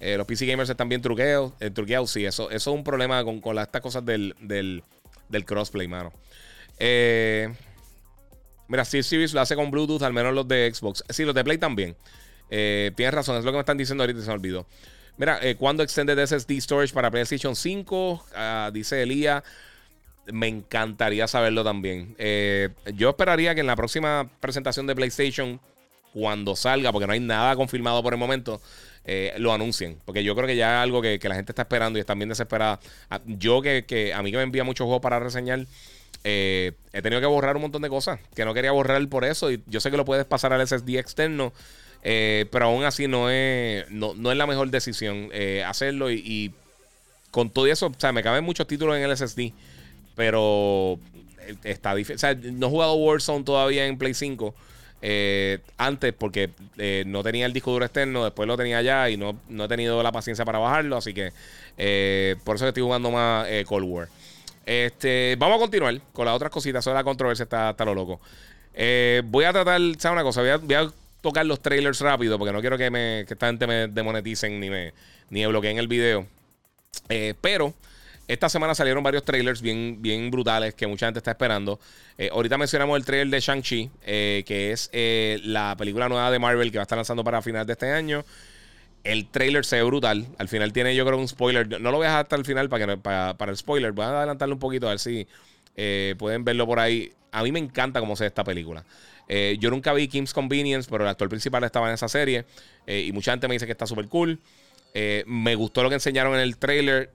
los 0.00 0.26
PC 0.26 0.46
gamers 0.46 0.70
están 0.70 0.88
bien 0.88 1.02
truqueados. 1.02 1.52
truqueados, 1.74 2.10
sí, 2.10 2.24
eso, 2.24 2.50
es 2.50 2.66
un 2.66 2.82
problema 2.82 3.22
con, 3.24 3.40
con 3.40 3.58
estas 3.58 3.82
cosas 3.82 4.04
del, 4.04 4.34
del, 4.40 4.82
crossplay, 5.44 5.86
mano. 5.86 6.12
mira, 8.68 8.84
Steel 8.84 9.04
Series 9.04 9.34
lo 9.34 9.42
hace 9.42 9.54
con 9.54 9.70
Bluetooth, 9.70 10.02
al 10.02 10.14
menos 10.14 10.32
los 10.34 10.48
de 10.48 10.72
Xbox. 10.72 11.04
Sí, 11.10 11.24
los 11.24 11.34
de 11.34 11.44
Play 11.44 11.58
también. 11.58 11.94
tienes 12.48 13.12
razón, 13.12 13.36
es 13.36 13.44
lo 13.44 13.50
que 13.50 13.56
me 13.56 13.60
están 13.60 13.76
diciendo 13.76 14.02
ahorita, 14.02 14.20
se 14.20 14.28
me 14.28 14.32
olvidó. 14.34 14.66
Mira, 15.18 15.40
¿cuándo 15.58 15.82
Extended 15.82 16.26
SSD 16.26 16.58
Storage 16.60 16.94
para 16.94 17.10
PlayStation 17.10 17.54
5? 17.54 18.26
Ah, 18.34 18.70
dice 18.72 19.02
Elías 19.02 19.42
me 20.32 20.48
encantaría 20.48 21.28
saberlo 21.28 21.64
también. 21.64 22.14
Eh, 22.18 22.70
yo 22.94 23.10
esperaría 23.10 23.54
que 23.54 23.60
en 23.60 23.66
la 23.66 23.76
próxima 23.76 24.30
presentación 24.40 24.86
de 24.86 24.94
PlayStation, 24.94 25.60
cuando 26.12 26.56
salga, 26.56 26.92
porque 26.92 27.06
no 27.06 27.12
hay 27.12 27.20
nada 27.20 27.56
confirmado 27.56 28.02
por 28.02 28.12
el 28.12 28.18
momento, 28.18 28.60
eh, 29.04 29.34
lo 29.38 29.52
anuncien. 29.52 29.98
Porque 30.04 30.24
yo 30.24 30.34
creo 30.34 30.46
que 30.46 30.56
ya 30.56 30.78
es 30.78 30.82
algo 30.82 31.02
que, 31.02 31.18
la 31.22 31.34
gente 31.34 31.52
está 31.52 31.62
esperando 31.62 31.98
y 31.98 32.00
están 32.00 32.18
bien 32.18 32.28
desesperada. 32.28 32.80
Ah, 33.10 33.20
yo 33.26 33.62
que, 33.62 34.12
a 34.14 34.22
mí 34.22 34.30
que 34.30 34.36
me 34.36 34.42
envía 34.42 34.64
muchos 34.64 34.84
juegos 34.84 35.02
para 35.02 35.20
reseñar, 35.20 35.66
eh, 36.24 36.72
he 36.92 37.02
tenido 37.02 37.20
que 37.20 37.26
borrar 37.26 37.56
un 37.56 37.62
montón 37.62 37.82
de 37.82 37.88
cosas 37.88 38.18
que 38.34 38.44
no 38.44 38.54
quería 38.54 38.72
borrar 38.72 39.06
por 39.08 39.24
eso. 39.24 39.50
Y 39.50 39.62
yo 39.66 39.80
sé 39.80 39.90
que 39.90 39.96
lo 39.96 40.04
puedes 40.04 40.24
pasar 40.24 40.52
al 40.52 40.66
SSD 40.66 40.98
externo. 40.98 41.52
pero 42.02 42.66
aún 42.66 42.84
así 42.84 43.08
no 43.08 43.30
es, 43.30 43.88
no, 43.90 44.12
es 44.30 44.36
la 44.36 44.46
mejor 44.46 44.70
decisión 44.70 45.30
hacerlo. 45.64 46.10
Y, 46.10 46.52
con 47.30 47.50
todo 47.50 47.66
eso, 47.66 47.88
o 47.88 47.94
sea, 47.98 48.12
me 48.12 48.22
caben 48.22 48.42
muchos 48.44 48.66
títulos 48.66 48.96
en 48.96 49.02
el 49.02 49.14
SSD. 49.14 49.52
Pero 50.16 50.98
eh, 51.46 51.54
está 51.64 51.94
difícil. 51.94 52.16
O 52.16 52.18
sea, 52.18 52.34
no 52.34 52.66
he 52.66 52.70
jugado 52.70 52.94
Warzone 52.94 53.44
todavía 53.44 53.86
en 53.86 53.96
Play 53.98 54.14
5. 54.14 54.54
eh, 55.02 55.58
antes 55.76 56.14
porque 56.14 56.50
eh, 56.78 57.04
no 57.06 57.22
tenía 57.22 57.46
el 57.46 57.52
disco 57.52 57.70
duro 57.70 57.84
externo, 57.84 58.24
después 58.24 58.48
lo 58.48 58.56
tenía 58.56 58.80
ya 58.82 59.08
y 59.10 59.16
no, 59.16 59.38
no 59.48 59.64
he 59.64 59.68
tenido 59.68 60.02
la 60.02 60.10
paciencia 60.10 60.44
para 60.44 60.58
bajarlo, 60.58 60.96
así 60.96 61.12
que 61.12 61.32
por 62.44 62.56
eso 62.56 62.66
estoy 62.66 62.82
jugando 62.82 63.10
más 63.10 63.46
Cold 63.66 63.86
War. 63.86 64.08
Este, 64.64 65.36
vamos 65.38 65.58
a 65.58 65.60
continuar 65.60 66.00
con 66.12 66.24
las 66.24 66.34
otras 66.34 66.50
cositas, 66.50 66.82
sobre 66.82 66.96
la 66.96 67.04
controversia 67.04 67.44
está, 67.44 67.70
está 67.70 67.84
lo 67.84 67.94
loco. 67.94 68.20
voy 69.24 69.44
a 69.44 69.52
tratar, 69.52 69.80
¿sabes 69.98 70.14
una 70.14 70.22
cosa? 70.22 70.40
Voy 70.58 70.74
a, 70.74 70.90
tocar 71.20 71.44
los 71.44 71.60
trailers 71.60 72.00
rápido 72.00 72.38
porque 72.38 72.52
no 72.52 72.60
quiero 72.60 72.78
que, 72.78 72.88
me, 72.88 73.24
que 73.26 73.34
esta 73.34 73.48
gente 73.48 73.66
me 73.66 73.88
demoneticen 73.88 74.60
ni 74.60 74.70
me, 74.70 74.92
ni 75.28 75.40
me 75.40 75.48
bloqueen 75.48 75.78
el 75.78 75.88
video. 75.88 76.26
pero 77.40 77.74
esta 78.28 78.48
semana 78.48 78.74
salieron 78.74 79.04
varios 79.04 79.24
trailers 79.24 79.60
bien, 79.62 79.98
bien 80.00 80.30
brutales 80.30 80.74
que 80.74 80.86
mucha 80.86 81.06
gente 81.06 81.18
está 81.18 81.30
esperando. 81.30 81.78
Eh, 82.18 82.28
ahorita 82.32 82.58
mencionamos 82.58 82.96
el 82.98 83.04
trailer 83.04 83.28
de 83.28 83.40
Shang-Chi, 83.40 83.90
eh, 84.04 84.42
que 84.46 84.72
es 84.72 84.90
eh, 84.92 85.38
la 85.44 85.76
película 85.78 86.08
nueva 86.08 86.30
de 86.30 86.38
Marvel 86.38 86.72
que 86.72 86.78
va 86.78 86.82
a 86.82 86.86
estar 86.86 86.98
lanzando 86.98 87.22
para 87.22 87.40
finales 87.40 87.68
de 87.68 87.74
este 87.74 87.92
año. 87.92 88.24
El 89.04 89.28
trailer 89.28 89.64
se 89.64 89.76
ve 89.76 89.84
brutal. 89.84 90.26
Al 90.38 90.48
final 90.48 90.72
tiene, 90.72 90.96
yo 90.96 91.06
creo, 91.06 91.18
un 91.18 91.28
spoiler. 91.28 91.80
No 91.80 91.92
lo 91.92 91.98
voy 91.98 92.06
a 92.06 92.10
dejar 92.10 92.22
hasta 92.24 92.36
el 92.36 92.44
final 92.44 92.68
para, 92.68 92.86
que, 92.86 92.96
para 92.96 93.52
el 93.52 93.56
spoiler. 93.56 93.92
Voy 93.92 94.04
a 94.04 94.08
adelantarle 94.08 94.54
un 94.54 94.60
poquito 94.60 94.88
a 94.88 94.90
ver 94.90 94.98
si 94.98 95.28
pueden 96.18 96.44
verlo 96.44 96.66
por 96.66 96.80
ahí. 96.80 97.12
A 97.30 97.44
mí 97.44 97.52
me 97.52 97.60
encanta 97.60 98.00
cómo 98.00 98.16
se 98.16 98.24
ve 98.24 98.28
esta 98.28 98.42
película. 98.42 98.84
yo 99.28 99.70
nunca 99.70 99.92
vi 99.92 100.08
Kim's 100.08 100.32
Convenience, 100.32 100.88
pero 100.90 101.04
el 101.04 101.10
actor 101.10 101.28
principal 101.28 101.62
estaba 101.62 101.86
en 101.86 101.94
esa 101.94 102.08
serie. 102.08 102.44
y 102.88 103.12
mucha 103.12 103.30
gente 103.30 103.46
me 103.46 103.54
dice 103.54 103.66
que 103.66 103.72
está 103.72 103.86
súper 103.86 104.08
cool. 104.08 104.40
me 105.26 105.54
gustó 105.54 105.84
lo 105.84 105.88
que 105.88 105.94
enseñaron 105.94 106.34
en 106.34 106.40
el 106.40 106.56
trailer 106.56 107.12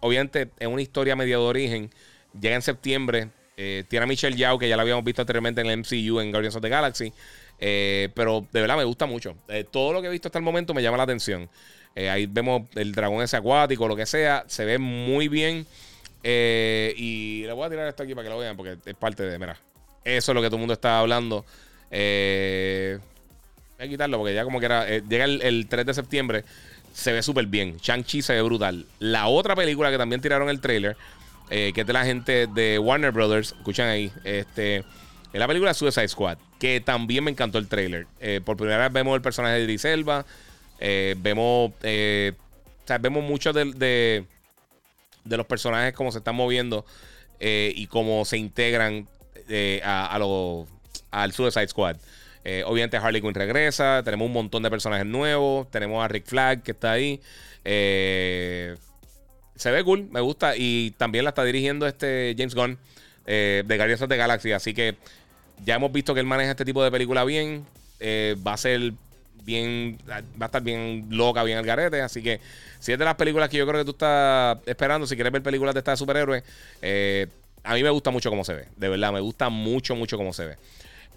obviamente 0.00 0.50
es 0.58 0.68
una 0.68 0.82
historia 0.82 1.16
medio 1.16 1.40
de 1.40 1.46
origen. 1.46 1.90
Llega 2.38 2.56
en 2.56 2.62
septiembre. 2.62 3.28
Eh, 3.56 3.84
tiene 3.88 4.04
a 4.04 4.06
Michelle 4.06 4.36
Yao, 4.36 4.58
que 4.58 4.68
ya 4.68 4.76
la 4.76 4.82
habíamos 4.82 5.04
visto 5.04 5.22
anteriormente 5.22 5.60
en 5.60 5.66
el 5.66 5.78
MCU, 5.78 6.20
en 6.20 6.30
Guardians 6.30 6.56
of 6.56 6.62
the 6.62 6.68
Galaxy. 6.68 7.12
Eh, 7.58 8.08
pero 8.14 8.46
de 8.52 8.60
verdad 8.60 8.76
me 8.76 8.84
gusta 8.84 9.06
mucho. 9.06 9.36
Eh, 9.48 9.64
todo 9.68 9.92
lo 9.92 10.00
que 10.00 10.08
he 10.08 10.10
visto 10.10 10.28
hasta 10.28 10.38
el 10.38 10.44
momento 10.44 10.74
me 10.74 10.82
llama 10.82 10.96
la 10.96 11.02
atención. 11.02 11.48
ahí 11.96 12.26
vemos 12.26 12.62
el 12.76 12.92
dragón 12.92 13.22
ese 13.22 13.36
acuático, 13.36 13.88
lo 13.88 13.96
que 13.96 14.06
sea. 14.06 14.44
Se 14.46 14.64
ve 14.64 14.78
muy 14.78 15.28
bien. 15.28 15.66
y 16.22 17.42
le 17.44 17.52
voy 17.52 17.66
a 17.66 17.70
tirar 17.70 17.88
esto 17.88 18.04
aquí 18.04 18.14
para 18.14 18.24
que 18.24 18.30
lo 18.30 18.38
vean, 18.38 18.56
porque 18.56 18.76
es 18.84 18.94
parte 18.94 19.24
de. 19.24 19.38
Mira, 19.38 19.58
eso 20.04 20.32
es 20.32 20.34
lo 20.34 20.40
que 20.40 20.46
todo 20.46 20.56
el 20.56 20.60
mundo 20.60 20.74
está 20.74 21.00
hablando. 21.00 21.44
voy 21.90 23.00
a 23.78 23.88
quitarlo 23.88 24.18
porque 24.18 24.34
ya 24.34 24.44
como 24.44 24.60
que 24.60 24.66
era. 24.66 24.86
llega 25.00 25.24
el, 25.24 25.42
el 25.42 25.66
3 25.66 25.86
de 25.86 25.94
septiembre 25.94 26.44
se 26.92 27.12
ve 27.12 27.22
súper 27.22 27.46
bien. 27.46 27.78
Shang-Chi 27.78 28.22
se 28.22 28.34
ve 28.34 28.42
brutal. 28.42 28.86
La 28.98 29.28
otra 29.28 29.54
película 29.54 29.90
que 29.90 29.98
también 29.98 30.20
tiraron 30.20 30.48
el 30.48 30.60
trailer, 30.60 30.96
eh, 31.50 31.72
que 31.74 31.82
es 31.82 31.86
de 31.86 31.92
la 31.92 32.04
gente 32.04 32.46
de 32.46 32.78
Warner 32.78 33.12
Brothers, 33.12 33.54
escuchan 33.58 33.88
ahí, 33.88 34.12
este, 34.24 34.78
es 34.78 34.84
la 35.32 35.46
película 35.46 35.74
Suicide 35.74 36.08
Squad, 36.08 36.38
que 36.58 36.80
también 36.80 37.24
me 37.24 37.30
encantó 37.30 37.58
el 37.58 37.68
trailer. 37.68 38.06
Eh, 38.20 38.40
por 38.44 38.56
primera 38.56 38.78
vez 38.78 38.92
vemos 38.92 39.14
el 39.14 39.22
personaje 39.22 39.54
de 39.54 39.64
Idris 39.64 39.84
eh, 40.80 41.16
vemos, 41.18 41.72
vemos 41.80 43.24
muchos 43.24 43.54
de, 43.54 44.24
de, 45.24 45.36
los 45.36 45.46
personajes 45.46 45.92
cómo 45.92 46.12
se 46.12 46.18
están 46.18 46.36
moviendo 46.36 46.84
y 47.40 47.86
cómo 47.88 48.24
se 48.24 48.38
integran 48.38 49.08
a, 49.82 50.16
a 50.16 50.18
al 51.10 51.32
Suicide 51.32 51.68
Squad. 51.68 51.96
Eh, 52.44 52.62
obviamente 52.66 52.96
Harley 52.96 53.20
Quinn 53.20 53.34
regresa. 53.34 54.02
Tenemos 54.04 54.26
un 54.26 54.32
montón 54.32 54.62
de 54.62 54.70
personajes 54.70 55.06
nuevos. 55.06 55.70
Tenemos 55.70 56.04
a 56.04 56.08
Rick 56.08 56.26
Flag 56.26 56.62
que 56.62 56.72
está 56.72 56.92
ahí. 56.92 57.20
Eh, 57.64 58.76
se 59.54 59.70
ve 59.70 59.84
cool, 59.84 60.08
me 60.10 60.20
gusta. 60.20 60.56
Y 60.56 60.92
también 60.92 61.24
la 61.24 61.30
está 61.30 61.44
dirigiendo 61.44 61.86
este 61.86 62.34
James 62.36 62.54
Gunn 62.54 62.78
eh, 63.26 63.62
de 63.66 63.76
Guardians 63.76 64.02
of 64.02 64.08
the 64.08 64.16
Galaxy. 64.16 64.52
Así 64.52 64.74
que 64.74 64.96
ya 65.64 65.74
hemos 65.74 65.92
visto 65.92 66.14
que 66.14 66.20
él 66.20 66.26
maneja 66.26 66.52
este 66.52 66.64
tipo 66.64 66.82
de 66.82 66.90
película 66.90 67.24
bien. 67.24 67.66
va 68.00 68.54
a 68.54 68.56
ser 68.56 68.92
bien. 69.44 69.98
Va 70.08 70.44
a 70.44 70.46
estar 70.46 70.62
bien 70.62 71.06
loca, 71.10 71.42
bien 71.42 71.58
al 71.58 71.66
garete. 71.66 72.00
Así 72.00 72.22
que 72.22 72.40
si 72.78 72.92
es 72.92 72.98
de 72.98 73.04
las 73.04 73.16
películas 73.16 73.48
que 73.48 73.56
yo 73.56 73.66
creo 73.66 73.80
que 73.80 73.84
tú 73.84 73.90
estás 73.90 74.58
esperando, 74.66 75.06
si 75.06 75.16
quieres 75.16 75.32
ver 75.32 75.42
películas 75.42 75.74
de 75.74 75.80
esta 75.80 75.96
superhéroe, 75.96 76.42
a 77.62 77.74
mí 77.74 77.82
me 77.82 77.90
gusta 77.90 78.10
mucho 78.10 78.30
cómo 78.30 78.44
se 78.44 78.54
ve. 78.54 78.68
De 78.76 78.88
verdad, 78.88 79.12
me 79.12 79.20
gusta 79.20 79.48
mucho, 79.50 79.94
mucho 79.96 80.16
cómo 80.16 80.32
se 80.32 80.46
ve. 80.46 80.56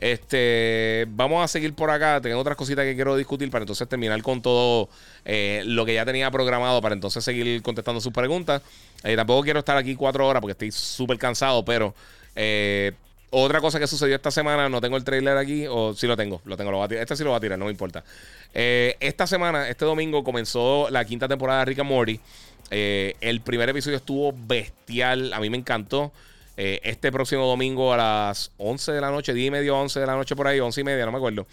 Este, 0.01 1.05
vamos 1.09 1.43
a 1.45 1.47
seguir 1.47 1.75
por 1.75 1.91
acá. 1.91 2.19
Tengo 2.19 2.39
otras 2.39 2.57
cositas 2.57 2.83
que 2.85 2.95
quiero 2.95 3.15
discutir 3.15 3.51
para 3.51 3.61
entonces 3.61 3.87
terminar 3.87 4.19
con 4.23 4.41
todo 4.41 4.89
eh, 5.23 5.61
lo 5.65 5.85
que 5.85 5.93
ya 5.93 6.03
tenía 6.03 6.31
programado 6.31 6.81
para 6.81 6.95
entonces 6.95 7.23
seguir 7.23 7.61
contestando 7.61 8.01
sus 8.01 8.11
preguntas. 8.11 8.63
Eh, 9.03 9.15
tampoco 9.15 9.43
quiero 9.43 9.59
estar 9.59 9.77
aquí 9.77 9.95
cuatro 9.95 10.27
horas 10.27 10.41
porque 10.41 10.53
estoy 10.53 10.71
súper 10.71 11.19
cansado, 11.19 11.63
pero 11.63 11.93
eh, 12.35 12.93
otra 13.29 13.61
cosa 13.61 13.79
que 13.79 13.85
sucedió 13.85 14.15
esta 14.15 14.31
semana, 14.31 14.69
no 14.69 14.81
tengo 14.81 14.97
el 14.97 15.03
trailer 15.03 15.37
aquí, 15.37 15.67
o 15.69 15.93
sí 15.93 16.07
lo 16.07 16.17
tengo, 16.17 16.41
lo 16.45 16.57
tengo, 16.57 16.71
lo 16.71 16.83
a 16.83 16.87
Este 16.87 17.15
sí 17.15 17.23
lo 17.23 17.29
va 17.29 17.37
a 17.37 17.39
tirar, 17.39 17.59
no 17.59 17.65
me 17.65 17.71
importa. 17.71 18.03
esta 18.53 19.27
semana, 19.27 19.69
este 19.69 19.85
domingo, 19.85 20.23
comenzó 20.23 20.89
la 20.89 21.05
quinta 21.05 21.27
temporada 21.27 21.59
de 21.59 21.65
Rick 21.65 21.79
and 21.79 21.89
Morty. 21.89 22.19
el 22.71 23.41
primer 23.41 23.69
episodio 23.69 23.97
estuvo 23.97 24.33
bestial, 24.35 25.31
a 25.31 25.39
mí 25.39 25.51
me 25.51 25.57
encantó. 25.57 26.11
Eh, 26.57 26.79
este 26.83 27.11
próximo 27.11 27.45
domingo 27.45 27.93
a 27.93 27.97
las 27.97 28.51
11 28.57 28.91
de 28.91 29.01
la 29.01 29.09
noche, 29.09 29.33
10 29.33 29.47
y 29.47 29.51
medio, 29.51 29.77
11 29.77 29.99
de 29.99 30.05
la 30.05 30.15
noche 30.15 30.35
por 30.35 30.47
ahí, 30.47 30.59
11 30.59 30.81
y 30.81 30.83
media, 30.83 31.05
no 31.05 31.11
me 31.11 31.17
acuerdo. 31.17 31.47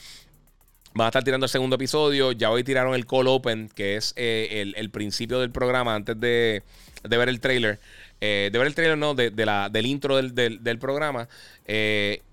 Va 0.99 1.05
a 1.05 1.09
estar 1.09 1.23
tirando 1.23 1.47
el 1.47 1.51
segundo 1.51 1.77
episodio. 1.77 2.33
Ya 2.33 2.51
hoy 2.51 2.65
tiraron 2.65 2.95
el 2.95 3.07
call 3.07 3.29
open, 3.29 3.69
que 3.75 3.97
es 3.97 4.13
eh, 4.17 4.73
el, 4.75 4.91
principio 4.91 5.39
del 5.39 5.51
programa, 5.51 5.95
antes 5.95 6.19
de, 6.19 6.63
ver 7.09 7.29
el 7.29 7.41
trailer. 7.41 7.79
Eh, 8.21 8.51
de 8.51 8.59
ver 8.59 8.67
el 8.67 8.75
trailer, 8.75 8.99
no, 8.99 9.15
de, 9.15 9.31
la, 9.47 9.69
del 9.69 9.87
intro 9.87 10.17
del, 10.17 10.79
programa. 10.81 11.29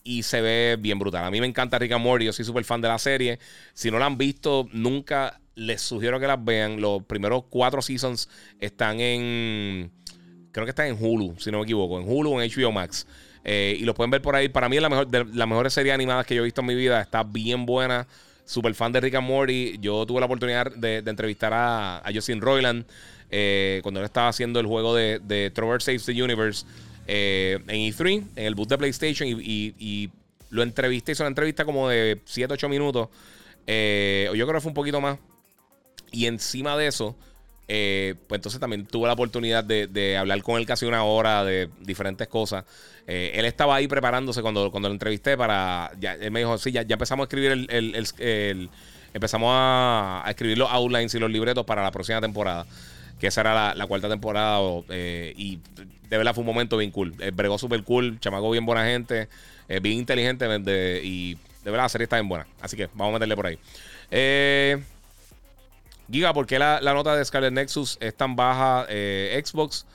y 0.03 0.23
se 0.23 0.41
ve 0.41 0.77
bien 0.79 0.97
brutal. 0.97 1.25
A 1.25 1.31
mí 1.31 1.39
me 1.39 1.47
encanta 1.47 1.77
Rick 1.77 1.91
and 1.91 2.03
Morty. 2.03 2.25
Yo 2.25 2.33
soy 2.33 2.45
súper 2.45 2.63
fan 2.63 2.81
de 2.81 2.87
la 2.87 2.97
serie. 2.97 3.37
Si 3.73 3.91
no 3.91 3.99
la 3.99 4.07
han 4.07 4.17
visto, 4.17 4.67
nunca 4.71 5.39
les 5.53 5.81
sugiero 5.81 6.19
que 6.19 6.27
las 6.27 6.43
vean. 6.43 6.81
Los 6.81 7.03
primeros 7.03 7.43
cuatro 7.49 7.81
seasons 7.81 8.29
están 8.59 8.99
en 8.99 9.91
creo 10.55 10.65
que 10.65 10.69
está 10.69 10.87
en 10.87 10.95
Hulu, 10.97 11.35
si 11.37 11.51
no 11.51 11.57
me 11.57 11.63
equivoco, 11.65 11.99
en 11.99 12.07
Hulu 12.07 12.31
o 12.31 12.41
en 12.41 12.49
HBO 12.49 12.71
Max. 12.71 13.05
Eh, 13.43 13.75
y 13.77 13.83
lo 13.83 13.93
pueden 13.93 14.09
ver 14.09 14.21
por 14.21 14.37
ahí. 14.37 14.47
Para 14.47 14.69
mí 14.69 14.77
es 14.77 14.81
la 14.81 14.87
mejor, 14.87 15.05
de 15.05 15.25
las 15.25 15.47
mejores 15.49 15.73
series 15.73 15.93
animadas 15.93 16.25
que 16.25 16.33
yo 16.33 16.41
he 16.41 16.45
visto 16.45 16.61
en 16.61 16.67
mi 16.67 16.75
vida. 16.75 17.01
Está 17.01 17.23
bien 17.23 17.65
buena. 17.65 18.07
Super 18.45 18.73
fan 18.73 18.93
de 18.93 19.01
Rick 19.01 19.15
and 19.15 19.27
Morty. 19.27 19.77
Yo 19.81 20.05
tuve 20.05 20.21
la 20.21 20.27
oportunidad 20.27 20.73
de, 20.73 21.03
entrevistar 21.05 21.51
a, 21.51 21.97
a 21.97 22.13
Justin 22.13 22.39
Roiland 22.39 22.85
eh, 23.29 23.81
cuando 23.83 23.99
él 23.99 24.05
estaba 24.05 24.29
haciendo 24.29 24.61
el 24.61 24.65
juego 24.65 24.95
de, 24.95 25.19
de 25.19 25.51
Trover 25.51 25.81
Saves 25.81 26.05
the 26.05 26.23
Universe 26.23 26.65
eh, 27.05 27.59
en 27.67 27.91
E3, 27.91 28.23
en 28.37 28.45
el 28.45 28.55
boot 28.55 28.69
de 28.69 28.77
PlayStation. 28.77 29.27
Y, 29.29 30.09
lo 30.51 30.63
entrevisté. 30.63 31.11
Hizo 31.11 31.23
una 31.23 31.29
entrevista 31.29 31.65
como 31.65 31.89
de 31.89 32.21
7, 32.23 32.53
8 32.53 32.69
minutos. 32.69 33.09
yo 33.67 33.73
creo 34.31 34.53
que 34.53 34.61
fue 34.61 34.69
un 34.69 34.73
poquito 34.75 35.01
más. 35.01 35.19
Y 36.13 36.27
encima 36.27 36.77
de 36.77 36.87
eso, 36.87 37.13
eh, 37.67 38.15
pues 38.27 38.37
entonces 38.37 38.59
también 38.59 38.85
tuve 38.85 39.07
la 39.07 39.13
oportunidad 39.13 39.63
de, 39.63 40.17
hablar 40.17 40.41
con 40.43 40.59
él 40.59 40.65
casi 40.65 40.85
una 40.85 41.03
hora 41.03 41.43
de 41.43 41.69
diferentes 41.81 42.27
cosas. 42.27 42.65
Eh, 43.07 43.33
él 43.35 43.45
estaba 43.45 43.75
ahí 43.75 43.87
preparándose 43.87 44.41
cuando, 44.41 44.71
cuando 44.71 44.89
lo 44.89 44.93
entrevisté 44.93 45.37
para. 45.37 45.91
Ya, 45.99 46.13
él 46.13 46.31
me 46.31 46.39
dijo: 46.39 46.57
Sí, 46.57 46.71
ya, 46.71 46.81
empezamos 46.81 47.23
a 47.23 47.25
escribir 47.25 47.51
el. 47.69 48.69
empezamos 49.13 49.49
a, 49.51 50.23
escribir 50.27 50.57
los 50.57 50.69
outlines 50.71 51.13
y 51.15 51.19
los 51.19 51.31
libretos 51.31 51.65
para 51.65 51.83
la 51.83 51.91
próxima 51.91 52.21
temporada. 52.21 52.65
Que 53.19 53.27
esa 53.27 53.41
era 53.41 53.73
la, 53.73 53.87
cuarta 53.87 54.09
temporada. 54.09 54.59
Eh, 54.89 55.33
y 55.35 55.59
de 56.09 56.17
verdad 56.17 56.33
fue 56.33 56.41
un 56.41 56.47
momento 56.47 56.77
bien 56.77 56.91
cool. 56.91 57.13
bregó 57.33 57.57
súper 57.57 57.83
cool, 57.83 58.19
chamaco 58.19 58.51
bien 58.51 58.65
buena 58.65 58.85
gente, 58.85 59.27
bien 59.67 59.97
inteligente. 59.97 60.45
y 61.03 61.35
de 61.63 61.71
verdad 61.71 61.85
la 61.85 61.89
serie 61.89 62.03
está 62.03 62.17
bien 62.17 62.29
buena. 62.29 62.45
Así 62.61 62.77
que 62.77 62.87
vamos 62.93 63.09
a 63.09 63.13
meterle 63.13 63.35
por 63.35 63.47
ahí. 63.47 63.57
Eh. 64.11 64.83
Giga, 66.11 66.33
¿por 66.33 66.45
qué 66.45 66.59
la, 66.59 66.79
nota 66.81 67.15
de 67.15 67.25
Scarlet 67.25 67.53
Nexus 67.53 67.97
es 67.99 68.15
tan 68.15 68.35
baja 68.35 68.85
eh, 68.89 69.41
Xbox? 69.43 69.85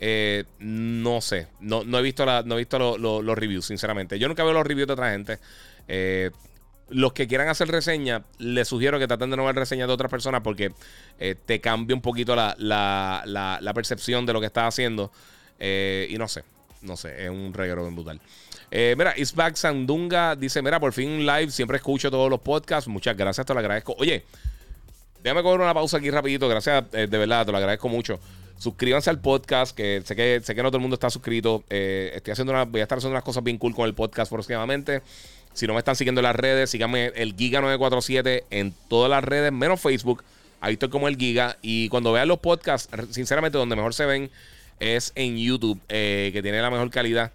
Eh, 0.00 0.44
no 0.58 1.20
sé. 1.20 1.46
No, 1.60 1.82
he 1.82 2.02
visto, 2.02 2.26
no 2.26 2.54
he 2.54 2.58
visto 2.58 2.98
los 2.98 3.38
reviews, 3.38 3.66
sinceramente. 3.66 4.18
Yo 4.18 4.28
nunca 4.28 4.42
veo 4.42 4.52
los 4.52 4.66
reviews 4.66 4.88
de 4.88 4.92
otra 4.92 5.12
gente. 5.12 5.38
Eh, 5.86 6.30
los 6.88 7.12
que 7.12 7.28
quieran 7.28 7.48
hacer 7.48 7.68
reseña, 7.68 8.24
les 8.38 8.68
sugiero 8.68 8.98
que 8.98 9.06
traten 9.06 9.30
de 9.30 9.36
no 9.36 9.44
ver 9.44 9.54
reseñas 9.54 9.86
de 9.86 9.94
otras 9.94 10.10
personas 10.10 10.42
porque 10.42 10.72
te 11.46 11.60
cambia 11.60 11.94
un 11.94 12.02
poquito 12.02 12.36
la, 12.36 13.72
percepción 13.74 14.26
de 14.26 14.32
lo 14.32 14.40
que 14.40 14.46
estás 14.46 14.64
haciendo. 14.64 15.10
y 15.58 16.14
no 16.18 16.28
sé, 16.28 16.42
no 16.82 16.96
sé, 16.96 17.24
es 17.24 17.30
un 17.30 17.54
reguero 17.54 17.88
brutal. 17.90 18.20
mira, 18.70 19.14
Isback 19.16 19.54
Sandunga 19.54 20.36
dice: 20.36 20.60
Mira, 20.60 20.80
por 20.80 20.92
fin 20.92 21.24
live, 21.24 21.50
siempre 21.50 21.78
escucho 21.78 22.10
todos 22.10 22.28
los 22.28 22.40
podcasts. 22.40 22.88
Muchas 22.88 23.16
gracias, 23.16 23.46
te 23.46 23.54
lo 23.54 23.60
agradezco. 23.60 23.94
Oye, 23.98 24.26
Déjame 25.22 25.42
coger 25.42 25.60
una 25.60 25.74
pausa 25.74 25.98
aquí 25.98 26.10
rapidito. 26.10 26.48
Gracias, 26.48 26.84
eh, 26.92 27.06
de 27.06 27.18
verdad, 27.18 27.46
te 27.46 27.52
lo 27.52 27.58
agradezco 27.58 27.88
mucho. 27.88 28.18
Suscríbanse 28.58 29.10
al 29.10 29.20
podcast, 29.20 29.76
que 29.76 30.02
sé 30.04 30.14
que, 30.14 30.40
sé 30.42 30.54
que 30.54 30.62
no 30.62 30.70
todo 30.70 30.78
el 30.78 30.82
mundo 30.82 30.94
está 30.94 31.10
suscrito. 31.10 31.64
Eh, 31.70 32.12
estoy 32.14 32.32
haciendo 32.32 32.52
una, 32.52 32.64
voy 32.64 32.80
a 32.80 32.84
estar 32.84 32.98
haciendo 32.98 33.14
unas 33.14 33.24
cosas 33.24 33.42
bien 33.42 33.58
cool 33.58 33.74
con 33.74 33.86
el 33.86 33.94
podcast 33.94 34.30
próximamente. 34.30 35.02
Si 35.52 35.66
no 35.66 35.74
me 35.74 35.80
están 35.80 35.96
siguiendo 35.96 36.20
en 36.20 36.24
las 36.24 36.36
redes, 36.36 36.70
síganme 36.70 37.12
el 37.14 37.36
Giga947 37.36 38.44
en 38.50 38.74
todas 38.88 39.10
las 39.10 39.22
redes, 39.22 39.52
menos 39.52 39.80
Facebook. 39.80 40.24
Ahí 40.60 40.74
estoy 40.74 40.88
como 40.88 41.08
el 41.08 41.16
Giga. 41.16 41.56
Y 41.60 41.88
cuando 41.88 42.12
vean 42.12 42.28
los 42.28 42.38
podcasts, 42.38 42.88
sinceramente, 43.10 43.58
donde 43.58 43.76
mejor 43.76 43.94
se 43.94 44.06
ven 44.06 44.30
es 44.80 45.12
en 45.14 45.36
YouTube, 45.36 45.80
eh, 45.88 46.30
que 46.32 46.42
tiene 46.42 46.60
la 46.62 46.70
mejor 46.70 46.90
calidad. 46.90 47.32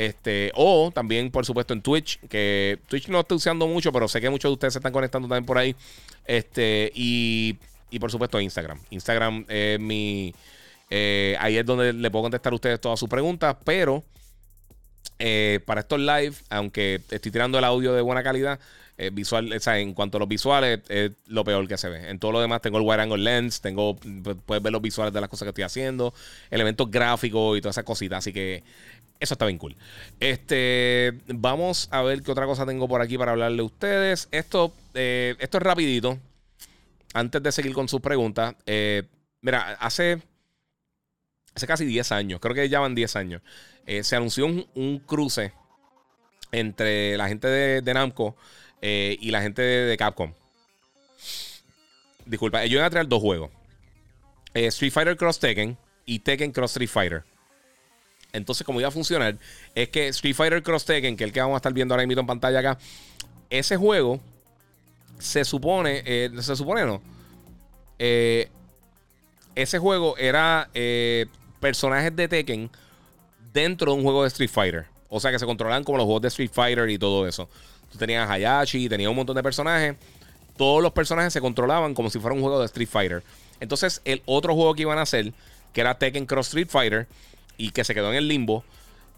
Este, 0.00 0.50
o 0.54 0.90
también, 0.90 1.30
por 1.30 1.44
supuesto, 1.44 1.74
en 1.74 1.82
Twitch, 1.82 2.20
que 2.20 2.78
Twitch 2.88 3.08
no 3.08 3.20
estoy 3.20 3.36
usando 3.36 3.66
mucho, 3.66 3.92
pero 3.92 4.08
sé 4.08 4.18
que 4.18 4.30
muchos 4.30 4.48
de 4.48 4.54
ustedes 4.54 4.72
se 4.72 4.78
están 4.78 4.94
conectando 4.94 5.28
también 5.28 5.44
por 5.44 5.58
ahí. 5.58 5.76
Este, 6.24 6.90
y, 6.94 7.58
y 7.90 7.98
por 7.98 8.10
supuesto, 8.10 8.40
Instagram. 8.40 8.80
Instagram 8.88 9.44
es 9.46 9.78
mi. 9.78 10.34
Eh, 10.88 11.36
ahí 11.38 11.58
es 11.58 11.66
donde 11.66 11.92
le 11.92 12.10
puedo 12.10 12.22
contestar 12.22 12.50
a 12.50 12.56
ustedes 12.56 12.80
todas 12.80 12.98
sus 12.98 13.10
preguntas, 13.10 13.54
pero 13.62 14.02
eh, 15.18 15.60
para 15.66 15.82
estos 15.82 16.00
live, 16.00 16.32
aunque 16.48 17.02
estoy 17.10 17.30
tirando 17.30 17.58
el 17.58 17.64
audio 17.64 17.92
de 17.92 18.00
buena 18.00 18.22
calidad, 18.22 18.58
eh, 18.96 19.10
visual, 19.10 19.52
o 19.52 19.60
sea, 19.60 19.78
en 19.78 19.94
cuanto 19.94 20.16
a 20.16 20.20
los 20.20 20.28
visuales, 20.28 20.80
es 20.88 21.12
lo 21.26 21.44
peor 21.44 21.66
que 21.68 21.78
se 21.78 21.88
ve. 21.88 22.10
En 22.10 22.18
todo 22.18 22.32
lo 22.32 22.40
demás, 22.40 22.60
tengo 22.62 22.76
el 22.76 22.84
wide 22.84 23.00
angle 23.00 23.16
lens, 23.16 23.60
tengo, 23.60 23.96
puedes 23.96 24.62
ver 24.62 24.72
los 24.72 24.82
visuales 24.82 25.12
de 25.12 25.20
las 25.20 25.30
cosas 25.30 25.44
que 25.44 25.50
estoy 25.50 25.64
haciendo, 25.64 26.12
elementos 26.50 26.90
gráficos 26.90 27.56
y 27.56 27.60
todas 27.60 27.74
esas 27.74 27.84
cositas. 27.84 28.18
Así 28.18 28.32
que 28.32 28.62
eso 29.20 29.34
está 29.34 29.46
bien 29.46 29.58
cool. 29.58 29.76
Este, 30.18 31.12
vamos 31.28 31.88
a 31.92 32.02
ver 32.02 32.22
qué 32.22 32.32
otra 32.32 32.46
cosa 32.46 32.66
tengo 32.66 32.88
por 32.88 33.00
aquí 33.00 33.16
para 33.16 33.32
hablarle 33.32 33.60
a 33.62 33.64
ustedes. 33.64 34.28
Esto, 34.32 34.72
eh, 34.94 35.36
esto 35.38 35.58
es 35.58 35.62
rapidito. 35.62 36.18
Antes 37.14 37.42
de 37.42 37.52
seguir 37.52 37.72
con 37.72 37.88
sus 37.88 38.00
preguntas, 38.00 38.54
mira, 39.40 39.72
hace 39.80 40.22
hace 41.54 41.66
casi 41.66 41.84
10 41.84 42.12
años, 42.12 42.40
creo 42.40 42.54
que 42.54 42.68
ya 42.68 42.80
van 42.80 42.94
10 42.94 43.16
años, 43.16 43.42
eh, 43.86 44.04
se 44.04 44.16
anunció 44.16 44.46
un, 44.46 45.02
cruce 45.06 45.52
entre 46.52 47.16
la 47.16 47.28
gente 47.28 47.48
de, 47.48 47.94
Namco 47.94 48.36
eh, 48.80 49.16
y 49.20 49.30
la 49.30 49.42
gente 49.42 49.62
de, 49.62 49.96
Capcom. 49.96 50.32
Disculpa, 52.24 52.62
ellos 52.62 52.74
iban 52.74 52.86
a 52.86 52.90
traer 52.90 53.08
dos 53.08 53.20
juegos. 53.20 53.50
Eh, 54.54 54.66
Street 54.66 54.92
Fighter 54.92 55.16
Cross 55.16 55.40
Tekken 55.40 55.76
y 56.06 56.20
Tekken 56.20 56.52
Cross 56.52 56.72
Street 56.72 56.88
Fighter. 56.88 57.24
Entonces, 58.32 58.64
como 58.64 58.80
iba 58.80 58.88
a 58.88 58.92
funcionar, 58.92 59.36
es 59.74 59.88
que 59.88 60.08
Street 60.08 60.34
Fighter 60.34 60.62
Cross 60.62 60.84
Tekken, 60.84 61.16
que 61.16 61.24
es 61.24 61.28
el 61.28 61.32
que 61.32 61.40
vamos 61.40 61.54
a 61.54 61.58
estar 61.58 61.72
viendo 61.72 61.94
ahora 61.94 62.06
mismo 62.06 62.20
en 62.20 62.26
pantalla 62.26 62.60
acá, 62.60 62.78
ese 63.48 63.76
juego 63.76 64.20
se 65.18 65.44
supone, 65.44 66.02
se 66.40 66.56
supone 66.56 66.86
no, 66.86 67.02
ese 67.98 69.78
juego 69.78 70.16
era 70.16 70.70
personajes 71.60 72.14
de 72.14 72.28
Tekken 72.28 72.70
dentro 73.52 73.92
de 73.92 73.98
un 73.98 74.04
juego 74.04 74.22
de 74.22 74.28
Street 74.28 74.50
Fighter. 74.50 74.86
O 75.08 75.18
sea 75.18 75.32
que 75.32 75.38
se 75.40 75.46
controlaban 75.46 75.82
como 75.82 75.98
los 75.98 76.04
juegos 76.04 76.22
de 76.22 76.28
Street 76.28 76.52
Fighter 76.52 76.88
y 76.88 76.96
todo 76.96 77.26
eso. 77.26 77.48
Tú 77.90 77.98
tenías 77.98 78.30
Hayashi, 78.30 78.88
tenías 78.88 79.10
un 79.10 79.16
montón 79.16 79.34
de 79.34 79.42
personajes. 79.42 79.96
Todos 80.56 80.80
los 80.82 80.92
personajes 80.92 81.32
se 81.32 81.40
controlaban 81.40 81.94
como 81.94 82.10
si 82.10 82.20
fuera 82.20 82.34
un 82.34 82.40
juego 82.40 82.60
de 82.60 82.66
Street 82.66 82.88
Fighter. 82.88 83.24
Entonces, 83.58 84.00
el 84.04 84.22
otro 84.24 84.54
juego 84.54 84.74
que 84.74 84.82
iban 84.82 84.98
a 84.98 85.02
hacer, 85.02 85.32
que 85.72 85.80
era 85.80 85.98
Tekken 85.98 86.26
Cross 86.26 86.46
Street 86.48 86.68
Fighter, 86.70 87.08
y 87.60 87.72
que 87.72 87.84
se 87.84 87.94
quedó 87.94 88.10
en 88.10 88.16
el 88.16 88.26
limbo, 88.26 88.64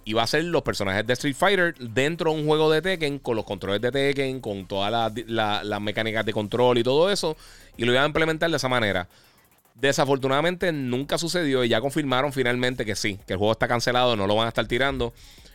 iba 0.05 0.23
a 0.23 0.27
ser 0.27 0.43
los 0.45 0.63
personajes 0.63 1.07
de 1.07 1.13
Street 1.13 1.37
Fighter 1.37 1.75
dentro 1.79 2.33
de 2.33 2.41
un 2.41 2.47
juego 2.47 2.71
de 2.73 2.83
Tekken, 2.83 3.21
con 3.21 3.37
los 3.37 3.45
controles 3.45 3.81
de 3.81 3.93
Tekken, 3.93 4.41
con 4.41 4.67
todas 4.67 5.13
las 5.29 5.81
mecánicas 5.81 6.27
de 6.27 6.33
control 6.33 6.79
y 6.79 6.83
todo 6.83 7.11
eso, 7.11 7.37
y 7.77 7.85
lo 7.85 7.93
iban 7.93 8.03
a 8.03 8.07
implementar 8.07 8.51
de 8.51 8.57
esa 8.57 8.69
manera. 8.69 9.09
Desafortunadamente 9.77 10.73
nunca 10.73 11.19
sucedió 11.19 11.63
y 11.63 11.69
ya 11.69 11.81
confirmaron 11.81 12.33
finalmente 12.33 12.85
que 12.85 12.97
sí, 12.97 13.19
que 13.27 13.35
el 13.35 13.39
juego 13.39 13.53
está 13.53 13.69
cancelado, 13.69 14.17
no 14.17 14.27
lo 14.27 14.35
van 14.35 14.47
a 14.47 14.49
estar 14.49 14.67
tirando. 14.67 15.13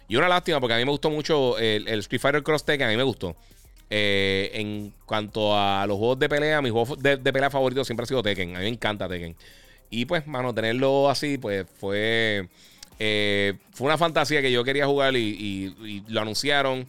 Y 0.08 0.16
una 0.16 0.30
lástima 0.30 0.62
porque 0.62 0.76
a 0.76 0.78
mí 0.78 0.86
me 0.86 0.92
gustó 0.92 1.10
mucho 1.10 1.58
el, 1.58 1.86
Street 2.00 2.22
Fighter 2.22 2.42
Cross 2.42 2.64
Tekken, 2.64 2.88
a 2.88 2.92
mí 2.92 2.98
me 2.98 3.04
gustó. 3.04 3.36
Eh, 3.90 4.52
en 4.54 4.94
cuanto 5.06 5.58
a 5.58 5.86
los 5.88 5.98
juegos 5.98 6.20
de 6.20 6.30
pelea, 6.30 6.62
mi 6.62 6.70
juego 6.70 6.96
de, 6.96 7.18
pelea 7.18 7.50
favorito 7.50 7.84
siempre 7.84 8.06
ha 8.06 8.08
sido 8.08 8.24
Tekken. 8.24 8.56
A 8.56 8.60
mí 8.60 8.66
me 8.66 8.70
encanta 8.70 9.10
Tekken. 9.10 9.36
Y 9.90 10.06
pues, 10.06 10.26
mano, 10.26 10.54
tenerlo 10.54 11.10
así, 11.10 11.38
pues 11.38 11.66
fue. 11.80 12.48
Eh, 13.00 13.54
fue 13.74 13.86
una 13.88 13.98
fantasía 13.98 14.42
que 14.42 14.52
yo 14.52 14.64
quería 14.64 14.86
jugar 14.86 15.16
y 15.16 16.04
lo 16.08 16.22
anunciaron 16.22 16.88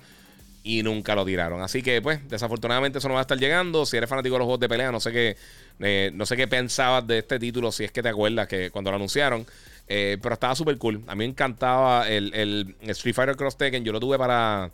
y 0.68 0.82
nunca 0.82 1.14
lo 1.14 1.24
tiraron. 1.24 1.62
Así 1.62 1.82
que, 1.82 2.02
pues, 2.02 2.28
desafortunadamente 2.28 2.98
eso 2.98 3.08
no 3.08 3.14
va 3.14 3.20
a 3.20 3.22
estar 3.22 3.38
llegando. 3.38 3.86
Si 3.86 3.96
eres 3.96 4.10
fanático 4.10 4.34
de 4.34 4.40
los 4.40 4.44
juegos 4.44 4.60
de 4.60 4.68
pelea, 4.68 4.92
no 4.92 5.00
sé 5.00 5.12
qué, 5.12 5.36
eh, 5.80 6.10
no 6.12 6.26
sé 6.26 6.36
qué 6.36 6.46
pensabas 6.46 7.06
de 7.06 7.18
este 7.18 7.38
título, 7.38 7.72
si 7.72 7.84
es 7.84 7.90
que 7.90 8.02
te 8.02 8.10
acuerdas 8.10 8.46
que 8.48 8.70
cuando 8.70 8.90
lo 8.90 8.96
anunciaron. 8.96 9.46
Eh, 9.88 10.18
pero 10.20 10.34
estaba 10.34 10.54
súper 10.54 10.76
cool. 10.76 11.02
A 11.06 11.14
mí 11.14 11.20
me 11.20 11.24
encantaba 11.24 12.06
el, 12.06 12.74
Street 12.82 13.14
Fighter 13.14 13.36
Cross 13.36 13.56
Tekken. 13.56 13.82
Yo 13.82 13.92
lo 13.92 14.00
tuve 14.00 14.18
para. 14.18 14.70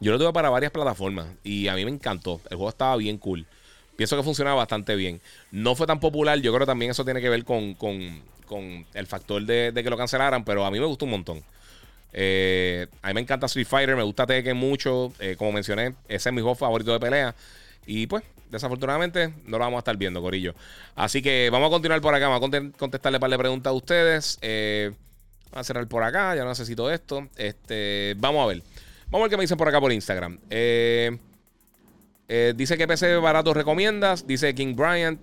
Yo 0.00 0.12
lo 0.12 0.18
tuve 0.18 0.34
para 0.34 0.50
varias 0.50 0.70
plataformas. 0.70 1.28
Y 1.42 1.68
a 1.68 1.74
mí 1.74 1.84
me 1.86 1.90
encantó. 1.90 2.42
El 2.50 2.56
juego 2.58 2.68
estaba 2.68 2.94
bien 2.96 3.16
cool. 3.16 3.46
Pienso 3.96 4.18
que 4.18 4.22
funcionaba 4.22 4.56
bastante 4.56 4.96
bien. 4.96 5.22
No 5.50 5.74
fue 5.76 5.86
tan 5.86 5.98
popular. 5.98 6.38
Yo 6.40 6.52
creo 6.52 6.60
que 6.60 6.70
también 6.70 6.90
eso 6.90 7.06
tiene 7.06 7.22
que 7.22 7.30
ver 7.30 7.44
con, 7.46 7.74
con 8.44 8.86
el 8.94 9.06
factor 9.06 9.44
de, 9.44 9.72
que 9.74 9.90
lo 9.90 9.96
cancelaran. 9.96 10.44
Pero 10.44 10.64
a 10.64 10.70
mí 10.70 10.78
me 10.78 10.86
gustó 10.86 11.04
un 11.04 11.12
montón. 11.12 11.42
Eh, 12.16 12.86
a 13.02 13.08
mí 13.08 13.14
me 13.14 13.20
encanta 13.22 13.46
Street 13.46 13.66
Fighter, 13.66 13.96
me 13.96 14.04
gusta 14.04 14.24
Tekken 14.26 14.56
mucho. 14.56 15.12
Eh, 15.18 15.34
como 15.36 15.52
mencioné, 15.52 15.94
ese 16.08 16.28
es 16.28 16.32
mi 16.32 16.40
juego 16.40 16.54
favorito 16.54 16.92
de 16.92 17.00
pelea. 17.00 17.34
Y 17.86 18.06
pues, 18.06 18.22
desafortunadamente, 18.50 19.34
no 19.44 19.58
lo 19.58 19.64
vamos 19.64 19.78
a 19.78 19.80
estar 19.80 19.96
viendo, 19.96 20.22
Corillo. 20.22 20.54
Así 20.94 21.20
que 21.20 21.50
vamos 21.50 21.66
a 21.66 21.70
continuar 21.70 22.00
por 22.00 22.14
acá. 22.14 22.28
Vamos 22.28 22.48
a 22.48 22.78
contestarle 22.78 23.18
para 23.20 23.32
de 23.32 23.38
preguntas 23.38 23.70
a 23.70 23.74
ustedes. 23.74 24.38
Eh, 24.40 24.92
vamos 25.50 25.60
a 25.60 25.64
cerrar 25.64 25.86
por 25.88 26.04
acá. 26.04 26.36
Ya 26.36 26.44
no 26.44 26.50
necesito 26.50 26.90
esto. 26.90 27.28
Este, 27.36 28.14
vamos 28.16 28.44
a 28.44 28.46
ver. 28.46 28.62
Vamos 29.06 29.20
a 29.20 29.24
ver 29.24 29.30
qué 29.30 29.36
me 29.36 29.42
dicen 29.42 29.58
por 29.58 29.68
acá 29.68 29.80
por 29.80 29.92
Instagram. 29.92 30.38
dice 30.48 31.18
que 32.78 32.86
PC 32.86 33.16
barato 33.16 33.52
recomiendas. 33.52 34.24
Dice 34.24 34.54
King 34.54 34.76
Bryant. 34.76 35.20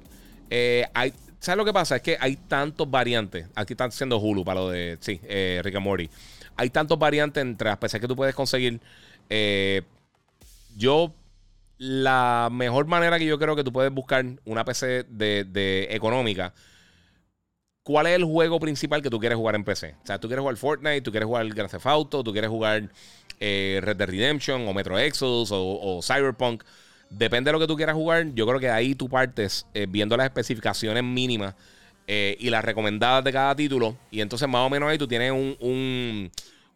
hay, 0.93 1.13
¿Sabes 1.41 1.57
lo 1.57 1.65
que 1.65 1.73
pasa? 1.73 1.97
Es 1.97 2.01
que 2.01 2.17
hay 2.21 2.37
tantos 2.37 2.89
variantes. 2.89 3.47
Aquí 3.55 3.73
están 3.73 3.89
haciendo 3.89 4.17
Hulu 4.17 4.45
para 4.45 4.61
lo 4.61 4.69
de. 4.69 4.97
Sí, 5.01 5.19
Rick 5.61 5.75
and 5.75 5.83
Morty 5.83 6.09
hay 6.61 6.69
tantos 6.69 6.99
variantes 6.99 7.41
entre 7.41 7.69
las 7.69 7.77
PCs 7.77 7.99
que 7.99 8.07
tú 8.07 8.15
puedes 8.15 8.35
conseguir. 8.35 8.79
Eh, 9.29 9.81
yo, 10.75 11.13
la 11.77 12.49
mejor 12.51 12.85
manera 12.85 13.17
que 13.17 13.25
yo 13.25 13.39
creo 13.39 13.55
que 13.55 13.63
tú 13.63 13.73
puedes 13.73 13.91
buscar 13.91 14.23
una 14.45 14.63
PC 14.63 15.05
de, 15.09 15.87
económica. 15.89 16.53
¿Cuál 17.83 18.07
es 18.07 18.15
el 18.15 18.25
juego 18.25 18.59
principal 18.59 19.01
que 19.01 19.09
tú 19.09 19.19
quieres 19.19 19.37
jugar 19.37 19.55
en 19.55 19.63
PC? 19.63 19.95
O 20.03 20.05
sea, 20.05 20.19
tú 20.19 20.27
quieres 20.27 20.41
jugar 20.41 20.55
Fortnite, 20.55 21.01
tú 21.01 21.09
quieres 21.09 21.25
jugar 21.25 21.47
Grand 21.49 21.69
Theft 21.69 21.87
Auto, 21.87 22.23
tú 22.23 22.31
quieres 22.31 22.49
jugar 22.49 22.89
eh, 23.39 23.79
Red 23.81 23.95
Dead 23.95 24.07
Redemption 24.07 24.67
o 24.67 24.73
Metro 24.73 24.99
Exodus 24.99 25.49
o, 25.51 25.99
Cyberpunk. 26.03 26.63
Depende 27.11 27.49
de 27.49 27.53
lo 27.53 27.59
que 27.59 27.67
tú 27.67 27.75
quieras 27.75 27.95
jugar. 27.95 28.33
Yo 28.33 28.47
creo 28.47 28.59
que 28.59 28.69
ahí 28.69 28.95
tú 28.95 29.07
partes 29.07 29.67
eh, 29.73 29.85
viendo 29.87 30.17
las 30.17 30.25
especificaciones 30.25 31.03
mínimas 31.03 31.55
y 32.07 32.49
las 32.49 32.65
recomendadas 32.65 33.23
de 33.23 33.31
cada 33.31 33.55
título. 33.55 33.95
Y 34.09 34.19
entonces, 34.19 34.45
más 34.49 34.67
o 34.67 34.69
menos 34.69 34.89
ahí 34.89 34.97
tú 34.97 35.07
tienes 35.07 35.31
un, 35.31 36.29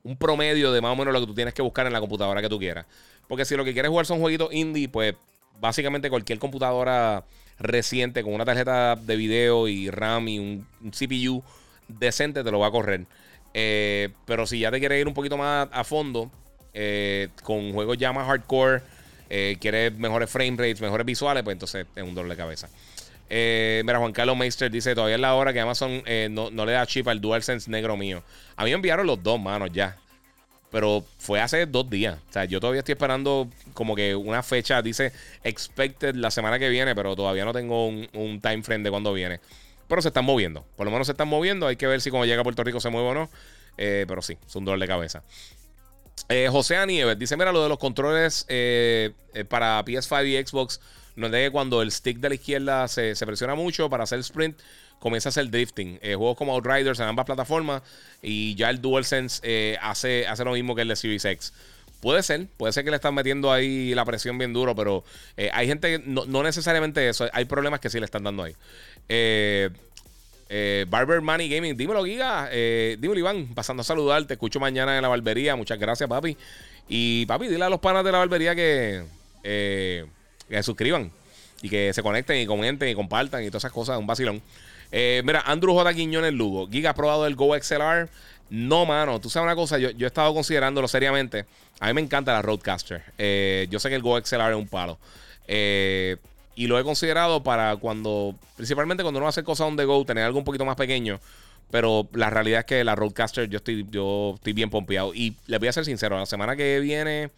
un 0.05 0.15
promedio 0.15 0.71
de 0.71 0.79
más 0.79 0.93
o 0.93 0.95
menos 0.95 1.13
lo 1.13 1.19
que 1.19 1.25
tú 1.25 1.33
tienes 1.33 1.53
que 1.53 1.61
buscar 1.61 1.85
en 1.87 1.91
la 1.91 1.99
computadora 1.99 2.41
que 2.41 2.47
tú 2.47 2.57
quieras. 2.57 2.85
Porque 3.27 3.43
si 3.43 3.55
lo 3.55 3.65
que 3.65 3.73
quieres 3.73 3.89
jugar 3.89 4.05
son 4.05 4.19
jueguitos 4.19 4.53
indie, 4.53 4.87
pues 4.87 5.15
básicamente 5.59 6.09
cualquier 6.09 6.39
computadora 6.39 7.23
reciente 7.57 8.23
con 8.23 8.33
una 8.33 8.45
tarjeta 8.45 8.95
de 8.95 9.15
video 9.15 9.67
y 9.67 9.89
RAM 9.89 10.27
y 10.27 10.39
un, 10.39 10.67
CPU 10.91 11.43
decente 11.87 12.43
te 12.43 12.51
lo 12.51 12.59
va 12.59 12.67
a 12.67 12.71
correr. 12.71 13.05
Eh, 13.53 14.09
pero 14.25 14.45
si 14.45 14.59
ya 14.59 14.71
te 14.71 14.79
quieres 14.79 15.01
ir 15.01 15.07
un 15.07 15.13
poquito 15.13 15.37
más 15.37 15.67
a 15.71 15.83
fondo, 15.83 16.29
eh, 16.73 17.29
con 17.41 17.73
juegos 17.73 17.97
ya 17.97 18.13
más 18.13 18.27
hardcore, 18.27 18.83
eh, 19.29 19.57
quieres 19.59 19.93
mejores 19.93 20.29
frame 20.29 20.57
rates, 20.57 20.81
mejores 20.81 21.05
visuales, 21.05 21.43
pues 21.43 21.55
entonces 21.55 21.85
es 21.95 22.03
un 22.03 22.15
dolor 22.15 22.29
de 22.31 22.37
cabeza. 22.37 22.69
mira, 23.29 23.99
Juan 23.99 24.11
Carlos 24.13 24.37
Meister 24.37 24.71
dice: 24.71 24.95
Todavía 24.95 25.15
es 25.15 25.21
la 25.21 25.33
hora 25.35 25.53
que 25.53 25.59
Amazon 25.59 26.03
no, 26.29 26.49
no, 26.51 26.65
le 26.65 26.73
da 26.73 26.85
chip 26.85 27.07
al 27.07 27.21
DualSense 27.21 27.69
negro 27.69 27.97
mío. 27.97 28.23
A 28.55 28.63
mí 28.63 28.69
me 28.69 28.75
enviaron 28.75 29.07
los 29.07 29.21
dos, 29.21 29.39
manos, 29.39 29.69
ya. 29.73 29.97
Pero 30.75 31.05
fue 31.19 31.39
hace 31.39 31.65
dos 31.65 31.89
días. 31.89 32.17
O 32.29 32.33
sea, 32.33 32.43
yo 32.43 32.59
todavía 32.59 32.79
estoy 32.79 32.91
esperando 32.91 33.47
como 33.73 33.95
que 33.95 34.13
una 34.13 34.43
fecha, 34.43 34.81
dice 34.81 35.13
expected 35.41 36.15
la 36.15 36.29
semana 36.31 36.59
que 36.59 36.67
viene, 36.67 36.93
pero 36.93 37.15
todavía 37.15 37.45
no 37.45 37.53
tengo 37.53 37.87
un, 37.87 38.41
time 38.41 38.61
frame 38.61 38.83
de 38.83 38.89
cuándo 38.89 39.13
viene. 39.13 39.39
Pero 39.87 40.01
se 40.01 40.09
están 40.09 40.25
moviendo. 40.25 40.65
Por 40.75 40.85
lo 40.85 40.91
menos 40.91 41.07
se 41.07 41.13
están 41.13 41.29
moviendo. 41.29 41.67
Hay 41.67 41.77
que 41.77 41.87
ver 41.87 42.01
si 42.01 42.09
cuando 42.09 42.25
llega 42.25 42.41
a 42.41 42.43
Puerto 42.43 42.61
Rico 42.61 42.81
se 42.81 42.89
mueve 42.89 43.07
o 43.07 43.13
no. 43.13 43.29
Eh, 43.77 44.03
pero 44.05 44.21
sí, 44.21 44.37
es 44.45 44.53
un 44.57 44.65
dolor 44.65 44.81
de 44.81 44.87
cabeza. 44.87 45.23
Eh, 46.29 46.47
José 46.51 46.77
Anieves 46.77 47.17
dice: 47.19 47.37
Mira, 47.37 47.51
lo 47.51 47.63
de 47.63 47.69
los 47.69 47.77
controles 47.77 48.45
eh, 48.49 49.13
para 49.49 49.83
PS5 49.83 50.27
y 50.27 50.47
Xbox. 50.47 50.79
No 51.15 51.27
es 51.27 51.31
de 51.31 51.45
que 51.45 51.51
cuando 51.51 51.81
el 51.81 51.91
stick 51.91 52.17
de 52.17 52.29
la 52.29 52.35
izquierda 52.35 52.87
se, 52.87 53.15
presiona 53.25 53.55
mucho 53.55 53.89
para 53.89 54.03
hacer 54.03 54.19
sprint 54.19 54.57
comienza 54.99 55.29
a 55.29 55.31
hacer 55.31 55.49
drifting. 55.49 55.99
Eh, 56.01 56.15
juegos 56.15 56.37
como 56.37 56.53
Outriders 56.53 56.99
en 56.99 57.05
ambas 57.05 57.25
plataformas 57.25 57.83
y 58.21 58.55
ya 58.55 58.69
el 58.69 58.81
DualSense 58.81 59.41
eh, 59.43 59.77
hace, 59.81 60.27
hace 60.27 60.43
lo 60.43 60.51
mismo 60.53 60.75
que 60.75 60.81
el 60.81 60.87
de 60.87 60.95
Series 60.95 61.23
X. 61.25 61.53
Puede 62.01 62.21
ser, 62.23 62.47
puede 62.57 62.73
ser 62.73 62.83
que 62.83 62.89
le 62.89 62.97
están 62.97 63.13
metiendo 63.13 63.51
ahí 63.51 63.95
la 63.95 64.05
presión 64.05 64.37
bien 64.37 64.53
duro, 64.53 64.75
pero 64.75 65.03
eh, 65.37 65.49
hay 65.53 65.67
gente, 65.67 66.01
no, 66.05 66.25
no, 66.25 66.43
necesariamente 66.43 67.07
eso, 67.07 67.27
hay 67.33 67.45
problemas 67.45 67.79
que 67.79 67.89
sí 67.89 67.99
le 67.99 68.05
están 68.05 68.23
dando 68.23 68.43
ahí. 68.43 68.55
Barber 70.87 71.21
Money 71.21 71.49
Gaming, 71.49 71.75
dímelo, 71.75 72.03
Giga. 72.05 72.49
dímelo, 72.49 73.19
Iván, 73.19 73.47
pasando 73.55 73.81
a 73.81 73.83
saludar. 73.83 74.25
Te 74.25 74.33
escucho 74.33 74.59
mañana 74.59 74.95
en 74.95 75.01
la 75.01 75.07
barbería. 75.07 75.55
Muchas 75.55 75.79
gracias, 75.79 76.07
papi. 76.09 76.37
Y 76.87 77.25
papi, 77.25 77.47
dile 77.47 77.65
a 77.65 77.69
los 77.69 77.79
panas 77.79 78.03
de 78.03 78.11
la 78.11 78.19
barbería 78.19 78.55
que, 78.55 79.03
que 79.43 80.05
se 80.49 80.63
suscriban. 80.63 81.11
y 81.61 81.69
que 81.69 81.93
se 81.93 82.03
conecten 82.03 82.37
y 82.39 82.45
comenten 82.45 82.89
y 82.89 82.93
compartan 82.95 83.43
y 83.43 83.47
todas 83.47 83.61
esas 83.61 83.71
cosas, 83.71 83.97
un 83.97 84.05
vacilón. 84.05 84.41
Eh, 84.91 85.21
mira, 85.25 85.41
Andrew 85.45 85.73
J. 85.73 85.93
Quiñones 85.93 86.33
Lugo. 86.33 86.67
Giga 86.69 86.91
ha 86.91 86.93
probado 86.93 87.25
el 87.25 87.35
Go 87.35 87.55
XLR. 87.59 88.07
No, 88.51 88.85
mano. 88.85 89.19
Tú 89.19 89.29
sabes 89.29 89.45
una 89.45 89.55
cosa, 89.55 89.77
yo, 89.79 89.89
yo 89.91 90.05
he 90.05 90.07
estado 90.07 90.33
considerándolo 90.33 90.87
seriamente. 90.87 91.45
A 91.79 91.87
mí 91.87 91.93
me 91.93 92.01
encanta 92.01 92.33
la 92.33 92.41
Roadcaster. 92.41 93.01
Eh, 93.17 93.67
yo 93.71 93.79
sé 93.79 93.89
que 93.89 93.95
el 93.95 94.01
Go 94.03 94.19
XLR 94.23 94.51
es 94.51 94.55
un 94.55 94.67
palo. 94.67 94.99
Eh, 95.47 96.17
y 96.55 96.67
lo 96.67 96.79
he 96.79 96.83
considerado 96.83 97.43
para 97.43 97.75
cuando, 97.77 98.35
principalmente 98.55 99.03
cuando 99.03 99.19
uno 99.19 99.27
hace 99.27 99.43
cosas 99.43 99.67
on 99.67 99.77
the 99.77 99.85
go, 99.85 100.05
tener 100.05 100.23
algo 100.23 100.39
un 100.39 100.45
poquito 100.45 100.65
más 100.65 100.75
pequeño. 100.75 101.19
Pero 101.71 102.07
la 102.13 102.29
realidad 102.29 102.59
es 102.59 102.65
que 102.65 102.83
la 102.83 102.95
Roadcaster 102.95 103.49
yo 103.49 103.57
estoy, 103.57 103.85
yo 103.89 104.33
estoy 104.35 104.53
bien 104.53 104.69
pompeado. 104.69 105.13
Y 105.13 105.35
les 105.47 105.59
voy 105.59 105.67
a 105.67 105.73
ser 105.73 105.85
sincero, 105.85 106.17
la 106.17 106.25
semana 106.25 106.55
que 106.55 106.79
viene, 106.79 107.31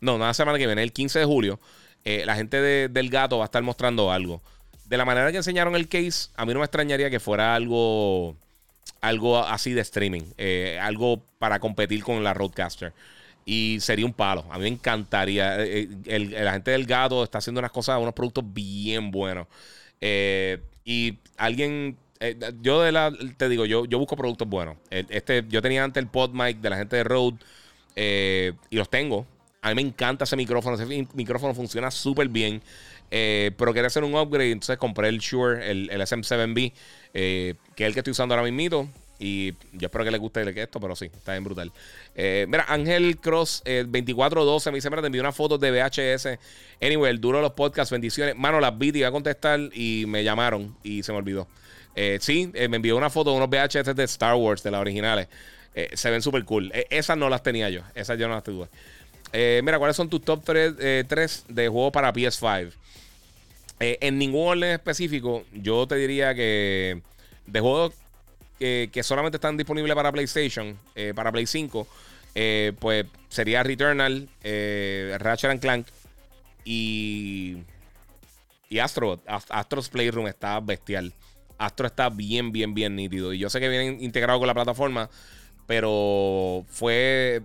no, 0.00 0.18
no 0.18 0.26
la 0.26 0.34
semana 0.34 0.58
que 0.58 0.66
viene, 0.66 0.82
el 0.82 0.92
15 0.92 1.20
de 1.20 1.24
julio, 1.24 1.60
la 2.04 2.36
gente 2.36 2.60
del 2.88 3.10
gato 3.10 3.38
va 3.38 3.44
a 3.44 3.46
estar 3.46 3.62
mostrando 3.62 4.10
algo 4.10 4.42
de 4.88 4.96
la 4.96 5.04
manera 5.04 5.30
que 5.30 5.36
enseñaron 5.36 5.76
el 5.76 5.88
case, 5.88 6.30
a 6.34 6.46
mí 6.46 6.54
no 6.54 6.60
me 6.60 6.64
extrañaría 6.64 7.10
que 7.10 7.20
fuera 7.20 7.54
algo, 7.54 8.36
algo 9.02 9.38
así 9.38 9.74
de 9.74 9.82
streaming, 9.82 10.22
eh, 10.38 10.78
algo 10.80 11.22
para 11.38 11.60
competir 11.60 12.02
con 12.02 12.24
la 12.24 12.32
Roadcaster. 12.32 12.94
Y 13.50 13.78
sería 13.80 14.04
un 14.04 14.12
palo. 14.12 14.44
A 14.50 14.58
mí 14.58 14.64
me 14.64 14.68
encantaría. 14.68 15.64
Eh, 15.64 15.88
eh, 16.04 16.18
la 16.18 16.52
gente 16.52 16.70
del 16.70 16.84
gato 16.84 17.24
está 17.24 17.38
haciendo 17.38 17.60
unas 17.60 17.72
cosas, 17.72 17.98
unos 17.98 18.12
productos 18.12 18.44
bien 18.46 19.10
buenos. 19.10 19.46
y 20.84 21.18
alguien. 21.38 21.96
yo 22.60 22.82
de 22.82 22.92
la, 22.92 23.10
te 23.36 23.48
digo, 23.48 23.64
yo, 23.64 23.86
yo 23.86 23.98
busco 23.98 24.16
productos 24.16 24.46
buenos. 24.46 24.76
Este, 24.90 25.44
yo 25.48 25.62
tenía 25.62 25.82
antes 25.82 26.02
el 26.02 26.08
pod 26.08 26.32
mic 26.32 26.58
de 26.60 26.70
la 26.70 26.76
gente 26.76 26.96
de 26.96 27.04
Rode. 27.04 27.38
y 27.96 28.76
los 28.76 28.90
tengo. 28.90 29.26
A 29.62 29.70
mí 29.70 29.76
me 29.76 29.82
encanta 29.82 30.24
ese 30.24 30.36
micrófono. 30.36 30.76
Ese 30.76 31.06
micrófono 31.14 31.54
funciona 31.54 31.90
súper 31.90 32.28
bien. 32.28 32.60
Eh, 33.10 33.52
pero 33.56 33.72
quería 33.72 33.86
hacer 33.86 34.04
un 34.04 34.14
upgrade, 34.14 34.52
entonces 34.52 34.76
compré 34.76 35.08
el 35.08 35.18
Shure, 35.18 35.70
el, 35.70 35.88
SM7B, 35.90 36.72
eh, 37.14 37.54
que 37.74 37.84
es 37.84 37.88
el 37.88 37.94
que 37.94 38.00
estoy 38.00 38.10
usando 38.10 38.34
ahora 38.34 38.50
mismo. 38.50 38.90
Y 39.18 39.52
yo 39.72 39.86
espero 39.86 40.04
que 40.04 40.10
les 40.10 40.20
guste 40.20 40.62
esto, 40.62 40.78
pero 40.78 40.94
sí, 40.94 41.06
está 41.06 41.32
bien 41.32 41.44
brutal. 41.44 41.72
Eh, 42.14 42.46
mira, 42.48 42.66
Ángel 42.68 43.18
Cross 43.18 43.62
2412 43.64 44.70
me 44.70 44.76
dice: 44.76 44.90
Mira, 44.90 45.02
te 45.02 45.06
envió 45.06 45.22
una 45.22 45.32
foto 45.32 45.58
de 45.58 45.70
VHS. 45.70 46.38
Anyway, 46.80 47.10
el 47.10 47.20
duro 47.20 47.38
de 47.38 47.42
los 47.42 47.52
podcasts, 47.52 47.90
bendiciones. 47.90 48.36
Mano, 48.36 48.60
las 48.60 48.78
vi, 48.78 48.92
iba 48.94 49.08
a 49.08 49.12
contestar 49.12 49.60
y 49.72 50.04
me 50.06 50.22
llamaron 50.22 50.76
y 50.82 51.02
se 51.02 51.12
me 51.12 51.18
olvidó. 51.18 51.48
sí, 52.20 52.50
me 52.54 52.76
envió 52.76 52.96
una 52.96 53.10
foto 53.10 53.30
de 53.30 53.36
unos 53.36 53.48
VHS 53.50 53.94
de 53.94 54.04
Star 54.04 54.36
Wars, 54.36 54.62
de 54.62 54.70
las 54.70 54.80
originales. 54.80 55.28
se 55.94 56.10
ven 56.10 56.22
súper 56.22 56.44
cool. 56.44 56.70
esas 56.90 57.16
no 57.18 57.28
las 57.28 57.42
tenía 57.42 57.70
yo, 57.70 57.82
esas 57.94 58.18
yo 58.18 58.28
no 58.28 58.34
las 58.34 58.44
tuve. 58.44 58.68
mira, 59.62 59.78
¿cuáles 59.78 59.96
son 59.96 60.08
tus 60.08 60.22
top 60.22 60.44
3, 60.44 60.76
de 61.48 61.68
juegos 61.68 61.92
para 61.92 62.12
PS5? 62.12 62.72
Eh, 63.80 63.98
en 64.00 64.18
ningún 64.18 64.48
orden 64.48 64.72
específico, 64.72 65.44
yo 65.52 65.86
te 65.86 65.94
diría 65.94 66.34
que 66.34 67.00
de 67.46 67.60
juegos 67.60 67.94
que, 68.58 69.02
solamente 69.02 69.36
están 69.36 69.56
disponibles 69.56 69.94
para 69.94 70.12
PlayStation, 70.12 70.78
eh, 70.94 71.12
para 71.14 71.32
Play 71.32 71.46
5, 71.46 71.86
eh, 72.34 72.72
pues 72.78 73.06
sería 73.28 73.62
Returnal, 73.62 74.28
Ratchet 74.42 75.50
and 75.50 75.60
Clank 75.60 75.86
y, 76.64 77.58
y 78.68 78.78
Astro. 78.78 79.20
Astro's 79.26 79.88
Playroom 79.88 80.26
está 80.26 80.60
bestial. 80.60 81.12
Astro 81.56 81.86
está 81.86 82.08
bien, 82.08 82.52
bien, 82.52 82.74
bien 82.74 82.94
nítido. 82.94 83.32
Y 83.32 83.38
yo 83.38 83.50
sé 83.50 83.60
que 83.60 83.68
viene 83.68 84.02
integrado 84.02 84.38
con 84.38 84.46
la 84.46 84.54
plataforma, 84.54 85.10
pero 85.66 86.64
fue. 86.68 87.42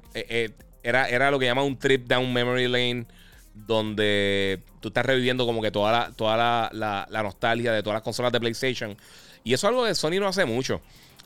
era, 0.84 1.10
era 1.10 1.32
lo 1.32 1.40
que 1.40 1.46
llama 1.46 1.64
un 1.64 1.78
trip 1.78 2.08
down 2.08 2.32
memory 2.32 2.68
lane 2.68 3.06
donde 3.54 4.60
tú 4.80 4.90
estás 4.90 5.06
reviviendo 5.06 5.46
como 5.46 5.62
que 5.62 5.72
toda 5.72 5.92
la, 5.92 6.12
toda 6.12 6.70
la, 6.72 7.08
nostalgia 7.24 7.72
de 7.72 7.84
todas 7.84 7.96
las 7.96 8.04
consolas 8.04 8.32
de 8.32 8.40
PlayStation. 8.40 8.98
Y 9.44 9.54
eso 9.54 9.68
es 9.68 9.70
algo 9.70 9.86
que 9.86 9.96
Sony 9.96 10.20
no 10.20 10.28
hace 10.28 10.46
mucho. 10.46 10.82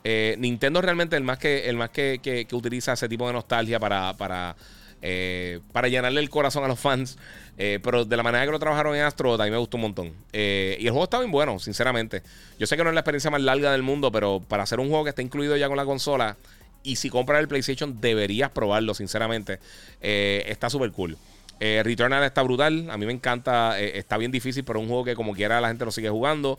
Eh, 0.09 0.37
Nintendo 0.37 0.81
realmente 0.81 1.17
el 1.17 1.23
más 1.25 1.37
que 1.37 1.67
el 1.67 1.75
más 1.75 1.89
que, 1.89 2.47
utiliza 2.53 2.93
ese 2.93 3.09
tipo 3.09 3.27
de 3.27 3.33
nostalgia 3.33 3.77
para, 3.77 4.15
para, 4.15 4.55
eh, 5.01 5.59
para 5.73 5.89
llenarle 5.89 6.21
el 6.21 6.29
corazón 6.29 6.63
a 6.63 6.69
los 6.69 6.79
fans. 6.79 7.17
Eh, 7.57 7.79
pero 7.83 8.05
de 8.05 8.15
la 8.15 8.23
manera 8.23 8.45
que 8.45 8.51
lo 8.51 8.57
trabajaron 8.57 8.95
en 8.95 9.01
Astro, 9.01 9.33
a 9.33 9.43
mí 9.43 9.51
me 9.51 9.57
gustó 9.57 9.75
un 9.75 9.81
montón. 9.81 10.13
y 10.31 10.85
el 10.85 10.91
juego 10.91 11.03
está 11.03 11.19
bien 11.19 11.29
bueno, 11.29 11.59
sinceramente. 11.59 12.23
Yo 12.57 12.67
sé 12.67 12.77
que 12.77 12.83
no 12.85 12.89
es 12.89 12.93
la 12.93 13.01
experiencia 13.01 13.29
más 13.29 13.41
larga 13.41 13.73
del 13.73 13.83
mundo, 13.83 14.09
pero 14.09 14.39
para 14.39 14.63
hacer 14.63 14.79
un 14.79 14.87
juego 14.87 15.03
que 15.03 15.09
está 15.09 15.21
incluido 15.21 15.57
ya 15.57 15.67
con 15.67 15.75
la 15.75 15.83
consola, 15.83 16.37
y 16.83 16.95
si 16.95 17.09
compras 17.09 17.41
el 17.41 17.49
PlayStation, 17.49 17.99
deberías 17.99 18.51
probarlo, 18.51 18.93
sinceramente. 18.93 19.59
está 19.99 20.69
súper 20.69 20.93
cool. 20.93 21.17
Returnal 21.59 22.23
está 22.23 22.43
brutal. 22.43 22.89
A 22.89 22.97
mí 22.97 23.05
me 23.05 23.11
encanta. 23.11 23.77
Está 23.77 24.15
bien 24.15 24.31
difícil, 24.31 24.63
pero 24.63 24.79
un 24.79 24.87
juego 24.87 25.03
que 25.03 25.15
como 25.15 25.33
quiera 25.33 25.59
la 25.59 25.67
gente 25.67 25.83
lo 25.83 25.91
sigue 25.91 26.09
jugando. 26.09 26.57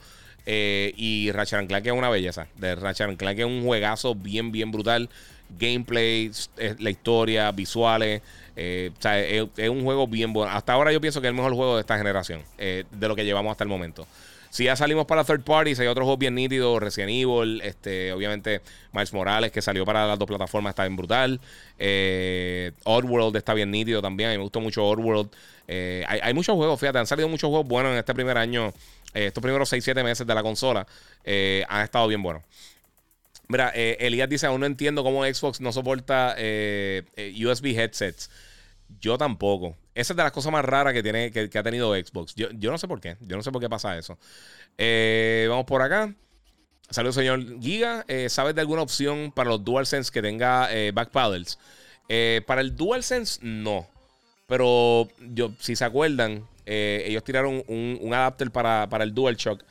Eh, 0.50 0.94
y 0.96 1.30
Ratchet 1.30 1.66
Clank 1.66 1.86
es 1.86 1.92
una 1.92 2.08
belleza. 2.08 2.46
De 2.56 2.74
Ratchet 2.74 3.18
Clank 3.18 3.38
es 3.38 3.44
un 3.44 3.62
juegazo 3.62 4.14
bien, 4.14 4.50
bien 4.50 4.72
brutal. 4.72 5.10
Gameplay, 5.58 6.30
la 6.78 6.90
historia, 6.90 7.52
visuales. 7.52 8.22
o 8.54 9.00
sea, 9.00 9.20
es, 9.20 9.68
un 9.68 9.84
juego 9.84 10.06
bien 10.06 10.32
bueno. 10.32 10.50
Hasta 10.50 10.72
ahora 10.72 10.90
yo 10.90 11.00
pienso 11.00 11.20
que 11.20 11.26
es 11.26 11.30
el 11.30 11.36
mejor 11.36 11.52
juego 11.54 11.76
de 11.76 11.82
esta 11.82 11.98
generación. 11.98 12.42
de 12.56 13.08
lo 13.08 13.14
que 13.14 13.24
llevamos 13.24 13.50
hasta 13.50 13.64
el 13.64 13.70
momento. 13.70 14.06
Si 14.50 14.64
ya 14.64 14.76
salimos 14.76 15.06
para 15.06 15.24
third 15.24 15.42
parties, 15.42 15.78
hay 15.80 15.86
otros 15.88 16.04
juegos 16.04 16.18
bien 16.18 16.34
nítidos, 16.34 16.80
Resident 16.80 17.10
Evil, 17.10 17.60
este, 17.62 18.12
obviamente 18.12 18.62
Miles 18.92 19.12
Morales, 19.12 19.52
que 19.52 19.60
salió 19.60 19.84
para 19.84 20.06
las 20.06 20.18
dos 20.18 20.26
plataformas, 20.26 20.70
está 20.70 20.84
bien 20.84 20.96
brutal. 20.96 21.40
Eh, 21.78 22.72
Oddworld 22.84 23.36
está 23.36 23.52
bien 23.52 23.70
nítido 23.70 24.00
también, 24.00 24.30
a 24.30 24.32
mí 24.32 24.38
me 24.38 24.42
gustó 24.42 24.60
mucho 24.60 24.86
Oddworld. 24.86 25.30
Eh, 25.70 26.02
hay, 26.08 26.32
muchos 26.32 26.56
juegos, 26.56 26.80
fíjate, 26.80 26.98
han 26.98 27.06
salido 27.06 27.28
muchos 27.28 27.48
juegos 27.48 27.68
buenos 27.68 27.92
en 27.92 27.98
este 27.98 28.14
primer 28.14 28.38
año, 28.38 28.72
eh, 29.12 29.26
estos 29.26 29.42
primeros 29.42 29.70
6-7 29.70 30.02
meses 30.02 30.26
de 30.26 30.34
la 30.34 30.42
consola, 30.42 30.86
eh, 31.22 31.62
han 31.68 31.84
estado 31.84 32.08
bien 32.08 32.22
buenos. 32.22 32.42
Mira, 33.48 33.70
Elías 33.70 34.28
dice, 34.28 34.46
aún 34.46 34.60
no 34.60 34.66
entiendo 34.66 35.02
cómo 35.02 35.24
Xbox 35.24 35.60
no 35.60 35.72
soporta 35.72 36.36
USB 36.36 37.78
headsets. 37.78 38.30
Yo 39.00 39.16
tampoco. 39.16 39.74
Esa 39.94 40.12
es 40.12 40.16
de 40.18 40.22
las 40.22 40.32
cosas 40.32 40.52
más 40.52 40.62
raras 40.62 40.92
que, 40.92 41.02
tiene, 41.02 41.30
que, 41.30 41.58
ha 41.58 41.62
tenido 41.62 41.94
Xbox. 41.94 42.34
Yo, 42.34 42.70
no 42.70 42.76
sé 42.76 42.86
por 42.86 43.00
qué. 43.00 43.16
Yo 43.20 43.36
no 43.38 43.42
sé 43.42 43.50
por 43.50 43.62
qué 43.62 43.70
pasa 43.70 43.96
eso. 43.96 44.18
Vamos 45.48 45.64
por 45.64 45.80
acá. 45.80 46.14
Saludos, 46.90 47.14
señor 47.14 47.58
Giga. 47.58 48.04
¿Sabes 48.28 48.54
de 48.54 48.60
alguna 48.60 48.82
opción 48.82 49.32
para 49.34 49.48
los 49.48 49.64
DualSense 49.64 50.12
que 50.12 50.20
tenga 50.20 50.68
back 50.92 51.10
paddles? 51.10 51.58
para 52.46 52.60
el 52.60 52.76
DualSense, 52.76 53.40
no. 53.42 53.88
Pero 54.48 55.08
yo, 55.32 55.52
si 55.60 55.76
se 55.76 55.84
acuerdan, 55.84 56.44
ellos 56.66 57.22
tiraron 57.22 57.62
un, 57.68 58.10
adapter 58.12 58.50
para, 58.50 58.88
para 58.88 59.04
el 59.04 59.14
DualShock 59.14 59.62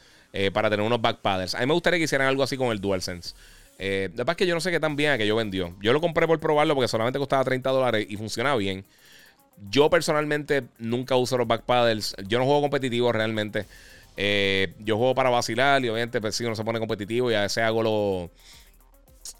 para 0.53 0.69
tener 0.69 0.85
unos 0.85 1.01
back 1.01 1.17
paddles. 1.17 1.55
A 1.55 1.59
mí 1.59 1.65
me 1.65 1.73
gustaría 1.73 1.97
que 1.97 2.05
hicieran 2.05 2.27
algo 2.27 2.43
así 2.43 2.57
con 2.57 2.71
el 2.71 2.79
DualSense. 2.79 3.33
Eh, 3.79 4.09
es 4.15 4.35
que 4.35 4.47
yo 4.47 4.55
no 4.55 4.61
sé 4.61 4.71
qué 4.71 4.79
tan 4.79 4.95
bien 4.95 5.17
que 5.17 5.27
yo 5.27 5.35
vendió. 5.35 5.75
Yo 5.81 5.93
lo 5.93 6.01
compré 6.01 6.27
por 6.27 6.39
probarlo 6.39 6.73
porque 6.75 6.87
solamente 6.87 7.19
costaba 7.19 7.43
30 7.43 7.69
dólares 7.69 8.07
y 8.09 8.17
funcionaba 8.17 8.57
bien. 8.57 8.83
Yo 9.69 9.89
personalmente 9.89 10.63
nunca 10.77 11.15
uso 11.15 11.37
los 11.37 11.47
back 11.47 11.63
paddles. 11.63 12.15
Yo 12.27 12.39
no 12.39 12.45
juego 12.45 12.61
competitivo 12.61 13.11
realmente. 13.11 13.65
Eh, 14.15 14.73
yo 14.79 14.97
juego 14.97 15.13
para 15.13 15.29
vacilar 15.29 15.83
y 15.83 15.89
obviamente 15.89 16.19
pues, 16.21 16.35
si 16.35 16.43
uno 16.43 16.55
se 16.55 16.63
pone 16.63 16.79
competitivo 16.79 17.31
y 17.31 17.35
a 17.35 17.41
veces 17.41 17.63
hago 17.63 17.83
lo... 17.83 18.31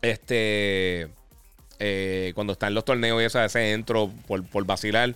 Este... 0.02 1.10
Cuando 2.38 2.54
están 2.54 2.76
los 2.76 2.86
torneos 2.86 3.20
y 3.20 3.26
eso, 3.26 3.40
a 3.40 3.42
veces 3.42 3.74
entro 3.74 4.12
por, 4.28 4.46
por 4.46 4.64
vacilar. 4.64 5.16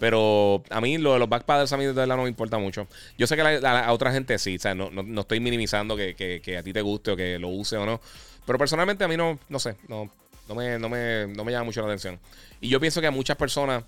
Pero 0.00 0.64
a 0.68 0.80
mí 0.80 0.98
lo 0.98 1.12
de 1.12 1.20
los 1.20 1.28
back 1.28 1.44
paddles 1.44 1.72
a 1.72 1.76
mí 1.76 1.84
de 1.84 1.92
verdad 1.92 2.16
no 2.16 2.24
me 2.24 2.28
importa 2.28 2.58
mucho. 2.58 2.88
Yo 3.16 3.28
sé 3.28 3.36
que 3.36 3.42
a 3.42 3.92
otra 3.92 4.10
gente 4.10 4.36
sí, 4.36 4.56
o 4.56 4.58
sea, 4.58 4.74
no, 4.74 4.90
no, 4.90 5.20
estoy 5.20 5.38
minimizando 5.38 5.96
que, 5.96 6.16
que, 6.42 6.58
a 6.58 6.64
ti 6.64 6.72
te 6.72 6.82
guste 6.82 7.12
o 7.12 7.16
que 7.16 7.38
lo 7.38 7.50
use 7.50 7.76
o 7.76 7.86
no. 7.86 8.00
Pero 8.44 8.58
personalmente 8.58 9.04
a 9.04 9.08
mí 9.08 9.16
no, 9.16 9.38
no 9.48 9.60
sé, 9.60 9.76
no, 9.86 10.10
no, 10.48 10.54
me, 10.56 10.76
no, 10.80 10.88
me, 10.88 11.28
no 11.28 11.44
me 11.44 11.52
llama 11.52 11.66
mucho 11.66 11.82
la 11.82 11.86
atención. 11.86 12.18
Y 12.60 12.68
yo 12.68 12.80
pienso 12.80 13.00
que 13.00 13.06
a 13.06 13.12
muchas 13.12 13.36
personas 13.36 13.84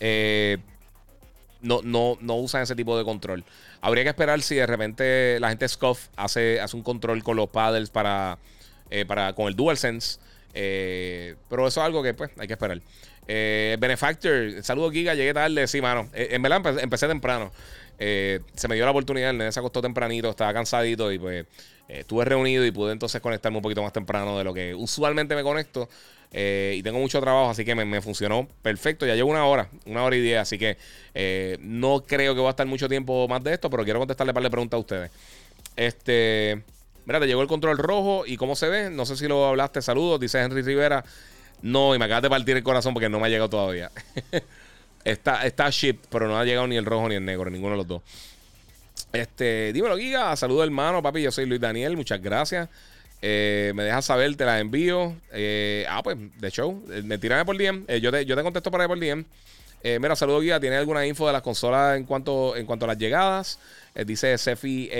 eh, 0.00 0.58
no, 1.62 1.80
no, 1.84 2.18
no 2.20 2.34
usan 2.34 2.62
ese 2.62 2.74
tipo 2.74 2.98
de 2.98 3.04
control. 3.04 3.44
Habría 3.80 4.02
que 4.02 4.10
esperar 4.10 4.42
si 4.42 4.56
de 4.56 4.66
repente 4.66 5.38
la 5.38 5.50
gente 5.50 5.68
Scuff 5.68 6.08
hace, 6.16 6.60
hace 6.60 6.76
un 6.76 6.82
control 6.82 7.22
con 7.22 7.36
los 7.36 7.50
paddles 7.50 7.88
para, 7.88 8.38
eh, 8.90 9.04
para 9.04 9.32
con 9.32 9.46
el 9.46 9.54
DualSense. 9.54 10.18
Eh, 10.54 11.36
pero 11.48 11.66
eso 11.66 11.80
es 11.80 11.86
algo 11.86 12.02
que 12.02 12.14
pues 12.14 12.30
hay 12.38 12.46
que 12.46 12.54
esperar. 12.54 12.80
Eh, 13.28 13.76
Benefactor, 13.78 14.62
saludos 14.62 14.92
Giga, 14.92 15.14
llegué 15.14 15.32
tarde, 15.32 15.66
sí, 15.66 15.80
mano. 15.80 16.08
en 16.12 16.42
verdad 16.42 16.78
empecé, 16.80 17.06
temprano. 17.06 17.52
se 17.98 18.68
me 18.68 18.74
dio 18.74 18.84
la 18.84 18.90
oportunidad, 18.90 19.30
el 19.30 19.52
se 19.52 19.60
acostó 19.60 19.80
tempranito, 19.82 20.30
estaba 20.30 20.52
cansadito 20.52 21.12
y 21.12 21.18
pues 21.18 21.46
estuve 21.88 22.24
reunido 22.24 22.64
y 22.64 22.70
pude 22.70 22.92
entonces 22.92 23.20
conectarme 23.20 23.58
un 23.58 23.62
poquito 23.62 23.82
más 23.82 23.92
temprano 23.92 24.38
de 24.38 24.44
lo 24.44 24.54
que 24.54 24.74
usualmente 24.74 25.34
me 25.34 25.42
conecto. 25.42 25.88
Eh, 26.32 26.76
y 26.76 26.82
tengo 26.82 26.98
mucho 27.00 27.20
trabajo, 27.20 27.50
así 27.50 27.64
que 27.64 27.74
me, 27.74 28.00
funcionó 28.00 28.46
perfecto. 28.62 29.06
Ya 29.06 29.14
llevo 29.14 29.30
una 29.30 29.44
hora, 29.46 29.68
una 29.86 30.04
hora 30.04 30.16
y 30.16 30.20
diez, 30.20 30.38
así 30.38 30.58
que 30.58 30.76
eh, 31.14 31.58
no 31.60 32.04
creo 32.06 32.34
que 32.34 32.40
va 32.40 32.48
a 32.48 32.50
estar 32.50 32.66
mucho 32.66 32.88
tiempo 32.88 33.26
más 33.28 33.42
de 33.42 33.54
esto, 33.54 33.68
pero 33.70 33.84
quiero 33.84 33.98
contestarle 33.98 34.32
para 34.32 34.44
le 34.44 34.50
preguntas 34.50 34.76
a 34.76 34.80
ustedes. 34.80 35.10
Este, 35.76 36.62
mira, 37.10 37.18
te 37.18 37.26
llegó 37.26 37.42
el 37.42 37.48
control 37.48 37.76
rojo 37.76 38.24
y 38.24 38.36
cómo 38.36 38.54
se 38.54 38.68
ve. 38.68 38.88
No 38.88 39.04
sé 39.04 39.16
si 39.16 39.26
lo 39.26 39.44
hablaste. 39.44 39.82
Saludos, 39.82 40.20
dice 40.20 40.40
Henry 40.40 40.62
Rivera. 40.62 41.04
No, 41.60 41.92
y 41.92 41.98
me 41.98 42.04
acabas 42.04 42.22
de 42.22 42.30
partir 42.30 42.56
el 42.56 42.62
corazón 42.62 42.94
porque 42.94 43.08
no 43.08 43.18
me 43.18 43.26
ha 43.26 43.28
llegado 43.28 43.50
todavía. 43.50 43.90
está, 45.04 45.44
está 45.44 45.68
ship, 45.70 45.98
pero 46.08 46.28
no 46.28 46.38
ha 46.38 46.44
llegado 46.44 46.68
ni 46.68 46.76
el 46.76 46.84
rojo 46.84 47.08
ni 47.08 47.16
el 47.16 47.24
negro, 47.24 47.50
ninguno 47.50 47.72
de 47.72 47.78
los 47.78 47.88
dos. 47.88 48.02
Este, 49.12 49.72
dímelo, 49.72 49.96
Giga. 49.98 50.36
Saludos, 50.36 50.64
hermano, 50.64 51.02
papi. 51.02 51.20
Yo 51.22 51.32
soy 51.32 51.46
Luis 51.46 51.60
Daniel. 51.60 51.96
Muchas 51.96 52.22
gracias. 52.22 52.68
Eh, 53.20 53.72
me 53.74 53.82
dejas 53.82 54.04
saber, 54.04 54.36
te 54.36 54.44
las 54.44 54.60
envío. 54.60 55.16
Eh, 55.32 55.84
ah, 55.88 56.04
pues, 56.04 56.16
de 56.38 56.50
show. 56.50 56.80
Eh, 56.92 57.02
me 57.02 57.18
tiran 57.18 57.44
por 57.44 57.58
DM. 57.58 57.86
yo, 58.00 58.12
te, 58.12 58.24
yo 58.24 58.36
te 58.36 58.42
contesto 58.44 58.70
por 58.70 58.80
ahí 58.80 58.86
por 58.86 59.00
DM. 59.00 59.24
Mira, 59.82 60.16
saludos, 60.16 60.42
Giga. 60.42 60.60
¿Tienes 60.60 60.78
alguna 60.78 61.06
info 61.06 61.26
de 61.26 61.32
las 61.32 61.42
consolas 61.42 61.96
en 61.96 62.04
cuanto, 62.04 62.56
en 62.56 62.66
cuanto 62.66 62.84
a 62.84 62.88
las 62.88 62.98
llegadas? 62.98 63.58
dice 64.06 64.36
Sefi 64.38 64.90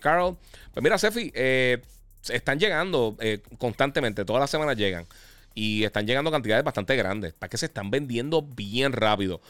Carl. 0.00 0.36
Pues 0.72 0.82
mira, 0.82 0.98
Sefi, 0.98 1.32
están 1.34 2.58
llegando 2.58 3.16
constantemente. 3.58 4.24
Todas 4.24 4.40
las 4.40 4.50
semanas 4.50 4.76
llegan. 4.76 5.06
Y 5.54 5.84
están 5.84 6.06
llegando 6.06 6.30
cantidades 6.30 6.64
bastante 6.64 6.96
grandes. 6.96 7.32
Para 7.34 7.50
que 7.50 7.58
se 7.58 7.66
están 7.66 7.90
vendiendo 7.90 8.42
bien 8.42 8.92
rápido. 8.92 9.40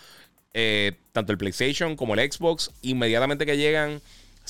tanto 1.12 1.32
el 1.32 1.38
PlayStation 1.38 1.96
como 1.96 2.14
el 2.14 2.32
Xbox. 2.32 2.70
Inmediatamente 2.82 3.46
que 3.46 3.56
llegan 3.56 4.00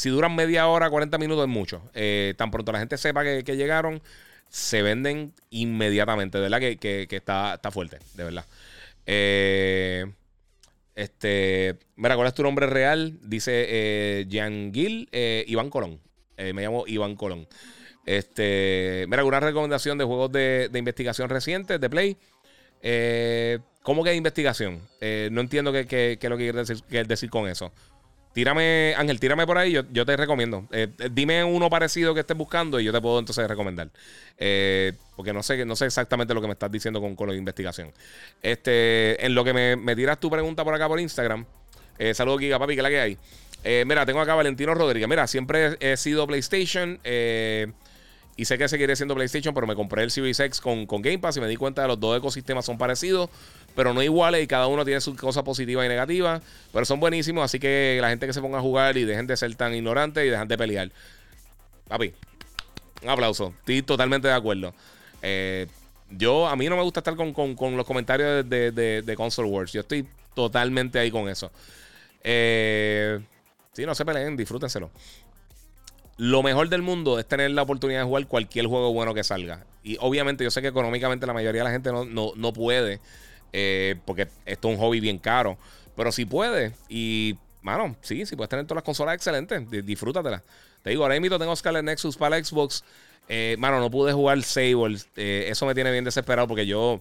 si 0.00 0.08
duran 0.08 0.34
media 0.34 0.66
hora, 0.66 0.88
40 0.88 1.18
minutos 1.18 1.44
es 1.44 1.50
mucho. 1.50 1.82
Eh, 1.92 2.32
tan 2.38 2.50
pronto 2.50 2.72
la 2.72 2.78
gente 2.78 2.96
sepa 2.96 3.22
que, 3.22 3.56
llegaron, 3.56 4.00
se 4.48 4.80
venden 4.80 5.34
inmediatamente. 5.50 6.38
De 6.38 6.48
verdad 6.48 6.58
que, 6.58 7.06
está, 7.10 7.54
está, 7.54 7.70
fuerte, 7.70 7.98
de 8.14 8.24
verdad. 8.24 8.46
Eh, 9.04 10.06
este, 10.94 11.78
mira, 11.96 12.16
¿cuál 12.16 12.28
es 12.28 12.34
tu 12.34 12.42
nombre 12.42 12.66
real? 12.66 13.18
Dice 13.22 13.66
eh, 13.68 14.26
Jean 14.28 14.72
Gil 14.72 15.08
eh, 15.12 15.44
Iván 15.46 15.70
Colón. 15.70 16.00
me 16.36 16.62
llamo 16.62 16.84
Iván 16.86 17.16
Colón. 17.16 17.46
Este, 18.06 19.04
mira, 19.08 19.24
una 19.24 19.40
recomendación 19.40 19.98
de 19.98 20.04
juegos 20.04 20.32
de, 20.32 20.70
investigación 20.74 21.28
recientes 21.28 21.80
de 21.80 21.90
Play. 21.90 22.16
¿Cómo 23.82 24.04
que 24.04 24.10
de 24.10 24.16
investigación? 24.16 24.80
no 25.30 25.40
entiendo 25.40 25.72
qué, 25.72 26.18
es 26.20 26.28
lo 26.28 26.36
que 26.36 26.52
quieres 26.88 27.08
decir 27.08 27.30
con 27.30 27.48
eso. 27.48 27.72
Tírame, 28.32 28.94
Ángel, 28.96 29.18
tírame 29.18 29.44
por 29.44 29.58
ahí, 29.58 29.72
yo, 29.72 30.06
te 30.06 30.16
recomiendo. 30.16 30.68
Eh, 30.70 30.86
eh, 31.00 31.08
dime 31.10 31.42
uno 31.42 31.68
parecido 31.68 32.14
que 32.14 32.20
estés 32.20 32.36
buscando 32.36 32.78
y 32.78 32.84
yo 32.84 32.92
te 32.92 33.00
puedo 33.00 33.18
entonces 33.18 33.46
recomendar. 33.48 33.88
Eh, 34.38 34.92
porque 35.16 35.32
no 35.32 35.42
sé, 35.42 35.64
no 35.64 35.74
sé 35.74 35.86
exactamente 35.86 36.32
lo 36.32 36.40
que 36.40 36.46
me 36.46 36.52
estás 36.52 36.70
diciendo 36.70 37.00
con, 37.00 37.16
con 37.16 37.28
la 37.28 37.34
investigación. 37.34 37.92
Este, 38.40 39.24
en 39.26 39.34
lo 39.34 39.42
que 39.42 39.52
me, 39.52 39.96
tiras 39.96 40.20
tu 40.20 40.30
pregunta 40.30 40.62
por 40.62 40.72
acá 40.74 40.86
por 40.86 41.00
Instagram. 41.00 41.44
saludos, 42.14 42.40
Giga 42.40 42.58
Papi, 42.60 42.76
que 42.76 42.82
la 42.82 42.88
que 42.88 43.00
hay. 43.00 43.18
mira, 43.84 44.06
tengo 44.06 44.20
acá 44.20 44.36
Valentino 44.36 44.74
Rodríguez. 44.74 45.08
Mira, 45.08 45.26
siempre 45.26 45.76
he, 45.80 45.96
sido 45.96 46.24
PlayStation. 46.28 47.00
y 47.04 48.44
sé 48.44 48.58
que 48.58 48.68
seguiré 48.68 48.94
siendo 48.94 49.16
PlayStation, 49.16 49.52
pero 49.52 49.66
me 49.66 49.74
compré 49.74 50.04
el 50.04 50.12
Series 50.12 50.38
X 50.38 50.60
con, 50.60 50.86
con 50.86 51.02
Game 51.02 51.18
Pass 51.18 51.36
y 51.38 51.40
me 51.40 51.48
di 51.48 51.56
cuenta 51.56 51.82
de 51.82 51.88
los 51.88 51.98
dos 51.98 52.16
ecosistemas 52.16 52.64
son 52.64 52.78
parecidos 52.78 53.28
pero 53.74 53.94
no 53.94 54.02
iguales 54.02 54.42
y 54.42 54.46
cada 54.46 54.66
uno 54.66 54.84
tiene 54.84 55.00
sus 55.00 55.16
cosas 55.16 55.42
positivas 55.42 55.86
y 55.86 55.88
negativas, 55.88 56.42
pero 56.72 56.84
son 56.84 57.00
buenísimos, 57.00 57.44
así 57.44 57.58
que 57.58 57.98
la 58.00 58.08
gente 58.08 58.26
que 58.26 58.32
se 58.32 58.40
ponga 58.40 58.58
a 58.58 58.62
jugar 58.62 58.96
y 58.96 59.04
dejen 59.04 59.26
de 59.26 59.36
ser 59.36 59.54
tan 59.54 59.74
ignorantes 59.74 60.24
y 60.24 60.28
dejen 60.28 60.48
de 60.48 60.58
pelear. 60.58 60.90
Papi, 61.88 62.12
un 63.02 63.08
aplauso, 63.08 63.54
estoy 63.58 63.82
totalmente 63.82 64.28
de 64.28 64.34
acuerdo. 64.34 64.74
Eh, 65.22 65.66
yo, 66.10 66.48
a 66.48 66.56
mí 66.56 66.68
no 66.68 66.76
me 66.76 66.82
gusta 66.82 67.00
estar 67.00 67.14
con, 67.16 67.34
los 67.76 67.86
comentarios 67.86 68.48
de, 68.48 68.72
de, 68.72 69.16
Console 69.16 69.48
Wars, 69.48 69.72
yo 69.72 69.80
estoy 69.80 70.06
totalmente 70.34 70.98
ahí 70.98 71.10
con 71.10 71.28
eso. 71.28 71.50
Eh, 72.22 73.20
sí, 73.72 73.86
no 73.86 73.94
se 73.94 74.04
peleen, 74.04 74.36
disfrútenselo. 74.36 74.90
Lo 76.16 76.42
mejor 76.42 76.68
del 76.68 76.82
mundo 76.82 77.18
es 77.18 77.26
tener 77.26 77.50
la 77.52 77.62
oportunidad 77.62 78.00
de 78.00 78.04
jugar 78.04 78.26
cualquier 78.26 78.66
juego 78.66 78.92
bueno 78.92 79.14
que 79.14 79.24
salga. 79.24 79.64
Y 79.82 79.96
obviamente 80.00 80.44
yo 80.44 80.50
sé 80.50 80.60
que 80.60 80.68
económicamente 80.68 81.26
la 81.26 81.32
mayoría 81.32 81.62
de 81.62 81.64
la 81.64 81.70
gente 81.70 81.90
no, 81.92 82.04
no, 82.04 82.32
no 82.36 82.52
puede. 82.52 83.00
Eh, 83.52 83.96
porque 84.04 84.28
esto 84.44 84.68
es 84.68 84.74
un 84.74 84.80
hobby 84.80 85.00
bien 85.00 85.18
caro. 85.18 85.58
Pero 85.96 86.12
si 86.12 86.24
puedes, 86.24 86.72
y, 86.88 87.36
mano, 87.62 87.96
sí, 88.00 88.26
si 88.26 88.36
puedes 88.36 88.48
tener 88.48 88.64
todas 88.64 88.76
las 88.76 88.84
consolas 88.84 89.14
excelentes, 89.14 89.68
disfrútatela 89.84 90.42
Te 90.82 90.90
digo, 90.90 91.02
ahora 91.02 91.18
mismo 91.20 91.38
tengo 91.38 91.54
Scarlet 91.54 91.84
Nexus 91.84 92.16
para 92.16 92.36
la 92.36 92.44
Xbox. 92.44 92.84
Eh, 93.28 93.56
mano, 93.58 93.80
no 93.80 93.90
pude 93.90 94.12
jugar 94.12 94.42
Sable. 94.42 94.98
Eh, 95.16 95.46
eso 95.48 95.66
me 95.66 95.74
tiene 95.74 95.92
bien 95.92 96.04
desesperado 96.04 96.48
porque 96.48 96.66
yo 96.66 97.00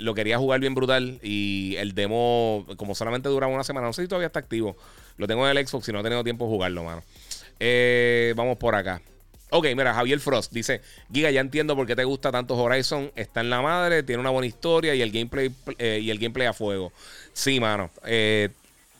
lo 0.00 0.12
quería 0.14 0.36
jugar 0.36 0.60
bien 0.60 0.74
brutal. 0.74 1.18
Y 1.22 1.74
el 1.78 1.94
demo, 1.94 2.66
como 2.76 2.94
solamente 2.94 3.28
duraba 3.28 3.52
una 3.52 3.64
semana, 3.64 3.86
no 3.86 3.92
sé 3.92 4.02
si 4.02 4.08
todavía 4.08 4.26
está 4.26 4.38
activo. 4.38 4.76
Lo 5.16 5.26
tengo 5.26 5.48
en 5.48 5.56
el 5.56 5.66
Xbox 5.66 5.88
y 5.88 5.92
no 5.92 6.00
he 6.00 6.02
tenido 6.02 6.22
tiempo 6.22 6.44
de 6.44 6.50
jugarlo, 6.50 6.84
mano. 6.84 7.02
vamos 8.36 8.58
por 8.58 8.74
acá. 8.74 9.00
Ok, 9.50 9.66
mira, 9.76 9.92
Javier 9.92 10.20
Frost 10.20 10.52
dice: 10.52 10.80
Giga, 11.12 11.30
ya 11.30 11.40
entiendo 11.40 11.74
por 11.76 11.86
qué 11.86 11.96
te 11.96 12.04
gusta 12.04 12.30
tanto 12.30 12.56
Horizon. 12.56 13.10
Está 13.16 13.40
en 13.40 13.50
la 13.50 13.60
madre, 13.60 14.02
tiene 14.02 14.20
una 14.20 14.30
buena 14.30 14.46
historia 14.46 14.94
y 14.94 15.02
el 15.02 15.10
gameplay, 15.10 15.52
eh, 15.78 16.00
y 16.02 16.10
el 16.10 16.18
gameplay 16.18 16.46
a 16.46 16.52
fuego. 16.52 16.92
Sí, 17.32 17.58
mano. 17.60 17.90
Eh, 18.04 18.50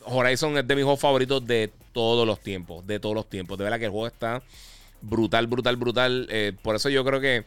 Horizon 0.03 0.57
es 0.57 0.67
de 0.67 0.75
mis 0.75 0.83
juegos 0.83 0.99
favoritos 0.99 1.45
de 1.45 1.71
todos 1.93 2.27
los 2.27 2.41
tiempos. 2.41 2.85
De 2.85 2.99
todos 2.99 3.15
los 3.15 3.29
tiempos. 3.29 3.57
De 3.57 3.63
verdad 3.63 3.79
que 3.79 3.85
el 3.85 3.91
juego 3.91 4.07
está 4.07 4.43
brutal, 5.01 5.47
brutal, 5.47 5.77
brutal. 5.77 6.27
Eh, 6.29 6.53
por 6.61 6.75
eso 6.75 6.89
yo 6.89 7.03
creo 7.05 7.21
que 7.21 7.45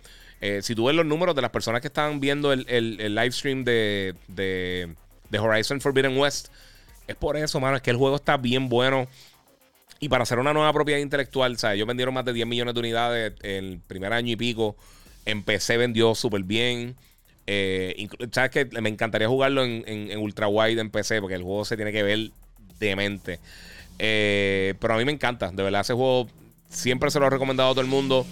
si 0.60 0.74
tú 0.74 0.84
ves 0.84 0.94
los 0.94 1.06
números 1.06 1.34
de 1.34 1.40
las 1.40 1.50
personas 1.50 1.80
que 1.80 1.86
estaban 1.86 2.20
viendo 2.20 2.52
el, 2.52 2.66
el, 2.68 3.14
live 3.14 3.32
stream 3.32 3.64
de, 3.64 4.14
de, 4.28 4.94
de 5.30 5.38
Horizon 5.38 5.80
Forbidden 5.80 6.18
West, 6.18 6.48
es 7.06 7.16
por 7.16 7.36
eso, 7.36 7.60
mano. 7.60 7.76
Es 7.76 7.82
que 7.82 7.90
el 7.90 7.96
juego 7.96 8.16
está 8.16 8.36
bien 8.36 8.68
bueno. 8.68 9.08
Y 10.00 10.08
para 10.08 10.24
hacer 10.24 10.38
una 10.38 10.52
nueva 10.52 10.72
propiedad 10.72 11.00
intelectual, 11.00 11.56
¿sabes? 11.56 11.76
Ellos 11.76 11.86
vendieron 11.86 12.14
más 12.14 12.24
de 12.24 12.32
10 12.32 12.46
millones 12.46 12.74
de 12.74 12.80
unidades 12.80 13.32
el 13.42 13.80
primer 13.86 14.12
año 14.12 14.32
y 14.32 14.36
pico. 14.36 14.76
En 15.24 15.42
PC 15.42 15.76
vendió 15.76 16.14
súper 16.14 16.42
bien. 16.42 16.96
Eh, 17.46 18.08
¿Sabes 18.32 18.50
que 18.50 18.64
Me 18.80 18.88
encantaría 18.88 19.28
jugarlo 19.28 19.64
en, 19.64 20.18
ultra 20.18 20.48
wide 20.48 20.80
en 20.80 20.90
PC 20.90 21.20
porque 21.20 21.34
el 21.34 21.42
juego 21.42 21.64
se 21.64 21.76
tiene 21.76 21.92
que 21.92 22.02
ver 22.02 22.30
demente. 22.78 23.40
Eh, 23.98 24.74
pero 24.80 24.94
a 24.94 24.96
mí 24.96 25.04
me 25.04 25.12
encanta, 25.12 25.50
de 25.50 25.62
verdad, 25.62 25.82
ese 25.82 25.94
juego 25.94 26.28
siempre 26.68 27.10
se 27.10 27.20
lo 27.20 27.26
he 27.26 27.30
recomendado 27.30 27.70
a 27.70 27.72
todo 27.72 27.80
el 27.80 27.86
mundo. 27.86 28.26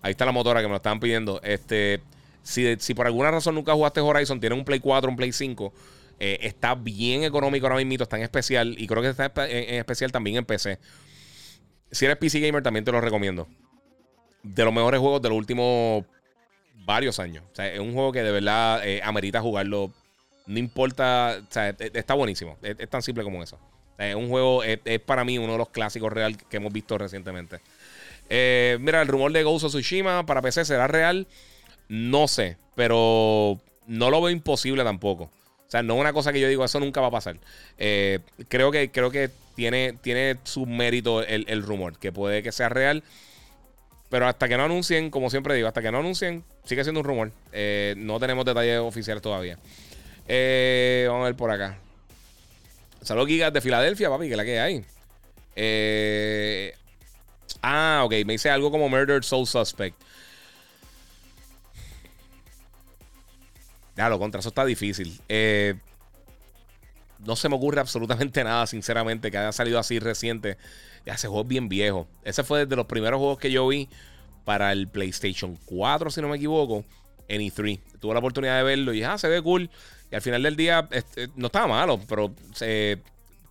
Ahí 0.00 0.12
está 0.12 0.24
la 0.24 0.32
motora 0.32 0.60
que 0.60 0.66
me 0.66 0.72
lo 0.72 0.76
estaban 0.76 0.98
pidiendo. 0.98 1.40
Este, 1.42 2.00
si, 2.42 2.76
si 2.78 2.94
por 2.94 3.06
alguna 3.06 3.30
razón 3.30 3.54
nunca 3.54 3.74
jugaste 3.74 4.00
Horizon, 4.00 4.40
tiene 4.40 4.56
un 4.56 4.64
Play 4.64 4.80
4, 4.80 5.10
un 5.10 5.16
Play 5.16 5.32
5. 5.32 5.72
Eh, 6.24 6.38
está 6.42 6.76
bien 6.76 7.24
económico 7.24 7.66
ahora 7.66 7.82
mismo, 7.82 8.02
está 8.02 8.16
en 8.16 8.22
especial. 8.22 8.76
Y 8.78 8.86
creo 8.86 9.02
que 9.02 9.08
está 9.08 9.32
en 9.46 9.74
especial 9.74 10.12
también 10.12 10.36
en 10.36 10.44
PC 10.44 10.78
si 11.92 12.06
eres 12.06 12.16
PC 12.16 12.40
gamer, 12.40 12.62
también 12.62 12.84
te 12.84 12.90
lo 12.90 13.00
recomiendo. 13.00 13.46
De 14.42 14.64
los 14.64 14.72
mejores 14.72 14.98
juegos 14.98 15.22
de 15.22 15.28
los 15.28 15.38
últimos 15.38 16.04
varios 16.84 17.20
años. 17.20 17.44
O 17.52 17.54
sea, 17.54 17.72
es 17.72 17.78
un 17.78 17.92
juego 17.92 18.10
que 18.10 18.22
de 18.22 18.32
verdad 18.32 18.84
eh, 18.86 19.00
amerita 19.04 19.40
jugarlo. 19.40 19.92
No 20.46 20.58
importa, 20.58 21.38
o 21.40 21.52
sea, 21.52 21.68
e, 21.68 21.76
e, 21.78 21.90
está 21.94 22.14
buenísimo. 22.14 22.58
Es, 22.62 22.88
tan 22.88 23.02
simple 23.02 23.22
como 23.22 23.42
eso. 23.42 23.58
Es 23.98 24.16
un 24.16 24.28
juego, 24.28 24.64
es, 24.64 24.80
para 25.00 25.22
mí 25.22 25.38
uno 25.38 25.52
de 25.52 25.58
los 25.58 25.68
clásicos 25.68 26.12
real 26.12 26.36
que 26.36 26.56
hemos 26.56 26.72
visto 26.72 26.98
recientemente. 26.98 27.60
Eh, 28.28 28.78
mira, 28.80 29.02
el 29.02 29.08
rumor 29.08 29.30
de 29.30 29.42
Ghost 29.44 29.66
of 29.66 29.72
Tsushima 29.72 30.26
para 30.26 30.42
PC 30.42 30.64
será 30.64 30.88
real. 30.88 31.28
No 31.88 32.26
sé, 32.26 32.56
pero 32.74 33.60
no 33.86 34.10
lo 34.10 34.22
veo 34.22 34.30
imposible 34.30 34.82
tampoco. 34.82 35.30
O 35.72 35.74
sea, 35.74 35.82
no 35.82 35.94
es 35.94 36.00
una 36.00 36.12
cosa 36.12 36.34
que 36.34 36.40
yo 36.40 36.48
digo, 36.48 36.66
eso 36.66 36.78
nunca 36.80 37.00
va 37.00 37.06
a 37.06 37.12
pasar. 37.12 37.38
Eh, 37.78 38.18
creo, 38.48 38.70
que, 38.70 38.90
creo 38.90 39.10
que 39.10 39.30
tiene, 39.54 39.94
tiene 40.02 40.36
su 40.44 40.66
mérito 40.66 41.22
el, 41.22 41.62
rumor, 41.62 41.98
que 41.98 42.12
puede 42.12 42.42
que 42.42 42.52
sea 42.52 42.68
real. 42.68 43.02
Pero 44.10 44.26
hasta 44.26 44.48
que 44.48 44.58
no 44.58 44.64
anuncien, 44.64 45.08
como 45.08 45.30
siempre 45.30 45.54
digo, 45.54 45.68
hasta 45.68 45.80
que 45.80 45.90
no 45.90 46.00
anuncien, 46.00 46.44
sigue 46.64 46.84
siendo 46.84 47.00
un 47.00 47.06
rumor. 47.06 47.32
Eh, 47.54 47.94
no 47.96 48.20
tenemos 48.20 48.44
detalles 48.44 48.80
oficiales 48.80 49.22
todavía. 49.22 49.56
Eh, 50.28 51.06
vamos 51.08 51.22
a 51.22 51.28
ver 51.28 51.36
por 51.36 51.50
acá. 51.50 51.78
Saludos 53.00 53.28
Gigas 53.28 53.54
de 53.54 53.62
Filadelfia, 53.62 54.10
papi, 54.10 54.28
que 54.28 54.36
la 54.36 54.44
que 54.44 54.60
hay. 54.60 54.84
Ah, 57.62 58.02
ok, 58.04 58.12
me 58.26 58.34
dice 58.34 58.50
algo 58.50 58.70
como 58.70 58.90
Murdered 58.90 59.22
Soul 59.22 59.46
Suspect. 59.46 59.96
Lo 63.96 64.18
contra, 64.18 64.40
eso 64.40 64.48
está 64.48 64.64
difícil. 64.64 65.20
Eh, 65.28 65.74
no 67.18 67.36
se 67.36 67.48
me 67.48 67.56
ocurre 67.56 67.80
absolutamente 67.80 68.42
nada, 68.44 68.66
sinceramente, 68.66 69.30
que 69.30 69.38
haya 69.38 69.52
salido 69.52 69.78
así 69.78 69.98
reciente. 69.98 70.56
Ya 71.06 71.14
ese 71.14 71.28
juego 71.28 71.42
es 71.42 71.48
bien 71.48 71.68
viejo. 71.68 72.06
Ese 72.24 72.42
fue 72.44 72.66
de 72.66 72.76
los 72.76 72.86
primeros 72.86 73.18
juegos 73.18 73.38
que 73.38 73.50
yo 73.50 73.66
vi 73.68 73.88
para 74.44 74.72
el 74.72 74.88
PlayStation 74.88 75.56
4, 75.66 76.10
si 76.10 76.20
no 76.20 76.28
me 76.28 76.36
equivoco, 76.36 76.84
en 77.28 77.40
E3. 77.40 77.80
Tuve 78.00 78.12
la 78.14 78.20
oportunidad 78.20 78.56
de 78.56 78.62
verlo 78.64 78.92
y 78.92 78.96
dije, 78.96 79.06
ah, 79.06 79.18
se 79.18 79.28
ve 79.28 79.42
cool. 79.42 79.70
Y 80.10 80.14
al 80.14 80.22
final 80.22 80.42
del 80.42 80.56
día 80.56 80.88
este, 80.90 81.28
no 81.36 81.46
estaba 81.46 81.68
malo, 81.68 82.00
pero 82.08 82.34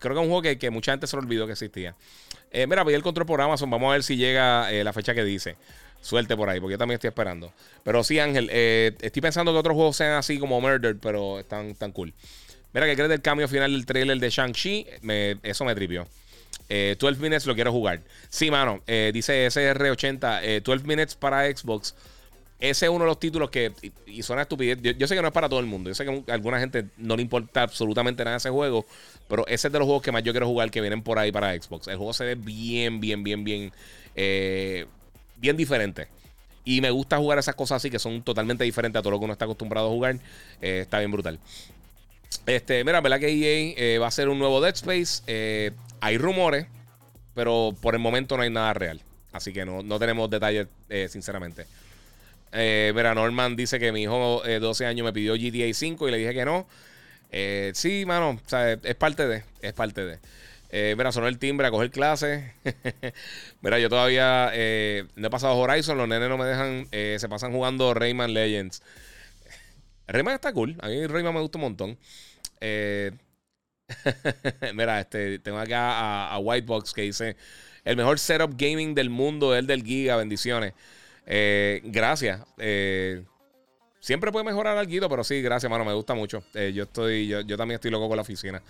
creo 0.02 0.14
que 0.14 0.20
es 0.20 0.26
un 0.26 0.28
juego 0.28 0.42
que, 0.42 0.70
mucha 0.70 0.92
gente 0.92 1.06
se 1.06 1.16
lo 1.16 1.22
olvidó 1.22 1.46
que 1.46 1.52
existía. 1.52 1.96
Eh, 2.50 2.66
mira, 2.66 2.84
pedí 2.84 2.94
el 2.94 3.02
control 3.02 3.26
por 3.26 3.40
Amazon. 3.40 3.70
Vamos 3.70 3.88
a 3.88 3.92
ver 3.92 4.02
si 4.02 4.16
llega 4.16 4.70
eh, 4.70 4.84
la 4.84 4.92
fecha 4.92 5.14
que 5.14 5.24
dice. 5.24 5.56
Suerte 6.02 6.36
por 6.36 6.50
ahí, 6.50 6.58
porque 6.58 6.72
yo 6.72 6.78
también 6.78 6.96
estoy 6.96 7.08
esperando. 7.08 7.52
Pero 7.84 8.02
sí, 8.02 8.18
Ángel, 8.18 8.48
eh, 8.52 8.92
estoy 9.00 9.22
pensando 9.22 9.52
que 9.52 9.58
otros 9.58 9.76
juegos 9.76 9.96
sean 9.96 10.14
así 10.14 10.36
como 10.36 10.60
Murder, 10.60 10.96
pero 11.00 11.38
están 11.38 11.76
tan 11.76 11.92
cool. 11.92 12.12
Mira, 12.74 12.86
¿qué 12.86 12.96
crees 12.96 13.08
del 13.08 13.22
cambio 13.22 13.46
final 13.46 13.70
del 13.70 13.86
trailer 13.86 14.18
de 14.18 14.28
Shang-Chi? 14.28 14.86
eso 15.44 15.64
me 15.64 15.74
tripió. 15.76 16.02
12 16.02 16.68
eh, 16.68 16.96
minutes 17.20 17.46
lo 17.46 17.54
quiero 17.54 17.70
jugar. 17.70 18.00
Sí, 18.28 18.50
mano. 18.50 18.82
Eh, 18.88 19.12
dice 19.14 19.46
SR80. 19.46 20.60
12 20.62 20.84
minutes 20.84 21.14
para 21.14 21.46
Xbox. 21.46 21.94
ese 22.58 22.86
es 22.86 22.90
uno 22.90 23.04
de 23.04 23.08
los 23.08 23.20
títulos 23.20 23.48
que, 23.50 23.70
y, 24.04 24.24
suena 24.24 24.42
estupidez, 24.42 24.78
yo, 24.82 25.06
sé 25.06 25.14
que 25.14 25.22
no 25.22 25.28
es 25.28 25.34
para 25.34 25.48
todo 25.48 25.60
el 25.60 25.66
mundo, 25.66 25.88
yo 25.90 25.94
sé 25.94 26.04
que 26.04 26.24
a 26.28 26.34
alguna 26.34 26.58
gente 26.58 26.86
no 26.96 27.14
le 27.14 27.22
importa 27.22 27.62
absolutamente 27.62 28.24
nada 28.24 28.38
ese 28.38 28.50
juego, 28.50 28.86
pero 29.28 29.46
ese 29.46 29.68
es 29.68 29.72
de 29.72 29.78
los 29.78 29.86
juegos 29.86 30.02
que 30.02 30.10
más 30.10 30.22
yo 30.22 30.32
quiero 30.32 30.46
jugar 30.46 30.70
que 30.70 30.80
vienen 30.80 31.02
por 31.02 31.18
ahí 31.18 31.30
para 31.30 31.54
Xbox. 31.60 31.86
El 31.86 31.96
juego 31.96 32.12
se 32.12 32.24
ve 32.24 32.34
bien, 32.34 33.00
bien, 33.00 33.22
bien, 33.22 33.44
bien, 33.44 33.72
eh, 34.14 34.86
bien 35.42 35.58
diferente. 35.58 36.08
Y 36.64 36.80
me 36.80 36.90
gusta 36.90 37.18
jugar 37.18 37.38
esas 37.38 37.54
cosas 37.54 37.76
así 37.76 37.90
que 37.90 37.98
son 37.98 38.22
totalmente 38.22 38.64
diferentes 38.64 38.98
a 38.98 39.02
todo 39.02 39.10
lo 39.10 39.18
que 39.18 39.24
uno 39.24 39.34
está 39.34 39.44
acostumbrado 39.44 39.88
a 39.88 39.90
jugar. 39.90 40.16
Eh, 40.62 40.80
está 40.80 41.00
bien 41.00 41.10
brutal. 41.10 41.38
Este, 42.46 42.82
mira, 42.84 43.02
¿verdad 43.02 43.20
que 43.20 43.28
EA 43.28 43.74
eh, 43.76 43.98
va 43.98 44.06
a 44.06 44.10
ser 44.10 44.30
un 44.30 44.38
nuevo 44.38 44.62
Dead 44.62 44.74
Space? 44.74 45.74
hay 46.00 46.18
rumores, 46.18 46.66
pero 47.34 47.76
por 47.82 47.94
el 47.94 48.00
momento 48.00 48.38
no 48.38 48.42
hay 48.42 48.50
nada 48.50 48.72
real. 48.72 49.02
Así 49.32 49.52
que 49.52 49.66
no, 49.66 49.82
no 49.82 49.98
tenemos 49.98 50.30
detalles, 50.30 50.68
sinceramente. 51.08 51.66
Eh, 52.52 52.92
mira, 52.94 53.14
Norman 53.14 53.56
dice 53.56 53.78
que 53.78 53.92
mi 53.92 54.02
hijo 54.02 54.42
de 54.44 54.60
12 54.60 54.84
años 54.84 55.04
me 55.06 55.12
pidió 55.12 55.34
GTA 55.34 55.72
5 55.72 56.08
y 56.08 56.10
le 56.10 56.18
dije 56.18 56.34
que 56.34 56.44
no. 56.44 56.66
Eh, 57.30 57.72
sí, 57.74 58.04
mano, 58.06 58.38
es 58.82 58.94
parte 58.94 59.26
de, 59.26 59.42
es 59.62 59.72
parte 59.72 60.04
de. 60.04 60.18
Eh, 60.74 60.94
mira, 60.96 61.12
sonó 61.12 61.28
el 61.28 61.38
timbre 61.38 61.66
a 61.66 61.70
coger 61.70 61.90
clases. 61.90 62.50
mira, 63.60 63.78
yo 63.78 63.90
todavía 63.90 64.50
eh, 64.54 65.04
no 65.16 65.26
he 65.26 65.30
pasado 65.30 65.54
Horizon, 65.58 65.98
los 65.98 66.08
nenes 66.08 66.30
no 66.30 66.38
me 66.38 66.46
dejan, 66.46 66.88
eh, 66.92 67.18
se 67.20 67.28
pasan 67.28 67.52
jugando 67.52 67.92
Rayman 67.92 68.32
Legends. 68.32 68.82
Rayman 70.08 70.34
está 70.34 70.50
cool, 70.54 70.76
a 70.80 70.88
mí 70.88 71.06
Rayman 71.06 71.34
me 71.34 71.40
gusta 71.40 71.58
un 71.58 71.62
montón. 71.62 71.98
mira, 74.74 75.00
este, 75.00 75.38
tengo 75.40 75.58
acá 75.58 75.90
a, 75.90 76.34
a 76.34 76.38
Whitebox 76.38 76.94
que 76.94 77.02
dice, 77.02 77.36
el 77.84 77.98
mejor 77.98 78.18
setup 78.18 78.54
gaming 78.56 78.94
del 78.94 79.10
mundo 79.10 79.54
el 79.54 79.66
del 79.66 79.84
Giga, 79.84 80.16
bendiciones. 80.16 80.72
Gracias. 81.26 82.40
Siempre 84.00 84.32
puede 84.32 84.46
mejorar 84.46 84.78
algo, 84.78 85.08
pero 85.10 85.22
sí, 85.22 85.42
gracias, 85.42 85.70
mano. 85.70 85.84
Me 85.84 85.92
gusta 85.92 86.14
mucho. 86.14 86.42
Yo 86.54 86.84
estoy, 86.84 87.28
yo, 87.28 87.44
también 87.58 87.76
estoy 87.76 87.90
loco 87.90 88.08
con 88.08 88.16
la 88.16 88.22
oficina. 88.22 88.62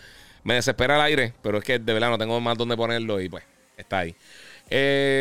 Me 0.44 0.55
desespera 0.55 0.97
el 0.97 1.02
aire, 1.02 1.32
pero 1.43 1.59
es 1.59 1.64
que 1.64 1.78
de 1.78 1.93
verdad 1.93 2.10
no 2.10 2.19
tengo 2.19 2.40
más 2.40 2.59
donde 2.59 2.77
ponerlo 2.77 3.20
y 3.20 3.28
pues 3.28 3.44
está 3.77 4.01
ahí. 4.01 4.14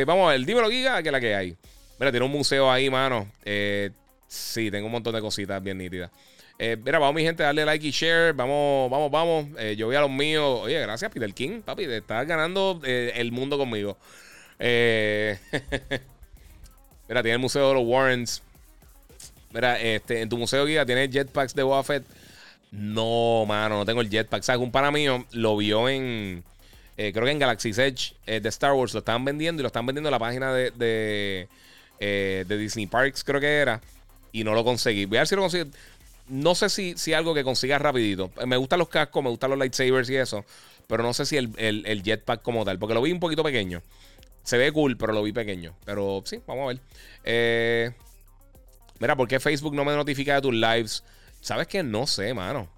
vamos 0.06 0.28
a 0.28 0.32
ver, 0.32 0.46
dímelo, 0.46 0.70
Giga, 0.70 1.02
que 1.04 1.12
la 1.12 1.20
que 1.20 1.36
hay. 1.36 1.56
Mira, 2.00 2.12
tiene 2.12 2.26
un 2.26 2.32
museo 2.32 2.72
ahí, 2.72 2.90
mano. 2.90 3.28
sí, 4.28 4.72
tengo 4.72 4.88
un 4.88 4.92
montón 4.92 5.14
de 5.14 5.22
cositas 5.22 5.62
bien 5.62 5.78
nítidas. 5.78 6.10
mira, 6.58 6.98
vamos, 7.00 7.16
mi 7.16 7.24
gente, 7.24 7.44
darle 7.44 7.66
like 7.66 7.86
y 7.86 7.92
share. 7.92 8.34
Vamos, 8.34 8.90
vamos, 8.90 9.12
vamos. 9.12 9.46
yo 9.78 9.88
voy 9.88 9.96
a 9.96 10.02
los 10.02 10.10
míos. 10.10 10.62
Oye, 10.64 10.80
gracias, 10.80 11.12
Peter 11.12 11.34
King, 11.34 11.62
papi. 11.62 11.86
Te 11.86 11.98
estás 11.98 12.26
ganando 12.26 12.82
el 12.84 13.32
mundo 13.32 13.58
conmigo. 13.58 13.98
Eh. 14.64 15.40
Mira, 17.10 17.24
tiene 17.24 17.34
el 17.34 17.40
Museo 17.40 17.68
de 17.68 17.74
los 17.74 17.84
Warrens. 17.84 18.44
Mira, 19.52 19.82
este, 19.82 20.22
en 20.22 20.30
tu 20.30 20.38
museo 20.38 20.66
guía 20.66 20.86
tiene 20.86 21.10
jetpacks 21.10 21.54
de 21.54 21.64
Buffett. 21.64 22.06
No, 22.72 23.46
mano, 23.46 23.78
no 23.78 23.86
tengo 23.86 24.02
el 24.02 24.10
jetpack. 24.10 24.44
¿Sabes? 24.44 24.62
Un 24.62 24.72
pana 24.72 24.92
mío 24.92 25.26
lo 25.32 25.58
vio 25.58 25.90
en. 25.90 26.44
Eh, 26.98 27.12
creo 27.14 27.26
que 27.26 27.32
en 27.32 27.40
Galaxy's 27.40 27.78
Edge 27.78 28.14
eh, 28.26 28.40
de 28.40 28.50
Star 28.50 28.74
Wars. 28.74 28.94
Lo 28.94 29.00
estaban 29.00 29.26
vendiendo 29.26 29.62
y 29.62 29.64
lo 29.64 29.68
están 29.68 29.86
vendiendo 29.86 30.08
en 30.08 30.12
la 30.12 30.20
página 30.20 30.54
de, 30.54 30.72
de, 30.72 31.50
eh, 32.00 32.46
Disney 32.48 32.88
Parks, 32.88 33.24
creo 33.24 33.42
que 33.42 33.58
era. 33.58 33.82
Y 34.32 34.46
no 34.46 34.54
lo 34.54 34.64
conseguí. 34.64 35.06
Voy 35.06 35.18
a 35.18 35.22
ver 35.22 35.28
si 35.28 35.36
lo 35.36 35.42
consigo. 35.42 35.66
No 36.30 36.56
sé 36.56 36.70
si, 36.70 36.98
si 36.98 37.14
algo 37.14 37.34
que 37.34 37.44
consiga 37.44 37.78
rapidito. 37.78 38.32
Me 38.48 38.56
gustan 38.56 38.80
los 38.80 38.88
cascos, 38.88 39.22
me 39.22 39.30
gustan 39.30 39.50
los 39.50 39.60
lightsabers 39.60 40.10
y 40.10 40.16
eso. 40.16 40.46
Pero 40.88 41.04
no 41.04 41.14
sé 41.14 41.26
si 41.26 41.36
el, 41.36 41.52
el 41.58 42.04
jetpack 42.04 42.42
como 42.42 42.64
tal. 42.64 42.80
Porque 42.80 42.94
lo 42.94 43.02
vi 43.02 43.12
un 43.12 43.20
poquito 43.20 43.44
pequeño. 43.44 43.82
Se 44.44 44.58
ve 44.58 44.72
cool, 44.72 44.96
pero 44.96 45.12
lo 45.12 45.24
vi 45.24 45.34
pequeño. 45.34 45.76
Pero 45.84 46.24
sí, 46.26 46.40
vamos 46.48 46.64
a 46.64 46.80
ver. 47.24 47.94
Mira, 49.00 49.18
¿por 49.18 49.28
qué 49.28 49.42
Facebook 49.42 49.76
no 49.76 49.84
me 49.84 49.94
notifica 49.94 50.36
de 50.36 50.42
tus 50.42 50.54
lives? 50.54 51.04
¿Sabes 51.42 51.68
qué? 51.68 51.84
No 51.84 52.08
sé, 52.08 52.34
mano. 52.34 52.70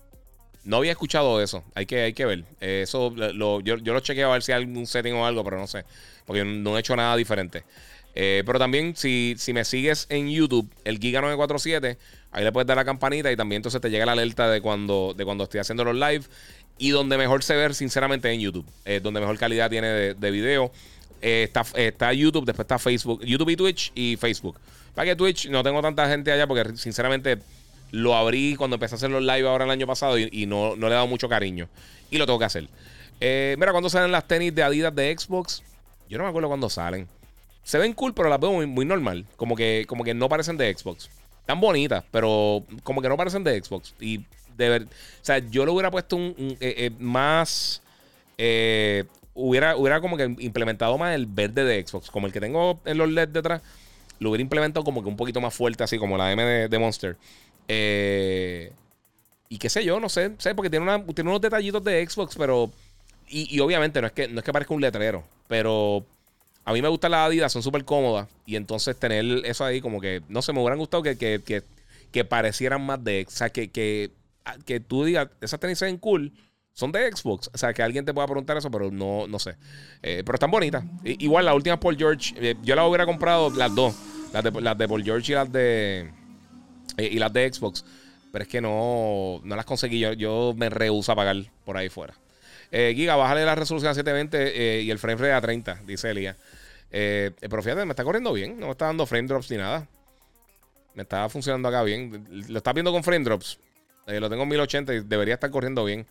No 0.64 0.78
había 0.78 0.92
escuchado 0.92 1.42
eso. 1.42 1.64
Hay 1.76 1.86
que, 1.86 2.02
hay 2.02 2.14
que 2.14 2.26
ver. 2.26 2.46
eso 2.60 3.14
yo, 3.16 3.60
yo, 3.62 3.94
lo 3.94 4.00
chequeo 4.00 4.30
a 4.30 4.34
ver 4.34 4.44
si 4.44 4.52
hay 4.52 4.64
algún 4.64 4.88
setting 4.88 5.14
o 5.14 5.26
algo, 5.26 5.44
pero 5.44 5.58
no 5.58 5.68
sé. 5.68 5.86
Porque 6.26 6.44
no 6.44 6.78
he 6.78 6.80
hecho 6.80 6.96
nada 6.96 7.16
diferente. 7.18 7.64
Eh, 8.16 8.44
pero 8.46 8.60
también, 8.60 8.96
si, 8.96 9.36
si, 9.38 9.54
me 9.54 9.66
sigues 9.66 10.06
en 10.10 10.30
YouTube, 10.30 10.70
el 10.86 11.00
Giga947, 11.00 11.98
ahí 12.32 12.44
le 12.44 12.52
puedes 12.52 12.68
dar 12.68 12.78
la 12.78 12.86
campanita 12.86 13.32
y 13.32 13.36
también 13.36 13.58
entonces 13.60 13.82
te 13.82 13.90
llega 13.90 14.06
la 14.06 14.14
alerta 14.14 14.50
de 14.50 14.62
cuando, 14.62 15.14
de 15.18 15.26
cuando 15.26 15.44
estoy 15.44 15.60
haciendo 15.60 15.84
los 15.84 15.96
live. 15.96 16.24
Y 16.78 16.90
donde 16.90 17.18
mejor 17.18 17.44
se 17.44 17.56
ve, 17.56 17.74
sinceramente, 17.74 18.32
en 18.32 18.40
YouTube. 18.40 18.66
donde 19.02 19.20
mejor 19.20 19.38
calidad 19.38 19.70
tiene 19.70 19.88
de, 19.88 20.14
de 20.14 20.32
video. 20.32 20.72
Eh, 21.26 21.50
está, 21.76 22.12
YouTube, 22.12 22.44
después 22.44 22.66
está 22.66 22.78
Facebook, 22.78 23.24
YouTube 23.24 23.50
y 23.50 23.56
Twitch 23.56 23.94
y 23.96 24.18
Facebook. 24.18 24.60
Para 24.94 25.06
que 25.06 25.16
Twitch 25.16 25.48
no 25.48 25.64
tengo 25.64 25.82
tanta 25.82 26.06
gente 26.10 26.34
allá 26.34 26.46
porque 26.46 26.76
sinceramente 26.76 27.40
lo 27.94 28.16
abrí 28.16 28.56
cuando 28.56 28.76
empecé 28.76 28.96
a 28.96 28.98
hacer 28.98 29.12
los 29.12 29.22
live 29.22 29.48
ahora 29.48 29.66
el 29.66 29.72
año 29.72 29.86
pasado 29.86 30.18
y, 30.18 30.48
no, 30.48 30.76
le 30.76 30.88
he 30.88 30.90
dado 30.90 31.06
mucho 31.06 31.30
cariño. 31.30 31.70
Y 32.10 32.18
lo 32.18 32.26
tengo 32.26 32.40
que 32.40 32.46
hacer. 32.46 32.68
Eh, 33.20 33.56
mira, 33.60 33.72
cuando 33.72 33.88
salen 33.88 34.12
las 34.12 34.28
tenis 34.28 34.54
de 34.56 34.64
Adidas 34.64 34.96
de 34.96 35.16
Xbox, 35.16 35.62
yo 36.10 36.18
no 36.18 36.24
me 36.24 36.32
acuerdo 36.32 36.48
cuándo 36.48 36.72
salen. 36.72 37.08
Se 37.62 37.78
ven 37.78 37.94
cool, 37.94 38.16
pero 38.16 38.30
las 38.30 38.40
veo 38.40 38.52
muy, 38.52 38.84
normal. 38.84 39.28
Como 39.36 39.56
que, 39.56 39.86
como 39.88 40.04
que 40.04 40.16
no 40.16 40.28
parecen 40.28 40.58
de 40.58 40.74
Xbox. 40.74 41.08
Están 41.42 41.62
bonitas, 41.62 42.04
pero 42.10 42.64
como 42.82 43.00
que 43.00 43.10
no 43.10 43.16
parecen 43.16 43.44
de 43.44 43.64
Xbox. 43.64 43.94
Y 44.00 44.26
de 44.58 44.70
ver, 44.70 44.84
o 44.84 44.88
sea, 45.22 45.38
yo 45.38 45.64
le 45.64 45.72
hubiera 45.72 45.92
puesto 45.92 46.16
un, 46.16 46.58
eh, 46.60 46.90
más 46.98 47.80
hubiera, 49.36 49.76
hubiera 49.76 50.02
como 50.02 50.18
que 50.18 50.24
implementado 50.40 50.98
más 50.98 51.14
el 51.14 51.28
verde 51.28 51.64
de 51.64 51.86
Xbox, 51.86 52.10
como 52.10 52.26
el 52.26 52.34
que 52.34 52.40
tengo 52.40 52.80
en 52.86 52.98
los 52.98 53.08
LED 53.10 53.30
detrás, 53.30 53.62
lo 54.20 54.30
hubiera 54.30 54.42
implementado 54.42 54.84
como 54.84 55.02
que 55.04 55.10
un 55.10 55.18
poquito 55.18 55.42
más 55.42 55.54
fuerte, 55.54 55.84
así 55.84 55.98
como 55.98 56.18
la 56.18 56.32
M 56.32 56.68
de, 56.68 56.80
Monster. 56.80 57.18
Eh, 57.68 58.72
y 59.50 59.58
qué 59.58 59.70
sé 59.70 59.84
yo, 59.84 60.00
no 60.00 60.10
sé, 60.10 60.32
sé 60.38 60.56
porque 60.56 60.70
tiene, 60.70 60.84
una, 60.84 61.04
tiene 61.14 61.30
unos 61.30 61.42
detallitos 61.42 61.84
de 61.84 62.08
Xbox, 62.08 62.36
pero. 62.36 62.72
Y, 63.30 63.60
obviamente 63.62 64.00
no 64.00 64.08
es, 64.08 64.14
que, 64.14 64.28
no 64.28 64.40
es 64.40 64.46
que 64.46 64.54
parezca 64.54 64.74
un 64.74 64.82
letrero, 64.82 65.24
pero 65.48 66.06
a 66.66 66.74
mí 66.74 66.82
me 66.82 66.88
gustan 66.88 67.12
las 67.12 67.28
Adidas, 67.28 67.52
son 67.52 67.64
súper 67.64 67.84
cómodas. 67.84 68.28
Y 68.46 68.56
entonces 68.58 68.96
tener 68.98 69.26
eso 69.46 69.66
ahí, 69.66 69.82
como 69.82 70.00
que, 70.00 70.22
no 70.28 70.42
sé, 70.42 70.54
me 70.54 70.60
hubieran 70.60 70.78
gustado 70.78 71.02
que, 71.02 71.18
que, 71.18 71.64
que, 72.12 72.26
parecieran 72.26 72.86
más 72.86 73.04
de. 73.04 73.26
O 73.28 73.32
sea, 73.32 73.50
que, 73.50 73.70
que, 73.70 74.12
que 74.66 74.80
tú 74.80 75.04
digas, 75.04 75.30
esas 75.42 75.60
tenis 75.60 75.80
se 75.80 75.98
cool 76.00 76.32
son 76.74 76.92
de 76.92 77.12
Xbox. 77.12 77.50
O 77.54 77.58
sea, 77.58 77.74
que 77.74 77.84
alguien 77.84 78.04
te 78.04 78.14
pueda 78.14 78.28
preguntar 78.28 78.58
eso, 78.58 78.70
pero 78.70 78.92
no, 78.92 79.28
no 79.28 79.40
sé. 79.40 79.56
Eh, 80.02 80.24
pero 80.26 80.36
están 80.36 80.52
bonitas. 80.52 80.84
igual, 81.04 81.46
las 81.46 81.56
últimas 81.56 81.80
Paul 81.80 81.98
George, 81.98 82.34
eh, 82.38 82.56
yo 82.64 82.76
las 82.76 82.88
hubiera 82.88 83.06
comprado 83.06 83.52
las 83.52 83.74
dos. 83.74 83.96
Las 84.34 84.44
de, 84.44 84.88
Paul 84.88 85.04
George 85.04 85.32
y 85.32 85.36
las 85.36 85.52
de. 85.52 86.12
Eh, 86.98 87.10
y 87.12 87.20
las 87.20 87.32
de 87.32 87.54
Xbox. 87.54 87.86
Pero 88.32 88.44
es 88.44 88.50
que 88.50 88.62
no, 88.62 89.40
no 89.44 89.56
las 89.56 89.66
conseguí. 89.66 90.00
Yo, 90.00 90.14
yo 90.14 90.56
me 90.58 90.70
rehuso 90.72 91.12
a 91.12 91.16
pagar 91.16 91.36
por 91.64 91.78
ahí 91.78 91.90
fuera. 91.90 92.16
Giga, 92.72 93.16
bájale 93.16 93.46
la 93.46 93.54
resolución 93.54 93.92
a 93.92 93.94
720 93.94 94.82
y 94.82 94.90
el 94.90 94.98
frame 94.98 95.18
rate 95.18 95.34
a 95.34 95.42
30, 95.42 95.82
dice 95.86 96.10
Elia. 96.10 96.36
pero 96.90 97.62
fíjate, 97.62 97.86
me 97.86 97.92
está 97.92 98.04
corriendo 98.04 98.34
bien. 98.34 98.60
No 98.60 98.66
me 98.66 98.72
está 98.72 98.88
dando 98.88 99.06
frame 99.06 99.28
drops 99.28 99.52
ni 99.52 99.58
nada. 99.58 99.88
Me 100.96 101.04
está 101.04 101.30
funcionando 101.30 101.68
acá 101.68 101.84
bien. 101.84 102.26
Lo 102.48 102.58
está 102.58 102.74
viendo 102.74 102.92
con 102.92 103.04
frame 103.04 103.24
drops. 103.26 103.60
lo 104.08 104.28
tengo 104.28 104.42
en 104.42 104.50
1080 104.50 104.94
y 104.96 105.00
debería 105.02 105.36
estar 105.36 105.52
corriendo 105.52 105.86
bien. 105.86 106.08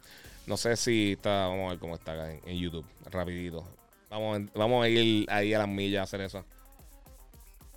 No 0.47 0.57
sé 0.57 0.77
si 0.77 1.13
está. 1.13 1.47
Vamos 1.49 1.67
a 1.67 1.71
ver 1.71 1.79
cómo 1.79 1.95
está 1.95 2.13
acá 2.13 2.33
en, 2.45 2.59
YouTube. 2.59 2.85
Rapidito. 3.11 3.65
Vamos, 4.11 4.43
vamos 4.55 4.85
a 4.85 4.89
ir 4.89 5.27
ahí 5.31 5.55
a 5.55 5.59
las 5.59 5.69
millas 5.69 6.01
a 6.01 6.05
hacer 6.05 6.21
eso. 6.21 6.45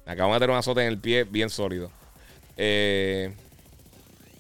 Acabamos 0.06 0.36
de 0.36 0.40
tener 0.40 0.52
un 0.52 0.58
azote 0.58 0.82
en 0.82 0.88
el 0.88 0.98
pie 0.98 1.24
bien 1.24 1.50
sólido. 1.50 1.90
Eh, 2.58 3.34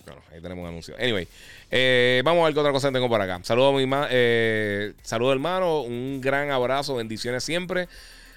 bueno, 0.05 0.21
ahí 0.31 0.41
tenemos 0.41 0.63
un 0.63 0.69
anuncio. 0.69 0.95
Anyway, 0.99 1.27
eh, 1.71 2.21
vamos 2.23 2.41
a 2.41 2.45
ver 2.45 2.53
qué 2.53 2.59
otra 2.59 2.71
cosa 2.71 2.91
tengo 2.91 3.09
por 3.09 3.21
acá. 3.21 3.39
Saludos, 3.43 3.73
mi 3.73 3.89
eh, 4.09 4.93
saludos, 5.01 5.33
hermano. 5.33 5.81
Un 5.81 6.21
gran 6.21 6.51
abrazo. 6.51 6.95
Bendiciones 6.95 7.43
siempre. 7.43 7.87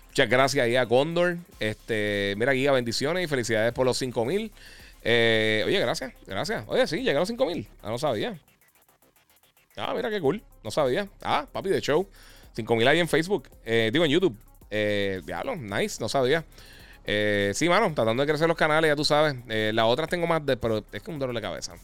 Muchas 0.08 0.28
gracias 0.28 0.64
ahí 0.64 0.76
a 0.76 0.86
Condor. 0.86 1.36
Este, 1.60 2.34
mira, 2.36 2.52
guía, 2.52 2.72
bendiciones 2.72 3.24
y 3.24 3.26
felicidades 3.26 3.72
por 3.72 3.86
los 3.86 3.98
5000. 3.98 4.50
Eh, 5.04 5.62
oye, 5.66 5.78
gracias, 5.80 6.12
gracias. 6.26 6.64
Oye, 6.66 6.86
sí, 6.86 6.98
llegaron 6.98 7.20
los 7.20 7.28
5000. 7.28 7.68
Ah, 7.82 7.90
no 7.90 7.98
sabía. 7.98 8.38
Ah, 9.78 9.94
mira 9.94 10.10
qué 10.10 10.20
cool. 10.20 10.42
No 10.64 10.70
sabía. 10.70 11.08
Ah, 11.22 11.46
papi 11.50 11.70
de 11.70 11.80
show. 11.80 12.08
5000 12.52 12.88
ahí 12.88 12.98
en 12.98 13.08
Facebook. 13.08 13.48
Eh, 13.64 13.90
digo 13.92 14.04
en 14.04 14.10
YouTube. 14.10 14.36
Eh, 14.70 15.22
diablo, 15.24 15.56
nice. 15.56 15.98
No 16.00 16.08
sabía. 16.08 16.44
Eh, 17.10 17.52
sí, 17.54 17.70
mano, 17.70 17.86
tratando 17.94 18.22
de 18.22 18.26
crecer 18.28 18.48
los 18.48 18.56
canales, 18.56 18.90
ya 18.90 18.96
tú 18.96 19.04
sabes. 19.04 19.36
Eh, 19.48 19.70
las 19.72 19.86
otras 19.86 20.10
tengo 20.10 20.26
más 20.26 20.44
de. 20.44 20.58
Pero 20.58 20.84
es 20.92 21.02
que 21.02 21.10
un 21.10 21.18
dolor 21.18 21.34
de 21.34 21.40
cabeza. 21.40 21.74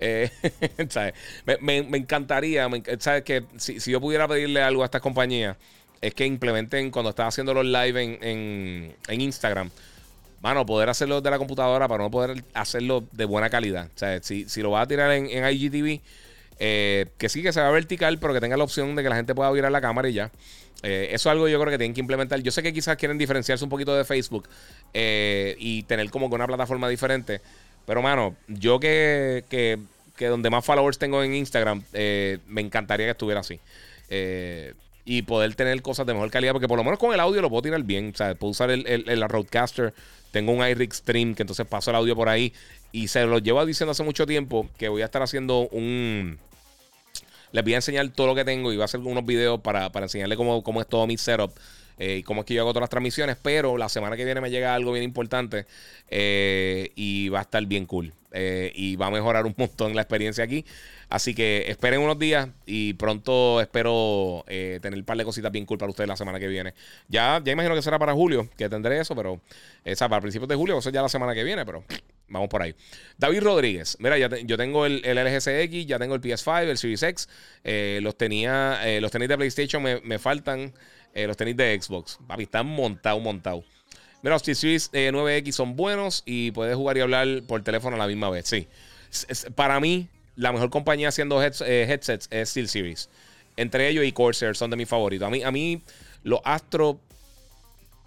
Eh, 0.00 0.30
¿sabes? 0.90 1.14
Me, 1.60 1.78
encantaría, 1.78 2.68
¿sabes? 2.98 3.22
Que 3.22 3.44
si, 3.56 3.78
yo 3.78 4.00
pudiera 4.02 4.28
pedirle 4.28 4.60
algo 4.60 4.82
a 4.82 4.84
estas 4.84 5.00
compañías, 5.00 5.56
es 6.02 6.14
que 6.14 6.26
implementen 6.26 6.90
cuando 6.90 7.10
estás 7.10 7.28
haciendo 7.28 7.54
los 7.54 7.64
live 7.64 8.02
en, 8.02 8.94
en, 9.08 9.20
Instagram, 9.20 9.70
mano, 10.42 10.66
poder 10.66 10.90
hacerlo 10.90 11.22
de 11.22 11.30
la 11.30 11.38
computadora 11.38 11.88
para 11.88 12.04
no 12.04 12.10
poder 12.10 12.44
hacerlo 12.52 13.04
de 13.12 13.24
buena 13.24 13.48
calidad. 13.48 13.86
O 13.86 13.98
sea, 13.98 14.22
si, 14.22 14.46
si 14.46 14.60
lo 14.60 14.72
vas 14.72 14.84
a 14.84 14.88
tirar 14.88 15.10
en, 15.12 15.26
en 15.30 15.48
IGTV, 15.48 16.02
que 16.58 17.28
sí 17.28 17.42
que 17.42 17.52
se 17.52 17.60
va 17.60 17.70
vertical, 17.70 18.18
pero 18.18 18.34
que 18.34 18.40
tenga 18.40 18.56
la 18.56 18.64
opción 18.64 18.94
de 18.96 19.02
que 19.02 19.08
la 19.08 19.16
gente 19.16 19.34
pueda 19.34 19.50
virar 19.50 19.72
la 19.72 19.80
cámara 19.80 20.08
y 20.08 20.14
ya. 20.14 20.30
eso 20.82 21.14
es 21.14 21.26
algo 21.26 21.48
yo 21.48 21.60
creo 21.60 21.70
que 21.70 21.78
tienen 21.78 21.94
que 21.94 22.00
implementar. 22.00 22.40
Yo 22.40 22.50
sé 22.50 22.62
que 22.62 22.72
quizás 22.72 22.96
quieren 22.96 23.18
diferenciarse 23.18 23.64
un 23.64 23.70
poquito 23.70 23.96
de 23.96 24.04
Facebook 24.04 24.48
y 24.94 25.82
tener 25.84 26.10
como 26.10 26.28
que 26.28 26.34
una 26.36 26.46
plataforma 26.46 26.88
diferente. 26.88 27.40
Pero, 27.86 28.00
mano, 28.00 28.34
yo 28.48 28.80
que, 28.80 29.44
que, 29.50 29.78
que 30.16 30.26
donde 30.26 30.48
más 30.48 30.64
followers 30.64 30.98
tengo 30.98 31.22
en 31.22 31.34
Instagram, 31.34 31.82
me 31.92 32.60
encantaría 32.60 33.06
que 33.06 33.12
estuviera 33.12 33.40
así. 33.40 33.60
Eh, 34.08 34.74
y 35.06 35.22
poder 35.22 35.54
tener 35.54 35.82
cosas 35.82 36.06
de 36.06 36.14
mejor 36.14 36.30
calidad, 36.30 36.52
porque 36.52 36.68
por 36.68 36.78
lo 36.78 36.84
menos 36.84 36.98
con 36.98 37.12
el 37.12 37.20
audio 37.20 37.42
lo 37.42 37.50
puedo 37.50 37.62
tirar 37.62 37.82
bien. 37.82 38.12
O 38.14 38.16
sea, 38.16 38.34
puedo 38.34 38.52
usar 38.52 38.70
el, 38.70 38.86
el, 38.86 39.28
Roadcaster. 39.28 39.92
Tengo 40.30 40.52
un 40.52 40.66
iRig 40.66 40.94
Stream 40.94 41.34
que 41.34 41.42
entonces 41.42 41.66
paso 41.66 41.90
el 41.90 41.96
audio 41.96 42.16
por 42.16 42.28
ahí. 42.28 42.54
Y 42.94 43.08
se 43.08 43.26
lo 43.26 43.40
llevo 43.40 43.66
diciendo 43.66 43.90
hace 43.90 44.04
mucho 44.04 44.24
tiempo 44.24 44.68
que 44.78 44.88
voy 44.88 45.02
a 45.02 45.06
estar 45.06 45.20
haciendo 45.20 45.68
un. 45.70 46.38
Les 47.50 47.64
voy 47.64 47.72
a 47.72 47.76
enseñar 47.76 48.08
todo 48.10 48.28
lo 48.28 48.36
que 48.36 48.44
tengo 48.44 48.72
y 48.72 48.76
voy 48.76 48.82
a 48.82 48.84
hacer 48.84 49.00
unos 49.00 49.26
videos 49.26 49.60
para, 49.62 49.90
para 49.90 50.06
enseñarle 50.06 50.36
cómo, 50.36 50.62
cómo 50.62 50.80
es 50.80 50.86
todo 50.86 51.04
mi 51.04 51.18
setup. 51.18 51.50
Eh, 51.98 52.18
y 52.18 52.22
cómo 52.22 52.42
es 52.42 52.46
que 52.46 52.54
yo 52.54 52.62
hago 52.62 52.70
todas 52.70 52.82
las 52.82 52.90
transmisiones. 52.90 53.36
Pero 53.42 53.76
la 53.78 53.88
semana 53.88 54.16
que 54.16 54.24
viene 54.24 54.40
me 54.40 54.48
llega 54.48 54.76
algo 54.76 54.92
bien 54.92 55.02
importante 55.02 55.66
eh, 56.08 56.92
y 56.94 57.30
va 57.30 57.40
a 57.40 57.42
estar 57.42 57.66
bien 57.66 57.84
cool. 57.86 58.12
Eh, 58.30 58.70
y 58.76 58.94
va 58.94 59.08
a 59.08 59.10
mejorar 59.10 59.44
un 59.44 59.56
montón 59.58 59.96
la 59.96 60.02
experiencia 60.02 60.44
aquí. 60.44 60.64
Así 61.08 61.34
que 61.34 61.64
esperen 61.66 61.98
unos 61.98 62.20
días 62.20 62.48
y 62.64 62.92
pronto 62.94 63.60
espero 63.60 64.44
tener 64.46 64.94
un 64.94 65.04
par 65.04 65.16
de 65.16 65.24
cositas 65.24 65.50
bien 65.50 65.66
cool 65.66 65.78
para 65.78 65.90
ustedes 65.90 66.06
la 66.06 66.16
semana 66.16 66.38
que 66.38 66.46
viene. 66.46 66.74
Ya, 67.08 67.42
ya 67.44 67.50
imagino 67.50 67.74
que 67.74 67.82
será 67.82 67.98
para 67.98 68.12
julio 68.12 68.48
que 68.56 68.68
tendré 68.68 69.00
eso, 69.00 69.16
pero 69.16 69.40
esa 69.84 70.08
para 70.08 70.20
principios 70.20 70.48
de 70.48 70.54
julio, 70.54 70.78
eso 70.78 70.90
ya 70.90 71.02
la 71.02 71.08
semana 71.08 71.34
que 71.34 71.42
viene, 71.42 71.66
pero 71.66 71.82
vamos 72.28 72.48
por 72.48 72.62
ahí. 72.62 72.74
David 73.18 73.42
Rodríguez, 73.42 73.96
mira, 74.00 74.18
ya 74.18 74.28
yo 74.44 74.56
tengo 74.56 74.86
el, 74.86 75.04
el 75.04 75.18
LG 75.18 75.86
ya 75.86 75.98
tengo 75.98 76.14
el 76.14 76.20
PS5, 76.20 76.62
el 76.62 76.78
Series 76.78 77.02
X, 77.02 77.28
los 78.02 78.16
tenía, 78.16 78.80
los 79.00 79.10
tenis 79.10 79.28
de 79.28 79.36
PlayStation 79.36 79.82
me, 79.82 80.00
me 80.00 80.18
faltan. 80.18 80.72
Eh, 81.14 81.28
los 81.28 81.36
tenis 81.36 81.56
de 81.56 81.80
Xbox. 81.80 82.18
Papi, 82.26 82.42
están 82.42 82.66
montados, 82.66 83.22
montados. 83.22 83.64
Mira, 84.22 84.34
los 84.34 84.42
T-Series 84.42 84.90
9X 84.92 85.52
son 85.52 85.76
buenos 85.76 86.22
y 86.26 86.50
puedes 86.50 86.74
jugar 86.74 86.96
y 86.96 87.00
hablar 87.00 87.42
por 87.46 87.62
teléfono 87.62 87.94
a 87.94 87.98
la 87.98 88.06
misma 88.06 88.30
vez. 88.30 88.46
Sí. 88.48 88.66
para 89.54 89.78
mí, 89.78 90.08
la 90.34 90.50
mejor 90.52 90.70
compañía 90.70 91.08
haciendo 91.08 91.40
eh, 91.42 91.52
headsets 91.88 92.26
es 92.30 92.50
Steel 92.50 92.68
Series. 92.68 93.10
Entre 93.56 93.88
ellos 93.88 94.04
y 94.04 94.10
Corsair 94.10 94.56
son 94.56 94.70
de 94.70 94.76
mis 94.76 94.88
favoritos. 94.88 95.28
A 95.28 95.30
mí, 95.30 95.42
a 95.42 95.52
mí 95.52 95.82
los 96.24 96.40
Astro 96.42 96.98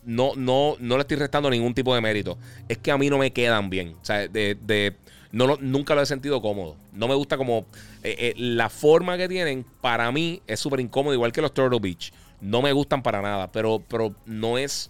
no, 0.07 0.31
no, 0.35 0.75
no 0.79 0.95
le 0.95 1.01
estoy 1.01 1.17
restando 1.17 1.51
ningún 1.51 1.75
tipo 1.75 1.93
de 1.93 2.01
mérito. 2.01 2.39
Es 2.67 2.79
que 2.79 2.89
a 2.89 2.97
mí 2.97 3.11
no 3.11 3.19
me 3.19 3.31
quedan 3.31 3.69
bien. 3.69 3.95
O 4.01 4.05
sea, 4.05 4.27
de, 4.27 4.95
no 5.31 5.57
nunca 5.57 5.93
lo 5.93 6.01
he 6.01 6.05
sentido 6.07 6.41
cómodo. 6.41 6.75
No 6.93 7.07
me 7.07 7.13
gusta 7.13 7.37
como 7.37 7.67
eh, 8.01 8.33
la 8.35 8.69
forma 8.69 9.17
que 9.17 9.27
tienen. 9.27 9.63
Para 9.81 10.11
mí 10.11 10.41
es 10.47 10.59
súper 10.59 10.79
incómodo, 10.79 11.13
igual 11.13 11.31
que 11.31 11.41
los 11.41 11.53
Turtle 11.53 11.79
Beach 11.79 12.11
no 12.41 12.61
me 12.61 12.71
gustan 12.71 13.01
para 13.01 13.21
nada, 13.21 13.51
pero, 13.51 13.81
pero 13.87 14.13
no 14.25 14.57
es. 14.57 14.89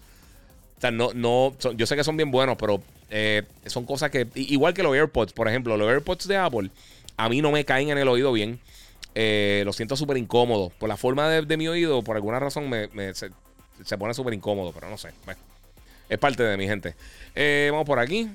O 0.78 0.82
sea, 0.82 0.92
no, 0.92 1.12
no, 1.14 1.54
yo 1.76 1.86
sé 1.86 1.96
que 1.96 2.04
son 2.04 2.18
bien 2.18 2.32
buenos, 2.32 2.56
pero 2.58 2.82
eh, 3.10 3.44
son 3.66 3.86
cosas 3.86 4.12
que. 4.12 4.28
Igual 4.36 4.74
que 4.74 4.84
los 4.84 4.94
AirPods, 4.94 5.34
por 5.34 5.48
ejemplo, 5.48 5.78
los 5.78 5.90
AirPods 5.90 6.28
de 6.28 6.38
Apple, 6.38 6.70
a 7.16 7.30
mí 7.30 7.42
no 7.42 7.52
me 7.52 7.66
caen 7.66 7.90
en 7.90 7.98
el 7.98 8.08
oído 8.08 8.32
bien. 8.32 8.60
Eh, 9.16 9.64
lo 9.66 9.74
siento 9.74 9.96
súper 9.96 10.18
incómodo. 10.18 10.72
Por 10.78 10.90
la 10.90 10.98
forma 10.98 11.30
de, 11.30 11.58
mi 11.58 11.68
oído, 11.68 12.04
por 12.04 12.16
alguna 12.16 12.40
razón, 12.40 12.70
me, 12.70 12.90
pone 13.98 14.14
súper 14.14 14.34
incómodo, 14.34 14.72
pero 14.74 14.90
no 14.90 14.98
sé. 14.98 15.10
es 16.10 16.18
parte 16.18 16.44
de 16.44 16.58
mi 16.58 16.68
gente. 16.68 16.96
Eh, 17.36 17.70
vamos 17.72 17.86
por 17.86 18.00
aquí. 18.00 18.30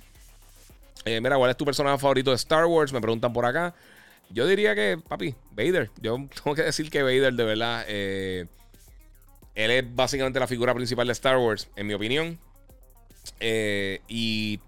mira, 1.04 1.36
¿cuál 1.36 1.50
es 1.50 1.56
tu 1.56 1.64
personaje 1.64 1.98
favorito 1.98 2.30
de 2.30 2.36
Star 2.36 2.66
Wars? 2.66 2.92
Me 2.92 3.00
preguntan 3.00 3.32
por 3.32 3.44
acá. 3.44 3.74
Yo 4.30 4.46
diría 4.46 4.74
que, 4.74 4.98
papi, 5.08 5.34
Vader. 5.50 5.90
Yo 6.00 6.16
tengo 6.42 6.54
que 6.54 6.62
decir 6.62 6.90
que 6.90 7.02
Vader, 7.02 7.34
de 7.34 7.44
verdad. 7.44 7.84
Él 9.54 9.70
es 9.70 9.94
básicamente 9.94 10.40
la 10.40 10.46
figura 10.46 10.74
principal 10.74 11.06
de 11.06 11.12
Star 11.12 11.36
Wars, 11.36 11.68
en 11.76 11.86
mi 11.86 11.94
opinión. 11.94 12.38
Eh, 13.40 14.00
y 14.08 14.60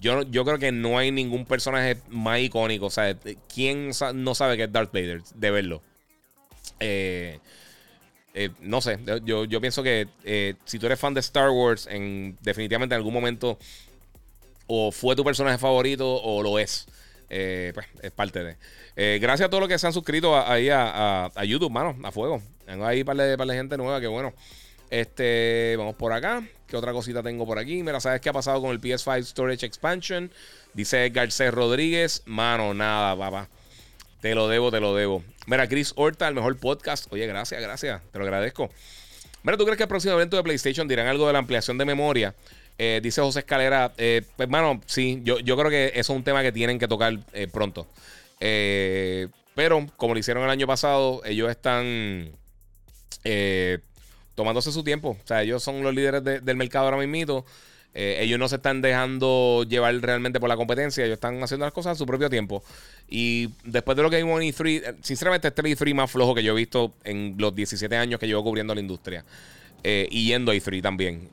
yo, 0.00 0.22
yo 0.22 0.44
creo 0.44 0.58
que 0.58 0.72
no 0.72 0.98
hay 0.98 1.10
ningún 1.10 1.44
personaje 1.44 1.98
más 2.08 2.40
icónico. 2.40 2.86
O 2.86 2.90
sea, 2.90 3.16
¿quién 3.52 3.90
no 4.14 4.34
sabe 4.34 4.56
que 4.56 4.64
es 4.64 4.72
Darth 4.72 4.92
Vader? 4.92 5.22
De 5.34 5.50
verlo. 5.50 5.82
Eh, 6.80 7.38
eh, 8.34 8.50
no 8.60 8.80
sé, 8.80 8.98
yo, 9.24 9.44
yo 9.44 9.60
pienso 9.60 9.82
que 9.82 10.08
si 10.64 10.78
tú 10.78 10.86
eres 10.86 10.98
fan 10.98 11.14
de 11.14 11.20
Star 11.20 11.50
Wars, 11.50 11.86
en, 11.86 12.36
definitivamente 12.40 12.94
en 12.94 12.98
algún 12.98 13.14
momento 13.14 13.58
o 14.66 14.90
fue 14.90 15.14
tu 15.16 15.24
personaje 15.24 15.58
favorito 15.58 16.14
o 16.22 16.42
lo 16.42 16.58
es. 16.58 16.86
pues 17.28 17.86
es 18.02 18.10
parte 18.12 18.42
de. 18.42 19.18
gracias 19.18 19.46
a 19.46 19.50
todos 19.50 19.60
los 19.60 19.68
que 19.68 19.78
se 19.78 19.86
han 19.86 19.92
suscrito 19.92 20.36
ahí 20.36 20.68
a, 20.68 21.26
a, 21.26 21.44
YouTube, 21.44 21.70
mano, 21.70 21.96
a 22.02 22.12
fuego. 22.12 22.42
Tengo 22.64 22.86
ahí 22.86 23.04
para 23.04 23.24
de, 23.24 23.36
de 23.36 23.54
gente 23.54 23.76
nueva 23.76 24.00
que 24.00 24.06
bueno. 24.06 24.32
Este, 24.92 25.74
vamos 25.78 25.94
por 25.94 26.12
acá. 26.12 26.46
¿Qué 26.66 26.76
otra 26.76 26.92
cosita 26.92 27.22
tengo 27.22 27.46
por 27.46 27.58
aquí? 27.58 27.82
Mira, 27.82 27.98
¿sabes 27.98 28.20
qué 28.20 28.28
ha 28.28 28.32
pasado 28.34 28.60
con 28.60 28.72
el 28.72 28.80
PS5 28.80 29.24
Storage 29.24 29.64
Expansion? 29.64 30.30
Dice 30.74 31.08
Garcés 31.08 31.52
Rodríguez. 31.52 32.22
Mano, 32.26 32.74
nada, 32.74 33.16
papá. 33.16 33.48
Te 34.22 34.36
lo 34.36 34.46
debo, 34.46 34.70
te 34.70 34.78
lo 34.78 34.94
debo. 34.94 35.24
Mira, 35.46 35.68
Chris 35.68 35.92
Horta, 35.96 36.28
el 36.28 36.34
mejor 36.36 36.56
podcast. 36.56 37.12
Oye, 37.12 37.26
gracias, 37.26 37.60
gracias. 37.60 38.00
Te 38.12 38.18
lo 38.20 38.24
agradezco. 38.24 38.70
Mira, 39.42 39.56
¿tú 39.58 39.64
crees 39.64 39.76
que 39.76 39.82
el 39.82 39.88
próximo 39.88 40.14
evento 40.14 40.36
de 40.36 40.44
PlayStation 40.44 40.86
dirán 40.86 41.08
algo 41.08 41.26
de 41.26 41.32
la 41.32 41.40
ampliación 41.40 41.76
de 41.76 41.84
memoria? 41.84 42.32
Eh, 42.78 43.00
dice 43.02 43.20
José 43.20 43.40
Escalera. 43.40 43.92
Eh, 43.98 44.22
pues, 44.36 44.48
mano, 44.48 44.80
sí, 44.86 45.20
yo, 45.24 45.40
yo, 45.40 45.56
creo 45.56 45.70
que 45.70 45.86
eso 45.88 46.12
es 46.12 46.16
un 46.16 46.22
tema 46.22 46.40
que 46.42 46.52
tienen 46.52 46.78
que 46.78 46.86
tocar 46.86 47.18
eh, 47.32 47.48
pronto. 47.48 47.88
pero, 48.38 49.86
como 49.96 50.14
lo 50.14 50.20
hicieron 50.20 50.44
el 50.44 50.50
año 50.50 50.68
pasado, 50.68 51.20
ellos 51.24 51.50
están 51.50 52.30
eh, 53.24 53.80
tomándose 54.36 54.70
su 54.70 54.84
tiempo. 54.84 55.18
O 55.20 55.26
sea, 55.26 55.42
ellos 55.42 55.64
son 55.64 55.82
los 55.82 55.92
líderes 55.92 56.22
del 56.22 56.56
mercado 56.56 56.84
ahora 56.84 57.04
mismo. 57.04 57.44
Eh, 57.94 58.18
ellos 58.20 58.38
no 58.38 58.48
se 58.48 58.56
están 58.56 58.80
dejando 58.80 59.64
llevar 59.68 59.94
realmente 60.00 60.40
por 60.40 60.48
la 60.48 60.56
competencia. 60.56 61.04
Ellos 61.04 61.14
están 61.14 61.42
haciendo 61.42 61.66
las 61.66 61.72
cosas 61.72 61.92
a 61.92 61.94
su 61.96 62.06
propio 62.06 62.30
tiempo. 62.30 62.62
Y 63.08 63.50
después 63.64 63.96
de 63.96 64.02
lo 64.02 64.10
que 64.10 64.16
vimos 64.16 64.40
en 64.40 64.48
E3, 64.48 64.82
eh, 64.84 64.94
sinceramente, 65.02 65.48
este 65.48 65.62
es 65.62 65.80
el 65.80 65.88
E3 65.88 65.94
más 65.94 66.10
flojo 66.10 66.34
que 66.34 66.42
yo 66.42 66.52
he 66.52 66.56
visto 66.56 66.94
en 67.04 67.34
los 67.38 67.54
17 67.54 67.96
años 67.96 68.18
que 68.18 68.26
llevo 68.26 68.42
cubriendo 68.42 68.74
la 68.74 68.80
industria. 68.80 69.24
y 69.84 70.26
yendo 70.26 70.52
a 70.52 70.54
E3 70.54 70.80
también. 70.82 71.28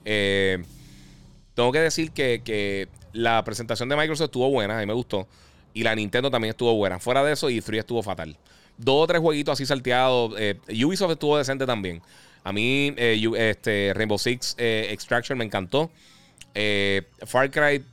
tengo 1.53 1.72
que 1.72 1.80
decir 1.80 2.11
que, 2.11 2.41
que, 2.44 2.88
la 3.11 3.44
presentación 3.44 3.90
de 3.90 3.95
Microsoft 3.95 4.26
estuvo 4.26 4.49
buena, 4.49 4.77
a 4.77 4.81
mí 4.81 4.86
me 4.86 4.94
gustó. 4.94 5.27
Y 5.73 5.84
la 5.84 5.95
Nintendo 5.95 6.30
también 6.30 6.52
estuvo 6.52 6.73
buena. 6.76 6.99
Fuera 6.99 7.23
de 7.23 7.34
eso, 7.34 7.49
E3 7.49 7.80
estuvo 7.80 8.03
fatal 8.03 8.38
dos 8.80 9.03
o 9.03 9.07
tres 9.07 9.22
jueguitos 9.22 9.53
así 9.53 9.65
salteados. 9.65 10.34
Eh, 10.40 10.57
Ubisoft 10.84 11.11
estuvo 11.11 11.38
decente 11.38 11.65
también. 11.65 12.02
A 12.44 12.52
mí, 12.52 12.94
eh, 12.98 13.22
este, 13.38 13.91
Rainbow 13.94 14.18
Six 14.18 14.56
eh, 14.57 14.88
Extraction 14.91 15.38
me 15.38 15.45
encantó. 15.45 15.91
Far 17.26 17.51
Cry 17.51 17.84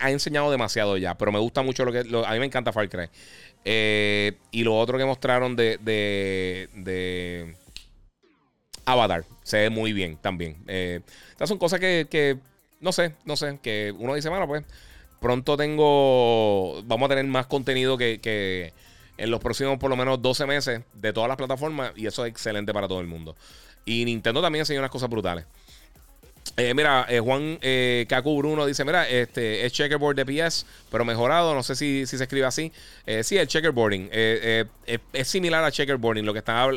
ha 0.00 0.10
enseñado 0.10 0.50
demasiado 0.50 0.96
ya, 0.96 1.16
pero 1.16 1.32
me 1.32 1.38
gusta 1.38 1.62
mucho 1.62 1.84
lo 1.84 1.92
que. 1.92 2.00
a 2.00 2.32
mí 2.32 2.38
me 2.38 2.46
encanta 2.46 2.72
Far 2.72 2.88
Cry. 2.88 3.08
y 3.64 4.64
lo 4.64 4.76
otro 4.76 4.98
que 4.98 5.04
mostraron 5.04 5.56
de, 5.56 5.78
de, 5.82 7.54
Avatar 8.84 9.24
se 9.42 9.58
ve 9.58 9.70
muy 9.70 9.92
bien 9.92 10.16
también. 10.16 10.56
estas 10.66 11.48
son 11.48 11.58
cosas 11.58 11.80
que, 11.80 12.06
que, 12.10 12.38
no 12.80 12.92
sé, 12.92 13.14
no 13.24 13.36
sé, 13.36 13.58
que 13.62 13.94
uno 13.98 14.14
dice, 14.14 14.28
bueno, 14.28 14.46
pues 14.46 14.64
pronto 15.20 15.56
tengo. 15.56 16.82
Vamos 16.84 17.06
a 17.06 17.08
tener 17.08 17.24
más 17.24 17.46
contenido 17.46 17.96
que, 17.96 18.20
que 18.20 18.74
en 19.16 19.30
los 19.30 19.40
próximos 19.40 19.78
por 19.78 19.90
lo 19.90 19.96
menos 19.96 20.20
12 20.20 20.46
meses 20.46 20.82
de 20.92 21.12
todas 21.12 21.28
las 21.28 21.36
plataformas 21.36 21.92
y 21.96 22.06
eso 22.06 22.24
es 22.24 22.30
excelente 22.30 22.72
para 22.74 22.88
todo 22.88 23.00
el 23.00 23.06
mundo. 23.06 23.36
Y 23.84 24.04
Nintendo 24.04 24.42
también 24.42 24.60
enseñó 24.60 24.80
unas 24.80 24.90
cosas 24.90 25.08
brutales. 25.08 25.46
Eh, 26.56 26.72
mira, 26.74 27.06
eh, 27.08 27.18
Juan 27.18 27.58
eh, 27.62 28.06
Kaku 28.08 28.36
Bruno 28.38 28.64
dice: 28.66 28.84
Mira, 28.84 29.08
este 29.08 29.66
es 29.66 29.72
checkerboard 29.72 30.16
de 30.16 30.24
PS, 30.24 30.66
pero 30.90 31.04
mejorado. 31.04 31.54
No 31.54 31.62
sé 31.62 31.74
si, 31.74 32.06
se 32.06 32.22
escribe 32.22 32.46
así. 32.46 32.70
sí, 33.22 33.36
el 33.36 33.48
checkerboarding. 33.48 34.08
es 34.12 35.28
similar 35.28 35.64
a 35.64 35.72
checkerboarding. 35.72 36.24
Lo 36.24 36.32
que 36.32 36.38
está, 36.40 36.68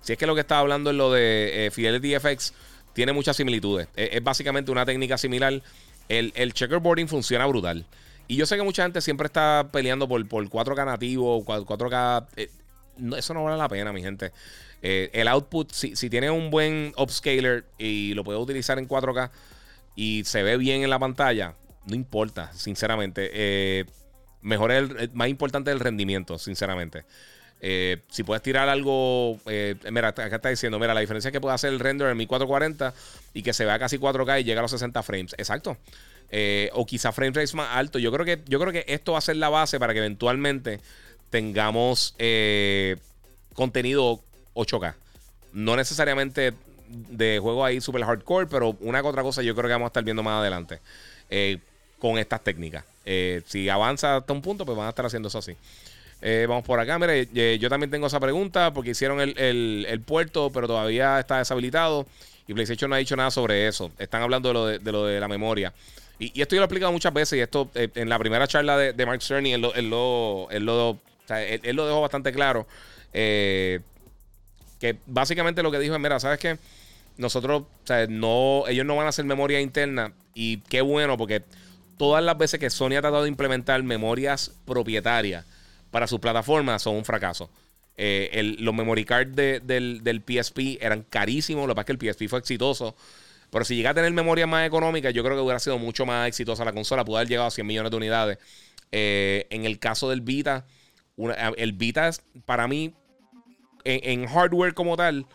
si 0.00 0.12
es 0.12 0.18
que 0.18 0.26
lo 0.26 0.34
que 0.34 0.40
está 0.42 0.58
hablando 0.58 0.90
es 0.90 0.96
lo 0.96 1.12
de 1.12 1.70
Fidelity 1.72 2.18
FX, 2.18 2.54
tiene 2.94 3.12
muchas 3.12 3.36
similitudes. 3.36 3.88
es 3.96 4.22
básicamente 4.22 4.70
una 4.70 4.86
técnica 4.86 5.18
similar. 5.18 5.60
El, 6.08 6.32
el 6.34 6.54
checkerboarding 6.54 7.06
funciona 7.06 7.44
brutal. 7.46 7.84
Y 8.28 8.36
yo 8.36 8.44
sé 8.44 8.56
que 8.56 8.62
mucha 8.62 8.82
gente 8.82 9.00
siempre 9.00 9.26
está 9.26 9.68
peleando 9.72 10.06
por, 10.06 10.26
por 10.28 10.46
4K 10.48 10.84
nativo, 10.84 11.42
4K. 11.44 12.26
Eh, 12.36 12.50
eso 13.16 13.32
no 13.32 13.42
vale 13.42 13.56
la 13.56 13.68
pena, 13.68 13.90
mi 13.90 14.02
gente. 14.02 14.32
Eh, 14.82 15.10
el 15.12 15.28
output, 15.28 15.72
si, 15.72 15.96
si 15.96 16.08
tiene 16.08 16.30
un 16.30 16.50
buen 16.50 16.92
upscaler 16.96 17.64
y 17.78 18.14
lo 18.14 18.24
puede 18.24 18.38
utilizar 18.38 18.78
en 18.78 18.88
4K 18.88 19.30
y 19.96 20.22
se 20.24 20.42
ve 20.42 20.56
bien 20.56 20.82
en 20.82 20.90
la 20.90 20.98
pantalla, 20.98 21.54
no 21.86 21.94
importa, 21.94 22.52
sinceramente. 22.52 23.30
Eh, 23.32 23.84
mejor 24.42 24.70
el, 24.70 25.10
más 25.14 25.28
importante 25.28 25.70
el 25.70 25.80
rendimiento, 25.80 26.38
sinceramente. 26.38 27.04
si 27.60 28.22
puedes 28.22 28.42
tirar 28.42 28.68
algo, 28.68 29.40
mira, 29.90 30.08
acá 30.08 30.36
está 30.36 30.48
diciendo, 30.48 30.78
mira, 30.78 30.94
la 30.94 31.00
diferencia 31.00 31.28
es 31.28 31.32
que 31.32 31.40
puede 31.40 31.54
hacer 31.54 31.72
el 31.72 31.80
render 31.80 32.08
en 32.08 32.16
1440 32.16 32.94
y 33.34 33.42
que 33.42 33.52
se 33.52 33.64
vea 33.64 33.78
casi 33.78 33.98
4K 33.98 34.40
y 34.40 34.44
llega 34.44 34.60
a 34.60 34.62
los 34.62 34.70
60 34.70 35.02
frames. 35.02 35.34
Exacto. 35.38 35.76
Eh, 36.30 36.68
o 36.74 36.84
quizá 36.84 37.12
frame 37.12 37.32
rates 37.32 37.54
más 37.54 37.68
alto. 37.72 37.98
Yo 37.98 38.12
creo, 38.12 38.24
que, 38.24 38.42
yo 38.46 38.60
creo 38.60 38.72
que 38.72 38.84
esto 38.88 39.12
va 39.12 39.18
a 39.18 39.22
ser 39.22 39.36
la 39.36 39.48
base 39.48 39.78
para 39.78 39.92
que 39.92 40.00
eventualmente 40.00 40.80
tengamos 41.30 42.14
eh, 42.18 42.96
contenido 43.54 44.22
8K. 44.58 44.94
No 45.52 45.76
necesariamente 45.76 46.52
de 46.88 47.38
juego 47.40 47.64
ahí 47.64 47.80
super 47.80 48.02
hardcore, 48.02 48.46
pero 48.46 48.76
una 48.80 49.00
que 49.02 49.08
otra 49.08 49.22
cosa 49.22 49.42
yo 49.42 49.54
creo 49.54 49.66
que 49.66 49.72
vamos 49.72 49.86
a 49.86 49.88
estar 49.88 50.04
viendo 50.04 50.22
más 50.22 50.40
adelante 50.40 50.80
eh, 51.30 51.58
con 51.98 52.18
estas 52.18 52.42
técnicas. 52.42 52.84
Eh, 53.04 53.42
si 53.46 53.68
avanza 53.68 54.16
hasta 54.16 54.32
un 54.32 54.42
punto, 54.42 54.64
pues 54.66 54.76
van 54.76 54.86
a 54.86 54.90
estar 54.90 55.06
haciendo 55.06 55.28
eso 55.28 55.38
así. 55.38 55.56
vamos 56.46 56.64
por 56.64 56.80
acá. 56.80 56.98
Mire, 56.98 57.58
yo 57.58 57.68
también 57.68 57.90
tengo 57.90 58.06
esa 58.06 58.20
pregunta 58.20 58.72
porque 58.72 58.90
hicieron 58.90 59.20
el, 59.20 60.02
puerto, 60.06 60.50
pero 60.52 60.66
todavía 60.66 61.18
está 61.18 61.38
deshabilitado. 61.38 62.06
Y 62.46 62.54
PlayStation 62.54 62.88
no 62.88 62.96
ha 62.96 62.98
dicho 62.98 63.14
nada 63.14 63.30
sobre 63.30 63.68
eso. 63.68 63.90
Están 63.98 64.22
hablando 64.22 64.48
de 64.48 64.54
lo 64.54 64.66
de, 64.66 64.92
lo 64.92 65.04
de 65.04 65.20
la 65.20 65.28
memoria. 65.28 65.72
Y, 66.18 66.40
esto 66.40 66.56
yo 66.56 66.60
lo 66.60 66.64
he 66.64 66.66
explicado 66.66 66.92
muchas 66.92 67.12
veces. 67.12 67.38
Y 67.38 67.40
esto 67.40 67.70
en 67.74 68.08
la 68.08 68.18
primera 68.18 68.46
charla 68.48 68.76
de, 68.78 69.06
Mark 69.06 69.22
Cerny, 69.22 69.52
él 69.52 69.60
lo, 69.60 69.74
él 69.74 69.90
lo, 69.90 70.48
él 70.50 70.64
lo, 70.64 70.98
él 71.28 71.76
lo 71.76 71.86
dejó 71.86 72.00
bastante 72.00 72.32
claro. 72.32 72.66
Eh, 73.12 73.80
que 74.78 74.98
básicamente 75.06 75.62
lo 75.62 75.70
que 75.70 75.78
dijo 75.78 75.94
es, 75.94 76.00
mira, 76.00 76.20
¿sabes 76.20 76.38
qué? 76.38 76.58
Nosotros, 77.16 77.62
o 77.62 77.86
sea, 77.86 78.06
no, 78.06 78.64
ellos 78.68 78.86
no 78.86 78.96
van 78.96 79.06
a 79.06 79.08
hacer 79.08 79.24
memoria 79.24 79.60
interna 79.60 80.12
y 80.34 80.58
qué 80.68 80.80
bueno 80.80 81.16
porque 81.16 81.42
todas 81.96 82.22
las 82.22 82.38
veces 82.38 82.60
que 82.60 82.70
Sony 82.70 82.92
ha 82.92 83.00
tratado 83.00 83.24
de 83.24 83.28
implementar 83.28 83.82
memorias 83.82 84.52
propietarias 84.64 85.44
para 85.90 86.06
sus 86.06 86.20
plataformas 86.20 86.82
son 86.82 86.96
un 86.96 87.04
fracaso. 87.04 87.50
Eh, 88.00 88.54
los 88.60 88.72
memory 88.72 89.04
cards 89.04 89.34
del, 89.34 90.04
del, 90.04 90.22
PSP 90.22 90.78
eran 90.80 91.02
carísimos, 91.02 91.66
lo 91.66 91.74
que 91.74 91.76
pasa 91.76 91.92
es 91.92 91.98
que 91.98 92.06
el 92.06 92.14
PSP 92.14 92.28
fue 92.28 92.38
exitoso. 92.38 92.94
Pero 93.50 93.64
si 93.64 93.74
llega 93.74 93.90
a 93.90 93.94
tener 93.94 94.12
memoria 94.12 94.46
más 94.46 94.66
económica, 94.66 95.10
yo 95.10 95.24
creo 95.24 95.36
que 95.36 95.42
hubiera 95.42 95.58
sido 95.58 95.78
mucho 95.78 96.06
más 96.06 96.28
exitosa 96.28 96.64
la 96.64 96.72
consola. 96.72 97.04
Pudo 97.04 97.16
haber 97.16 97.28
llegado 97.28 97.48
a 97.48 97.50
100 97.50 97.66
millones 97.66 97.90
de 97.90 97.96
unidades. 97.96 98.38
Eh, 98.92 99.46
en 99.50 99.64
el 99.64 99.78
caso 99.78 100.08
del 100.10 100.20
Vita, 100.20 100.66
el 101.56 101.72
Vita 101.72 102.10
para 102.44 102.68
mí, 102.68 102.94
en, 103.88 104.26
hardware 104.26 104.74
como 104.74 104.96
tal, 104.96 105.26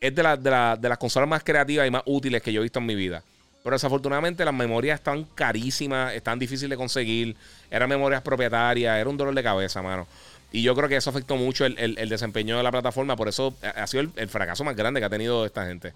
es 0.00 0.14
de, 0.14 0.22
de, 0.22 0.88
las 0.88 0.98
consolas 0.98 1.28
más 1.28 1.42
creativas 1.42 1.86
y 1.86 1.90
más 1.90 2.02
útiles 2.06 2.42
que 2.42 2.52
yo 2.52 2.60
he 2.60 2.62
visto 2.62 2.78
en 2.78 2.86
mi 2.86 2.94
vida. 2.94 3.22
Pero 3.62 3.74
desafortunadamente 3.74 4.44
las 4.44 4.54
memorias 4.54 5.00
están 5.00 5.24
carísimas, 5.34 6.14
están 6.14 6.38
difíciles 6.38 6.70
de 6.70 6.76
conseguir, 6.76 7.36
eran 7.70 7.88
memorias 7.88 8.22
propietarias, 8.22 8.98
era 8.98 9.10
un 9.10 9.16
dolor 9.16 9.34
de 9.34 9.42
cabeza, 9.42 9.82
mano. 9.82 10.06
Y 10.52 10.62
yo 10.62 10.74
creo 10.74 10.88
que 10.88 10.96
eso 10.96 11.10
afectó 11.10 11.36
mucho 11.36 11.64
el, 11.64 12.08
desempeño 12.08 12.56
de 12.56 12.62
la 12.62 12.72
plataforma, 12.72 13.16
por 13.16 13.28
eso 13.28 13.54
ha 13.62 13.86
sido 13.86 14.10
el, 14.16 14.28
fracaso 14.28 14.64
más 14.64 14.74
grande 14.74 15.00
que 15.00 15.06
ha 15.06 15.10
tenido 15.10 15.44
esta 15.44 15.66
gente. 15.66 15.92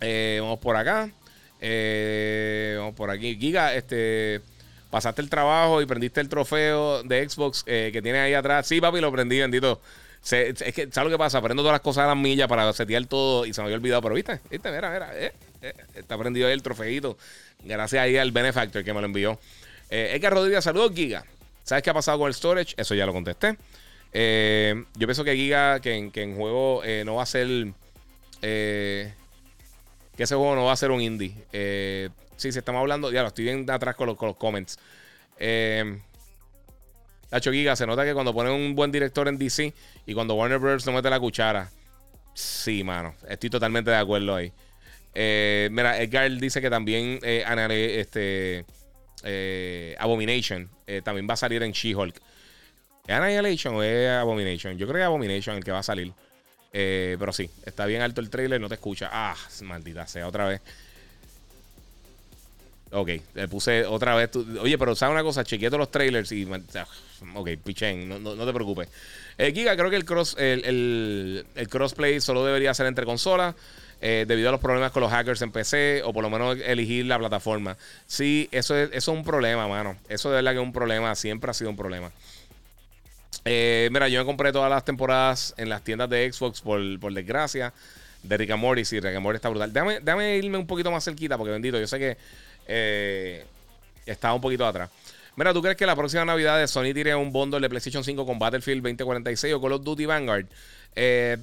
Eh, 0.00 0.38
vamos 0.40 0.58
por 0.58 0.76
acá. 0.76 1.10
Eh, 1.60 2.74
vamos 2.78 2.94
por 2.94 3.08
aquí. 3.10 3.36
Giga, 3.36 3.72
este 3.72 4.40
pasaste 4.92 5.22
el 5.22 5.30
trabajo 5.30 5.80
y 5.80 5.86
prendiste 5.86 6.20
el 6.20 6.28
trofeo 6.28 7.02
de 7.02 7.26
Xbox 7.26 7.64
eh, 7.66 7.88
que 7.94 8.02
tiene 8.02 8.18
ahí 8.18 8.34
atrás. 8.34 8.66
Sí, 8.66 8.78
papi, 8.78 9.00
lo 9.00 9.10
prendí, 9.10 9.40
bendito. 9.40 9.80
es 10.30 10.74
que, 10.74 10.88
¿sabes 10.92 11.10
lo 11.10 11.10
que 11.10 11.18
pasa? 11.18 11.40
Prendo 11.40 11.62
todas 11.62 11.72
las 11.72 11.80
cosas 11.80 12.04
a 12.04 12.08
las 12.08 12.16
millas 12.16 12.46
para 12.46 12.70
setear 12.74 13.06
todo 13.06 13.46
y 13.46 13.54
se 13.54 13.62
me 13.62 13.64
había 13.64 13.78
olvidado. 13.78 14.02
Pero 14.02 14.14
viste, 14.14 14.40
viste, 14.50 14.70
mira, 14.70 14.90
mira, 14.90 15.10
eh, 15.14 15.32
eh, 15.62 15.72
está 15.94 16.18
prendido 16.18 16.46
ahí 16.46 16.52
el 16.52 16.62
trofeito. 16.62 17.16
Gracias 17.64 18.02
ahí 18.02 18.18
al 18.18 18.32
Benefactor 18.32 18.84
que 18.84 18.92
me 18.92 19.00
lo 19.00 19.06
envió. 19.06 19.38
Edgar 19.88 20.34
Rodríguez, 20.34 20.62
saludos, 20.62 20.92
Giga. 20.94 21.24
¿Sabes 21.64 21.82
qué 21.82 21.88
ha 21.88 21.94
pasado 21.94 22.18
con 22.18 22.28
el 22.28 22.34
storage? 22.34 22.74
Eso 22.76 22.94
ya 22.94 23.06
lo 23.06 23.14
contesté. 23.14 23.56
yo 24.12 25.06
pienso 25.06 25.24
que 25.24 25.34
Giga, 25.34 25.80
que 25.80 25.94
en, 25.94 26.10
que 26.10 26.22
en 26.22 26.36
juego 26.36 26.82
no 27.06 27.14
va 27.14 27.22
a 27.22 27.26
ser. 27.26 27.48
que 28.42 29.14
ese 30.18 30.34
juego 30.34 30.54
no 30.54 30.64
va 30.64 30.72
a 30.72 30.76
ser 30.76 30.90
un 30.90 31.00
indie. 31.00 31.34
Sí, 32.42 32.50
si 32.50 32.58
estamos 32.58 32.80
hablando, 32.80 33.12
ya 33.12 33.22
lo 33.22 33.28
estoy 33.28 33.44
bien 33.44 33.70
atrás 33.70 33.94
con 33.94 34.08
los, 34.08 34.16
comments. 34.36 34.76
Eh, 35.38 36.00
Nacho 37.30 37.52
Giga, 37.52 37.76
se 37.76 37.86
nota 37.86 38.04
que 38.04 38.14
cuando 38.14 38.34
ponen 38.34 38.52
un 38.52 38.74
buen 38.74 38.90
director 38.90 39.28
en 39.28 39.38
DC 39.38 39.72
y 40.06 40.12
cuando 40.12 40.34
Warner 40.34 40.58
Bros. 40.58 40.84
no 40.84 40.90
mete 40.90 41.08
la 41.08 41.20
cuchara. 41.20 41.70
Sí, 42.34 42.82
mano. 42.82 43.14
Estoy 43.28 43.48
totalmente 43.48 43.92
de 43.92 43.96
acuerdo 43.96 44.34
ahí. 44.34 44.52
Eh, 45.14 45.68
mira, 45.70 46.02
Edgar 46.02 46.28
dice 46.32 46.60
que 46.60 46.68
también 46.68 47.20
eh, 47.22 47.44
este, 48.00 48.64
eh, 49.22 49.94
Abomination 50.00 50.68
también 51.04 51.28
va 51.30 51.34
a 51.34 51.36
salir 51.36 51.62
en 51.62 51.70
She-Hulk. 51.70 52.20
¿Es 53.06 53.14
Annihilation 53.14 53.76
o 53.76 53.84
es 53.84 54.08
Abomination? 54.10 54.76
Yo 54.76 54.88
creo 54.88 54.96
que 54.96 55.02
es 55.02 55.06
Abomination 55.06 55.58
el 55.58 55.62
que 55.62 55.70
va 55.70 55.78
a 55.78 55.84
salir. 55.84 56.12
pero 56.72 57.32
sí, 57.32 57.48
está 57.64 57.86
bien 57.86 58.02
alto 58.02 58.20
el 58.20 58.30
trailer, 58.30 58.60
no 58.60 58.68
te 58.68 58.74
escucha. 58.74 59.10
Ah, 59.12 59.36
maldita 59.62 60.08
sea, 60.08 60.26
otra 60.26 60.48
vez. 60.48 60.60
Ok, 62.92 63.10
le 63.34 63.48
puse 63.48 63.86
otra 63.86 64.14
vez. 64.14 64.30
oye, 64.60 64.76
pero 64.76 64.94
¿sabes 64.94 65.14
una 65.14 65.22
cosa? 65.22 65.44
Chequeé 65.44 65.68
todos 65.68 65.80
los 65.80 65.90
trailers 65.90 66.30
y. 66.32 66.46
Ok, 67.34 67.50
pichen, 67.64 68.08
no, 68.08 68.18
no, 68.18 68.46
te 68.46 68.52
preocupes. 68.52 68.88
Eh, 69.38 69.52
Giga, 69.54 69.74
creo 69.76 69.88
que 69.88 69.96
el, 69.96 70.04
cross, 70.04 70.36
el, 70.38 71.46
el, 71.54 71.68
crossplay 71.68 72.20
solo 72.20 72.44
debería 72.44 72.74
ser 72.74 72.86
entre 72.86 73.06
consolas. 73.06 73.54
Eh, 74.04 74.24
debido 74.26 74.48
a 74.48 74.52
los 74.52 74.60
problemas 74.60 74.90
con 74.90 75.00
los 75.00 75.12
hackers 75.12 75.40
en 75.42 75.52
PC, 75.52 76.02
o 76.04 76.12
por 76.12 76.24
lo 76.24 76.28
menos 76.28 76.58
elegir 76.58 77.06
la 77.06 77.20
plataforma. 77.20 77.76
Sí, 78.08 78.48
eso 78.50 78.76
es, 78.76 78.88
eso 78.92 79.12
es 79.12 79.16
un 79.16 79.22
problema, 79.22 79.68
mano. 79.68 79.96
Eso 80.08 80.28
de 80.28 80.36
verdad 80.36 80.50
que 80.50 80.58
es 80.58 80.64
un 80.64 80.72
problema, 80.72 81.14
siempre 81.14 81.52
ha 81.52 81.54
sido 81.54 81.70
un 81.70 81.76
problema. 81.76 82.10
Eh, 83.44 83.88
mira, 83.92 84.08
yo 84.08 84.18
me 84.18 84.26
compré 84.26 84.50
todas 84.50 84.68
las 84.68 84.84
temporadas 84.84 85.54
en 85.56 85.68
las 85.68 85.82
tiendas 85.82 86.10
de 86.10 86.32
Xbox, 86.32 86.60
por, 86.60 86.80
por 86.98 87.14
desgracia, 87.14 87.72
de 88.24 88.36
Rick 88.36 88.50
and 88.50 88.60
Morty. 88.60 88.84
Sí, 88.84 88.98
Rick 88.98 89.14
and 89.14 89.22
Morty 89.22 89.36
está 89.36 89.48
brutal. 89.48 89.72
Déjame, 89.72 90.00
déjame 90.00 90.36
irme 90.36 90.58
un 90.58 90.66
poquito 90.66 90.90
más 90.90 91.04
cerquita, 91.04 91.38
porque 91.38 91.52
bendito, 91.52 91.78
yo 91.78 91.86
sé 91.86 92.00
que 92.00 92.16
eh, 92.66 93.44
estaba 94.06 94.34
un 94.34 94.40
poquito 94.40 94.66
atrás. 94.66 94.90
Mira, 95.36 95.52
¿tú 95.52 95.62
crees 95.62 95.76
que 95.76 95.86
la 95.86 95.96
próxima 95.96 96.24
Navidad 96.24 96.58
de 96.58 96.68
Sony 96.68 96.92
tire 96.92 97.14
un 97.14 97.32
bundle 97.32 97.60
de 97.60 97.68
PlayStation 97.68 98.04
5 98.04 98.26
con 98.26 98.38
Battlefield 98.38 98.82
2046 98.82 99.54
o 99.54 99.60
Call 99.60 99.72
of 99.72 99.82
Duty 99.82 100.06
Vanguard? 100.06 100.46
Eh, 100.94 101.38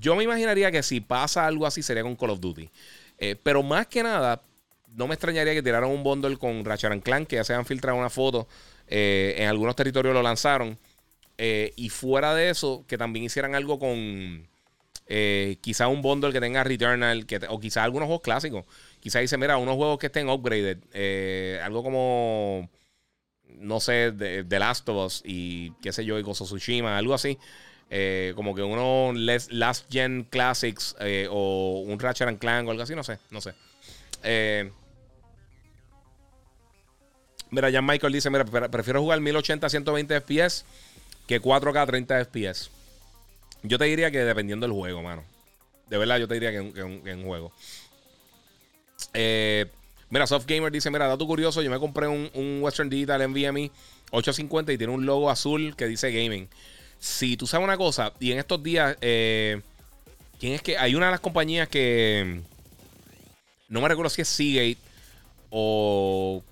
yo 0.00 0.14
me 0.16 0.24
imaginaría 0.24 0.70
que 0.70 0.82
si 0.82 1.00
pasa 1.00 1.46
algo 1.46 1.66
así 1.66 1.82
sería 1.82 2.02
con 2.02 2.16
Call 2.16 2.30
of 2.30 2.40
Duty. 2.40 2.68
Eh, 3.18 3.36
pero 3.42 3.62
más 3.62 3.86
que 3.86 4.02
nada, 4.02 4.42
no 4.94 5.06
me 5.06 5.14
extrañaría 5.14 5.54
que 5.54 5.62
tiraran 5.62 5.88
un 5.88 6.02
bundle 6.02 6.36
con 6.36 6.64
Ratchet 6.64 7.02
Clank, 7.02 7.28
que 7.28 7.36
ya 7.36 7.44
se 7.44 7.54
han 7.54 7.64
filtrado 7.64 7.96
una 7.98 8.10
foto. 8.10 8.46
en 8.86 9.48
algunos 9.48 9.74
territorios 9.76 10.12
lo 10.14 10.22
lanzaron. 10.22 10.78
y 11.38 11.88
fuera 11.88 12.34
de 12.34 12.50
eso, 12.50 12.84
que 12.86 12.98
también 12.98 13.24
hicieran 13.24 13.54
algo 13.54 13.78
con 13.78 14.46
quizá 15.62 15.88
un 15.88 16.02
bundle 16.02 16.32
que 16.32 16.40
tenga 16.40 16.64
Returnal, 16.64 17.24
que, 17.24 17.40
o 17.48 17.58
quizá 17.58 17.82
algunos 17.82 18.06
juegos 18.06 18.22
clásicos. 18.22 18.66
Quizá 19.04 19.18
dice, 19.18 19.36
mira, 19.36 19.58
unos 19.58 19.76
juegos 19.76 19.98
que 19.98 20.06
estén 20.06 20.30
upgraded. 20.30 20.78
Eh, 20.94 21.60
algo 21.62 21.82
como, 21.82 22.70
no 23.58 23.78
sé, 23.78 24.12
de, 24.12 24.58
Last 24.58 24.88
of 24.88 24.96
Us 24.96 25.22
y 25.26 25.72
qué 25.82 25.92
sé 25.92 26.06
yo, 26.06 26.18
y 26.18 26.22
Gozo 26.22 26.46
algo 26.86 27.12
así. 27.12 27.38
Eh, 27.90 28.32
como 28.34 28.54
que 28.54 28.62
uno 28.62 29.12
Last 29.50 29.92
Gen 29.92 30.26
Classics 30.30 30.96
eh, 31.00 31.28
o 31.30 31.84
un 31.86 32.00
Ratchet 32.00 32.28
and 32.28 32.38
Clank 32.38 32.66
o 32.66 32.70
algo 32.70 32.82
así, 32.82 32.94
no 32.94 33.04
sé, 33.04 33.18
no 33.30 33.42
sé. 33.42 33.52
mira, 37.50 37.70
Jan 37.70 37.84
Michael 37.84 38.10
dice, 38.10 38.30
mira, 38.30 38.46
prefiero 38.46 39.02
jugar 39.02 39.20
1080 39.20 39.68
120 39.68 40.16
FPS 40.22 40.64
que 41.26 41.42
4K 41.42 41.86
30 41.86 42.24
FPS. 42.24 42.70
Yo 43.64 43.76
te 43.76 43.84
diría 43.84 44.10
que 44.10 44.20
dependiendo 44.20 44.66
del 44.66 44.74
juego, 44.74 45.02
mano. 45.02 45.24
De 45.90 45.98
verdad, 45.98 46.16
yo 46.16 46.26
te 46.26 46.32
diría 46.32 46.52
que, 46.52 46.56
en 46.56 47.18
un 47.18 47.26
juego. 47.26 47.52
Eh, 49.12 49.66
mira, 50.10 50.26
Soft 50.26 50.46
Gamer 50.46 50.72
dice: 50.72 50.90
Mira, 50.90 51.06
dato 51.06 51.26
curioso, 51.26 51.62
yo 51.62 51.70
me 51.70 51.78
compré 51.78 52.06
un, 52.08 52.58
Western 52.62 52.88
Digital 52.88 53.28
NVMe 53.28 53.70
850 54.10 54.72
y 54.72 54.78
tiene 54.78 54.92
un 54.92 55.04
logo 55.06 55.30
azul 55.30 55.74
que 55.76 55.86
dice 55.86 56.10
gaming. 56.10 56.48
Si 56.98 57.36
tú 57.36 57.46
sabes 57.46 57.64
una 57.64 57.76
cosa, 57.76 58.12
y 58.20 58.32
en 58.32 58.38
estos 58.38 58.62
días, 58.62 58.96
eh, 59.00 59.60
¿quién 60.40 60.54
es 60.54 60.62
que? 60.62 60.78
Hay 60.78 60.94
una 60.94 61.06
de 61.06 61.12
las 61.12 61.20
compañías 61.20 61.68
que 61.68 62.40
no 63.68 63.80
me 63.80 63.88
recuerdo 63.88 64.08
si 64.08 64.22
es 64.22 64.28
Seagate 64.28 64.78
o 65.50 66.42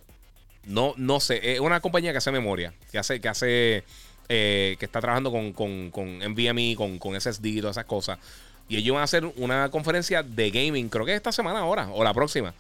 no, 0.64 0.94
no 0.96 1.20
sé, 1.20 1.54
es 1.54 1.60
una 1.60 1.80
compañía 1.80 2.12
que 2.12 2.18
hace 2.18 2.30
memoria, 2.30 2.72
que 2.90 2.98
hace, 2.98 3.20
que 3.20 3.28
hace, 3.28 3.84
eh, 4.28 4.76
que 4.78 4.84
está 4.84 5.00
trabajando 5.00 5.30
con, 5.32 5.52
con, 5.52 5.90
con 5.90 6.18
NVMe, 6.18 6.74
con, 6.76 6.98
con 6.98 7.20
SSD 7.20 7.46
y 7.46 7.60
todas 7.60 7.76
esas 7.76 7.86
cosas. 7.86 8.18
Y 8.68 8.76
ellos 8.76 8.94
van 8.94 9.02
a 9.02 9.04
hacer 9.04 9.24
una 9.36 9.70
conferencia 9.70 10.22
de 10.22 10.50
gaming, 10.50 10.88
creo 10.88 11.04
que 11.04 11.14
esta 11.14 11.32
semana 11.32 11.60
ahora, 11.60 11.88
o 11.92 12.02
la 12.02 12.14
próxima. 12.14 12.54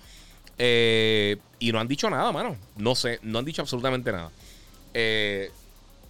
Eh, 0.58 1.36
y 1.58 1.72
no 1.72 1.80
han 1.80 1.88
dicho 1.88 2.08
nada, 2.10 2.30
mano. 2.32 2.56
No 2.76 2.94
sé, 2.94 3.18
no 3.22 3.38
han 3.38 3.44
dicho 3.44 3.62
absolutamente 3.62 4.12
nada. 4.12 4.30
Eh, 4.94 5.50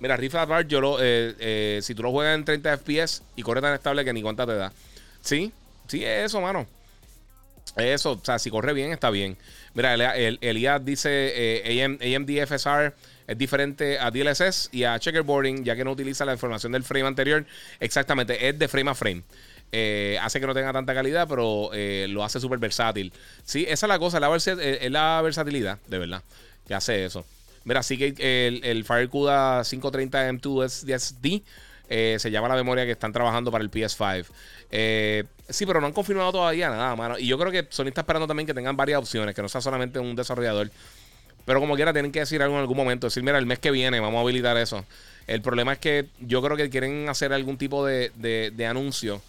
mira, 0.00 0.16
Rift 0.16 0.34
Apart, 0.34 0.68
yo 0.68 0.80
lo, 0.80 0.98
eh, 1.00 1.80
si 1.82 1.94
tú 1.94 2.02
lo 2.02 2.10
juegas 2.10 2.36
en 2.36 2.44
30 2.44 2.78
FPS 2.78 3.22
y 3.36 3.42
corre 3.42 3.60
tan 3.60 3.74
estable 3.74 4.04
que 4.04 4.12
ni 4.12 4.22
cuenta 4.22 4.46
te 4.46 4.54
da. 4.54 4.72
Sí, 5.20 5.52
sí, 5.86 6.04
es 6.04 6.26
eso, 6.26 6.40
mano. 6.40 6.66
Eso, 7.76 8.12
o 8.12 8.24
sea, 8.24 8.38
si 8.38 8.50
corre 8.50 8.72
bien, 8.72 8.92
está 8.92 9.08
bien. 9.10 9.36
Mira, 9.74 9.94
el, 10.14 10.38
Elías 10.42 10.84
dice 10.84 11.62
AMD 12.00 12.46
FSR 12.46 12.92
es 13.26 13.38
diferente 13.38 13.98
a 13.98 14.10
DLSS 14.10 14.68
y 14.72 14.84
a 14.84 14.98
checkerboarding, 14.98 15.64
ya 15.64 15.76
que 15.76 15.84
no 15.84 15.92
utiliza 15.92 16.24
la 16.24 16.32
información 16.32 16.72
del 16.72 16.82
frame 16.82 17.06
anterior. 17.06 17.46
Exactamente, 17.80 18.48
es 18.48 18.58
de 18.58 18.68
frame 18.68 18.90
a 18.90 18.94
frame. 18.94 19.22
Eh, 19.72 20.18
hace 20.20 20.38
que 20.38 20.46
no 20.46 20.54
tenga 20.54 20.72
tanta 20.72 20.94
calidad, 20.94 21.26
pero 21.26 21.70
eh, 21.72 22.06
lo 22.10 22.22
hace 22.22 22.38
súper 22.40 22.58
versátil. 22.58 23.12
Sí, 23.44 23.64
esa 23.68 23.86
es 23.86 23.88
la 23.88 23.98
cosa, 23.98 24.20
la 24.20 24.34
es 24.36 24.90
la 24.90 25.20
versatilidad, 25.22 25.78
de 25.88 25.98
verdad, 25.98 26.22
que 26.66 26.74
hace 26.74 27.04
eso. 27.04 27.24
Mira, 27.64 27.82
sí 27.82 27.96
que 27.96 28.46
el, 28.48 28.64
el 28.64 28.84
FireCuda 28.84 29.62
530 29.64 30.30
M2 30.30 30.68
SSD 30.68 31.42
eh, 31.94 32.16
se 32.18 32.30
llama 32.30 32.48
la 32.48 32.54
memoria 32.54 32.86
que 32.86 32.92
están 32.92 33.12
trabajando 33.12 33.50
para 33.50 33.62
el 33.62 33.70
PS5. 33.70 34.24
Eh, 34.70 35.24
sí, 35.48 35.66
pero 35.66 35.78
no 35.78 35.86
han 35.86 35.92
confirmado 35.92 36.32
todavía 36.32 36.70
nada, 36.70 36.96
mano. 36.96 37.18
Y 37.18 37.26
yo 37.26 37.38
creo 37.38 37.52
que 37.52 37.66
Sony 37.68 37.88
está 37.88 38.00
esperando 38.00 38.26
también 38.26 38.46
que 38.46 38.54
tengan 38.54 38.76
varias 38.78 38.98
opciones, 38.98 39.34
que 39.34 39.42
no 39.42 39.48
sea 39.50 39.60
solamente 39.60 39.98
un 39.98 40.16
desarrollador. 40.16 40.70
Pero 41.44 41.60
como 41.60 41.74
quiera, 41.74 41.92
tienen 41.92 42.10
que 42.10 42.20
decir 42.20 42.40
algo 42.40 42.54
en 42.54 42.62
algún 42.62 42.78
momento. 42.78 43.08
Decir, 43.08 43.22
mira, 43.22 43.36
el 43.36 43.44
mes 43.44 43.58
que 43.58 43.70
viene 43.70 44.00
vamos 44.00 44.18
a 44.18 44.20
habilitar 44.22 44.56
eso. 44.56 44.86
El 45.26 45.42
problema 45.42 45.74
es 45.74 45.80
que 45.80 46.06
yo 46.20 46.40
creo 46.40 46.56
que 46.56 46.70
quieren 46.70 47.10
hacer 47.10 47.32
algún 47.34 47.58
tipo 47.58 47.84
de, 47.84 48.10
de, 48.16 48.66
anuncio 48.66 49.20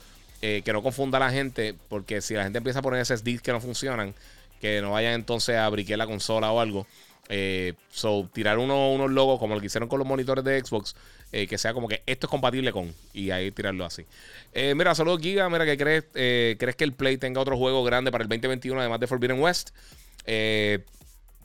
eh, 0.44 0.62
que 0.66 0.74
no 0.74 0.84
confunda 0.84 1.18
a 1.18 1.22
la 1.22 1.32
gente. 1.32 1.74
Porque 1.88 2.22
si 2.22 2.34
la 2.34 2.44
gente 2.44 2.58
empieza 2.58 2.80
a 2.80 2.82
poner 2.82 3.04
SSDs 3.06 3.42
que 3.42 3.54
no 3.54 3.62
funcionan, 3.62 4.14
que 4.60 4.82
no 4.82 4.92
vayan 4.92 5.14
entonces 5.14 5.56
a 5.56 5.68
briquear 5.70 5.98
la 5.98 6.06
consola 6.06 6.52
o 6.52 6.60
algo. 6.60 6.86
Eh, 7.30 7.74
so, 7.90 8.30
tirar 8.34 8.58
unos 8.58 9.10
logos 9.10 9.40
como 9.40 9.56
lo 9.56 9.62
que 9.62 9.68
hicieron 9.68 9.88
con 9.88 10.00
los 10.00 10.08
monitores 10.08 10.44
de 10.44 10.60
Xbox, 10.60 10.96
eh, 11.32 11.48
que 11.48 11.58
sea 11.58 11.74
como 11.74 11.88
que 11.88 12.04
esto 12.06 12.28
es 12.28 12.30
compatible 12.30 12.74
con, 12.74 12.94
y 13.14 13.32
ahí 13.32 13.52
tirarlo 13.52 13.86
así. 13.86 14.06
Eh, 14.54 14.76
mira, 14.76 14.94
saludos 14.94 15.22
Giga, 15.22 15.50
mira 15.50 15.66
que 15.66 15.78
crees, 15.78 16.06
crees 16.14 16.76
que 16.76 16.84
el 16.84 16.94
Play 16.94 17.18
tenga 17.18 17.40
otro 17.40 17.58
juego 17.58 17.84
grande 17.84 18.12
para 18.12 18.24
el 18.24 18.30
2021 18.30 18.80
además 18.80 19.00
de 19.00 19.08
Forbidden 19.08 19.40
West. 19.40 19.70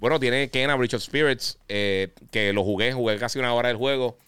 bueno, 0.01 0.19
tiene 0.19 0.51
Kena 0.51 0.75
Bridge 0.75 0.95
of 0.95 1.03
Spirits, 1.03 1.59
que 1.69 2.53
lo 2.53 2.65
jugué, 2.65 2.93
jugué 2.93 3.17
casi 3.19 3.39
una 3.39 3.55
hora 3.55 3.69
del 3.69 3.77
juego 3.77 4.19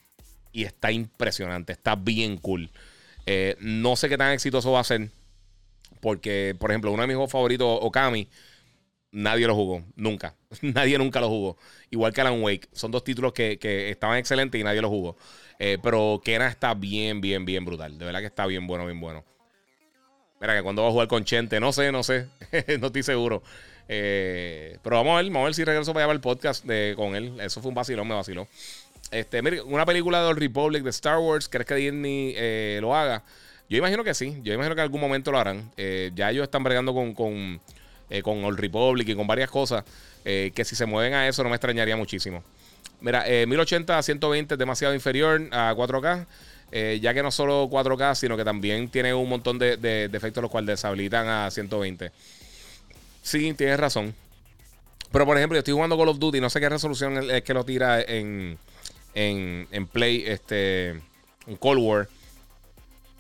y 0.52 0.64
está 0.64 0.92
impresionante, 0.92 1.72
está 1.72 1.96
bien 1.96 2.36
cool. 2.36 2.70
No 3.60 3.96
sé 3.96 4.08
qué 4.08 4.18
tan 4.18 4.32
exitoso 4.32 4.72
va 4.72 4.80
a 4.80 4.84
ser, 4.84 5.10
porque, 6.00 6.56
por 6.58 6.70
ejemplo, 6.70 6.92
uno 6.92 7.02
de 7.02 7.08
mis 7.08 7.16
juegos 7.16 7.32
favoritos, 7.32 7.78
Okami, 7.82 8.28
nadie 9.12 9.46
lo 9.46 9.54
jugó, 9.54 9.82
nunca. 9.96 10.34
nadie 10.62 10.98
nunca 10.98 11.20
lo 11.20 11.28
jugó. 11.28 11.56
Igual 11.90 12.12
que 12.12 12.20
Alan 12.20 12.42
Wake. 12.42 12.68
Son 12.72 12.90
dos 12.90 13.04
títulos 13.04 13.32
que, 13.32 13.58
estaban 13.90 14.18
excelentes 14.18 14.60
y 14.60 14.64
nadie 14.64 14.80
lo 14.80 14.88
jugó. 14.88 15.16
Eh, 15.58 15.78
pero 15.82 16.20
Kena 16.24 16.48
está 16.48 16.74
bien, 16.74 17.20
bien, 17.20 17.44
bien 17.44 17.64
brutal. 17.64 17.98
De 17.98 18.04
verdad 18.04 18.20
que 18.20 18.26
está 18.26 18.46
bien 18.46 18.66
bueno, 18.66 18.86
bien 18.86 19.00
bueno. 19.00 19.24
Mira, 20.40 20.56
que 20.56 20.62
cuando 20.62 20.82
va 20.82 20.88
a 20.88 20.92
jugar 20.92 21.08
con 21.08 21.24
Chente, 21.24 21.60
no 21.60 21.72
sé, 21.72 21.92
no 21.92 22.02
sé. 22.02 22.26
no 22.80 22.86
estoy 22.86 23.02
seguro. 23.02 23.42
Eh, 23.88 24.78
pero 24.82 24.96
vamos 24.96 25.14
a 25.14 25.16
ver, 25.16 25.26
vamos 25.26 25.42
a 25.42 25.44
ver 25.46 25.54
si 25.54 25.64
regreso 25.64 25.92
para 25.92 26.06
allá 26.06 26.14
el 26.14 26.20
podcast 26.20 26.64
con 26.96 27.14
él. 27.14 27.38
Eso 27.40 27.60
fue 27.60 27.68
un 27.68 27.74
vacilón, 27.74 28.08
me 28.08 28.14
vaciló. 28.14 28.48
Este, 29.10 29.42
mire, 29.42 29.62
una 29.62 29.84
película 29.84 30.22
de 30.22 30.34
Republic 30.34 30.82
de 30.82 30.90
Star 30.90 31.18
Wars, 31.18 31.48
¿crees 31.48 31.66
que 31.66 31.74
Disney 31.74 32.34
eh, 32.36 32.78
lo 32.80 32.94
haga? 32.94 33.22
Yo 33.68 33.78
imagino 33.78 34.04
que 34.04 34.14
sí. 34.14 34.36
Yo 34.42 34.52
imagino 34.52 34.74
que 34.74 34.80
en 34.80 34.84
algún 34.84 35.00
momento 35.00 35.30
lo 35.32 35.38
harán. 35.38 35.70
ya 36.14 36.30
ellos 36.30 36.44
están 36.44 36.62
bregando 36.62 36.94
con 36.94 37.60
eh, 38.10 38.22
con 38.22 38.42
Old 38.44 38.58
Republic 38.58 39.08
y 39.08 39.14
con 39.14 39.24
varias 39.28 39.48
cosas, 39.48 39.84
eh, 40.24 40.50
que 40.52 40.64
si 40.64 40.74
se 40.74 40.84
mueven 40.84 41.14
a 41.14 41.28
eso 41.28 41.44
no 41.44 41.48
me 41.48 41.54
extrañaría 41.54 41.96
muchísimo. 41.96 42.42
Mira, 43.00 43.24
1080 43.24 43.96
a 43.96 44.02
120 44.02 44.54
es 44.54 44.58
demasiado 44.58 44.92
inferior 44.92 45.40
a 45.52 45.72
4K. 45.74 46.26
Eh, 46.72 47.00
ya 47.02 47.12
que 47.14 47.22
no 47.22 47.32
solo 47.32 47.68
4K, 47.68 48.14
sino 48.14 48.36
que 48.36 48.44
también 48.44 48.88
tiene 48.88 49.12
un 49.12 49.28
montón 49.28 49.58
de, 49.58 49.76
de, 49.76 50.04
efectos 50.04 50.40
los 50.40 50.50
cuales 50.50 50.68
deshabilitan 50.68 51.26
a 51.28 51.50
120. 51.50 52.12
Sí, 53.22 53.54
tienes 53.54 53.80
razón. 53.80 54.14
Pero 55.10 55.26
por 55.26 55.36
ejemplo, 55.36 55.56
yo 55.56 55.60
estoy 55.60 55.74
jugando 55.74 55.96
Call 55.96 56.08
of 56.08 56.18
Duty, 56.18 56.40
no 56.40 56.50
sé 56.50 56.60
qué 56.60 56.68
resolución 56.68 57.28
es 57.30 57.42
que 57.42 57.54
lo 57.54 57.64
tira 57.64 58.00
en, 58.02 58.58
en, 59.14 59.68
en 59.70 59.86
Play, 59.86 60.24
este, 60.26 60.90
en 61.46 61.56
Cold 61.58 61.80
War. 61.80 62.08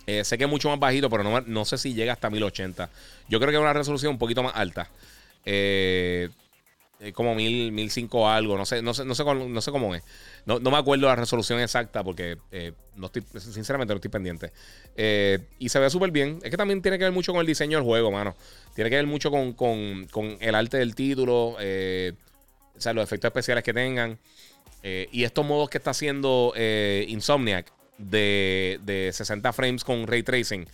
sé 0.06 0.38
que 0.38 0.44
es 0.44 0.50
mucho 0.50 0.68
más 0.68 0.78
bajito, 0.78 1.08
pero 1.08 1.22
no, 1.22 1.40
no 1.40 1.64
sé 1.64 1.78
si 1.78 1.94
llega 1.94 2.12
hasta 2.12 2.30
1080. 2.30 2.90
Yo 3.28 3.38
creo 3.38 3.50
que 3.50 3.56
es 3.56 3.62
una 3.62 3.72
resolución 3.72 4.12
un 4.12 4.18
poquito 4.18 4.42
más 4.42 4.54
alta. 4.54 4.90
Eh, 7.02 7.12
como 7.14 7.34
1000, 7.34 7.72
1005 7.72 8.28
algo, 8.28 8.58
no 8.58 8.66
sé, 8.66 8.82
no 8.82 8.92
sé, 8.92 9.06
no 9.06 9.14
sé, 9.14 9.24
no 9.24 9.60
sé 9.62 9.70
cómo 9.70 9.94
es. 9.94 10.02
No, 10.44 10.60
me 10.60 10.76
acuerdo 10.76 11.06
la 11.06 11.16
resolución 11.16 11.58
exacta 11.58 12.04
porque 12.04 12.36
eh, 12.52 12.72
no 12.96 13.06
estoy, 13.06 13.24
sinceramente 13.38 13.94
no 13.94 13.96
estoy 13.96 14.10
pendiente. 14.10 14.52
Eh, 14.96 15.38
y 15.58 15.70
se 15.70 15.78
ve 15.78 15.88
súper 15.88 16.10
bien. 16.10 16.40
Es 16.42 16.50
que 16.50 16.58
también 16.58 16.82
tiene 16.82 16.98
que 16.98 17.04
ver 17.04 17.12
mucho 17.12 17.32
con 17.32 17.40
el 17.40 17.46
diseño 17.46 17.78
del 17.78 17.86
juego, 17.86 18.10
mano. 18.10 18.36
Tiene 18.74 18.90
que 18.90 18.96
ver 18.96 19.06
mucho 19.06 19.30
con, 19.30 20.36
el 20.40 20.54
arte 20.54 20.76
del 20.76 20.94
título, 20.94 21.56
o 21.56 21.56
sea, 22.78 22.92
los 22.92 23.02
efectos 23.02 23.28
especiales 23.28 23.64
que 23.64 23.72
tengan. 23.72 24.18
Y 24.82 25.24
estos 25.24 25.44
modos 25.44 25.68
que 25.68 25.78
está 25.78 25.90
haciendo 25.90 26.54
Insomniac 27.08 27.72
de, 27.98 28.80
de 28.82 29.10
60 29.12 29.52
frames 29.52 29.84
con 29.84 30.06
ray 30.06 30.22
tracing 30.22 30.66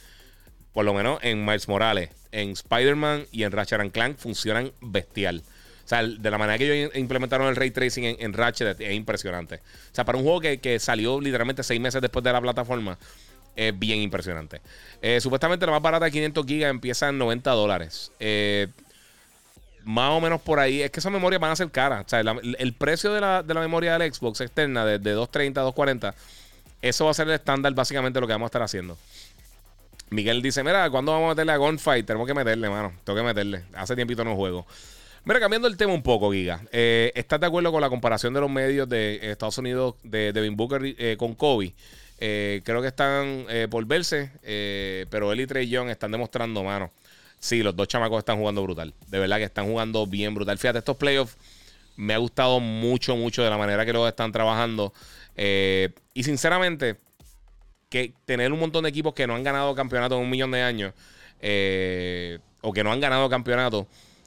por 0.77 0.85
lo 0.85 0.93
menos 0.93 1.19
en 1.23 1.43
Miles 1.43 1.69
Morales, 1.69 2.11
en 2.33 2.51
Spider-Man 2.51 3.25
y 3.33 3.45
en 3.45 3.53
Ratchet 3.53 3.91
Clank 3.93 4.19
funcionan 4.19 4.73
bestial. 4.83 5.43
O 5.87 5.89
sea, 5.89 6.03
de 6.03 6.31
la 6.31 6.37
manera 6.37 6.59
que 6.59 6.71
ellos 6.71 6.95
implementaron 6.95 7.49
el 7.49 7.57
ray 7.57 7.71
tracing 7.71 8.17
en, 8.19 8.33
Ratchet 8.35 8.79
es 8.79 8.93
impresionante. 8.93 9.55
O 9.55 9.95
sea, 9.95 10.05
para 10.05 10.19
un 10.19 10.25
juego 10.25 10.43
que, 10.43 10.79
salió 10.79 11.19
literalmente 11.19 11.63
seis 11.63 11.81
meses 11.81 12.03
después 12.03 12.23
de 12.23 12.31
la 12.31 12.43
plataforma, 12.43 12.99
es 13.57 13.79
bien 13.79 14.01
impresionante. 14.01 14.61
Eh, 15.01 15.19
supuestamente 15.19 15.65
la 15.65 15.73
más 15.73 15.81
barata 15.81 16.05
de 16.05 16.11
500 16.11 16.45
gigas 16.45 16.69
empieza 16.69 17.09
en 17.09 17.17
90 17.17 17.51
dólares. 17.53 18.13
Eh, 18.21 18.69
más 19.87 20.11
o 20.11 20.21
menos 20.21 20.41
por 20.43 20.59
ahí. 20.59 20.83
Es 20.83 20.91
que 20.91 21.01
esas 21.01 21.13
memorias 21.13 21.41
van 21.41 21.53
a 21.53 21.57
ser 21.57 21.71
caras. 21.71 22.05
O 22.05 22.09
sea, 22.09 22.21
el 22.21 22.73
precio 22.75 23.13
de 23.15 23.21
la, 23.21 23.43
memoria 23.47 23.97
del 23.97 24.13
Xbox 24.13 24.41
externa 24.41 24.85
de, 24.85 24.99
de 24.99 25.13
230 25.13 25.61
a 25.61 25.65
240, 25.65 26.15
eso 26.83 27.05
va 27.05 27.13
a 27.13 27.15
ser 27.15 27.29
el 27.29 27.35
estándar 27.35 27.73
básicamente 27.73 28.21
lo 28.21 28.27
que 28.27 28.33
vamos 28.33 28.47
a 28.47 28.51
estar 28.51 28.63
haciendo. 28.63 28.99
Miguel 30.11 30.43
dice: 30.43 30.63
Mira, 30.65 30.91
¿cuándo 30.91 31.13
vamos 31.13 31.27
a 31.27 31.29
meterle 31.31 31.53
a 31.53 31.57
Gunfight? 31.57 32.05
Tenemos 32.05 32.27
que 32.27 32.35
meterle, 32.35 32.69
mano. 32.69 32.93
Tengo 33.05 33.19
que 33.19 33.25
meterle. 33.25 33.65
Hace 33.75 33.95
tiempito 33.95 34.25
no 34.25 34.35
juego. 34.35 34.67
Mira, 35.25 35.41
cambiando 35.41 35.69
el 35.69 35.77
tema 35.77 35.93
un 35.93 36.03
poco, 36.03 36.33
Giga. 36.33 36.63
Eh, 36.73 37.13
¿Estás 37.15 37.41
de 37.41 37.47
acuerdo 37.47 37.71
con 37.73 37.81
la 37.81 37.89
comparación 37.89 38.35
de 38.35 38.41
los 38.41 38.51
medios 38.51 38.89
de 38.89 39.31
Estados 39.31 39.59
Unidos 39.59 39.95
de 40.03 40.33
Devin 40.33 40.57
Booker 40.57 40.83
eh, 40.85 41.17
con 41.19 41.35
Kobe? 41.35 41.75
Eh, 42.19 42.61
creo 42.65 42.81
que 42.83 42.89
están 42.89 43.47
por 43.71 43.85
verse, 43.87 44.31
pero 45.11 45.33
él 45.33 45.41
y 45.41 45.47
Trey 45.47 45.69
Young 45.69 45.91
están 45.91 46.11
demostrando, 46.11 46.63
mano. 46.65 46.91
Sí, 47.39 47.63
los 47.63 47.77
dos 47.77 47.89
chamacos 47.89 48.19
están 48.19 48.39
jugando 48.39 48.63
brutal. 48.63 48.95
De 49.09 49.19
verdad 49.19 49.37
que 49.39 49.45
están 49.45 49.67
jugando 49.67 50.07
bien 50.07 50.35
brutal. 50.35 50.59
Fíjate, 50.59 50.79
estos 50.79 50.97
playoffs 50.97 51.37
me 51.97 52.15
ha 52.15 52.19
gustado 52.19 52.61
mucho, 52.61 53.17
mucho 53.17 53.43
de 53.43 53.51
la 53.51 53.59
manera 53.59 53.85
que 53.85 53.93
los 53.93 54.09
están 54.09 54.33
trabajando. 54.33 54.93
y 55.37 56.23
sinceramente, 56.23 56.97
que 57.89 58.13
tener 58.25 58.53
un 58.53 58.59
montón 58.59 58.85
de 58.85 58.91
equipos 58.91 59.15
que 59.15 59.27
no 59.27 59.35
han 59.35 59.43
ganado 59.45 59.75
campeonato 59.75 60.17
en 60.17 60.23
un 60.23 60.31
millón 60.31 60.51
de 60.51 60.63
años 60.63 60.93
eh, 61.41 62.39
o 62.63 62.73
que 62.73 62.83
no 62.83 62.93
han 62.93 63.01
ganado 63.01 63.29
campeonato, 63.29 63.87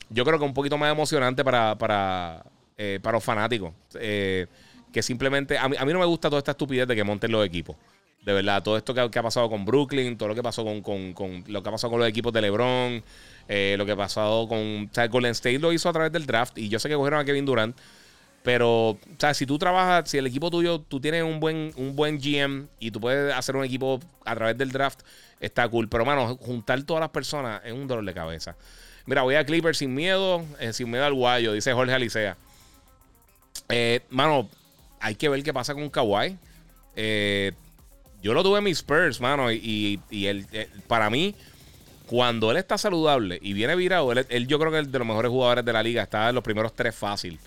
yo 0.10 0.24
creo 0.24 0.40
que 0.40 0.46
es 0.46 0.50
un 0.50 0.54
poquito 0.54 0.78
más 0.78 0.92
emocionante 0.92 1.44
para, 1.44 1.78
para, 1.78 2.46
eh, 2.78 3.00
para 3.02 3.18
los 3.18 3.24
fanáticos. 3.24 3.74
Eh, 3.96 4.48
que 4.92 5.04
simplemente, 5.04 5.58
a 5.58 5.70
mí, 5.70 5.76
a 5.78 5.86
mí, 5.86 5.94
no 5.94 6.00
me 6.00 6.06
gusta 6.06 6.30
toda 6.30 6.40
esta 6.40 6.52
estupidez 6.52 6.88
de 6.88 6.96
que 6.96 7.04
monten 7.04 7.32
los 7.32 7.46
equipos. 7.46 7.76
De 8.24 8.34
verdad, 8.34 8.62
todo 8.62 8.78
esto 8.78 8.94
que, 8.94 9.00
ha 9.02 9.24
pasado 9.24 9.50
con 9.50 9.66
Brooklyn, 9.66 10.18
todo 10.18 10.30
lo 10.30 10.36
que 10.36 10.44
pasó 10.44 10.64
con, 10.64 10.82
con, 10.82 11.14
con, 11.14 11.44
lo 11.48 11.64
que 11.64 11.70
ha 11.70 11.72
pasado 11.72 11.92
con 11.92 12.00
los 12.00 12.10
equipos 12.10 12.34
de 12.34 12.42
LeBron, 12.42 13.04
lo 13.48 13.86
que 13.86 13.92
ha 13.92 13.96
pasado 13.96 14.48
con. 14.48 14.90
O 14.92 14.94
sea, 14.94 15.08
Golden 15.08 15.32
State 15.32 15.60
lo 15.60 15.72
hizo 15.72 15.90
a 15.90 15.94
través 15.94 16.12
del 16.12 16.26
draft 16.26 16.58
y 16.58 16.70
yo 16.70 16.80
sé 16.80 16.90
que 16.90 16.96
cogieron 16.96 17.20
a 17.20 17.26
Kevin 17.26 17.46
Durant. 17.46 17.76
Pero, 18.44 18.92
o 18.92 19.00
sea, 19.18 19.34
si 19.34 19.46
tú 19.46 19.58
trabajas, 19.58 20.10
si 20.10 20.18
el 20.18 20.28
equipo 20.28 20.50
tuyo, 20.50 20.80
tú 20.80 21.00
tienes 21.00 21.24
un 21.24 21.40
buen, 21.40 21.74
un 21.76 21.96
buen 21.96 22.20
GM 22.20 22.68
y 22.80 22.92
tú 22.92 23.02
puedes 23.02 23.34
hacer 23.34 23.56
un 23.56 23.66
equipo 23.66 24.00
a 24.26 24.36
través 24.36 24.58
del 24.58 24.72
draft, 24.72 25.02
está 25.40 25.68
cool. 25.68 25.90
Pero, 25.90 26.06
mano, 26.06 26.38
juntar 26.38 26.82
todas 26.84 27.02
las 27.02 27.10
personas 27.10 27.62
es 27.66 27.74
un 27.74 27.88
dolor 27.88 28.06
de 28.06 28.14
cabeza. 28.14 28.56
Mira, 29.06 29.24
voy 29.24 29.36
a 29.36 29.46
Clipper 29.46 29.76
sin 29.76 29.94
miedo, 29.94 30.46
eh, 30.60 30.72
sin 30.72 30.90
miedo 30.90 31.04
al 31.04 31.14
guayo, 31.14 31.54
dice 31.54 31.74
Jorge 31.74 31.94
Alicea. 31.94 32.38
Eh, 33.68 34.02
mano, 34.10 34.50
hay 35.00 35.16
que 35.16 35.28
ver 35.28 35.44
qué 35.44 35.54
pasa 35.54 35.74
con 35.74 35.90
Kawhi. 35.90 36.38
Eh, 36.96 37.52
yo 38.22 38.34
lo 38.34 38.44
tuve 38.44 38.60
en 38.60 38.64
mis 38.66 38.78
Spurs, 38.80 39.22
mano, 39.22 39.52
y, 39.52 40.00
y 40.10 40.26
él, 40.26 40.46
para 40.88 41.10
mí, 41.10 41.36
cuando 42.10 42.50
él 42.50 42.58
está 42.58 42.76
saludable 42.80 43.38
y 43.40 43.54
viene 43.54 43.76
virado, 43.76 44.12
él, 44.12 44.48
yo 44.48 44.58
creo 44.58 44.72
que 44.72 44.80
es 44.80 44.92
de 44.92 44.98
los 44.98 45.08
mejores 45.08 45.30
jugadores 45.30 45.64
de 45.64 45.72
la 45.72 45.84
liga. 45.84 46.02
Está 46.02 46.30
en 46.30 46.36
los 46.36 46.44
primeros 46.44 46.74
tres 46.74 46.96
fácil. 46.96 47.38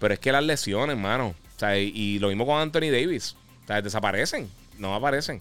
Pero 0.00 0.14
es 0.14 0.18
que 0.18 0.32
las 0.32 0.42
lesiones, 0.42 0.96
mano. 0.96 1.36
O 1.54 1.58
sea, 1.58 1.78
y, 1.78 2.18
lo 2.18 2.26
mismo 2.26 2.44
con 2.44 2.60
Anthony 2.60 2.90
Davis. 2.90 3.36
O 3.62 3.66
sea, 3.68 3.80
desaparecen. 3.80 4.50
No 4.76 4.92
aparecen. 4.96 5.40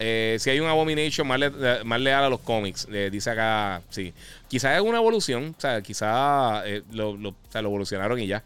Eh, 0.00 0.36
si 0.40 0.50
hay 0.50 0.58
un 0.58 0.66
Abomination 0.66 1.28
más, 1.28 1.38
leal 2.00 2.24
a 2.24 2.28
los 2.28 2.40
cómics, 2.40 2.88
eh, 2.90 3.08
dice 3.12 3.30
acá, 3.30 3.82
sí. 3.90 4.12
Quizás 4.48 4.74
es 4.74 4.82
una 4.82 4.98
evolución. 4.98 5.54
O 5.56 5.60
sea, 5.60 5.80
quizás 5.80 6.64
eh, 6.66 6.82
lo, 6.90 7.16
evolucionaron 7.54 8.18
y 8.18 8.26
ya. 8.26 8.42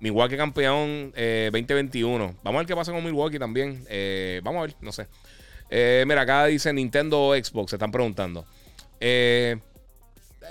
Milwaukee 0.00 0.36
campeón 0.36 1.12
2021. 1.12 2.36
Vamos 2.42 2.58
a 2.58 2.62
ver 2.62 2.66
qué 2.66 2.76
pasa 2.76 2.92
con 2.92 3.04
Milwaukee 3.04 3.38
también. 3.38 3.84
vamos 4.42 4.58
a 4.58 4.66
ver, 4.66 4.76
no 4.80 4.92
sé. 4.92 5.06
mira, 5.70 6.22
acá 6.22 6.46
dice 6.46 6.72
Nintendo 6.72 7.28
o 7.28 7.34
Xbox, 7.34 7.70
se 7.70 7.76
están 7.76 7.90
preguntando. 7.90 8.44
Eh, 9.00 9.56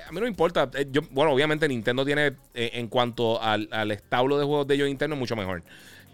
a 0.08 0.12
mí 0.12 0.16
no 0.16 0.22
me 0.22 0.28
importa. 0.28 0.70
Eh, 0.74 0.88
yo, 0.92 1.02
bueno, 1.12 1.32
obviamente 1.32 1.68
Nintendo 1.68 2.06
tiene, 2.06 2.28
eh, 2.54 2.72
en 2.74 2.88
cuanto 2.88 3.42
al, 3.42 3.92
establo 3.92 4.38
de 4.38 4.46
juegos 4.46 4.68
de 4.68 4.76
ellos 4.76 4.90
internos, 4.90 5.18
mucho 5.18 5.36
mejor 5.36 5.64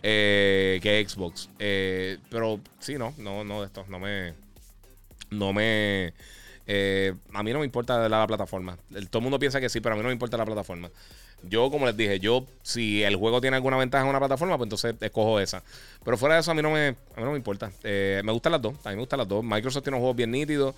eh, 0.01 0.80
que 0.81 1.07
Xbox. 1.07 1.49
pero 1.57 2.60
sí, 2.80 2.95
no, 2.95 3.14
no, 3.18 3.43
no 3.43 3.61
de 3.61 3.68
esto. 3.68 3.85
No 3.89 3.99
me. 3.99 4.34
No 5.30 5.53
me. 5.53 6.14
Eh, 6.65 7.14
a 7.34 7.43
mí 7.43 7.51
no 7.51 7.60
me 7.60 7.65
importa 7.65 8.07
la, 8.07 8.26
plataforma. 8.26 8.77
todo 9.10 9.19
el 9.19 9.23
mundo 9.23 9.39
piensa 9.39 9.60
que 9.60 9.69
sí, 9.69 9.81
pero 9.81 9.93
a 9.93 9.97
mí 9.97 10.01
no 10.01 10.07
me 10.07 10.14
importa 10.14 10.38
la 10.38 10.45
plataforma. 10.45 10.89
Yo, 11.49 11.70
como 11.70 11.86
les 11.86 11.98
dije, 11.98 12.20
yo, 12.20 12.45
si 12.61 13.03
el 13.03 13.15
juego 13.15 13.41
tiene 13.41 13.57
alguna 13.57 13.78
ventaja 13.78 14.03
en 14.03 14.10
una 14.10 14.20
plataforma, 14.20 14.57
pues 14.57 14.68
entonces 14.68 14.95
escojo 15.02 15.40
esa. 15.40 15.61
Pero 16.03 16.18
fuera 16.18 16.36
de 16.36 16.41
eso, 16.41 16.52
a 16.52 16.53
mí 16.53 16.61
no 16.61 16.72
me, 16.72 16.88
a 16.88 17.18
mí 17.18 17.24
no 17.24 17.32
me 17.32 17.38
importa. 17.38 17.72
Eh, 17.84 18.22
me 18.24 18.32
gustan 18.32 18.53
las 18.53 18.61
dos. 18.61 18.74
A 18.84 18.90
mí 18.90 18.95
me 18.95 19.02
gustan 19.02 19.20
las 19.20 19.28
dos. 19.28 19.44
Microsoft 19.44 19.84
tiene 19.84 19.98
un 19.98 20.02
juego 20.02 20.14
bien 20.14 20.32
nítido. 20.32 20.74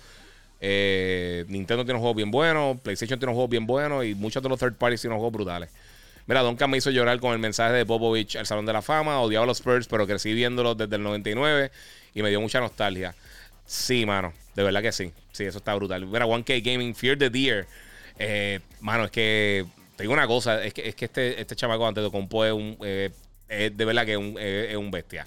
Eh, 0.60 1.44
Nintendo 1.48 1.84
tiene 1.84 1.98
un 1.98 2.00
juego 2.00 2.14
bien 2.14 2.30
bueno. 2.30 2.78
PlayStation 2.82 3.18
tiene 3.18 3.30
un 3.30 3.36
juego 3.36 3.48
bien 3.48 3.66
bueno. 3.66 4.02
Y 4.02 4.14
muchos 4.14 4.42
de 4.42 4.48
los 4.48 4.58
third 4.58 4.74
parties 4.74 5.00
tienen 5.00 5.18
juegos 5.18 5.32
brutales. 5.32 5.70
Mira, 6.26 6.42
Duncan 6.42 6.68
me 6.68 6.78
hizo 6.78 6.90
llorar 6.90 7.20
con 7.20 7.32
el 7.32 7.38
mensaje 7.38 7.72
de 7.72 7.86
Popovich 7.86 8.34
al 8.34 8.46
Salón 8.46 8.66
de 8.66 8.72
la 8.72 8.82
Fama. 8.82 9.20
Odiaba 9.20 9.44
a 9.44 9.46
los 9.46 9.58
Spurs, 9.58 9.86
pero 9.86 10.06
crecí 10.06 10.34
viéndolos 10.34 10.76
desde 10.76 10.96
el 10.96 11.02
99 11.04 11.70
y 12.14 12.22
me 12.22 12.30
dio 12.30 12.40
mucha 12.40 12.58
nostalgia. 12.58 13.14
Sí, 13.64 14.04
mano. 14.04 14.32
De 14.56 14.64
verdad 14.64 14.82
que 14.82 14.90
sí. 14.90 15.12
Sí, 15.30 15.44
eso 15.44 15.58
está 15.58 15.74
brutal. 15.74 16.06
Mira, 16.06 16.26
1K 16.26 16.62
Gaming, 16.64 16.94
Fear 16.94 17.18
the 17.18 17.30
Deer. 17.30 17.66
Eh, 18.18 18.60
mano, 18.80 19.04
es 19.04 19.10
que 19.10 19.66
te 19.96 20.02
digo 20.02 20.12
una 20.12 20.26
cosa. 20.26 20.62
Es 20.64 20.74
que, 20.74 20.88
es 20.88 20.94
que 20.94 21.06
este, 21.06 21.40
este 21.40 21.56
chamaco 21.56 21.86
antes 21.86 22.04
de 22.04 22.10
compo 22.10 22.44
es 22.44 22.52
un. 22.52 22.76
Eh, 22.80 23.10
de 23.48 23.84
verdad 23.84 24.04
que 24.04 24.12
es 24.12 24.18
un, 24.18 24.36
es 24.38 24.76
un 24.76 24.90
bestia. 24.90 25.26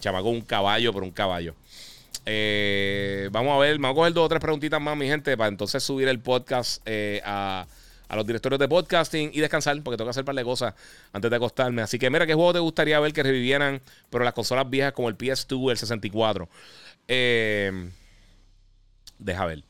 Chamaco, 0.00 0.28
un 0.28 0.42
caballo, 0.42 0.92
pero 0.92 1.04
un 1.04 1.12
caballo. 1.12 1.54
Eh, 2.24 3.28
vamos 3.30 3.54
a 3.54 3.58
ver, 3.58 3.78
vamos 3.78 3.92
a 3.92 3.94
coger 3.94 4.12
dos 4.12 4.26
o 4.26 4.28
tres 4.28 4.40
preguntitas 4.40 4.80
más, 4.80 4.96
mi 4.96 5.06
gente, 5.06 5.36
para 5.36 5.48
entonces 5.48 5.82
subir 5.82 6.08
el 6.08 6.18
podcast 6.20 6.82
a 7.24 7.66
a 8.08 8.16
los 8.16 8.26
directores 8.26 8.58
de 8.58 8.68
podcasting 8.68 9.30
y 9.32 9.40
descansar, 9.40 9.80
porque 9.82 9.96
tengo 9.96 10.06
que 10.06 10.10
hacer 10.10 10.22
un 10.22 10.26
par 10.26 10.34
de 10.34 10.44
cosas 10.44 10.74
antes 11.12 11.30
de 11.30 11.36
acostarme. 11.36 11.82
Así 11.82 11.98
que 11.98 12.10
mira, 12.10 12.26
¿qué 12.26 12.34
juego 12.34 12.52
te 12.52 12.58
gustaría 12.58 13.00
ver 13.00 13.12
que 13.12 13.22
revivieran, 13.22 13.80
pero 14.10 14.24
las 14.24 14.34
consolas 14.34 14.68
viejas 14.68 14.92
como 14.92 15.08
el 15.08 15.18
PS2, 15.18 15.70
el 15.70 15.78
64? 15.78 16.48
Eh, 17.08 17.90
deja 19.18 19.46
ver. 19.46 19.62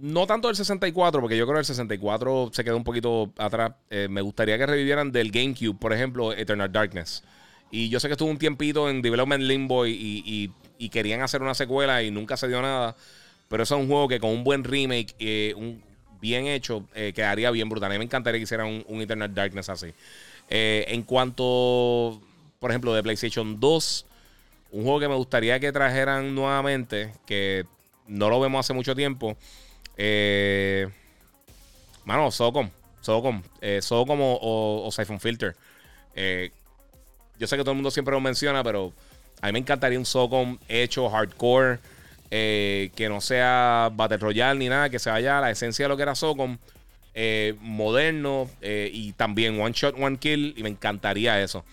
No 0.00 0.28
tanto 0.28 0.48
el 0.48 0.54
64, 0.54 1.20
porque 1.20 1.36
yo 1.36 1.44
creo 1.44 1.56
que 1.56 1.60
el 1.60 1.64
64 1.64 2.50
se 2.52 2.62
quedó 2.62 2.76
un 2.76 2.84
poquito 2.84 3.32
atrás. 3.36 3.72
Eh, 3.90 4.06
me 4.08 4.20
gustaría 4.20 4.56
que 4.56 4.64
revivieran 4.64 5.10
del 5.10 5.32
GameCube, 5.32 5.76
por 5.76 5.92
ejemplo, 5.92 6.32
Eternal 6.32 6.70
Darkness. 6.70 7.24
Y 7.72 7.88
yo 7.88 7.98
sé 7.98 8.06
que 8.06 8.12
estuvo 8.12 8.30
un 8.30 8.38
tiempito 8.38 8.88
en 8.88 9.02
Development 9.02 9.42
Limbo 9.42 9.86
y, 9.86 10.52
y, 10.78 10.88
querían 10.90 11.20
hacer 11.20 11.42
una 11.42 11.54
secuela 11.54 12.02
y 12.02 12.10
nunca 12.12 12.36
se 12.36 12.46
dio 12.46 12.62
nada. 12.62 12.94
Pero 13.48 13.64
eso 13.64 13.74
es 13.76 13.80
un 13.82 13.88
juego 13.88 14.06
que 14.06 14.20
con 14.20 14.30
un 14.30 14.44
buen 14.44 14.62
remake, 14.62 15.14
eh, 15.18 15.52
un, 15.56 15.82
bien 16.20 16.46
hecho, 16.46 16.86
eh, 16.94 17.12
quedaría 17.12 17.50
bien 17.50 17.68
brutal. 17.68 17.90
A 17.90 17.94
mí 17.94 17.98
me 17.98 18.04
encantaría 18.04 18.38
que 18.38 18.44
hicieran 18.44 18.84
un, 18.86 19.00
Internet 19.02 19.32
Darkness 19.34 19.68
así. 19.68 19.92
En 20.48 21.02
cuanto, 21.02 22.22
por 22.60 22.70
ejemplo, 22.70 22.94
de 22.94 23.02
PlayStation 23.02 23.58
2, 23.58 24.06
un 24.70 24.82
juego 24.84 25.00
que 25.00 25.08
me 25.08 25.16
gustaría 25.16 25.58
que 25.58 25.72
trajeran 25.72 26.34
nuevamente, 26.34 27.12
que 27.26 27.66
no 28.06 28.30
lo 28.30 28.38
vemos 28.38 28.60
hace 28.60 28.74
mucho 28.74 28.94
tiempo. 28.94 29.36
Eh, 29.98 30.88
mano, 32.04 32.30
Socom. 32.30 32.70
Socom. 33.02 33.42
Eh, 33.60 33.80
Socom 33.82 34.20
o, 34.20 34.86
o, 34.86 34.90
Siphon 34.90 35.20
Filter. 35.20 35.54
yo 37.38 37.46
sé 37.46 37.56
que 37.56 37.62
todo 37.62 37.72
el 37.72 37.76
mundo 37.76 37.90
siempre 37.90 38.14
lo 38.14 38.20
menciona, 38.20 38.64
pero 38.64 38.94
a 39.42 39.46
mí 39.46 39.52
me 39.52 39.58
encantaría 39.58 39.98
un 39.98 40.06
Socom 40.06 40.58
hecho 40.68 41.10
hardcore. 41.10 41.78
Eh, 42.30 42.90
que 42.94 43.08
no 43.08 43.22
sea 43.22 43.90
Battle 43.94 44.18
Royale 44.18 44.58
ni 44.58 44.68
nada, 44.68 44.90
que 44.90 44.98
se 44.98 45.08
vaya 45.08 45.38
a 45.38 45.40
la 45.40 45.50
esencia 45.50 45.86
de 45.86 45.88
lo 45.88 45.96
que 45.96 46.02
era 46.02 46.14
Socom, 46.14 46.58
eh, 47.14 47.54
moderno 47.60 48.50
eh, 48.60 48.90
y 48.92 49.12
también 49.12 49.58
One 49.58 49.72
Shot, 49.74 49.94
One 49.98 50.18
Kill, 50.18 50.54
y 50.56 50.62
me 50.62 50.68
encantaría 50.68 51.42
eso. 51.42 51.64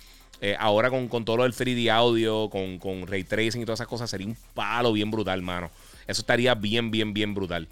ahora 0.60 0.90
con, 0.90 1.10
todo 1.26 1.38
lo 1.38 1.44
del 1.44 1.54
3D 1.54 1.90
audio, 1.92 2.50
con, 2.50 2.80
con, 2.80 3.06
ray 3.08 3.24
tracing 3.24 3.62
y 3.62 3.66
todas 3.66 3.80
esas 3.80 3.88
cosas, 3.88 4.10
sería 4.10 4.28
un 4.28 4.38
palo 4.54 4.94
bien 4.94 5.12
brutal, 5.12 5.42
mano. 5.42 5.72
Eso 6.08 6.22
estaría 6.22 6.56
bien, 6.56 6.90
bien, 6.90 7.14
bien 7.14 7.34
brutal. 7.34 7.68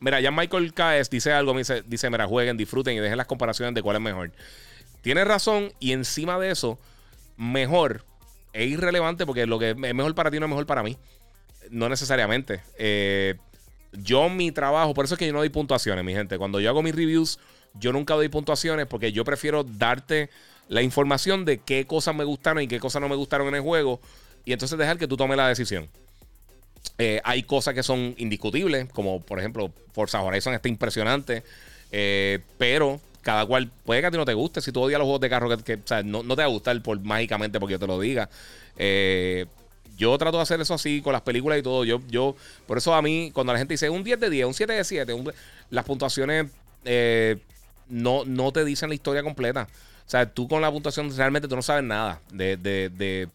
Mira, 0.00 0.20
ya 0.20 0.30
Michael 0.30 0.72
Caes 0.74 1.10
dice 1.10 1.32
algo, 1.32 1.56
dice, 1.56 1.82
dice, 1.86 2.10
mira, 2.10 2.26
jueguen, 2.26 2.56
disfruten 2.56 2.96
y 2.96 3.00
dejen 3.00 3.16
las 3.16 3.26
comparaciones 3.26 3.74
de 3.74 3.82
cuál 3.82 3.96
es 3.96 4.02
mejor. 4.02 4.32
Tiene 5.02 5.24
razón 5.24 5.72
y 5.78 5.92
encima 5.92 6.38
de 6.38 6.50
eso, 6.50 6.78
mejor 7.36 8.04
es 8.52 8.68
irrelevante 8.68 9.26
porque 9.26 9.46
lo 9.46 9.58
que 9.58 9.70
es 9.70 9.76
mejor 9.76 10.14
para 10.14 10.30
ti 10.30 10.38
no 10.40 10.46
es 10.46 10.50
mejor 10.50 10.66
para 10.66 10.82
mí 10.82 10.96
no 11.70 11.88
necesariamente. 11.88 12.62
Eh, 12.78 13.34
yo 13.92 14.28
mi 14.28 14.52
trabajo, 14.52 14.94
por 14.94 15.04
eso 15.04 15.14
es 15.14 15.18
que 15.18 15.26
yo 15.26 15.32
no 15.32 15.38
doy 15.38 15.48
puntuaciones, 15.48 16.04
mi 16.04 16.12
gente. 16.12 16.38
Cuando 16.38 16.60
yo 16.60 16.68
hago 16.68 16.82
mis 16.82 16.94
reviews, 16.94 17.38
yo 17.74 17.92
nunca 17.92 18.14
doy 18.14 18.28
puntuaciones 18.28 18.86
porque 18.86 19.12
yo 19.12 19.24
prefiero 19.24 19.64
darte 19.64 20.30
la 20.68 20.82
información 20.82 21.44
de 21.44 21.58
qué 21.58 21.86
cosas 21.86 22.14
me 22.14 22.24
gustaron 22.24 22.62
y 22.62 22.68
qué 22.68 22.80
cosas 22.80 23.00
no 23.00 23.08
me 23.08 23.16
gustaron 23.16 23.48
en 23.48 23.56
el 23.56 23.60
juego 23.62 24.00
y 24.44 24.52
entonces 24.52 24.78
dejar 24.78 24.98
que 24.98 25.08
tú 25.08 25.16
tomes 25.16 25.36
la 25.36 25.48
decisión. 25.48 25.88
Eh, 26.98 27.20
hay 27.24 27.44
cosas 27.44 27.74
que 27.74 27.82
son 27.82 28.14
indiscutibles, 28.18 28.88
como 28.92 29.20
por 29.20 29.38
ejemplo 29.38 29.72
Forza 29.92 30.20
Horizon 30.20 30.54
está 30.54 30.68
impresionante, 30.68 31.44
eh, 31.92 32.40
pero 32.58 33.00
cada 33.22 33.46
cual 33.46 33.70
puede 33.84 34.00
que 34.00 34.06
a 34.06 34.10
ti 34.10 34.16
no 34.16 34.24
te 34.24 34.34
guste. 34.34 34.60
Si 34.60 34.72
tú 34.72 34.80
odias 34.80 34.98
los 34.98 35.06
juegos 35.06 35.20
de 35.20 35.28
carro, 35.28 35.48
que, 35.58 35.78
no, 36.04 36.22
te 36.22 36.42
va 36.42 36.44
a 36.44 36.48
gustar 36.48 36.80
por, 36.82 36.98
mágicamente 37.00 37.60
porque 37.60 37.72
yo 37.72 37.78
te 37.78 37.86
lo 37.86 38.00
diga. 38.00 38.28
Eh, 38.76 39.46
yo 39.96 40.16
trato 40.16 40.36
de 40.36 40.44
hacer 40.44 40.60
eso 40.60 40.74
así 40.74 41.02
con 41.02 41.12
las 41.12 41.22
películas 41.22 41.58
y 41.58 41.62
todo. 41.62 41.84
Yo, 41.84 42.00
yo, 42.08 42.36
por 42.66 42.78
eso 42.78 42.94
a 42.94 43.02
mí, 43.02 43.30
cuando 43.32 43.52
la 43.52 43.58
gente 43.58 43.74
dice 43.74 43.90
un 43.90 44.04
10 44.04 44.20
de 44.20 44.30
10, 44.30 44.46
un 44.46 44.54
7 44.54 44.72
de 44.72 44.84
7, 44.84 45.16
las 45.70 45.84
puntuaciones 45.84 46.46
no, 47.88 48.24
no 48.24 48.52
te 48.52 48.64
dicen 48.64 48.88
la 48.88 48.94
historia 48.94 49.22
completa. 49.22 49.68
O 50.08 50.10
sea, 50.10 50.24
tú 50.24 50.48
con 50.48 50.62
la 50.62 50.70
puntuación 50.72 51.14
realmente 51.14 51.48
tú 51.48 51.54
no 51.54 51.60
sabes 51.60 51.84
nada 51.84 52.20
de, 52.32 53.28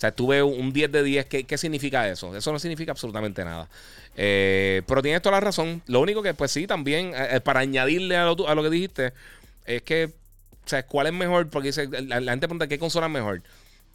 sea, 0.00 0.12
tú 0.12 0.28
ves 0.28 0.42
un 0.42 0.72
10 0.72 0.90
de 0.92 1.02
10, 1.02 1.26
¿qué, 1.26 1.44
¿qué, 1.44 1.58
significa 1.58 2.08
eso? 2.08 2.34
Eso 2.34 2.52
no 2.52 2.58
significa 2.58 2.92
absolutamente 2.92 3.44
nada. 3.44 3.68
Eh, 4.16 4.80
pero 4.86 5.02
tienes 5.02 5.20
toda 5.20 5.36
la 5.36 5.40
razón. 5.40 5.82
Lo 5.86 6.00
único 6.00 6.22
que, 6.22 6.32
pues 6.32 6.50
sí, 6.50 6.66
también, 6.66 7.12
eh, 7.14 7.40
para 7.40 7.60
añadirle 7.60 8.16
a 8.16 8.24
lo, 8.24 8.48
a 8.48 8.54
lo, 8.54 8.62
que 8.62 8.70
dijiste, 8.70 9.12
es 9.66 9.82
que, 9.82 10.06
o 10.64 10.68
sea, 10.68 10.86
¿cuál 10.86 11.08
es 11.08 11.12
mejor? 11.12 11.50
Porque 11.50 11.70
la, 12.06 12.16
gente 12.30 12.48
pregunta, 12.48 12.66
¿qué 12.66 12.78
consola 12.78 13.08
es 13.08 13.12
mejor? 13.12 13.42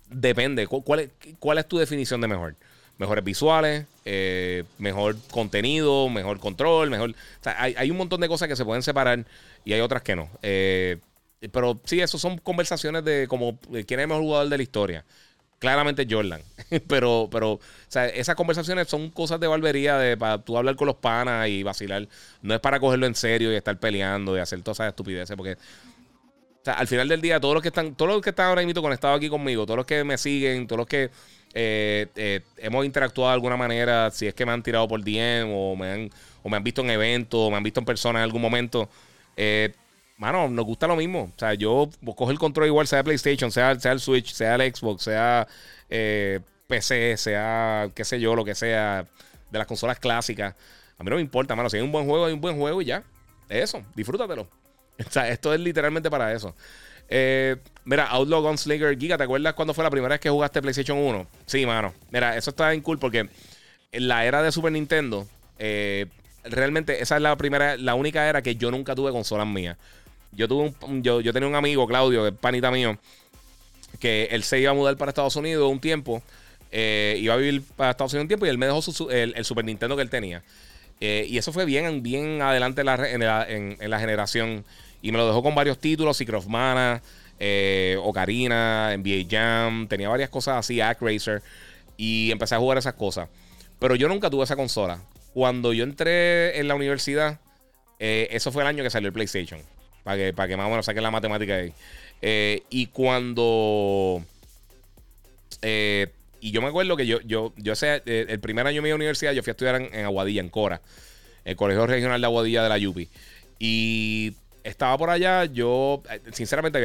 Depende. 0.07 0.67
¿Cuál 0.67 0.99
es, 0.99 1.09
¿Cuál 1.39 1.57
es 1.57 1.67
tu 1.67 1.79
definición 1.79 2.21
de 2.21 2.27
mejor? 2.27 2.55
Mejores 2.99 3.23
visuales, 3.23 3.87
eh, 4.05 4.63
mejor 4.77 5.17
contenido, 5.31 6.07
mejor 6.09 6.39
control, 6.39 6.91
mejor. 6.91 7.09
O 7.09 7.43
sea, 7.43 7.55
hay, 7.59 7.73
hay, 7.79 7.89
un 7.89 7.97
montón 7.97 8.21
de 8.21 8.27
cosas 8.27 8.47
que 8.47 8.55
se 8.55 8.63
pueden 8.63 8.83
separar 8.83 9.25
y 9.65 9.73
hay 9.73 9.81
otras 9.81 10.03
que 10.03 10.15
no. 10.15 10.29
Eh, 10.43 10.99
pero 11.51 11.79
sí, 11.83 11.99
eso 11.99 12.19
son 12.19 12.37
conversaciones 12.37 13.03
de 13.03 13.27
como 13.27 13.57
quién 13.59 13.99
es 13.99 14.03
el 14.03 14.07
mejor 14.07 14.23
jugador 14.23 14.49
de 14.49 14.57
la 14.57 14.63
historia. 14.63 15.05
Claramente 15.59 16.05
Jordan. 16.09 16.41
pero, 16.87 17.29
pero, 17.31 17.53
o 17.53 17.61
sea, 17.87 18.07
esas 18.07 18.35
conversaciones 18.35 18.87
son 18.87 19.09
cosas 19.09 19.39
de 19.39 19.47
barbería, 19.47 19.97
de 19.97 20.17
para 20.17 20.37
tú 20.39 20.57
hablar 20.57 20.75
con 20.75 20.87
los 20.87 20.97
panas 20.97 21.47
y 21.47 21.63
vacilar. 21.63 22.07
No 22.41 22.53
es 22.53 22.59
para 22.59 22.79
cogerlo 22.79 23.05
en 23.05 23.15
serio 23.15 23.51
y 23.51 23.55
estar 23.55 23.79
peleando 23.79 24.35
y 24.35 24.39
hacer 24.39 24.61
todas 24.61 24.77
esas 24.77 24.89
estupideces, 24.89 25.35
porque 25.35 25.53
o 25.53 26.65
sea, 26.65 26.73
al 26.73 26.87
final 26.87 27.07
del 27.07 27.21
día, 27.21 27.39
todos 27.39 27.53
los 27.53 27.61
que 27.61 27.69
están, 27.69 27.93
todos 27.93 28.11
los 28.11 28.21
que 28.23 28.31
están 28.31 28.47
ahora 28.47 28.63
mismo 28.63 28.81
conectados 28.81 29.17
aquí 29.17 29.29
conmigo, 29.29 29.67
todos 29.67 29.77
los 29.77 29.85
que 29.85 30.03
me 30.03 30.17
siguen, 30.17 30.65
todos 30.65 30.79
los 30.79 30.87
que 30.87 31.11
eh, 31.53 32.07
eh, 32.15 32.41
hemos 32.57 32.83
interactuado 32.85 33.29
de 33.29 33.35
alguna 33.35 33.55
manera, 33.55 34.09
si 34.09 34.25
es 34.25 34.33
que 34.33 34.47
me 34.47 34.51
han 34.51 34.63
tirado 34.63 34.87
por 34.87 35.03
DM 35.03 35.53
o 35.53 35.75
me 35.75 35.91
han, 35.91 36.09
o 36.41 36.49
me 36.49 36.57
han 36.57 36.63
visto 36.63 36.81
en 36.81 36.89
eventos, 36.89 37.39
o 37.39 37.51
me 37.51 37.57
han 37.57 37.61
visto 37.61 37.79
en 37.79 37.85
persona 37.85 38.17
en 38.17 38.23
algún 38.23 38.41
momento, 38.41 38.89
eh, 39.37 39.73
mano, 40.17 40.49
nos 40.49 40.65
gusta 40.65 40.87
lo 40.87 40.95
mismo. 40.95 41.31
O 41.35 41.39
sea, 41.39 41.53
yo 41.53 41.89
cojo 42.15 42.31
el 42.31 42.39
control 42.39 42.67
igual, 42.67 42.87
sea 42.87 43.03
PlayStation, 43.03 43.51
sea, 43.51 43.79
sea 43.79 43.91
el 43.91 43.99
Switch, 43.99 44.33
sea 44.33 44.55
el 44.55 44.73
Xbox, 44.73 45.03
sea 45.03 45.47
PC, 46.67 47.17
sea 47.17 47.89
qué 47.93 48.03
sé 48.03 48.19
yo, 48.19 48.35
lo 48.35 48.45
que 48.45 48.55
sea, 48.55 49.05
de 49.51 49.57
las 49.57 49.67
consolas 49.67 49.99
clásicas. 49.99 50.55
A 50.97 51.03
mí 51.03 51.09
no 51.09 51.17
me 51.17 51.21
importa, 51.21 51.55
mano. 51.55 51.69
Si 51.69 51.77
hay 51.77 51.83
un 51.83 51.91
buen 51.91 52.05
juego, 52.05 52.25
hay 52.25 52.33
un 52.33 52.41
buen 52.41 52.57
juego 52.57 52.81
y 52.81 52.85
ya. 52.85 53.03
Eso, 53.49 53.83
disfrútatelo. 53.95 54.47
O 54.97 55.11
sea, 55.11 55.27
esto 55.27 55.53
es 55.53 55.59
literalmente 55.59 56.09
para 56.09 56.31
eso. 56.31 56.55
Eh, 57.09 57.57
mira, 57.83 58.05
Outlaw 58.05 58.41
Gunslinger 58.41 58.97
Giga, 58.97 59.17
¿te 59.17 59.25
acuerdas 59.25 59.53
cuando 59.53 59.73
fue 59.73 59.83
la 59.83 59.89
primera 59.89 60.13
vez 60.13 60.21
que 60.21 60.29
jugaste 60.29 60.61
PlayStation 60.61 60.97
1? 60.97 61.27
Sí, 61.45 61.65
mano. 61.65 61.93
Mira, 62.11 62.37
eso 62.37 62.51
está 62.51 62.69
bien 62.69 62.81
cool 62.81 62.97
porque 62.97 63.27
en 63.91 64.07
la 64.07 64.25
era 64.25 64.41
de 64.41 64.53
Super 64.53 64.71
Nintendo, 64.71 65.27
eh, 65.59 66.05
realmente 66.45 67.01
esa 67.01 67.17
es 67.17 67.21
la 67.21 67.35
primera, 67.35 67.75
la 67.75 67.93
única 67.95 68.27
era 68.29 68.41
que 68.41 68.55
yo 68.55 68.71
nunca 68.71 68.95
tuve 68.95 69.11
consolas 69.11 69.47
mías. 69.47 69.77
Yo 70.35 70.47
tuve 70.47 70.73
un, 70.81 71.03
yo, 71.03 71.21
yo 71.21 71.33
tenía 71.33 71.47
un 71.47 71.55
amigo, 71.55 71.87
Claudio, 71.87 72.23
que 72.23 72.29
es 72.29 72.35
panita 72.35 72.71
mío, 72.71 72.97
que 73.99 74.27
él 74.31 74.43
se 74.43 74.59
iba 74.59 74.71
a 74.71 74.73
mudar 74.73 74.97
para 74.97 75.09
Estados 75.09 75.35
Unidos 75.35 75.71
un 75.71 75.79
tiempo. 75.79 76.21
Eh, 76.71 77.17
iba 77.19 77.33
a 77.33 77.37
vivir 77.37 77.63
para 77.75 77.91
Estados 77.91 78.13
Unidos 78.13 78.23
un 78.25 78.27
tiempo 78.27 78.45
y 78.45 78.49
él 78.49 78.57
me 78.57 78.65
dejó 78.65 78.81
el, 79.09 79.45
Super 79.45 79.63
Nintendo 79.63 79.95
que 79.95 80.01
él 80.01 80.09
tenía. 80.09 80.43
y 80.99 81.37
eso 81.37 81.53
fue 81.53 81.65
bien, 81.65 82.03
bien 82.03 82.41
adelante 82.41 82.81
en 82.81 82.87
la, 82.87 83.45
en 83.47 83.89
la 83.89 83.99
generación. 83.99 84.65
Y 85.01 85.11
me 85.11 85.19
lo 85.19 85.27
dejó 85.27 85.43
con 85.43 85.53
varios 85.53 85.77
títulos, 85.77 86.17
Secret 86.17 86.39
of 86.39 86.47
Mana, 86.47 87.01
eh, 87.39 87.97
Ocarina, 88.01 88.95
NBA 88.97 89.27
Jam, 89.29 89.87
tenía 89.87 90.09
varias 90.09 90.29
cosas 90.29 90.57
así, 90.57 90.79
Racer 90.81 91.41
Y 91.97 92.31
empecé 92.31 92.55
a 92.55 92.59
jugar 92.59 92.77
esas 92.77 92.93
cosas. 92.93 93.29
Pero 93.79 93.95
yo 93.95 94.07
nunca 94.07 94.29
tuve 94.29 94.43
esa 94.43 94.55
consola. 94.55 95.01
Cuando 95.33 95.73
yo 95.73 95.83
entré 95.83 96.57
en 96.59 96.67
la 96.67 96.75
universidad, 96.75 97.39
eh, 97.99 98.29
eso 98.31 98.51
fue 98.51 98.63
el 98.63 98.67
año 98.67 98.83
que 98.83 98.89
salió 98.89 99.07
el 99.07 99.13
PlayStation. 99.13 99.59
Para 100.05 100.17
que, 100.17 100.33
para 100.33 100.47
que 100.47 100.55
más 100.55 100.67
o 100.67 100.69
menos 100.69 100.85
saquen 100.85 101.01
la 101.01 101.09
matemática 101.09 101.55
ahí. 101.55 101.73
Eh, 102.21 102.61
y 102.69 102.85
cuando. 102.87 104.23
y 105.63 106.51
yo 106.51 106.61
me 106.61 106.67
acuerdo 106.67 106.95
que 106.95 107.07
yo, 107.07 107.19
yo, 107.21 107.53
yo 107.57 107.75
sé, 107.75 108.03
eh, 108.05 108.27
el 108.29 108.39
primer 108.39 108.67
año 108.67 108.83
de 108.83 108.87
mi 108.87 108.91
universidad, 108.91 109.33
yo 109.33 109.41
fui 109.41 109.49
a 109.49 109.53
estudiar 109.53 109.81
en, 109.81 110.05
Aguadilla, 110.05 110.41
en 110.41 110.49
Cora, 110.49 110.79
el 111.43 111.55
Colegio 111.55 111.87
Regional 111.87 112.21
de 112.21 112.27
Aguadilla 112.27 112.61
de 112.61 112.69
la 112.69 112.77
Yupi. 112.77 113.09
Y 113.57 114.35
estaba 114.63 114.95
por 114.95 115.09
allá, 115.09 115.45
yo, 115.45 116.03
sinceramente, 116.33 116.79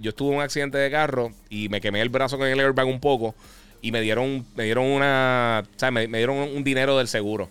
yo 0.00 0.10
estuve 0.10 0.30
en 0.30 0.36
un 0.36 0.42
accidente 0.42 0.78
de 0.78 0.92
carro 0.92 1.32
y 1.48 1.68
me 1.70 1.80
quemé 1.80 2.00
el 2.00 2.08
brazo 2.08 2.38
con 2.38 2.46
el 2.46 2.60
airbag 2.60 2.86
un 2.86 3.00
poco 3.00 3.34
y 3.82 3.90
me 3.90 4.00
dieron, 4.00 4.46
me 4.54 4.62
dieron 4.62 4.86
una, 4.86 5.64
o 5.64 5.78
sea, 5.78 5.90
me, 5.90 6.06
dieron 6.06 6.36
un 6.36 6.62
dinero 6.62 6.96
del 6.98 7.08
seguro. 7.08 7.48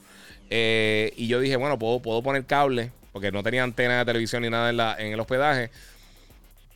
Eh, 0.50 1.14
y 1.18 1.28
yo 1.28 1.42
dije, 1.42 1.58
bueno, 1.58 1.78
puedo, 1.78 2.00
puedo 2.00 2.24
poner 2.24 2.46
cable, 2.46 2.92
porque 3.20 3.34
no 3.34 3.44
tenía 3.44 3.64
antena 3.64 4.00
de 4.00 4.06
televisión 4.06 4.44
ni 4.44 4.50
nada 4.50 4.70
en, 4.70 4.78
la, 4.78 4.96
en 4.98 5.12
el 5.12 5.20
hospedaje. 5.20 5.72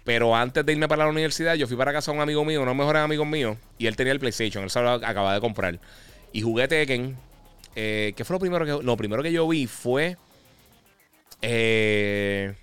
Pero 0.04 0.36
antes 0.36 0.66
de 0.66 0.74
irme 0.74 0.90
para 0.90 1.06
la 1.06 1.10
universidad, 1.10 1.56
yo 1.56 1.68
fui 1.68 1.78
para 1.78 1.94
casa 1.94 2.12
de 2.12 2.18
un 2.18 2.22
amigo 2.22 2.44
mío, 2.44 2.62
uno 2.62 2.76
mejores 2.76 3.02
amigos 3.02 3.26
míos, 3.26 3.58
y 3.78 3.88
él 3.88 3.96
tenía 3.96 4.12
el 4.12 4.20
PlayStation, 4.20 4.62
él 4.62 4.70
se 4.70 4.82
lo 4.82 4.92
acababa 4.92 5.34
de 5.34 5.40
comprar. 5.40 5.80
Y 6.34 6.42
jugué 6.42 6.68
Tekken. 6.68 7.16
Eh, 7.78 8.12
¿Qué 8.18 8.26
fue 8.26 8.36
lo 8.36 8.40
primero 8.42 8.66
que 8.66 8.86
lo 8.86 8.98
primero 8.98 9.24
que 9.24 9.32
yo 9.32 9.48
vi? 9.48 9.68
Fue. 9.68 10.18
Eh, 11.42 12.54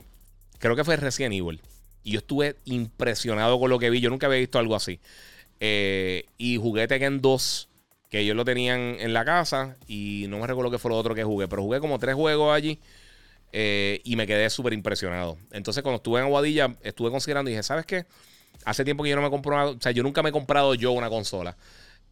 creo 0.59 0.77
que 0.77 0.85
fue 0.85 0.97
Resident 0.97 1.35
Evil. 1.35 1.63
Y 2.03 2.13
yo 2.13 2.19
estuve 2.19 2.57
impresionado 2.67 3.59
con 3.59 3.71
lo 3.71 3.79
que 3.79 3.89
vi. 3.89 4.01
Yo 4.01 4.11
nunca 4.11 4.27
había 4.27 4.41
visto 4.41 4.59
algo 4.59 4.77
así. 4.77 5.01
Eh, 5.59 6.27
y 6.37 6.59
jugué 6.59 6.87
Tekken 6.87 7.23
2, 7.23 7.69
que 8.11 8.21
ellos 8.21 8.37
lo 8.37 8.45
tenían 8.45 8.97
en 9.01 9.15
la 9.15 9.25
casa. 9.25 9.79
Y 9.89 10.27
no 10.29 10.39
me 10.39 10.47
recuerdo 10.47 10.71
qué 10.71 10.79
fue 10.79 10.91
lo 10.91 10.99
otro 10.99 11.15
que 11.15 11.25
jugué, 11.25 11.49
pero 11.49 11.63
jugué 11.63 11.81
como 11.81 11.99
tres 11.99 12.15
juegos 12.15 12.55
allí. 12.55 12.79
Eh, 13.53 14.01
y 14.05 14.17
me 14.17 14.27
quedé 14.27 14.49
súper 14.51 14.73
impresionado. 14.73 15.37
Entonces, 15.51 15.83
cuando 15.83 15.97
estuve 15.97 16.21
en 16.21 16.27
Aguadilla, 16.27 16.77
estuve 16.83 17.11
considerando 17.11 17.51
y 17.51 17.55
dije, 17.55 17.63
¿sabes 17.63 17.87
qué? 17.87 18.07
Hace 18.65 18.85
tiempo 18.85 19.03
que 19.03 19.11
yo 19.11 19.17
no 19.17 19.23
me 19.23 19.31
compro 19.31 19.55
una, 19.55 19.67
O 19.67 19.81
sea, 19.81 19.93
yo 19.93 20.03
nunca 20.03 20.23
me 20.23 20.29
he 20.31 20.33
comprado 20.33 20.75
yo 20.75 20.93
una 20.93 21.09
consola. 21.09 21.57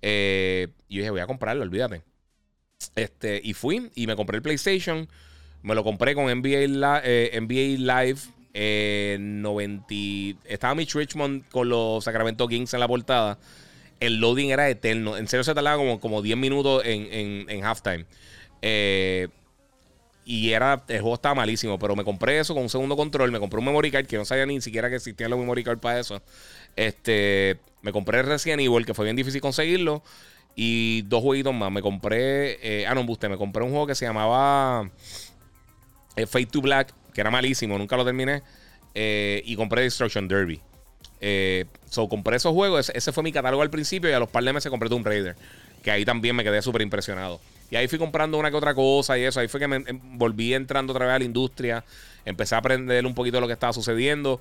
Eh, 0.03 0.69
y 0.89 0.99
dije, 0.99 1.11
voy 1.11 1.21
a 1.21 1.27
comprarlo, 1.27 1.63
olvídate. 1.63 2.03
Este, 2.95 3.41
y 3.43 3.55
fui 3.55 3.91
y 3.95 4.07
me 4.07 4.17
compré 4.17 4.37
el 4.37 4.43
PlayStation. 4.43 5.09
Me 5.63 5.75
lo 5.75 5.85
compré 5.85 6.15
con 6.15 6.27
NBA, 6.27 7.03
eh, 7.05 7.39
NBA 7.41 8.03
Live 8.03 8.21
90. 9.19 9.95
Estaba 10.45 10.75
Mitch 10.75 10.95
Richmond 10.95 11.49
con 11.51 11.69
los 11.69 12.05
Sacramento 12.05 12.49
Kings 12.49 12.75
en 12.75 12.81
la 12.81 12.89
portada. 12.89 13.39
El 14.01 14.21
loading 14.21 14.51
era 14.51 14.69
eterno. 14.69 15.17
En 15.17 15.29
serio 15.29 15.45
se 15.45 15.55
tardaba 15.55 15.77
como, 15.77 16.01
como 16.01 16.23
10 16.23 16.37
minutos 16.37 16.83
en, 16.85 17.13
en, 17.13 17.51
en 17.51 17.65
halftime. 17.65 18.07
Eh, 18.63 19.29
y 20.31 20.53
era, 20.53 20.85
el 20.89 21.01
juego 21.01 21.15
estaba 21.15 21.35
malísimo, 21.37 21.79
pero 21.79 21.97
me 21.97 22.05
compré 22.05 22.39
eso 22.39 22.53
con 22.53 22.63
un 22.63 22.69
segundo 22.69 22.99
control. 22.99 23.33
Me 23.33 23.41
compré 23.41 23.61
un 23.61 23.65
memory 23.65 23.91
card 23.91 24.05
que 24.05 24.19
no 24.19 24.27
sabía 24.27 24.45
ni 24.45 24.61
siquiera 24.61 24.91
que 24.91 24.97
existían 24.97 25.31
los 25.31 25.39
memory 25.39 25.65
card 25.65 25.79
para 25.79 26.01
eso. 26.01 26.21
Este, 26.77 27.59
me 27.81 27.93
compré 27.93 28.21
Resident 28.23 28.61
Evil, 28.61 28.85
que 28.85 28.93
fue 28.93 29.07
bien 29.07 29.17
difícil 29.17 29.41
conseguirlo. 29.41 30.03
Y 30.55 31.01
dos 31.07 31.23
jueguitos 31.23 31.55
más. 31.55 31.73
Me 31.73 31.81
compré, 31.81 32.59
eh, 32.61 32.87
ah, 32.87 32.95
no, 32.95 33.11
usted, 33.11 33.31
me 33.31 33.39
compré 33.39 33.65
un 33.65 33.71
juego 33.71 33.87
que 33.87 33.95
se 33.95 34.05
llamaba 34.05 34.91
eh, 36.15 36.27
Fate 36.27 36.45
to 36.45 36.61
Black, 36.61 36.93
que 37.15 37.23
era 37.23 37.31
malísimo, 37.31 37.79
nunca 37.79 37.97
lo 37.97 38.05
terminé. 38.05 38.43
Eh, 38.95 39.41
y 39.47 39.57
compré 39.57 39.81
Destruction 39.81 40.29
Derby. 40.29 40.61
so, 41.89 42.07
compré 42.11 42.37
esos 42.37 42.53
juegos. 42.53 42.93
Ese, 42.95 43.13
fue 43.13 43.23
mi 43.23 43.33
catálogo 43.33 43.63
al 43.63 43.71
principio. 43.71 44.11
Y 44.11 44.13
a 44.13 44.19
los 44.19 44.29
par 44.29 44.45
de 44.45 44.53
meses 44.53 44.69
compré 44.69 44.91
Tomb 44.91 45.07
Raider. 45.07 45.37
Que 45.83 45.91
ahí 45.91 46.05
también 46.05 46.37
me 46.37 46.45
quedé 46.45 46.61
súper 46.61 46.83
impresionado. 46.83 47.41
Y 47.71 47.77
ahí 47.77 47.89
fui 47.89 47.99
comprando 47.99 48.39
una 48.39 48.51
que 48.51 48.57
otra 48.57 48.75
cosa 48.75 49.19
y 49.19 49.25
eso. 49.25 49.41
Ahí 49.41 49.49
fue 49.49 49.61
que 49.61 49.69
me 49.69 49.77
em, 49.77 50.01
volví 50.19 50.55
entrando 50.55 50.93
otra 50.93 51.07
vez 51.07 51.15
a 51.15 51.19
la 51.19 51.25
industria. 51.25 51.85
Empecé 52.25 52.55
a 52.55 52.59
aprender 52.59 53.05
un 53.07 53.15
poquito 53.15 53.37
de 53.37 53.41
lo 53.43 53.47
que 53.47 53.53
estaba 53.53 53.73
sucediendo. 53.73 54.41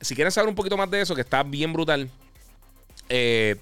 Si 0.00 0.14
quieren 0.14 0.32
saber 0.32 0.48
un 0.48 0.54
poquito 0.54 0.76
más 0.76 0.90
de 0.90 1.00
eso, 1.00 1.14
que 1.14 1.20
está 1.20 1.42
bien 1.42 1.72
brutal. 1.72 2.10
Eh, 3.08 3.56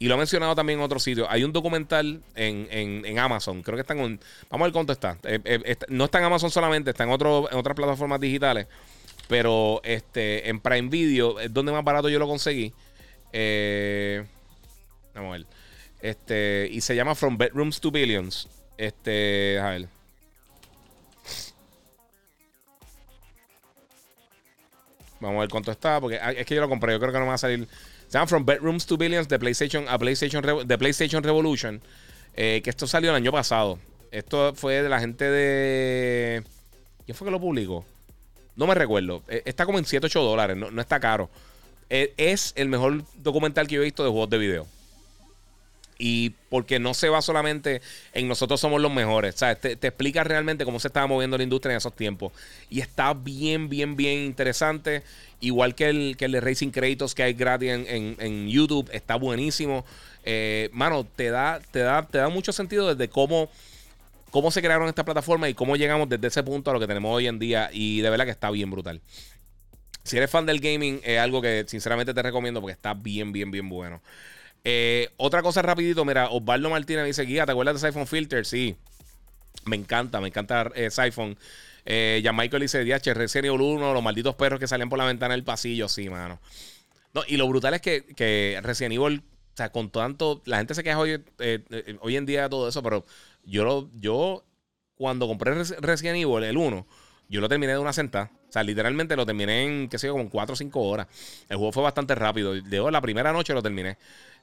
y 0.00 0.06
lo 0.06 0.14
he 0.14 0.18
mencionado 0.18 0.54
también 0.54 0.78
en 0.78 0.84
otros 0.84 1.02
sitios. 1.02 1.26
Hay 1.30 1.44
un 1.44 1.52
documental 1.52 2.20
en, 2.34 3.18
Amazon. 3.18 3.62
Creo 3.62 3.76
que 3.76 3.82
está 3.82 3.94
en 3.94 4.20
Vamos 4.50 4.64
a 4.64 4.66
ver 4.66 4.72
cuánto 4.72 4.92
está. 4.92 5.18
Eh, 5.24 5.40
eh, 5.44 5.76
no 5.88 6.04
está 6.04 6.18
en 6.18 6.24
Amazon 6.24 6.50
solamente, 6.50 6.90
está 6.90 7.04
en, 7.04 7.10
otro, 7.10 7.48
en 7.50 7.58
otras 7.58 7.74
plataformas 7.74 8.20
digitales. 8.20 8.66
Pero 9.28 9.80
este, 9.84 10.48
en 10.48 10.60
Prime 10.60 10.88
Video 10.88 11.38
es 11.40 11.52
donde 11.52 11.72
más 11.72 11.84
barato 11.84 12.08
yo 12.08 12.18
lo 12.18 12.26
conseguí. 12.26 12.72
vamos 15.14 15.28
a 15.28 15.32
ver. 15.32 15.46
Este, 16.00 16.68
y 16.70 16.80
se 16.80 16.94
llama 16.94 17.14
From 17.14 17.36
Bedrooms 17.36 17.80
to 17.80 17.90
Billions. 17.90 18.48
Este, 18.76 19.58
a. 19.58 19.78
Vamos 25.20 25.38
a 25.38 25.40
ver 25.40 25.48
cuánto 25.48 25.72
está, 25.72 26.00
porque 26.00 26.18
ah, 26.20 26.30
es 26.30 26.46
que 26.46 26.54
yo 26.54 26.60
lo 26.60 26.68
compré, 26.68 26.92
yo 26.92 27.00
creo 27.00 27.12
que 27.12 27.18
no 27.18 27.24
me 27.24 27.30
va 27.30 27.34
a 27.34 27.38
salir. 27.38 27.66
Se 28.06 28.12
llama 28.12 28.28
From 28.28 28.46
Bedrooms 28.46 28.86
to 28.86 28.96
Billions 28.96 29.28
de 29.28 29.38
PlayStation 29.38 29.88
a 29.88 29.98
PlayStation, 29.98 30.42
de 30.66 30.78
PlayStation 30.78 31.22
Revolution. 31.22 31.80
Eh, 32.36 32.60
que 32.62 32.70
esto 32.70 32.86
salió 32.86 33.10
el 33.10 33.16
año 33.16 33.32
pasado. 33.32 33.80
Esto 34.12 34.54
fue 34.54 34.80
de 34.82 34.88
la 34.88 35.00
gente 35.00 35.24
de. 35.24 36.44
¿Quién 37.04 37.16
fue 37.16 37.26
que 37.26 37.32
lo 37.32 37.40
publicó? 37.40 37.84
No 38.54 38.66
me 38.66 38.74
recuerdo. 38.74 39.22
Eh, 39.28 39.42
está 39.44 39.66
como 39.66 39.78
en 39.78 39.84
7, 39.84 40.06
8 40.06 40.22
dólares, 40.22 40.56
no, 40.56 40.70
no 40.70 40.80
está 40.80 41.00
caro. 41.00 41.28
Eh, 41.90 42.14
es 42.16 42.52
el 42.56 42.68
mejor 42.68 43.02
documental 43.16 43.66
que 43.66 43.74
yo 43.74 43.80
he 43.80 43.84
visto 43.84 44.04
de 44.04 44.10
juegos 44.10 44.30
de 44.30 44.38
video. 44.38 44.66
Y 46.00 46.30
porque 46.48 46.78
no 46.78 46.94
se 46.94 47.08
va 47.08 47.20
solamente 47.20 47.82
en 48.12 48.28
nosotros 48.28 48.60
somos 48.60 48.80
los 48.80 48.92
mejores. 48.92 49.34
¿sabes? 49.34 49.60
Te, 49.60 49.74
te, 49.74 49.88
explica 49.88 50.22
realmente 50.22 50.64
cómo 50.64 50.78
se 50.78 50.86
estaba 50.86 51.08
moviendo 51.08 51.36
la 51.36 51.42
industria 51.42 51.72
en 51.72 51.78
esos 51.78 51.94
tiempos. 51.94 52.32
Y 52.70 52.80
está 52.80 53.14
bien, 53.14 53.68
bien, 53.68 53.96
bien 53.96 54.20
interesante. 54.20 55.02
Igual 55.40 55.74
que 55.74 55.88
el, 55.88 56.16
que 56.16 56.26
el 56.26 56.32
de 56.32 56.40
Racing 56.40 56.70
Créditos 56.70 57.14
que 57.14 57.22
hay 57.24 57.32
gratis 57.32 57.70
en, 57.70 58.48
YouTube. 58.48 58.88
Está 58.92 59.16
buenísimo. 59.16 59.84
Eh, 60.24 60.68
mano, 60.72 61.04
te 61.04 61.30
da, 61.30 61.60
te, 61.70 61.80
da, 61.80 62.06
te 62.06 62.18
da 62.18 62.28
mucho 62.28 62.52
sentido 62.52 62.94
desde 62.94 63.08
cómo, 63.08 63.50
cómo 64.30 64.50
se 64.50 64.62
crearon 64.62 64.88
estas 64.88 65.04
plataformas 65.04 65.50
y 65.50 65.54
cómo 65.54 65.76
llegamos 65.76 66.08
desde 66.08 66.28
ese 66.28 66.42
punto 66.42 66.70
a 66.70 66.74
lo 66.74 66.80
que 66.80 66.86
tenemos 66.86 67.14
hoy 67.14 67.26
en 67.26 67.38
día. 67.38 67.70
Y 67.72 68.00
de 68.00 68.10
verdad 68.10 68.24
que 68.24 68.30
está 68.30 68.50
bien 68.50 68.70
brutal. 68.70 69.00
Si 70.02 70.16
eres 70.16 70.30
fan 70.30 70.46
del 70.46 70.60
gaming, 70.60 71.00
es 71.04 71.18
algo 71.18 71.42
que 71.42 71.64
sinceramente 71.68 72.14
te 72.14 72.22
recomiendo 72.22 72.60
porque 72.60 72.72
está 72.72 72.94
bien, 72.94 73.30
bien, 73.30 73.50
bien 73.50 73.68
bueno. 73.68 74.00
Eh, 74.70 75.08
otra 75.16 75.40
cosa 75.40 75.62
rapidito, 75.62 76.04
mira, 76.04 76.28
Osvaldo 76.28 76.68
Martínez 76.68 77.06
dice, 77.06 77.22
guía, 77.22 77.46
¿te 77.46 77.52
acuerdas 77.52 77.80
de 77.80 77.88
Siphon 77.88 78.06
Filter? 78.06 78.44
Sí. 78.44 78.76
Me 79.64 79.76
encanta, 79.76 80.20
me 80.20 80.28
encanta 80.28 80.70
eh, 80.74 80.90
Siphon. 80.90 81.38
Eh, 81.86 82.20
ya 82.22 82.34
Michael 82.34 82.60
dice, 82.60 82.84
DH, 82.84 83.14
Resident 83.14 83.46
Evil 83.46 83.62
1, 83.62 83.94
los 83.94 84.02
malditos 84.02 84.34
perros 84.34 84.60
que 84.60 84.68
salían 84.68 84.90
por 84.90 84.98
la 84.98 85.06
ventana 85.06 85.32
del 85.32 85.42
pasillo, 85.42 85.88
sí, 85.88 86.10
mano. 86.10 86.38
No, 87.14 87.22
y 87.26 87.38
lo 87.38 87.48
brutal 87.48 87.72
es 87.72 87.80
que, 87.80 88.04
que 88.14 88.60
Resident 88.62 88.92
Evil, 88.92 89.22
o 89.54 89.56
sea, 89.56 89.72
con 89.72 89.88
tanto, 89.88 90.42
la 90.44 90.58
gente 90.58 90.74
se 90.74 90.84
queja 90.84 90.98
hoy, 90.98 91.24
eh, 91.38 91.96
hoy 92.02 92.16
en 92.16 92.26
día 92.26 92.42
de 92.42 92.48
todo 92.50 92.68
eso, 92.68 92.82
pero 92.82 93.06
yo, 93.44 93.64
lo, 93.64 93.88
yo 93.98 94.44
cuando 94.96 95.26
compré 95.28 95.54
Resident 95.54 96.18
Evil, 96.18 96.44
el 96.44 96.58
1, 96.58 96.86
yo 97.30 97.40
lo 97.40 97.48
terminé 97.48 97.72
de 97.72 97.78
una 97.78 97.94
sentada. 97.94 98.30
O 98.48 98.52
sea, 98.52 98.62
literalmente 98.62 99.16
lo 99.16 99.26
terminé 99.26 99.64
en, 99.64 99.88
qué 99.88 99.98
sé 99.98 100.06
yo, 100.08 100.14
como 100.14 100.28
4 100.30 100.52
o 100.52 100.56
5 100.56 100.80
horas. 100.80 101.06
El 101.48 101.56
juego 101.58 101.72
fue 101.72 101.82
bastante 101.82 102.14
rápido. 102.14 102.54
De 102.54 102.90
la 102.90 103.00
primera 103.00 103.32
noche 103.32 103.52
lo 103.52 103.62
terminé. 103.62 103.98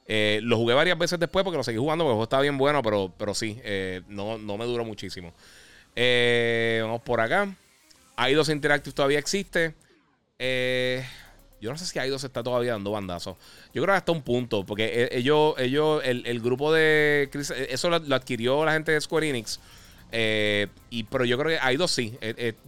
Eh, 0.08 0.40
lo 0.42 0.56
jugué 0.56 0.74
varias 0.74 0.96
veces 0.96 1.18
después 1.18 1.44
porque 1.44 1.56
lo 1.56 1.64
seguí 1.64 1.78
jugando 1.78 2.04
porque 2.04 2.12
el 2.12 2.14
juego 2.14 2.24
estaba 2.24 2.42
bien 2.42 2.58
bueno, 2.58 2.82
pero, 2.82 3.12
pero 3.18 3.34
sí, 3.34 3.58
eh, 3.64 4.02
no, 4.08 4.38
no, 4.38 4.56
me 4.56 4.64
duró 4.64 4.84
muchísimo. 4.84 5.32
Eh, 5.96 6.80
vamos 6.82 7.02
por 7.02 7.20
acá. 7.20 7.48
i2 8.16 8.52
Interactive 8.52 8.94
todavía 8.94 9.18
existe. 9.18 9.74
yo 10.38 11.70
no 11.72 11.78
sé 11.78 11.86
si 11.86 11.98
i2 11.98 12.24
está 12.24 12.42
todavía 12.42 12.72
dando 12.72 12.92
bandazos. 12.92 13.36
Yo 13.74 13.82
creo 13.82 13.94
que 13.94 13.98
hasta 13.98 14.12
un 14.12 14.22
punto, 14.22 14.64
porque 14.64 15.08
ellos, 15.10 15.54
ellos 15.58 16.02
el, 16.04 16.40
grupo 16.40 16.72
de... 16.72 17.28
Eso 17.68 17.90
lo, 17.90 18.14
adquirió 18.14 18.64
la 18.64 18.72
gente 18.74 18.92
de 18.92 19.00
Square 19.00 19.28
Enix. 19.28 19.58
y, 20.90 21.02
pero 21.04 21.24
yo 21.24 21.36
creo 21.36 21.58
que 21.58 21.66
i2 21.66 21.88
sí. 21.88 22.16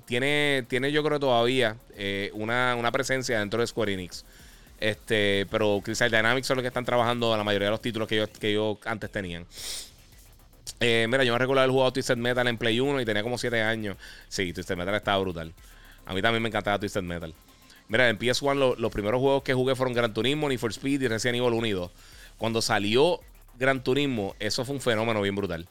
tiene, 0.06 0.66
tiene 0.68 0.90
yo 0.90 1.04
creo 1.04 1.20
todavía 1.20 1.76
una, 2.32 2.74
una 2.74 2.90
presencia 2.90 3.38
dentro 3.38 3.60
de 3.60 3.66
Square 3.68 3.92
Enix. 3.92 4.24
Este, 4.80 5.46
pero 5.50 5.80
Crystal 5.82 6.10
Dynamics 6.10 6.46
son 6.46 6.56
los 6.56 6.62
que 6.62 6.68
están 6.68 6.84
trabajando 6.84 7.36
la 7.36 7.44
mayoría 7.44 7.66
de 7.66 7.72
los 7.72 7.82
títulos 7.82 8.06
que 8.06 8.26
ellos, 8.42 8.78
que 8.78 8.88
antes 8.88 9.10
tenían. 9.10 9.46
Eh, 10.80 11.06
mira, 11.08 11.24
yo 11.24 11.32
me 11.32 11.38
recuerdo 11.38 11.60
haber 11.60 11.72
jugado 11.72 11.92
Twisted 11.92 12.16
Metal 12.16 12.46
en 12.46 12.56
Play 12.56 12.78
1 12.78 13.00
y 13.00 13.04
tenía 13.04 13.22
como 13.22 13.38
7 13.38 13.60
años. 13.62 13.96
Sí, 14.28 14.52
Twisted 14.52 14.76
Metal 14.76 14.94
estaba 14.94 15.18
brutal. 15.18 15.52
A 16.06 16.14
mí 16.14 16.22
también 16.22 16.42
me 16.42 16.48
encantaba 16.48 16.78
Twisted 16.78 17.02
Metal. 17.02 17.34
Mira, 17.88 18.08
en 18.08 18.18
PS1 18.18 18.76
los 18.76 18.92
primeros 18.92 19.20
juegos 19.20 19.42
que 19.42 19.54
jugué 19.54 19.74
fueron 19.74 19.94
Gran 19.94 20.12
Turismo, 20.12 20.48
Need 20.48 20.58
for 20.58 20.70
Speed 20.70 21.02
y 21.02 21.08
Resident 21.08 21.38
Evil 21.38 21.54
1 21.54 21.66
y 21.66 21.70
2. 21.72 21.90
Cuando 22.36 22.62
salió 22.62 23.20
Gran 23.58 23.82
Turismo, 23.82 24.36
eso 24.38 24.64
fue 24.64 24.74
un 24.74 24.80
fenómeno 24.80 25.20
bien 25.22 25.34
brutal. 25.34 25.66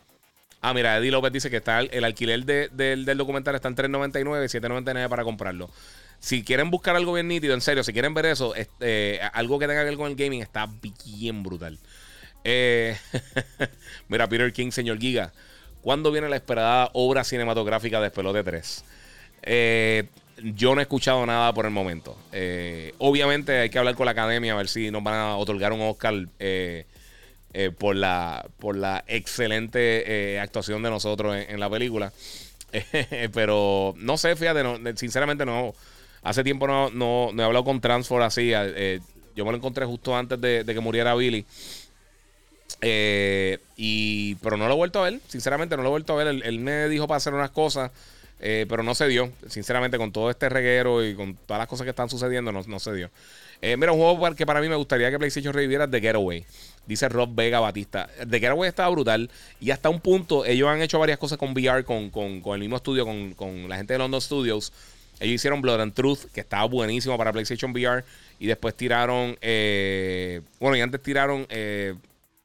Ah, 0.61 0.73
mira, 0.73 0.97
Eddie 0.97 1.11
López 1.11 1.31
dice 1.31 1.49
que 1.49 1.57
está 1.57 1.81
el, 1.81 2.03
alquiler 2.03 2.43
del 2.43 3.17
documental 3.17 3.55
está 3.55 3.67
en 3.67 3.75
3.99 3.75 4.45
y 4.45 4.59
7.99 4.59 5.07
para 5.07 5.23
comprarlo. 5.23 5.69
Si 6.19 6.43
quieren 6.43 6.71
buscar 6.71 6.95
algo 6.95 7.13
bien 7.13 7.27
nítido, 7.27 7.53
en 7.53 7.61
serio, 7.61 7.83
si 7.83 7.93
quieren 7.93 8.13
ver 8.13 8.25
eso, 8.25 8.55
este, 8.55 9.19
algo 9.33 9.59
que 9.59 9.67
tenga 9.67 9.81
que 9.81 9.89
ver 9.89 9.97
con 9.97 10.09
el 10.09 10.15
gaming 10.15 10.41
está 10.41 10.67
bien 11.05 11.43
brutal. 11.43 11.77
Eh, 12.43 12.97
mira, 14.07 14.27
Peter 14.27 14.51
King, 14.53 14.71
señor 14.71 14.99
Giga. 14.99 15.31
¿Cuándo 15.81 16.11
viene 16.11 16.27
la 16.27 16.35
esperada 16.35 16.89
obra 16.93 17.23
cinematográfica 17.23 18.01
de 18.01 18.11
Pelote 18.11 18.43
3? 18.43 18.83
Eh, 19.43 20.03
yo 20.43 20.75
no 20.75 20.81
he 20.81 20.83
escuchado 20.83 21.25
nada 21.25 21.53
por 21.53 21.65
el 21.65 21.71
momento. 21.71 22.17
Eh, 22.31 22.93
obviamente 22.97 23.59
hay 23.59 23.69
que 23.69 23.79
hablar 23.79 23.95
con 23.95 24.05
la 24.05 24.11
academia 24.11 24.53
a 24.53 24.57
ver 24.57 24.67
si 24.67 24.91
nos 24.91 25.03
van 25.03 25.15
a 25.15 25.37
otorgar 25.37 25.71
un 25.71 25.81
Oscar 25.81 26.13
eh, 26.39 26.85
por, 27.77 27.95
la, 27.95 28.45
por 28.59 28.75
la 28.75 29.03
excelente 29.07 30.39
actuación 30.39 30.83
de 30.83 30.89
nosotros 30.89 31.37
en, 31.47 31.59
la 31.59 31.69
película. 31.69 32.11
pero 33.33 33.93
no 33.97 34.17
sé, 34.17 34.35
fíjate, 34.35 34.97
sinceramente 34.97 35.45
no. 35.45 35.73
Hace 36.27 36.43
tiempo 36.43 36.67
no, 36.67 36.89
no, 36.91 37.31
he 37.37 37.45
hablado 37.45 37.63
con 37.63 37.79
Transfor 37.79 38.21
así. 38.21 38.49
yo 38.49 39.45
me 39.45 39.51
lo 39.51 39.55
encontré 39.55 39.85
justo 39.85 40.13
antes 40.13 40.41
de, 40.41 40.65
que 40.65 40.79
muriera 40.81 41.15
Billy. 41.15 41.45
y, 42.81 44.35
pero 44.35 44.57
no 44.57 44.67
lo 44.67 44.73
he 44.73 44.75
vuelto 44.75 44.99
a 44.99 45.09
ver, 45.09 45.21
sinceramente 45.29 45.77
no 45.77 45.83
lo 45.83 45.87
he 45.87 45.91
vuelto 45.91 46.11
a 46.19 46.23
ver. 46.23 46.27
Él, 46.43 46.59
me 46.59 46.89
dijo 46.89 47.07
para 47.07 47.15
hacer 47.15 47.33
unas 47.33 47.51
cosas, 47.51 47.91
pero 48.39 48.83
no 48.83 48.93
se 48.93 49.07
dio. 49.07 49.31
Sinceramente, 49.47 49.97
con 49.97 50.11
todo 50.11 50.29
este 50.29 50.49
reguero 50.49 51.01
y 51.05 51.15
con 51.15 51.35
todas 51.45 51.59
las 51.59 51.67
cosas 51.69 51.85
que 51.85 51.91
están 51.91 52.09
sucediendo, 52.09 52.51
no, 52.51 52.61
no 52.67 52.79
se 52.79 52.93
dio. 52.93 53.09
mira, 53.61 53.93
un 53.93 53.97
juego 53.97 54.35
que 54.35 54.45
para 54.45 54.59
mí 54.59 54.67
me 54.67 54.75
gustaría 54.75 55.09
que 55.09 55.17
PlayStation 55.17 55.53
reviviera 55.53 55.89
The 55.89 56.01
Getaway. 56.01 56.45
Dice 56.87 57.07
Rob 57.07 57.33
Vega 57.33 57.61
Batista. 57.61 58.09
The 58.29 58.39
Getaway 58.41 58.67
estaba 58.67 58.89
brutal. 58.89 59.29
Y 59.61 59.71
hasta 59.71 59.89
un 59.89 60.01
punto, 60.01 60.43
ellos 60.43 60.67
han 60.67 60.81
hecho 60.81 60.99
varias 60.99 61.19
cosas 61.19 61.37
con 61.37 61.51
VR, 61.51 61.85
con, 61.85 62.11
el 62.13 62.59
mismo 62.59 62.75
estudio, 62.75 63.05
con, 63.05 63.69
la 63.69 63.77
gente 63.77 63.93
de 63.93 63.99
London 63.99 64.19
Studios. 64.19 64.73
Ellos 65.19 65.35
hicieron 65.35 65.61
Blood 65.61 65.81
and 65.81 65.93
Truth, 65.93 66.25
que 66.33 66.41
estaba 66.41 66.65
buenísimo 66.65 67.17
para 67.17 67.31
PlayStation 67.31 67.71
VR. 67.71 68.03
Y 68.39 68.47
después 68.47 68.75
tiraron. 68.75 69.37
Eh, 69.41 70.41
bueno, 70.59 70.77
y 70.77 70.81
antes 70.81 71.01
tiraron. 71.01 71.45
Eh, 71.49 71.95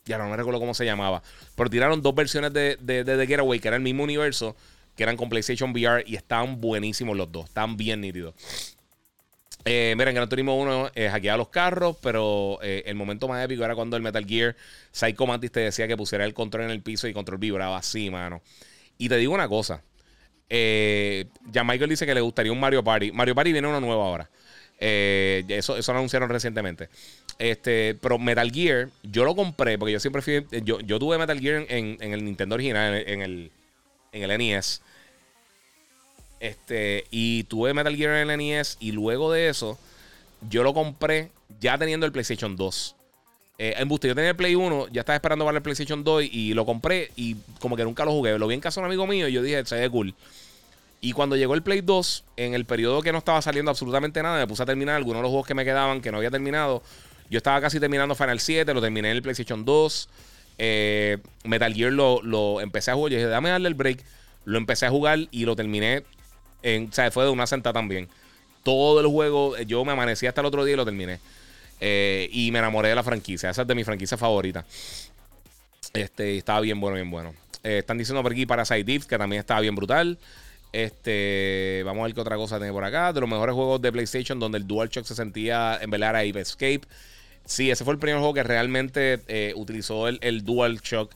ya 0.04 0.18
no 0.18 0.28
me 0.28 0.36
recuerdo 0.36 0.58
cómo 0.58 0.74
se 0.74 0.84
llamaba. 0.84 1.22
Pero 1.54 1.70
tiraron 1.70 2.02
dos 2.02 2.14
versiones 2.14 2.52
de, 2.52 2.76
de, 2.80 3.04
de 3.04 3.16
The 3.16 3.26
Getaway, 3.26 3.60
que 3.60 3.68
era 3.68 3.76
el 3.76 3.82
mismo 3.82 4.02
universo, 4.02 4.56
que 4.96 5.02
eran 5.02 5.16
con 5.16 5.28
PlayStation 5.28 5.70
VR. 5.70 6.04
Y 6.06 6.16
estaban 6.16 6.60
buenísimos 6.60 7.16
los 7.16 7.30
dos. 7.30 7.46
Estaban 7.46 7.76
bien 7.76 8.00
nítidos. 8.00 8.34
Eh, 9.64 9.94
miren, 9.96 10.14
Gran 10.14 10.28
Turismo 10.28 10.58
1 10.58 10.90
eh, 10.94 11.08
hackeaba 11.08 11.38
los 11.38 11.48
carros, 11.48 11.96
pero 12.02 12.58
eh, 12.62 12.82
el 12.86 12.96
momento 12.96 13.28
más 13.28 13.44
épico 13.44 13.64
era 13.64 13.76
cuando 13.76 13.96
el 13.96 14.02
Metal 14.02 14.26
Gear 14.26 14.56
Psycho 14.90 15.26
Mantis 15.26 15.52
te 15.52 15.60
decía 15.60 15.86
que 15.86 15.96
pusiera 15.96 16.24
el 16.24 16.34
control 16.34 16.64
en 16.64 16.70
el 16.70 16.82
piso 16.82 17.06
y 17.06 17.10
el 17.10 17.14
control 17.14 17.38
vibraba 17.38 17.76
así, 17.76 18.10
mano. 18.10 18.42
Y 18.98 19.08
te 19.08 19.16
digo 19.16 19.32
una 19.32 19.48
cosa. 19.48 19.82
Eh, 20.54 21.24
ya 21.50 21.64
Michael 21.64 21.88
dice 21.88 22.04
que 22.04 22.14
le 22.14 22.20
gustaría 22.20 22.52
un 22.52 22.60
Mario 22.60 22.84
Party. 22.84 23.10
Mario 23.10 23.34
Party 23.34 23.52
viene 23.52 23.68
uno 23.68 23.80
nuevo 23.80 24.02
ahora. 24.02 24.28
eso, 24.78 25.76
eso 25.78 25.92
lo 25.92 25.98
anunciaron 25.98 26.28
recientemente. 26.28 26.90
Este, 27.38 27.96
pero 28.00 28.18
Metal 28.18 28.50
Gear, 28.52 28.90
yo 29.02 29.24
lo 29.24 29.34
compré 29.34 29.78
porque 29.78 29.92
yo 29.92 30.00
siempre 30.00 30.20
fui. 30.20 30.44
Yo, 30.62 30.80
yo 30.80 30.98
tuve 30.98 31.16
Metal 31.16 31.40
Gear 31.40 31.64
en, 31.68 31.96
el 32.00 32.24
Nintendo 32.24 32.54
original, 32.54 33.02
en 33.06 33.22
el, 33.22 33.50
en 34.12 34.30
el 34.30 34.38
NES. 34.38 34.82
Este, 36.38 37.06
y 37.10 37.44
tuve 37.44 37.72
Metal 37.72 37.96
Gear 37.96 38.16
en 38.16 38.30
el 38.30 38.38
NES 38.38 38.76
y 38.78 38.92
luego 38.92 39.32
de 39.32 39.48
eso 39.48 39.78
yo 40.50 40.62
lo 40.62 40.74
compré 40.74 41.30
ya 41.60 41.78
teniendo 41.78 42.04
el 42.04 42.12
PlayStation 42.12 42.56
2. 42.56 42.96
Eh, 43.58 43.74
en 43.78 43.88
Busto, 43.88 44.08
yo 44.08 44.14
tenía 44.14 44.30
el 44.30 44.36
Play 44.36 44.54
1, 44.54 44.88
ya 44.88 45.00
estaba 45.00 45.16
esperando 45.16 45.44
para 45.44 45.58
el 45.58 45.62
PlayStation 45.62 46.02
2 46.02 46.24
y 46.24 46.54
lo 46.54 46.66
compré 46.66 47.10
y 47.16 47.36
como 47.60 47.76
que 47.76 47.84
nunca 47.84 48.04
lo 48.04 48.12
jugué. 48.12 48.38
Lo 48.38 48.46
vi 48.46 48.54
en 48.54 48.60
casa 48.60 48.80
un 48.80 48.86
amigo 48.86 49.06
mío 49.06 49.28
y 49.28 49.32
yo 49.32 49.42
dije, 49.42 49.64
se 49.64 49.76
ve 49.76 49.88
cool. 49.88 50.14
Y 51.02 51.12
cuando 51.12 51.36
llegó 51.36 51.54
el 51.54 51.62
Play 51.62 51.82
2, 51.82 52.24
en 52.36 52.54
el 52.54 52.64
periodo 52.64 53.02
que 53.02 53.12
no 53.12 53.18
estaba 53.18 53.42
saliendo 53.42 53.70
absolutamente 53.70 54.22
nada, 54.22 54.38
me 54.38 54.46
puse 54.46 54.62
a 54.62 54.66
terminar 54.66 54.94
algunos 54.94 55.18
de 55.18 55.22
los 55.22 55.30
juegos 55.30 55.46
que 55.46 55.54
me 55.54 55.64
quedaban 55.64 56.00
que 56.00 56.10
no 56.10 56.18
había 56.18 56.30
terminado. 56.30 56.82
Yo 57.28 57.38
estaba 57.38 57.60
casi 57.60 57.80
terminando 57.80 58.14
Final 58.14 58.40
7, 58.40 58.72
lo 58.72 58.80
terminé 58.80 59.10
en 59.10 59.16
el 59.16 59.22
PlayStation 59.22 59.64
2. 59.64 60.08
Eh, 60.58 61.18
Metal 61.44 61.74
Gear 61.74 61.92
lo, 61.92 62.22
lo, 62.22 62.60
empecé 62.60 62.92
a 62.92 62.94
jugar. 62.94 63.12
Yo 63.12 63.18
dije, 63.18 63.28
dame 63.28 63.50
darle 63.50 63.68
el 63.68 63.74
break. 63.74 64.04
Lo 64.44 64.58
empecé 64.58 64.86
a 64.86 64.90
jugar 64.90 65.18
y 65.30 65.44
lo 65.44 65.56
terminé 65.56 66.04
o 66.64 66.92
sea, 66.92 67.10
fue 67.10 67.24
de 67.24 67.30
una 67.30 67.46
senta 67.46 67.72
también. 67.72 68.08
Todo 68.62 69.00
el 69.00 69.08
juego, 69.08 69.56
eh, 69.56 69.66
yo 69.66 69.84
me 69.84 69.92
amanecí 69.92 70.26
hasta 70.26 70.40
el 70.40 70.46
otro 70.46 70.64
día 70.64 70.74
y 70.74 70.76
lo 70.76 70.84
terminé. 70.84 71.18
Eh, 71.80 72.28
y 72.30 72.52
me 72.52 72.60
enamoré 72.60 72.90
de 72.90 72.94
la 72.94 73.02
franquicia. 73.02 73.50
Esa 73.50 73.62
es 73.62 73.68
de 73.68 73.74
mi 73.74 73.82
franquicia 73.82 74.16
favorita. 74.16 74.64
Este, 75.92 76.38
estaba 76.38 76.60
bien 76.60 76.80
bueno, 76.80 76.94
bien 76.94 77.10
bueno. 77.10 77.34
Están 77.64 77.98
diciendo 77.98 78.22
por 78.22 78.32
aquí 78.32 78.46
para 78.46 78.64
Side 78.64 79.00
que 79.00 79.18
también 79.18 79.40
estaba 79.40 79.60
bien 79.60 79.74
brutal. 79.74 80.18
Este, 80.72 81.82
vamos 81.84 82.02
a 82.02 82.04
ver 82.06 82.14
qué 82.14 82.20
otra 82.20 82.36
cosa 82.36 82.56
tiene 82.58 82.72
por 82.72 82.84
acá. 82.84 83.12
De 83.12 83.20
los 83.20 83.28
mejores 83.28 83.54
juegos 83.54 83.80
de 83.82 83.92
PlayStation 83.92 84.38
donde 84.38 84.58
el 84.58 84.66
DualShock 84.66 85.04
se 85.04 85.14
sentía 85.14 85.78
en 85.80 85.90
velar 85.90 86.16
a 86.16 86.24
Escape. 86.24 86.82
Sí, 87.44 87.70
ese 87.70 87.84
fue 87.84 87.94
el 87.94 88.00
primer 88.00 88.18
juego 88.18 88.34
que 88.34 88.42
realmente 88.42 89.52
utilizó 89.56 90.08
el, 90.08 90.18
el 90.22 90.44
DualShock. 90.44 91.12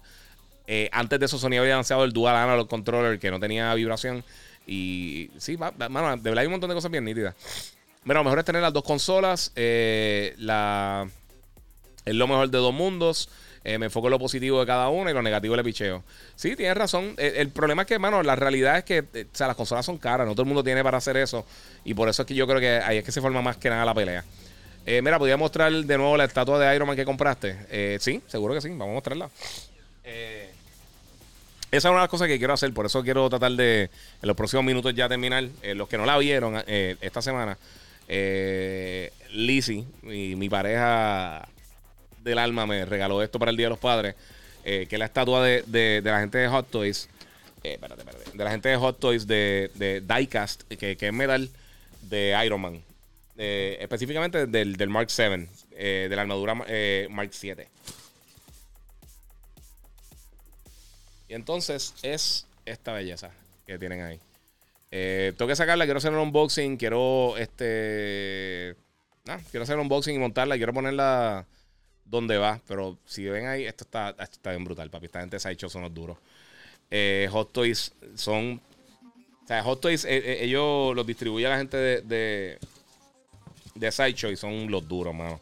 antes 0.93 1.21
de 1.21 1.27
eso, 1.27 1.39
Sony 1.39 1.59
había 1.59 1.77
lanzado 1.77 2.05
el 2.05 2.13
Dual 2.13 2.37
Analog 2.37 2.69
Controller 2.69 3.19
que 3.19 3.31
no 3.31 3.41
tenía 3.41 3.73
vibración. 3.75 4.25
Y 4.67 5.31
sí, 5.39 5.57
mano, 5.57 6.17
de 6.17 6.23
verdad 6.23 6.39
hay 6.39 6.47
un 6.47 6.53
montón 6.53 6.69
de 6.69 6.75
cosas 6.75 6.91
bien 6.91 7.05
nítidas. 7.05 7.35
Bueno, 8.05 8.21
lo 8.21 8.25
mejor 8.25 8.41
es 8.41 8.45
tener 8.45 8.63
las 8.63 8.73
dos 8.73 8.85
consolas. 8.85 9.53
Eh, 9.57 10.35
la, 10.39 11.09
es 12.05 12.15
lo 12.15 12.27
mejor 12.27 12.51
de 12.51 12.59
dos 12.59 12.75
mundos. 12.75 13.29
Eh, 13.69 13.79
me 13.79 13.87
enfoco 13.87 14.07
en 14.07 14.13
lo 14.13 14.19
positivo 14.21 14.61
de 14.61 14.67
cada 14.67 14.89
uno 14.91 15.11
y 15.11 15.13
lo 15.13 15.23
negativo 15.23 15.57
le 15.57 15.65
picheo. 15.65 16.05
Sí, 16.37 16.55
tienes 16.55 16.77
razón. 16.77 17.15
Eh, 17.17 17.35
el, 17.39 17.49
problema 17.49 17.83
es 17.83 17.89
que, 17.89 17.99
mano, 17.99 18.23
la 18.23 18.37
realidad 18.37 18.79
es 18.79 18.85
que 18.85 19.01
o 19.01 19.37
sea, 19.37 19.49
las 19.49 19.57
consolas 19.57 19.85
son 19.85 19.99
caras. 19.99 20.25
No 20.25 20.35
todo 20.35 20.43
el 20.43 20.49
mundo 20.49 20.63
tiene 20.63 20.85
para 20.85 20.99
hacer 20.99 21.17
eso. 21.17 21.45
Y 21.85 21.93
por 21.93 22.09
eso 22.09 22.23
es 22.23 22.29
que 22.29 22.35
yo 22.35 22.47
creo 22.47 22.61
que 22.61 22.79
ahí 22.79 22.99
es 22.99 23.05
que 23.05 23.11
se 23.11 23.21
forma 23.21 23.43
más 23.43 23.57
que 23.57 23.69
nada 23.69 23.85
la 23.85 23.95
pelea. 23.95 24.25
mira, 24.87 25.19
¿podría 25.19 25.37
mostrar 25.37 25.73
de 25.73 25.99
nuevo 25.99 26.17
la 26.17 26.25
estatua 26.25 26.61
de 26.61 26.77
Iron 26.77 26.87
Man 26.87 26.97
que 26.97 27.05
compraste? 27.05 27.99
sí, 27.99 28.23
seguro 28.29 28.55
que 28.55 28.61
sí. 28.61 28.69
Vamos 28.69 28.91
a 28.91 28.95
mostrarla. 28.95 29.31
Eh, 30.05 30.51
esa 31.73 31.89
es 31.89 31.91
una 31.91 32.01
de 32.01 32.05
las 32.05 32.11
cosas 32.11 32.29
que 32.29 32.39
quiero 32.39 32.55
hacer, 32.55 32.73
por 32.73 32.87
eso 32.87 33.03
quiero 33.03 33.29
tratar 33.29 33.53
de 33.53 33.83
en 33.83 33.91
los 34.29 34.37
próximos 34.37 34.65
minutos 34.65 34.95
ya 34.95 35.09
terminar. 35.09 35.49
Eh, 35.63 35.75
los 35.75 35.89
que 35.89 35.99
no 35.99 36.07
la 36.07 36.17
vieron 36.17 36.63
eh, 36.67 36.97
esta 37.01 37.21
semana, 37.21 37.59
eh, 38.07 39.13
Lizzie, 39.33 39.85
mi, 40.03 40.37
mi, 40.37 40.49
pareja 40.49 41.49
del 42.27 42.39
alma, 42.39 42.67
me 42.67 42.85
regaló 42.85 43.23
esto 43.23 43.39
para 43.39 43.51
el 43.51 43.57
Día 43.57 43.67
de 43.67 43.71
los 43.71 43.79
Padres, 43.79 44.15
que 44.65 44.89
es 44.91 44.99
la 44.99 45.05
estatua 45.05 45.45
de, 45.45 46.03
la 46.05 46.21
gente 46.21 46.39
de 46.39 46.49
Hot 46.49 46.71
Toys. 46.71 47.09
espérate, 47.63 48.03
espérate, 48.03 48.37
de 48.37 48.45
la 48.45 48.51
gente 48.51 48.69
de 48.69 48.77
Hot 48.77 48.99
Toys 48.99 49.27
de, 49.27 49.71
de 49.75 50.01
Diecast, 50.01 50.65
que, 50.65 50.97
que 50.97 51.07
es 51.07 51.13
medal 51.13 51.49
de 52.03 52.37
Iron 52.45 52.61
Man. 52.61 52.83
específicamente 53.37 54.47
del, 54.47 54.77
del 54.77 54.89
Mark 54.89 55.09
7, 55.11 55.49
de 55.71 56.17
la 56.17 56.23
armadura 56.23 56.55
Mark 56.55 57.31
7. 57.31 57.69
Y 61.29 61.35
entonces 61.35 61.95
es 62.03 62.47
esta 62.65 62.93
belleza 62.93 63.31
que 63.67 63.79
tienen 63.79 64.03
ahí. 64.03 64.21
Eh, 64.91 65.33
tengo 65.37 65.49
que 65.49 65.57
sacarla, 65.57 65.85
quiero 65.85 65.99
hacer 65.99 66.13
un 66.13 66.19
unboxing, 66.19 66.77
quiero 66.77 67.37
este. 67.37 68.77
quiero 69.51 69.65
hacer 69.65 69.77
un 69.77 69.83
unboxing 69.83 70.15
y 70.15 70.19
montarla, 70.19 70.57
quiero 70.57 70.73
ponerla 70.73 71.47
donde 72.07 72.39
va. 72.39 72.61
Pero 72.67 72.99
si 73.07 73.25
ven 73.25 73.47
ahí, 73.47 73.65
esto 73.65 73.85
está, 73.85 74.15
está 74.19 74.51
bien 74.51 74.65
brutal, 74.65 74.91
papi. 74.91 75.07
Esta 75.07 75.21
gente 75.21 75.39
se 75.39 75.49
ha 75.49 75.53
hecho 75.53 75.69
son 75.69 75.83
los 75.83 75.95
duros. 75.95 76.17
Eh, 76.91 77.29
Hot 77.31 77.53
Toys 77.53 77.93
son. 78.15 78.61
O 79.45 79.47
sea, 79.47 79.63
Hot 79.63 79.81
Toys, 79.81 80.05
eh, 80.05 80.45
ellos 80.45 80.95
los 80.95 81.07
distribuye 81.07 81.47
a 81.47 81.51
la 81.51 81.59
gente 81.59 81.77
de, 81.77 82.01
de, 82.03 82.59
de 83.75 83.93
Sideshow 83.93 84.31
y 84.31 84.37
son 84.37 84.71
los 84.71 84.87
duros, 84.89 85.15
mano. 85.15 85.41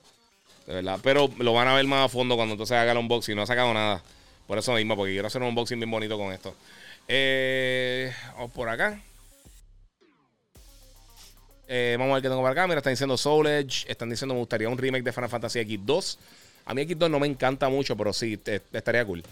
De 0.67 0.75
verdad. 0.75 0.99
Pero 1.03 1.31
lo 1.39 1.53
van 1.53 1.69
a 1.69 1.75
ver 1.75 1.87
más 1.87 2.07
a 2.07 2.09
fondo 2.09 2.37
cuando 2.37 2.55
entonces 2.55 2.77
haga 2.77 2.93
el 2.93 2.99
unboxing. 2.99 3.37
No 3.37 3.43
ha 3.43 3.47
sacado 3.47 3.73
nada. 3.73 4.03
Por 4.47 4.59
eso 4.59 4.75
mismo, 4.75 4.97
porque 4.97 5.13
quiero 5.13 5.27
hacer 5.27 5.41
un 5.43 5.49
unboxing 5.49 5.79
bien 5.79 5.91
bonito 5.91 6.19
con 6.19 6.33
esto. 6.33 6.55
Eh, 7.09 8.13
vamos 8.35 8.51
por 8.53 8.69
acá. 8.69 9.01
Eh, 11.67 11.97
vamos 11.99 12.13
a 12.13 12.15
ver 12.15 12.23
qué 12.23 12.29
tengo 12.29 12.43
por 12.43 12.51
acá. 12.51 12.67
Mira, 12.67 12.79
están 12.79 12.93
diciendo 12.93 13.17
Soul 13.17 13.47
Edge. 13.47 13.87
Están 13.89 14.11
diciendo 14.11 14.35
me 14.35 14.41
gustaría 14.41 14.69
un 14.69 14.79
remake 14.79 15.05
de 15.05 15.13
Final 15.13 15.31
Fantasy 15.31 15.61
X2. 15.61 16.19
A 16.67 16.75
mí 16.75 16.83
X2 16.83 17.11
no 17.11 17.21
me 17.21 17.27
encanta 17.27 17.69
mucho, 17.69 17.97
pero 17.97 18.13
sí, 18.13 18.39
estaría 18.73 19.05
cool. 19.05 19.23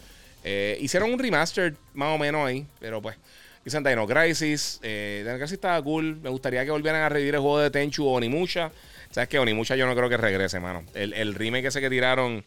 Eh, 0.43 0.77
hicieron 0.81 1.11
un 1.13 1.19
remaster 1.19 1.75
más 1.93 2.15
o 2.15 2.17
menos 2.17 2.47
ahí, 2.47 2.65
pero 2.79 3.01
pues. 3.01 3.15
Dicen 3.63 3.83
Dino 3.83 4.05
Crisis. 4.05 4.79
Eh, 4.83 5.21
Dino 5.23 5.37
Crisis 5.37 5.53
estaba 5.53 5.81
cool. 5.81 6.17
Me 6.21 6.29
gustaría 6.29 6.65
que 6.65 6.71
volvieran 6.71 7.01
a 7.01 7.09
revivir 7.09 7.35
el 7.35 7.41
juego 7.41 7.59
de 7.59 7.71
Tenchu 7.71 8.05
o 8.05 8.13
Onimusha. 8.13 8.71
¿Sabes 9.09 9.29
qué? 9.29 9.39
Onimusha 9.39 9.75
yo 9.77 9.85
no 9.87 9.95
creo 9.95 10.09
que 10.09 10.17
regrese, 10.17 10.59
mano. 10.59 10.83
El, 10.93 11.13
el 11.13 11.33
remake 11.33 11.67
ese 11.67 11.79
que 11.79 11.89
tiraron 11.89 12.43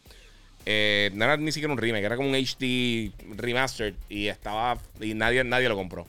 eh, 0.69 1.11
no 1.13 1.23
era 1.23 1.37
ni 1.37 1.53
siquiera 1.53 1.71
un 1.71 1.79
remake, 1.79 2.03
era 2.03 2.17
como 2.17 2.27
un 2.27 2.35
HD 2.35 3.13
remastered 3.37 3.93
y 4.09 4.27
estaba 4.27 4.77
y 4.99 5.13
nadie, 5.13 5.41
nadie 5.45 5.69
lo 5.69 5.77
compró. 5.77 6.05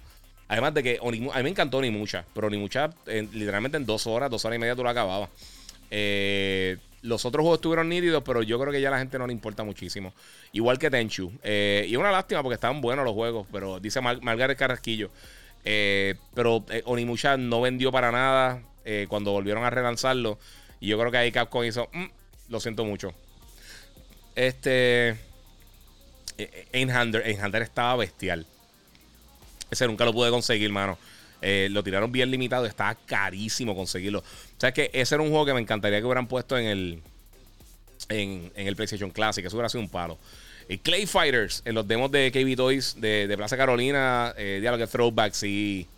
Además 0.49 0.75
de 0.75 0.83
que 0.83 0.99
a 1.01 1.11
mí 1.11 1.21
me 1.21 1.49
encantó 1.49 1.81
ni 1.81 1.93
mucha, 1.93 2.25
pero 2.35 2.51
ni 2.51 2.57
mucha, 2.57 2.91
literalmente 3.07 3.77
en 3.77 3.87
dos 3.87 4.09
horas, 4.09 4.29
dos 4.29 4.45
horas 4.45 4.57
y 4.57 4.59
media 4.59 4.75
tú 4.75 4.83
lo 4.83 4.89
acababas. 4.89 5.31
Eh, 5.93 6.77
los 7.03 7.25
otros 7.25 7.43
juegos 7.43 7.59
estuvieron 7.59 7.89
nítidos, 7.89 8.23
pero 8.25 8.43
yo 8.43 8.59
creo 8.59 8.73
que 8.73 8.81
ya 8.81 8.89
a 8.89 8.93
la 8.93 8.99
gente 8.99 9.19
no 9.19 9.27
le 9.27 9.33
importa 9.33 9.65
muchísimo. 9.65 10.13
Igual 10.53 10.79
que 10.79 10.91
Tenchu. 10.91 11.33
Eh, 11.43 11.87
y 11.89 11.97
una 11.97 12.11
lástima 12.11 12.43
porque 12.43 12.55
estaban 12.55 12.81
buenos 12.81 13.05
los 13.05 13.15
juegos, 13.15 13.47
pero 13.53 13.81
dice 13.81 14.01
Margaret 14.01 14.59
Carrasquillo. 14.59 15.11
pero 15.63 16.65
Onimucha 16.85 17.37
no 17.37 17.61
vendió 17.61 17.93
para 17.93 18.11
nada 18.11 18.63
cuando 19.09 19.33
volvieron 19.33 19.65
a 19.65 19.71
relanzarlo. 19.71 20.39
Y 20.81 20.89
yo 20.89 20.99
creo 20.99 21.11
que 21.11 21.19
ahí 21.19 21.33
Capcom 21.33 21.65
hizo, 21.65 21.89
mm, 21.93 22.07
lo 22.49 22.61
siento 22.61 22.85
mucho. 22.85 23.13
Este. 24.35 25.17
Einhander, 26.73 27.27
Einhander 27.27 27.63
estaba 27.63 27.97
bestial. 27.97 28.47
Ese 29.71 29.87
nunca 29.87 30.05
lo 30.05 30.13
pude 30.13 30.31
conseguir, 30.31 30.71
mano. 30.71 30.99
Eh, 31.41 31.69
lo 31.71 31.85
tiraron 31.85 32.11
bien 32.11 32.31
limitado, 32.31 32.67
estaba 32.67 32.95
carísimo 32.95 33.75
conseguirlo. 33.75 34.21
O 34.21 34.61
sea 34.61 34.73
que 34.73 34.91
ese 34.93 35.15
era 35.15 35.23
un 35.23 35.31
juego 35.31 35.47
que 35.47 35.55
me 35.55 35.61
encantaría 35.61 36.01
que 36.01 36.05
hubieran 36.05 36.27
puesto 36.27 36.59
en 36.59 36.67
el, 36.67 37.03
en, 38.09 38.53
el 38.55 38.77
PlayStation 38.77 39.11
Classic. 39.11 39.45
Eso 39.45 39.57
hubiera 39.57 39.69
sido 39.69 39.83
un 39.83 39.89
palo. 39.89 40.19
Clay 40.83 41.07
Fighters, 41.07 41.63
en 41.65 41.75
los 41.75 41.89
demos 41.89 42.11
de 42.11 42.31
KB 42.31 42.55
Toys 42.55 43.01
de, 43.01 43.33
Plaza 43.37 43.57
Carolina, 43.57 44.35
eh, 44.37 44.59
diálogo 44.61 44.85
que 44.85 44.91
throwbacks 44.91 45.43
y 45.45 45.89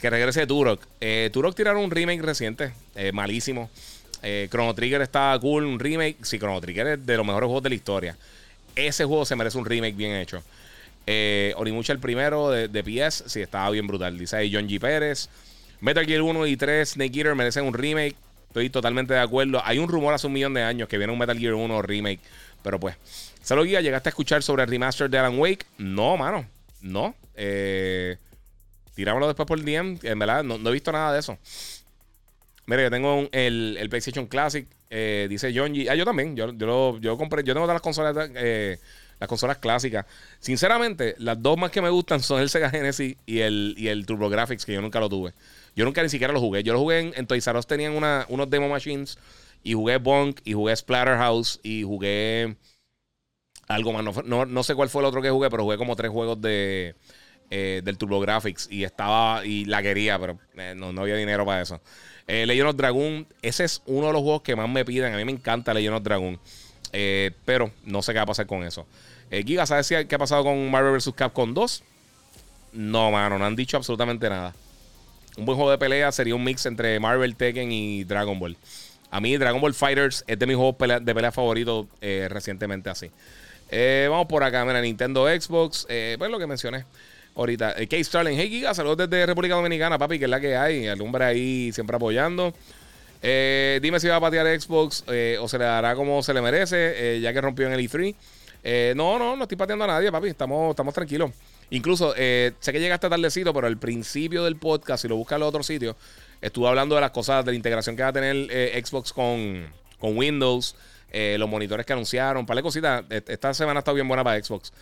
que 0.00 0.10
regrese 0.10 0.46
Turok. 0.46 0.80
Eh, 1.00 1.30
Turok 1.32 1.54
tiraron 1.54 1.84
un 1.84 1.90
remake 1.90 2.22
reciente, 2.22 2.72
eh, 2.94 3.12
malísimo. 3.12 3.70
Eh, 4.22 4.48
Chrono 4.50 4.74
Trigger 4.74 5.02
está 5.02 5.36
cool, 5.40 5.64
un 5.64 5.78
remake. 5.78 6.16
Sí, 6.22 6.38
Chrono 6.38 6.60
Trigger 6.60 6.86
es 6.86 7.06
de 7.06 7.16
los 7.16 7.26
mejores 7.26 7.46
juegos 7.46 7.62
de 7.62 7.68
la 7.68 7.74
historia. 7.74 8.16
Ese 8.74 9.04
juego 9.04 9.24
se 9.24 9.36
merece 9.36 9.58
un 9.58 9.64
remake 9.64 9.96
bien 9.96 10.14
hecho. 10.16 10.42
Eh, 11.06 11.54
Onimucha 11.56 11.92
el 11.92 12.00
primero 12.00 12.50
de, 12.50 12.82
PS, 12.82 13.24
sí, 13.26 13.40
estaba 13.40 13.70
bien 13.70 13.86
brutal. 13.86 14.18
Dice 14.18 14.36
ahí 14.36 14.52
John 14.52 14.68
G. 14.68 14.80
Pérez. 14.80 15.28
Metal 15.80 16.04
Gear 16.04 16.22
1 16.22 16.46
y 16.46 16.56
3, 16.56 16.88
Snake 16.88 17.18
Eater 17.18 17.34
merecen 17.34 17.64
un 17.64 17.74
remake. 17.74 18.16
Estoy 18.48 18.70
totalmente 18.70 19.14
de 19.14 19.20
acuerdo. 19.20 19.60
Hay 19.64 19.78
un 19.78 19.88
rumor 19.88 20.14
hace 20.14 20.26
un 20.26 20.32
millón 20.32 20.54
de 20.54 20.62
años 20.62 20.88
que 20.88 20.98
viene 20.98 21.12
un 21.12 21.18
Metal 21.18 21.38
Gear 21.38 21.54
1 21.54 21.82
remake. 21.82 22.20
Pero 22.62 22.80
pues, 22.80 22.96
lo 23.50 23.62
Guía, 23.62 23.80
¿llegaste 23.80 24.08
a 24.08 24.10
escuchar 24.10 24.42
sobre 24.42 24.64
el 24.64 24.68
remaster 24.68 25.08
de 25.08 25.18
Alan 25.18 25.38
Wake? 25.38 25.66
No, 25.78 26.16
mano. 26.16 26.46
No. 26.80 27.14
Eh, 27.34 28.16
tirámoslo 28.94 29.26
después 29.28 29.46
por 29.46 29.58
el 29.58 29.64
DM. 29.64 29.98
En 30.02 30.18
verdad, 30.18 30.42
no, 30.42 30.56
he 30.68 30.72
visto 30.72 30.90
nada 30.90 31.12
de 31.12 31.20
eso. 31.20 31.38
Mira, 32.66 32.82
yo 32.82 32.90
tengo 32.90 33.28
el, 33.30 33.86
PlayStation 33.88 34.26
Classic. 34.26 34.66
Eh, 34.90 35.26
dice 35.28 35.52
John 35.54 35.74
G. 35.74 35.88
Ah, 35.90 35.94
yo 35.94 36.04
también. 36.04 36.34
Yo, 36.34 36.52
yo, 36.54 36.98
yo 36.98 37.16
compré. 37.16 37.44
Yo 37.44 37.54
tengo 37.54 37.66
todas 37.66 37.76
las 37.76 37.82
consolas. 37.82 38.30
Eh, 38.34 38.78
las 39.18 39.28
consolas 39.28 39.58
clásicas. 39.58 40.06
Sinceramente, 40.38 41.14
las 41.18 41.40
dos 41.40 41.56
más 41.56 41.70
que 41.70 41.80
me 41.80 41.88
gustan 41.88 42.20
son 42.20 42.40
el 42.40 42.50
Sega 42.50 42.70
Genesis 42.70 43.16
y 43.26 43.40
el, 43.40 43.74
y 43.78 43.88
el 43.88 44.06
TurboGrafx, 44.06 44.64
que 44.64 44.74
yo 44.74 44.80
nunca 44.80 45.00
lo 45.00 45.08
tuve. 45.08 45.32
Yo 45.74 45.84
nunca 45.84 46.02
ni 46.02 46.08
siquiera 46.08 46.32
lo 46.32 46.40
jugué. 46.40 46.62
Yo 46.62 46.72
lo 46.72 46.80
jugué 46.80 47.00
en, 47.00 47.12
en 47.16 47.26
Toys 47.26 47.48
tenían 47.66 47.92
una, 47.92 48.26
unos 48.28 48.48
demo 48.50 48.68
machines. 48.68 49.18
Y 49.62 49.74
jugué 49.74 49.98
Bonk, 49.98 50.40
y 50.44 50.52
jugué 50.52 50.76
Splatterhouse, 50.76 51.58
y 51.62 51.82
jugué 51.82 52.56
algo 53.66 53.92
más. 53.92 54.24
No, 54.24 54.46
no, 54.46 54.62
sé 54.62 54.74
cuál 54.74 54.88
fue 54.88 55.02
el 55.02 55.06
otro 55.06 55.20
que 55.20 55.30
jugué, 55.30 55.50
pero 55.50 55.64
jugué 55.64 55.76
como 55.76 55.96
tres 55.96 56.10
juegos 56.10 56.40
de, 56.40 56.94
eh, 57.50 57.82
del 57.84 57.98
TurboGrafx. 57.98 58.68
Y 58.70 58.84
estaba, 58.84 59.44
y 59.44 59.64
la 59.64 59.82
quería, 59.82 60.18
pero 60.18 60.38
eh, 60.56 60.74
no, 60.76 60.92
no, 60.92 61.02
había 61.02 61.16
dinero 61.16 61.44
para 61.44 61.62
eso. 61.62 61.80
Eh, 62.26 62.46
Legend 62.46 62.70
of 62.70 62.76
Dragon, 62.76 63.26
ese 63.42 63.64
es 63.64 63.82
uno 63.86 64.08
de 64.08 64.12
los 64.12 64.22
juegos 64.22 64.42
que 64.42 64.56
más 64.56 64.68
me 64.68 64.84
piden. 64.84 65.14
A 65.14 65.16
mí 65.16 65.24
me 65.24 65.32
encanta 65.32 65.74
Legend 65.74 65.96
of 65.96 66.02
Dragon. 66.02 66.40
Eh, 66.92 67.32
pero 67.44 67.70
no 67.84 68.02
sé 68.02 68.12
qué 68.12 68.18
va 68.18 68.24
a 68.24 68.26
pasar 68.26 68.46
con 68.46 68.62
eso. 68.64 68.86
Eh, 69.30 69.42
Giga, 69.44 69.66
¿sabes 69.66 69.88
qué 69.88 70.14
ha 70.14 70.18
pasado 70.18 70.44
con 70.44 70.70
Marvel 70.70 70.94
vs. 70.94 71.12
Capcom 71.14 71.52
2? 71.52 71.82
No, 72.72 73.10
mano, 73.10 73.38
no 73.38 73.46
han 73.46 73.56
dicho 73.56 73.76
absolutamente 73.76 74.28
nada. 74.28 74.54
Un 75.36 75.44
buen 75.44 75.56
juego 75.56 75.70
de 75.70 75.78
pelea 75.78 76.12
sería 76.12 76.34
un 76.34 76.44
mix 76.44 76.66
entre 76.66 76.98
Marvel, 77.00 77.36
Tekken 77.36 77.70
y 77.70 78.04
Dragon 78.04 78.38
Ball. 78.38 78.56
A 79.10 79.20
mí, 79.20 79.36
Dragon 79.36 79.60
Ball 79.60 79.74
Fighters 79.74 80.24
es 80.26 80.38
de 80.38 80.46
mis 80.46 80.56
juegos 80.56 80.76
de 80.78 81.14
pelea 81.14 81.32
favoritos 81.32 81.86
eh, 82.00 82.26
recientemente 82.30 82.90
así. 82.90 83.10
vamos 84.08 84.26
por 84.26 84.42
acá, 84.42 84.64
mira, 84.64 84.80
Nintendo 84.80 85.26
Xbox. 85.26 85.86
pues 85.86 86.30
lo 86.30 86.38
que 86.38 86.46
mencioné 86.46 86.84
ahorita. 87.34 87.74
Kate 87.74 88.04
Starling, 88.04 88.38
hey 88.38 88.48
Giga, 88.48 88.74
saludos 88.74 89.08
desde 89.08 89.26
República 89.26 89.54
Dominicana, 89.54 89.98
papi, 89.98 90.18
que 90.18 90.24
es 90.24 90.30
la 90.30 90.40
que 90.40 90.56
hay. 90.56 90.86
El 90.86 91.22
ahí 91.22 91.70
siempre 91.72 91.96
apoyando. 91.96 92.54
Eh, 93.22 93.78
dime 93.82 93.98
si 94.00 94.08
va 94.08 94.16
a 94.16 94.20
patear 94.20 94.60
Xbox 94.60 95.04
eh, 95.08 95.38
o 95.40 95.48
se 95.48 95.58
le 95.58 95.64
dará 95.64 95.94
como 95.94 96.22
se 96.22 96.34
le 96.34 96.40
merece, 96.40 97.16
eh, 97.16 97.20
ya 97.20 97.32
que 97.32 97.40
rompió 97.40 97.66
en 97.66 97.72
el 97.72 97.80
E3. 97.80 98.94
no, 98.94 99.18
no, 99.18 99.36
no 99.36 99.42
estoy 99.42 99.56
pateando 99.56 99.84
a 99.84 99.88
nadie, 99.88 100.10
papi. 100.12 100.28
Estamos, 100.28 100.70
estamos 100.70 100.94
tranquilos. 100.94 101.30
Incluso, 101.70 102.12
sé 102.14 102.54
que 102.72 102.78
llegaste 102.78 103.08
tardecito, 103.08 103.52
pero 103.52 103.66
al 103.66 103.76
principio 103.76 104.44
del 104.44 104.56
podcast, 104.56 105.02
si 105.02 105.08
lo 105.08 105.16
buscas 105.16 105.36
en 105.36 105.40
los 105.40 105.48
otros 105.48 105.66
sitios, 105.66 105.96
estuve 106.40 106.68
hablando 106.68 106.94
de 106.94 107.00
las 107.00 107.10
cosas, 107.10 107.44
de 107.44 107.50
la 107.50 107.56
integración 107.56 107.96
que 107.96 108.02
va 108.02 108.10
a 108.10 108.12
tener 108.12 108.84
Xbox 108.84 109.12
con, 109.12 109.66
con 109.98 110.16
Windows, 110.16 110.76
los 111.12 111.48
monitores 111.48 111.84
que 111.84 111.92
anunciaron, 111.92 112.46
para 112.46 112.62
cositas. 112.62 113.02
E, 113.10 113.20
esta 113.26 113.52
semana 113.52 113.78
ha 113.78 113.80
estado 113.80 113.96
bien 113.96 114.06
buena 114.06 114.22
para 114.22 114.40
Xbox. 114.40 114.72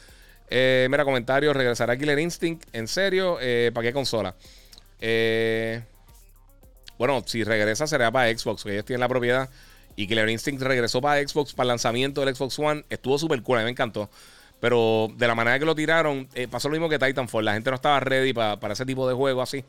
mira, 0.50 1.06
comentario, 1.06 1.54
regresará 1.54 1.96
Killer 1.96 2.18
Instinct, 2.18 2.64
en 2.74 2.86
serio, 2.86 3.38
¿para 3.72 3.86
qué 3.86 3.92
consola? 3.94 4.34
Eh... 5.00 5.82
Bueno, 6.98 7.22
si 7.26 7.44
regresa 7.44 7.86
será 7.86 8.10
para 8.10 8.36
Xbox, 8.36 8.64
que 8.64 8.72
ellos 8.72 8.84
tienen 8.84 9.00
la 9.00 9.08
propiedad. 9.08 9.48
Y 9.96 10.06
Killer 10.06 10.28
Instinct 10.28 10.62
regresó 10.62 11.00
para 11.00 11.26
Xbox 11.26 11.52
para 11.52 11.64
el 11.64 11.68
lanzamiento 11.68 12.24
del 12.24 12.34
Xbox 12.34 12.58
One. 12.58 12.84
Estuvo 12.90 13.18
súper 13.18 13.42
cool, 13.42 13.58
a 13.58 13.60
mí 13.60 13.64
me 13.66 13.70
encantó. 13.70 14.10
Pero 14.60 15.08
de 15.16 15.26
la 15.26 15.34
manera 15.34 15.58
que 15.58 15.64
lo 15.64 15.74
tiraron, 15.74 16.28
eh, 16.34 16.48
pasó 16.48 16.68
lo 16.68 16.72
mismo 16.72 16.88
que 16.88 16.98
Titanfall. 16.98 17.44
La 17.44 17.54
gente 17.54 17.70
no 17.70 17.76
estaba 17.76 18.00
ready 18.00 18.32
para, 18.32 18.72
ese 18.72 18.86
tipo 18.86 19.06
de 19.08 19.14
juego 19.14 19.42
así. 19.42 19.64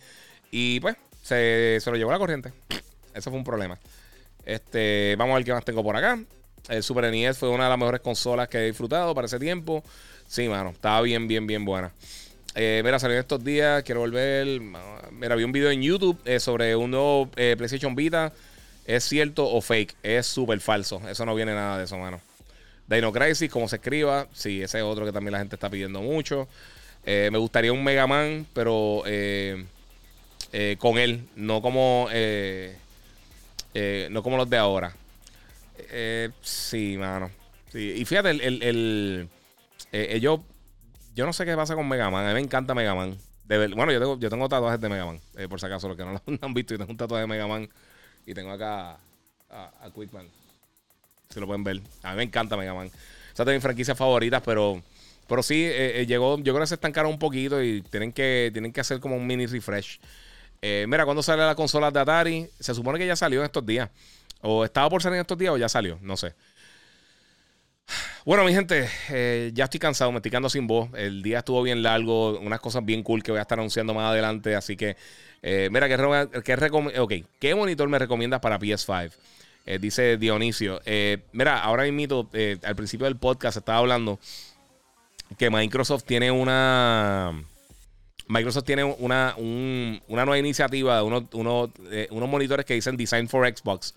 Y 0.51 0.79
pues, 0.79 0.95
se, 1.21 1.79
lo 1.85 1.95
llevó 1.95 2.11
la 2.11 2.17
corriente. 2.17 2.53
Eso 3.13 3.29
fue 3.29 3.37
un 3.37 3.43
problema. 3.43 3.77
Este, 4.45 5.15
vamos 5.17 5.33
a 5.33 5.35
ver 5.37 5.45
qué 5.45 5.53
más 5.53 5.65
tengo 5.65 5.83
por 5.83 5.95
acá. 5.95 6.19
El 6.69 6.81
Super 6.81 7.11
NES 7.11 7.37
fue 7.37 7.49
una 7.49 7.65
de 7.65 7.69
las 7.69 7.77
mejores 7.79 8.01
consolas 8.01 8.47
que 8.47 8.57
he 8.57 8.65
disfrutado 8.67 9.13
para 9.13 9.25
ese 9.25 9.39
tiempo. 9.39 9.83
Sí, 10.27 10.47
mano, 10.47 10.71
estaba 10.71 11.01
bien, 11.01 11.27
bien, 11.27 11.45
bien 11.45 11.65
buena. 11.65 11.91
Eh, 12.57 12.81
mira, 12.85 12.97
salió 12.99 13.19
estos 13.19 13.43
días, 13.43 13.83
quiero 13.83 13.99
volver. 13.99 14.61
Mira, 15.11 15.35
vi 15.35 15.43
un 15.43 15.51
video 15.51 15.71
en 15.71 15.81
YouTube 15.81 16.17
eh, 16.23 16.39
sobre 16.39 16.73
un 16.73 16.91
nuevo 16.91 17.29
eh, 17.35 17.55
PlayStation 17.57 17.93
Vita. 17.95 18.31
¿Es 18.85 19.03
cierto 19.03 19.45
o 19.45 19.59
fake? 19.59 19.93
Es 20.01 20.25
súper 20.27 20.61
falso. 20.61 21.01
Eso 21.09 21.25
no 21.25 21.35
viene 21.35 21.53
nada 21.53 21.77
de 21.77 21.83
eso, 21.83 21.97
mano. 21.97 22.21
Dino 22.87 23.11
Crisis, 23.11 23.51
como 23.51 23.67
se 23.67 23.75
escriba. 23.75 24.27
Sí, 24.31 24.61
ese 24.61 24.77
es 24.77 24.83
otro 24.85 25.05
que 25.05 25.11
también 25.11 25.33
la 25.33 25.39
gente 25.39 25.57
está 25.57 25.69
pidiendo 25.69 26.01
mucho. 26.01 26.47
me 27.05 27.37
gustaría 27.37 27.73
un 27.73 27.83
Mega 27.83 28.07
Man, 28.07 28.47
pero 28.53 29.03
con 30.77 30.97
él, 30.97 31.27
no 31.35 31.61
como, 31.61 32.07
no 34.09 34.23
como 34.23 34.37
los 34.37 34.49
de 34.49 34.57
ahora. 34.57 34.95
sí, 36.41 36.95
mano. 36.97 37.31
Y 37.73 38.05
fíjate, 38.05 38.29
el, 38.29 38.63
el 38.63 39.29
ellos 39.91 40.39
yo 41.15 41.25
no 41.25 41.33
sé 41.33 41.45
qué 41.45 41.55
pasa 41.55 41.75
con 41.75 41.87
Mega 41.87 42.09
Man. 42.09 42.25
A 42.25 42.27
mí 42.29 42.33
me 42.35 42.41
encanta 42.41 42.75
Mega 42.75 42.93
Man. 42.93 43.17
bueno, 43.47 43.91
yo 43.91 43.99
tengo, 43.99 44.19
yo 44.19 44.29
tengo 44.29 44.49
tatuajes 44.49 44.81
de 44.81 44.89
Mega 44.89 45.05
Man. 45.05 45.19
Eh, 45.37 45.47
por 45.47 45.59
si 45.59 45.65
acaso, 45.65 45.87
los 45.87 45.95
que 45.95 46.03
no 46.03 46.11
lo 46.11 46.21
han 46.41 46.53
visto. 46.53 46.73
Yo 46.73 46.77
tengo 46.77 46.91
un 46.91 46.97
tatuaje 46.97 47.21
de 47.21 47.27
Mega 47.27 47.47
Man. 47.47 47.69
Y 48.25 48.33
tengo 48.33 48.51
acá 48.51 48.97
a, 49.49 49.89
Quickman. 49.95 50.27
Si 51.29 51.39
lo 51.39 51.47
pueden 51.47 51.63
ver. 51.63 51.81
A 52.03 52.11
mí 52.11 52.17
me 52.17 52.23
encanta 52.23 52.57
Mega 52.57 52.73
Man. 52.73 52.87
O 52.87 53.35
sea, 53.35 53.45
de 53.45 53.53
mis 53.53 53.63
franquicias 53.63 53.97
favoritas, 53.97 54.41
pero. 54.45 54.83
Pero 55.27 55.41
sí, 55.41 55.63
eh, 55.63 56.01
eh, 56.01 56.05
llegó. 56.05 56.37
Yo 56.37 56.53
creo 56.53 56.59
que 56.59 56.67
se 56.67 56.75
estancaron 56.75 57.11
un 57.11 57.17
poquito 57.19 57.63
y 57.63 57.81
tienen 57.81 58.11
que, 58.11 58.49
tienen 58.51 58.73
que 58.73 58.81
hacer 58.81 58.99
como 58.99 59.15
un 59.15 59.25
mini 59.25 59.45
refresh. 59.45 59.99
mira, 60.61 61.05
cuando 61.05 61.23
sale 61.23 61.45
la 61.45 61.55
consola 61.55 61.91
de 61.91 61.99
Atari? 61.99 62.49
Se 62.59 62.75
supone 62.75 62.99
que 62.99 63.07
ya 63.07 63.15
salió 63.15 63.39
en 63.39 63.45
estos 63.45 63.65
días. 63.65 63.89
O 64.41 64.65
estaba 64.65 64.89
por 64.89 65.01
salir 65.01 65.15
en 65.15 65.21
estos 65.21 65.37
días 65.37 65.53
o 65.53 65.57
ya 65.57 65.69
salió. 65.69 65.97
No 66.01 66.17
sé. 66.17 66.35
Bueno, 68.25 68.43
mi 68.43 68.55
gente, 68.55 68.89
eh, 69.09 69.51
ya 69.53 69.65
estoy 69.65 69.79
cansado, 69.79 70.11
me 70.11 70.17
estoy 70.17 70.31
quedando 70.31 70.49
sin 70.49 70.65
voz. 70.65 70.89
El 70.95 71.21
día 71.21 71.39
estuvo 71.39 71.61
bien 71.61 71.83
largo, 71.83 72.39
unas 72.39 72.59
cosas 72.59 72.83
bien 72.83 73.03
cool 73.03 73.21
que 73.21 73.29
voy 73.29 73.37
a 73.37 73.43
estar 73.43 73.59
anunciando 73.59 73.93
más 73.93 74.09
adelante. 74.09 74.55
Así 74.55 74.75
que, 74.75 74.97
eh, 75.43 75.69
mira, 75.71 75.87
¿qué, 75.87 75.95
qué, 76.43 77.25
¿qué 77.39 77.53
monitor 77.53 77.87
me 77.87 77.99
recomiendas 77.99 78.39
para 78.39 78.57
PS5? 78.57 79.11
Eh, 79.67 79.77
dice 79.79 80.17
Dionisio. 80.17 80.81
mira, 81.33 81.59
ahora 81.59 81.83
mismo, 81.83 82.27
al 82.63 82.75
principio 82.75 83.05
del 83.05 83.15
podcast 83.15 83.57
estaba 83.57 83.77
hablando 83.77 84.19
que 85.37 85.51
Microsoft 85.51 86.05
tiene 86.05 86.31
una. 86.31 87.31
Microsoft 88.27 88.65
tiene 88.65 88.83
una, 88.83 89.35
una 89.37 90.25
nueva 90.25 90.39
iniciativa 90.39 90.97
de 90.97 91.03
unos, 91.03 91.25
unos 91.31 92.29
monitores 92.29 92.65
que 92.65 92.73
dicen 92.73 92.97
Design 92.97 93.29
for 93.29 93.47
Xbox. 93.47 93.93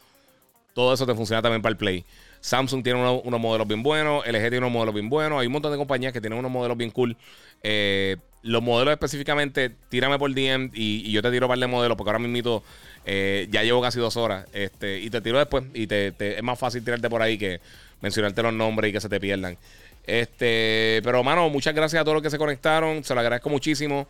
Todo 0.75 0.93
eso 0.93 1.07
te 1.07 1.15
funciona 1.15 1.41
también 1.41 1.63
para 1.63 1.71
el 1.71 1.79
Play. 1.79 2.05
Samsung 2.41 2.83
tiene 2.83 3.01
unos, 3.01 3.41
modelos 3.41 3.67
bien 3.67 3.83
buenos, 3.83 4.27
LG 4.27 4.41
tiene 4.41 4.59
unos 4.59 4.73
modelos 4.73 4.95
bien 4.95 5.09
buenos. 5.09 5.41
Hay 5.41 5.47
un 5.47 5.53
montón 5.53 5.73
de 5.73 5.79
compañías 5.79 6.13
que 6.13 6.21
tienen 6.21 6.39
unos 6.39 6.51
modelos 6.51 6.77
bien 6.77 6.91
cool. 6.91 7.17
Eh, 7.63 8.17
los 8.43 8.63
modelos 8.63 8.93
específicamente, 8.93 9.71
tírame 9.89 10.19
por 10.19 10.33
DM 10.33 10.71
y, 10.73 11.11
yo 11.11 11.23
te 11.23 11.31
tiro 11.31 11.47
un 11.47 11.51
par 11.51 11.59
de 11.59 11.67
modelos 11.67 11.97
porque 11.97 12.11
ahora 12.11 12.21
mismo 12.21 12.63
eh, 13.05 13.49
ya 13.51 13.63
llevo 13.63 13.83
casi 13.83 13.99
dos 13.99 14.17
horas. 14.17 14.47
Este, 14.53 15.01
y 15.01 15.11
te 15.11 15.21
tiro 15.21 15.39
después 15.39 15.65
y 15.75 15.87
te, 15.87 16.15
es 16.19 16.43
más 16.43 16.59
fácil 16.59 16.85
tirarte 16.85 17.11
por 17.11 17.21
ahí 17.23 17.37
que 17.37 17.61
mencionarte 18.01 18.43
los 18.43 18.53
nombres 18.53 18.91
y 18.91 18.93
que 18.93 19.01
se 19.01 19.09
te 19.09 19.19
pierdan. 19.19 19.59
Este, 20.07 21.01
pero 21.05 21.23
mano, 21.23 21.51
muchas 21.51 21.75
gracias 21.75 22.01
a 22.01 22.05
todos 22.05 22.15
los 22.15 22.23
que 22.23 22.31
se 22.31 22.39
conectaron. 22.39 23.03
Se 23.03 23.15
lo 23.15 23.21
agradezco 23.21 23.51
muchísimo. 23.51 24.07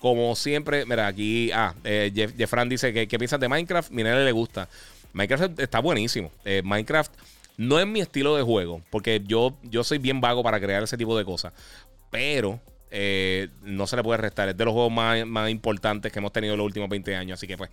Como 0.00 0.34
siempre, 0.36 0.86
mira, 0.86 1.08
aquí, 1.08 1.50
ah, 1.52 1.74
eh, 1.82 2.30
Jeffran 2.36 2.68
dice 2.68 2.92
que, 2.92 3.08
¿qué 3.08 3.18
piensas 3.18 3.40
de 3.40 3.48
Minecraft? 3.48 3.90
Mira, 3.90 4.18
le 4.18 4.32
gusta. 4.32 4.68
Minecraft 5.12 5.58
está 5.58 5.80
buenísimo. 5.80 6.30
Minecraft 6.62 7.12
no 7.58 7.78
es 7.80 7.86
mi 7.86 8.00
estilo 8.00 8.36
de 8.36 8.42
juego, 8.42 8.82
porque 8.88 9.20
yo, 9.26 9.58
yo 9.64 9.84
soy 9.84 9.98
bien 9.98 10.20
vago 10.20 10.42
para 10.42 10.60
crear 10.60 10.82
ese 10.82 10.96
tipo 10.96 11.18
de 11.18 11.24
cosas. 11.24 11.52
Pero 12.08 12.60
eh, 12.90 13.48
no 13.62 13.86
se 13.88 13.96
le 13.96 14.04
puede 14.04 14.18
restar. 14.18 14.48
Es 14.48 14.56
de 14.56 14.64
los 14.64 14.72
juegos 14.72 14.92
más, 14.92 15.50
importantes 15.50 16.12
que 16.12 16.20
hemos 16.20 16.32
tenido 16.32 16.54
en 16.54 16.58
los 16.58 16.66
últimos 16.66 16.88
20 16.88 17.16
años. 17.16 17.38
Así 17.38 17.48
que 17.48 17.58
pues, 17.58 17.70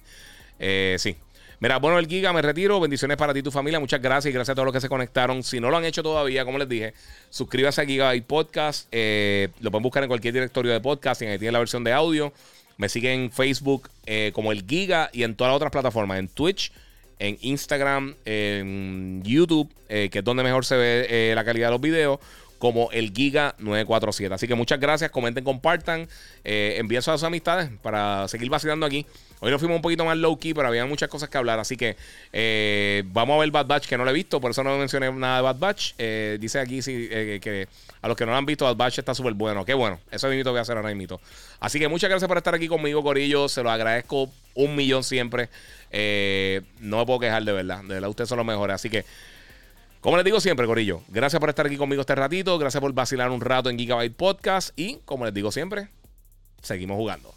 eh, 0.59 0.95
sí. 0.99 1.15
Mira, 1.59 1.77
bueno, 1.77 1.99
el 1.99 2.07
Giga, 2.07 2.33
me 2.33 2.41
retiro. 2.41 2.79
Bendiciones 2.79 3.15
para 3.15 3.31
ti 3.31 3.39
y 3.39 3.43
tu 3.43 3.51
familia. 3.51 3.79
Muchas 3.79 4.01
gracias 4.01 4.31
y 4.31 4.33
gracias 4.33 4.53
a 4.53 4.55
todos 4.55 4.65
los 4.65 4.73
que 4.73 4.81
se 4.81 4.89
conectaron. 4.89 5.43
Si 5.43 5.59
no 5.59 5.69
lo 5.69 5.77
han 5.77 5.85
hecho 5.85 6.01
todavía, 6.01 6.43
como 6.45 6.57
les 6.57 6.67
dije, 6.67 6.93
suscríbase 7.29 7.81
a 7.81 7.85
Gigabyte 7.85 8.25
Podcast. 8.25 8.87
Eh, 8.91 9.49
lo 9.61 9.69
pueden 9.69 9.83
buscar 9.83 10.03
en 10.03 10.09
cualquier 10.09 10.33
directorio 10.33 10.71
de 10.71 10.81
podcast. 10.81 11.21
Y 11.21 11.27
ahí 11.27 11.37
tiene 11.37 11.51
la 11.51 11.59
versión 11.59 11.83
de 11.83 11.93
audio. 11.93 12.33
Me 12.77 12.89
siguen 12.89 13.21
en 13.21 13.31
Facebook 13.31 13.89
como 14.33 14.51
el 14.51 14.65
Giga 14.65 15.11
y 15.13 15.21
en 15.21 15.35
todas 15.35 15.51
las 15.51 15.57
otras 15.57 15.71
plataformas. 15.71 16.17
En 16.17 16.27
Twitch 16.27 16.73
en 17.19 17.37
Instagram, 17.41 18.15
en 18.25 19.21
YouTube, 19.23 19.69
eh, 19.89 20.09
que 20.11 20.19
es 20.19 20.25
donde 20.25 20.43
mejor 20.43 20.65
se 20.65 20.75
ve 20.75 21.07
eh, 21.09 21.35
la 21.35 21.43
calidad 21.43 21.67
de 21.67 21.71
los 21.71 21.81
videos, 21.81 22.19
como 22.65 22.89
el 22.91 23.13
Giga 23.13 23.53
947. 23.59 24.33
Así 24.33 24.47
que 24.47 24.55
muchas 24.55 24.79
gracias, 24.79 25.11
comenten, 25.11 25.43
compartan, 25.43 26.07
eh, 26.43 26.77
envíen 26.79 26.97
a 26.97 27.01
sus 27.03 27.21
amistades 27.21 27.69
para 27.83 28.27
seguir 28.27 28.49
vacilando 28.49 28.87
aquí. 28.87 29.05
Hoy 29.39 29.51
nos 29.51 29.59
fuimos 29.59 29.75
un 29.75 29.83
poquito 29.83 30.03
más 30.03 30.17
low 30.17 30.35
key, 30.39 30.55
pero 30.55 30.67
había 30.67 30.83
muchas 30.87 31.07
cosas 31.07 31.29
que 31.29 31.37
hablar. 31.37 31.59
Así 31.59 31.77
que 31.77 31.95
eh, 32.33 33.03
vamos 33.05 33.35
a 33.35 33.39
ver 33.41 33.51
Bad 33.51 33.67
Batch, 33.67 33.85
que 33.85 33.99
no 33.99 34.03
lo 34.03 34.09
he 34.09 34.13
visto, 34.15 34.41
por 34.41 34.49
eso 34.49 34.63
no 34.63 34.75
mencioné 34.79 35.11
nada 35.11 35.35
de 35.35 35.41
Bad 35.43 35.59
Batch. 35.59 35.93
Eh, 35.99 36.39
dice 36.41 36.59
aquí 36.59 36.81
sí, 36.81 37.07
eh, 37.11 37.39
que 37.39 37.67
a 38.01 38.07
los 38.07 38.17
que 38.17 38.25
no 38.25 38.31
lo 38.31 38.37
han 38.39 38.47
visto, 38.47 38.65
Bad 38.65 38.75
Batch 38.75 38.97
está 38.97 39.13
súper 39.13 39.33
bueno. 39.33 39.63
Qué 39.63 39.75
bueno, 39.75 39.99
eso 40.09 40.27
mismo 40.29 40.49
voy 40.49 40.57
a 40.57 40.63
hacer 40.63 40.75
ahora 40.75 40.91
mismo. 40.95 41.21
Así 41.59 41.77
que 41.77 41.87
muchas 41.87 42.09
gracias 42.09 42.27
por 42.27 42.37
estar 42.37 42.55
aquí 42.55 42.67
conmigo, 42.67 43.03
Corillo. 43.03 43.47
Se 43.47 43.61
lo 43.61 43.69
agradezco 43.69 44.31
un 44.55 44.75
millón 44.75 45.03
siempre. 45.03 45.49
no 46.79 46.97
me 46.97 47.05
puedo 47.05 47.19
quejar 47.19 47.43
de 47.43 47.51
verdad. 47.51 47.83
De 47.83 47.93
verdad, 47.93 48.09
ustedes 48.09 48.27
son 48.27 48.37
los 48.37 48.47
mejores. 48.47 48.73
Así 48.73 48.89
que. 48.89 49.05
Como 50.05 50.17
les 50.17 50.23
digo 50.23 50.39
siempre, 50.39 50.67
Corillo, 50.67 51.01
gracias 51.07 51.39
por 51.39 51.49
estar 51.49 51.65
aquí 51.65 51.77
conmigo 51.77 52.01
este 52.01 52.13
ratito, 52.13 52.59
gracias 52.59 52.79
por 52.79 52.93
vacilar 52.93 53.31
un 53.31 53.41
rato 53.41 53.71
en 53.71 53.79
Gigabyte 53.79 54.15
Podcast 54.15 54.69
y, 54.79 54.99
como 55.03 55.25
les 55.25 55.33
digo 55.33 55.51
siempre, 55.51 55.87
seguimos 56.61 56.95
jugando. 56.95 57.34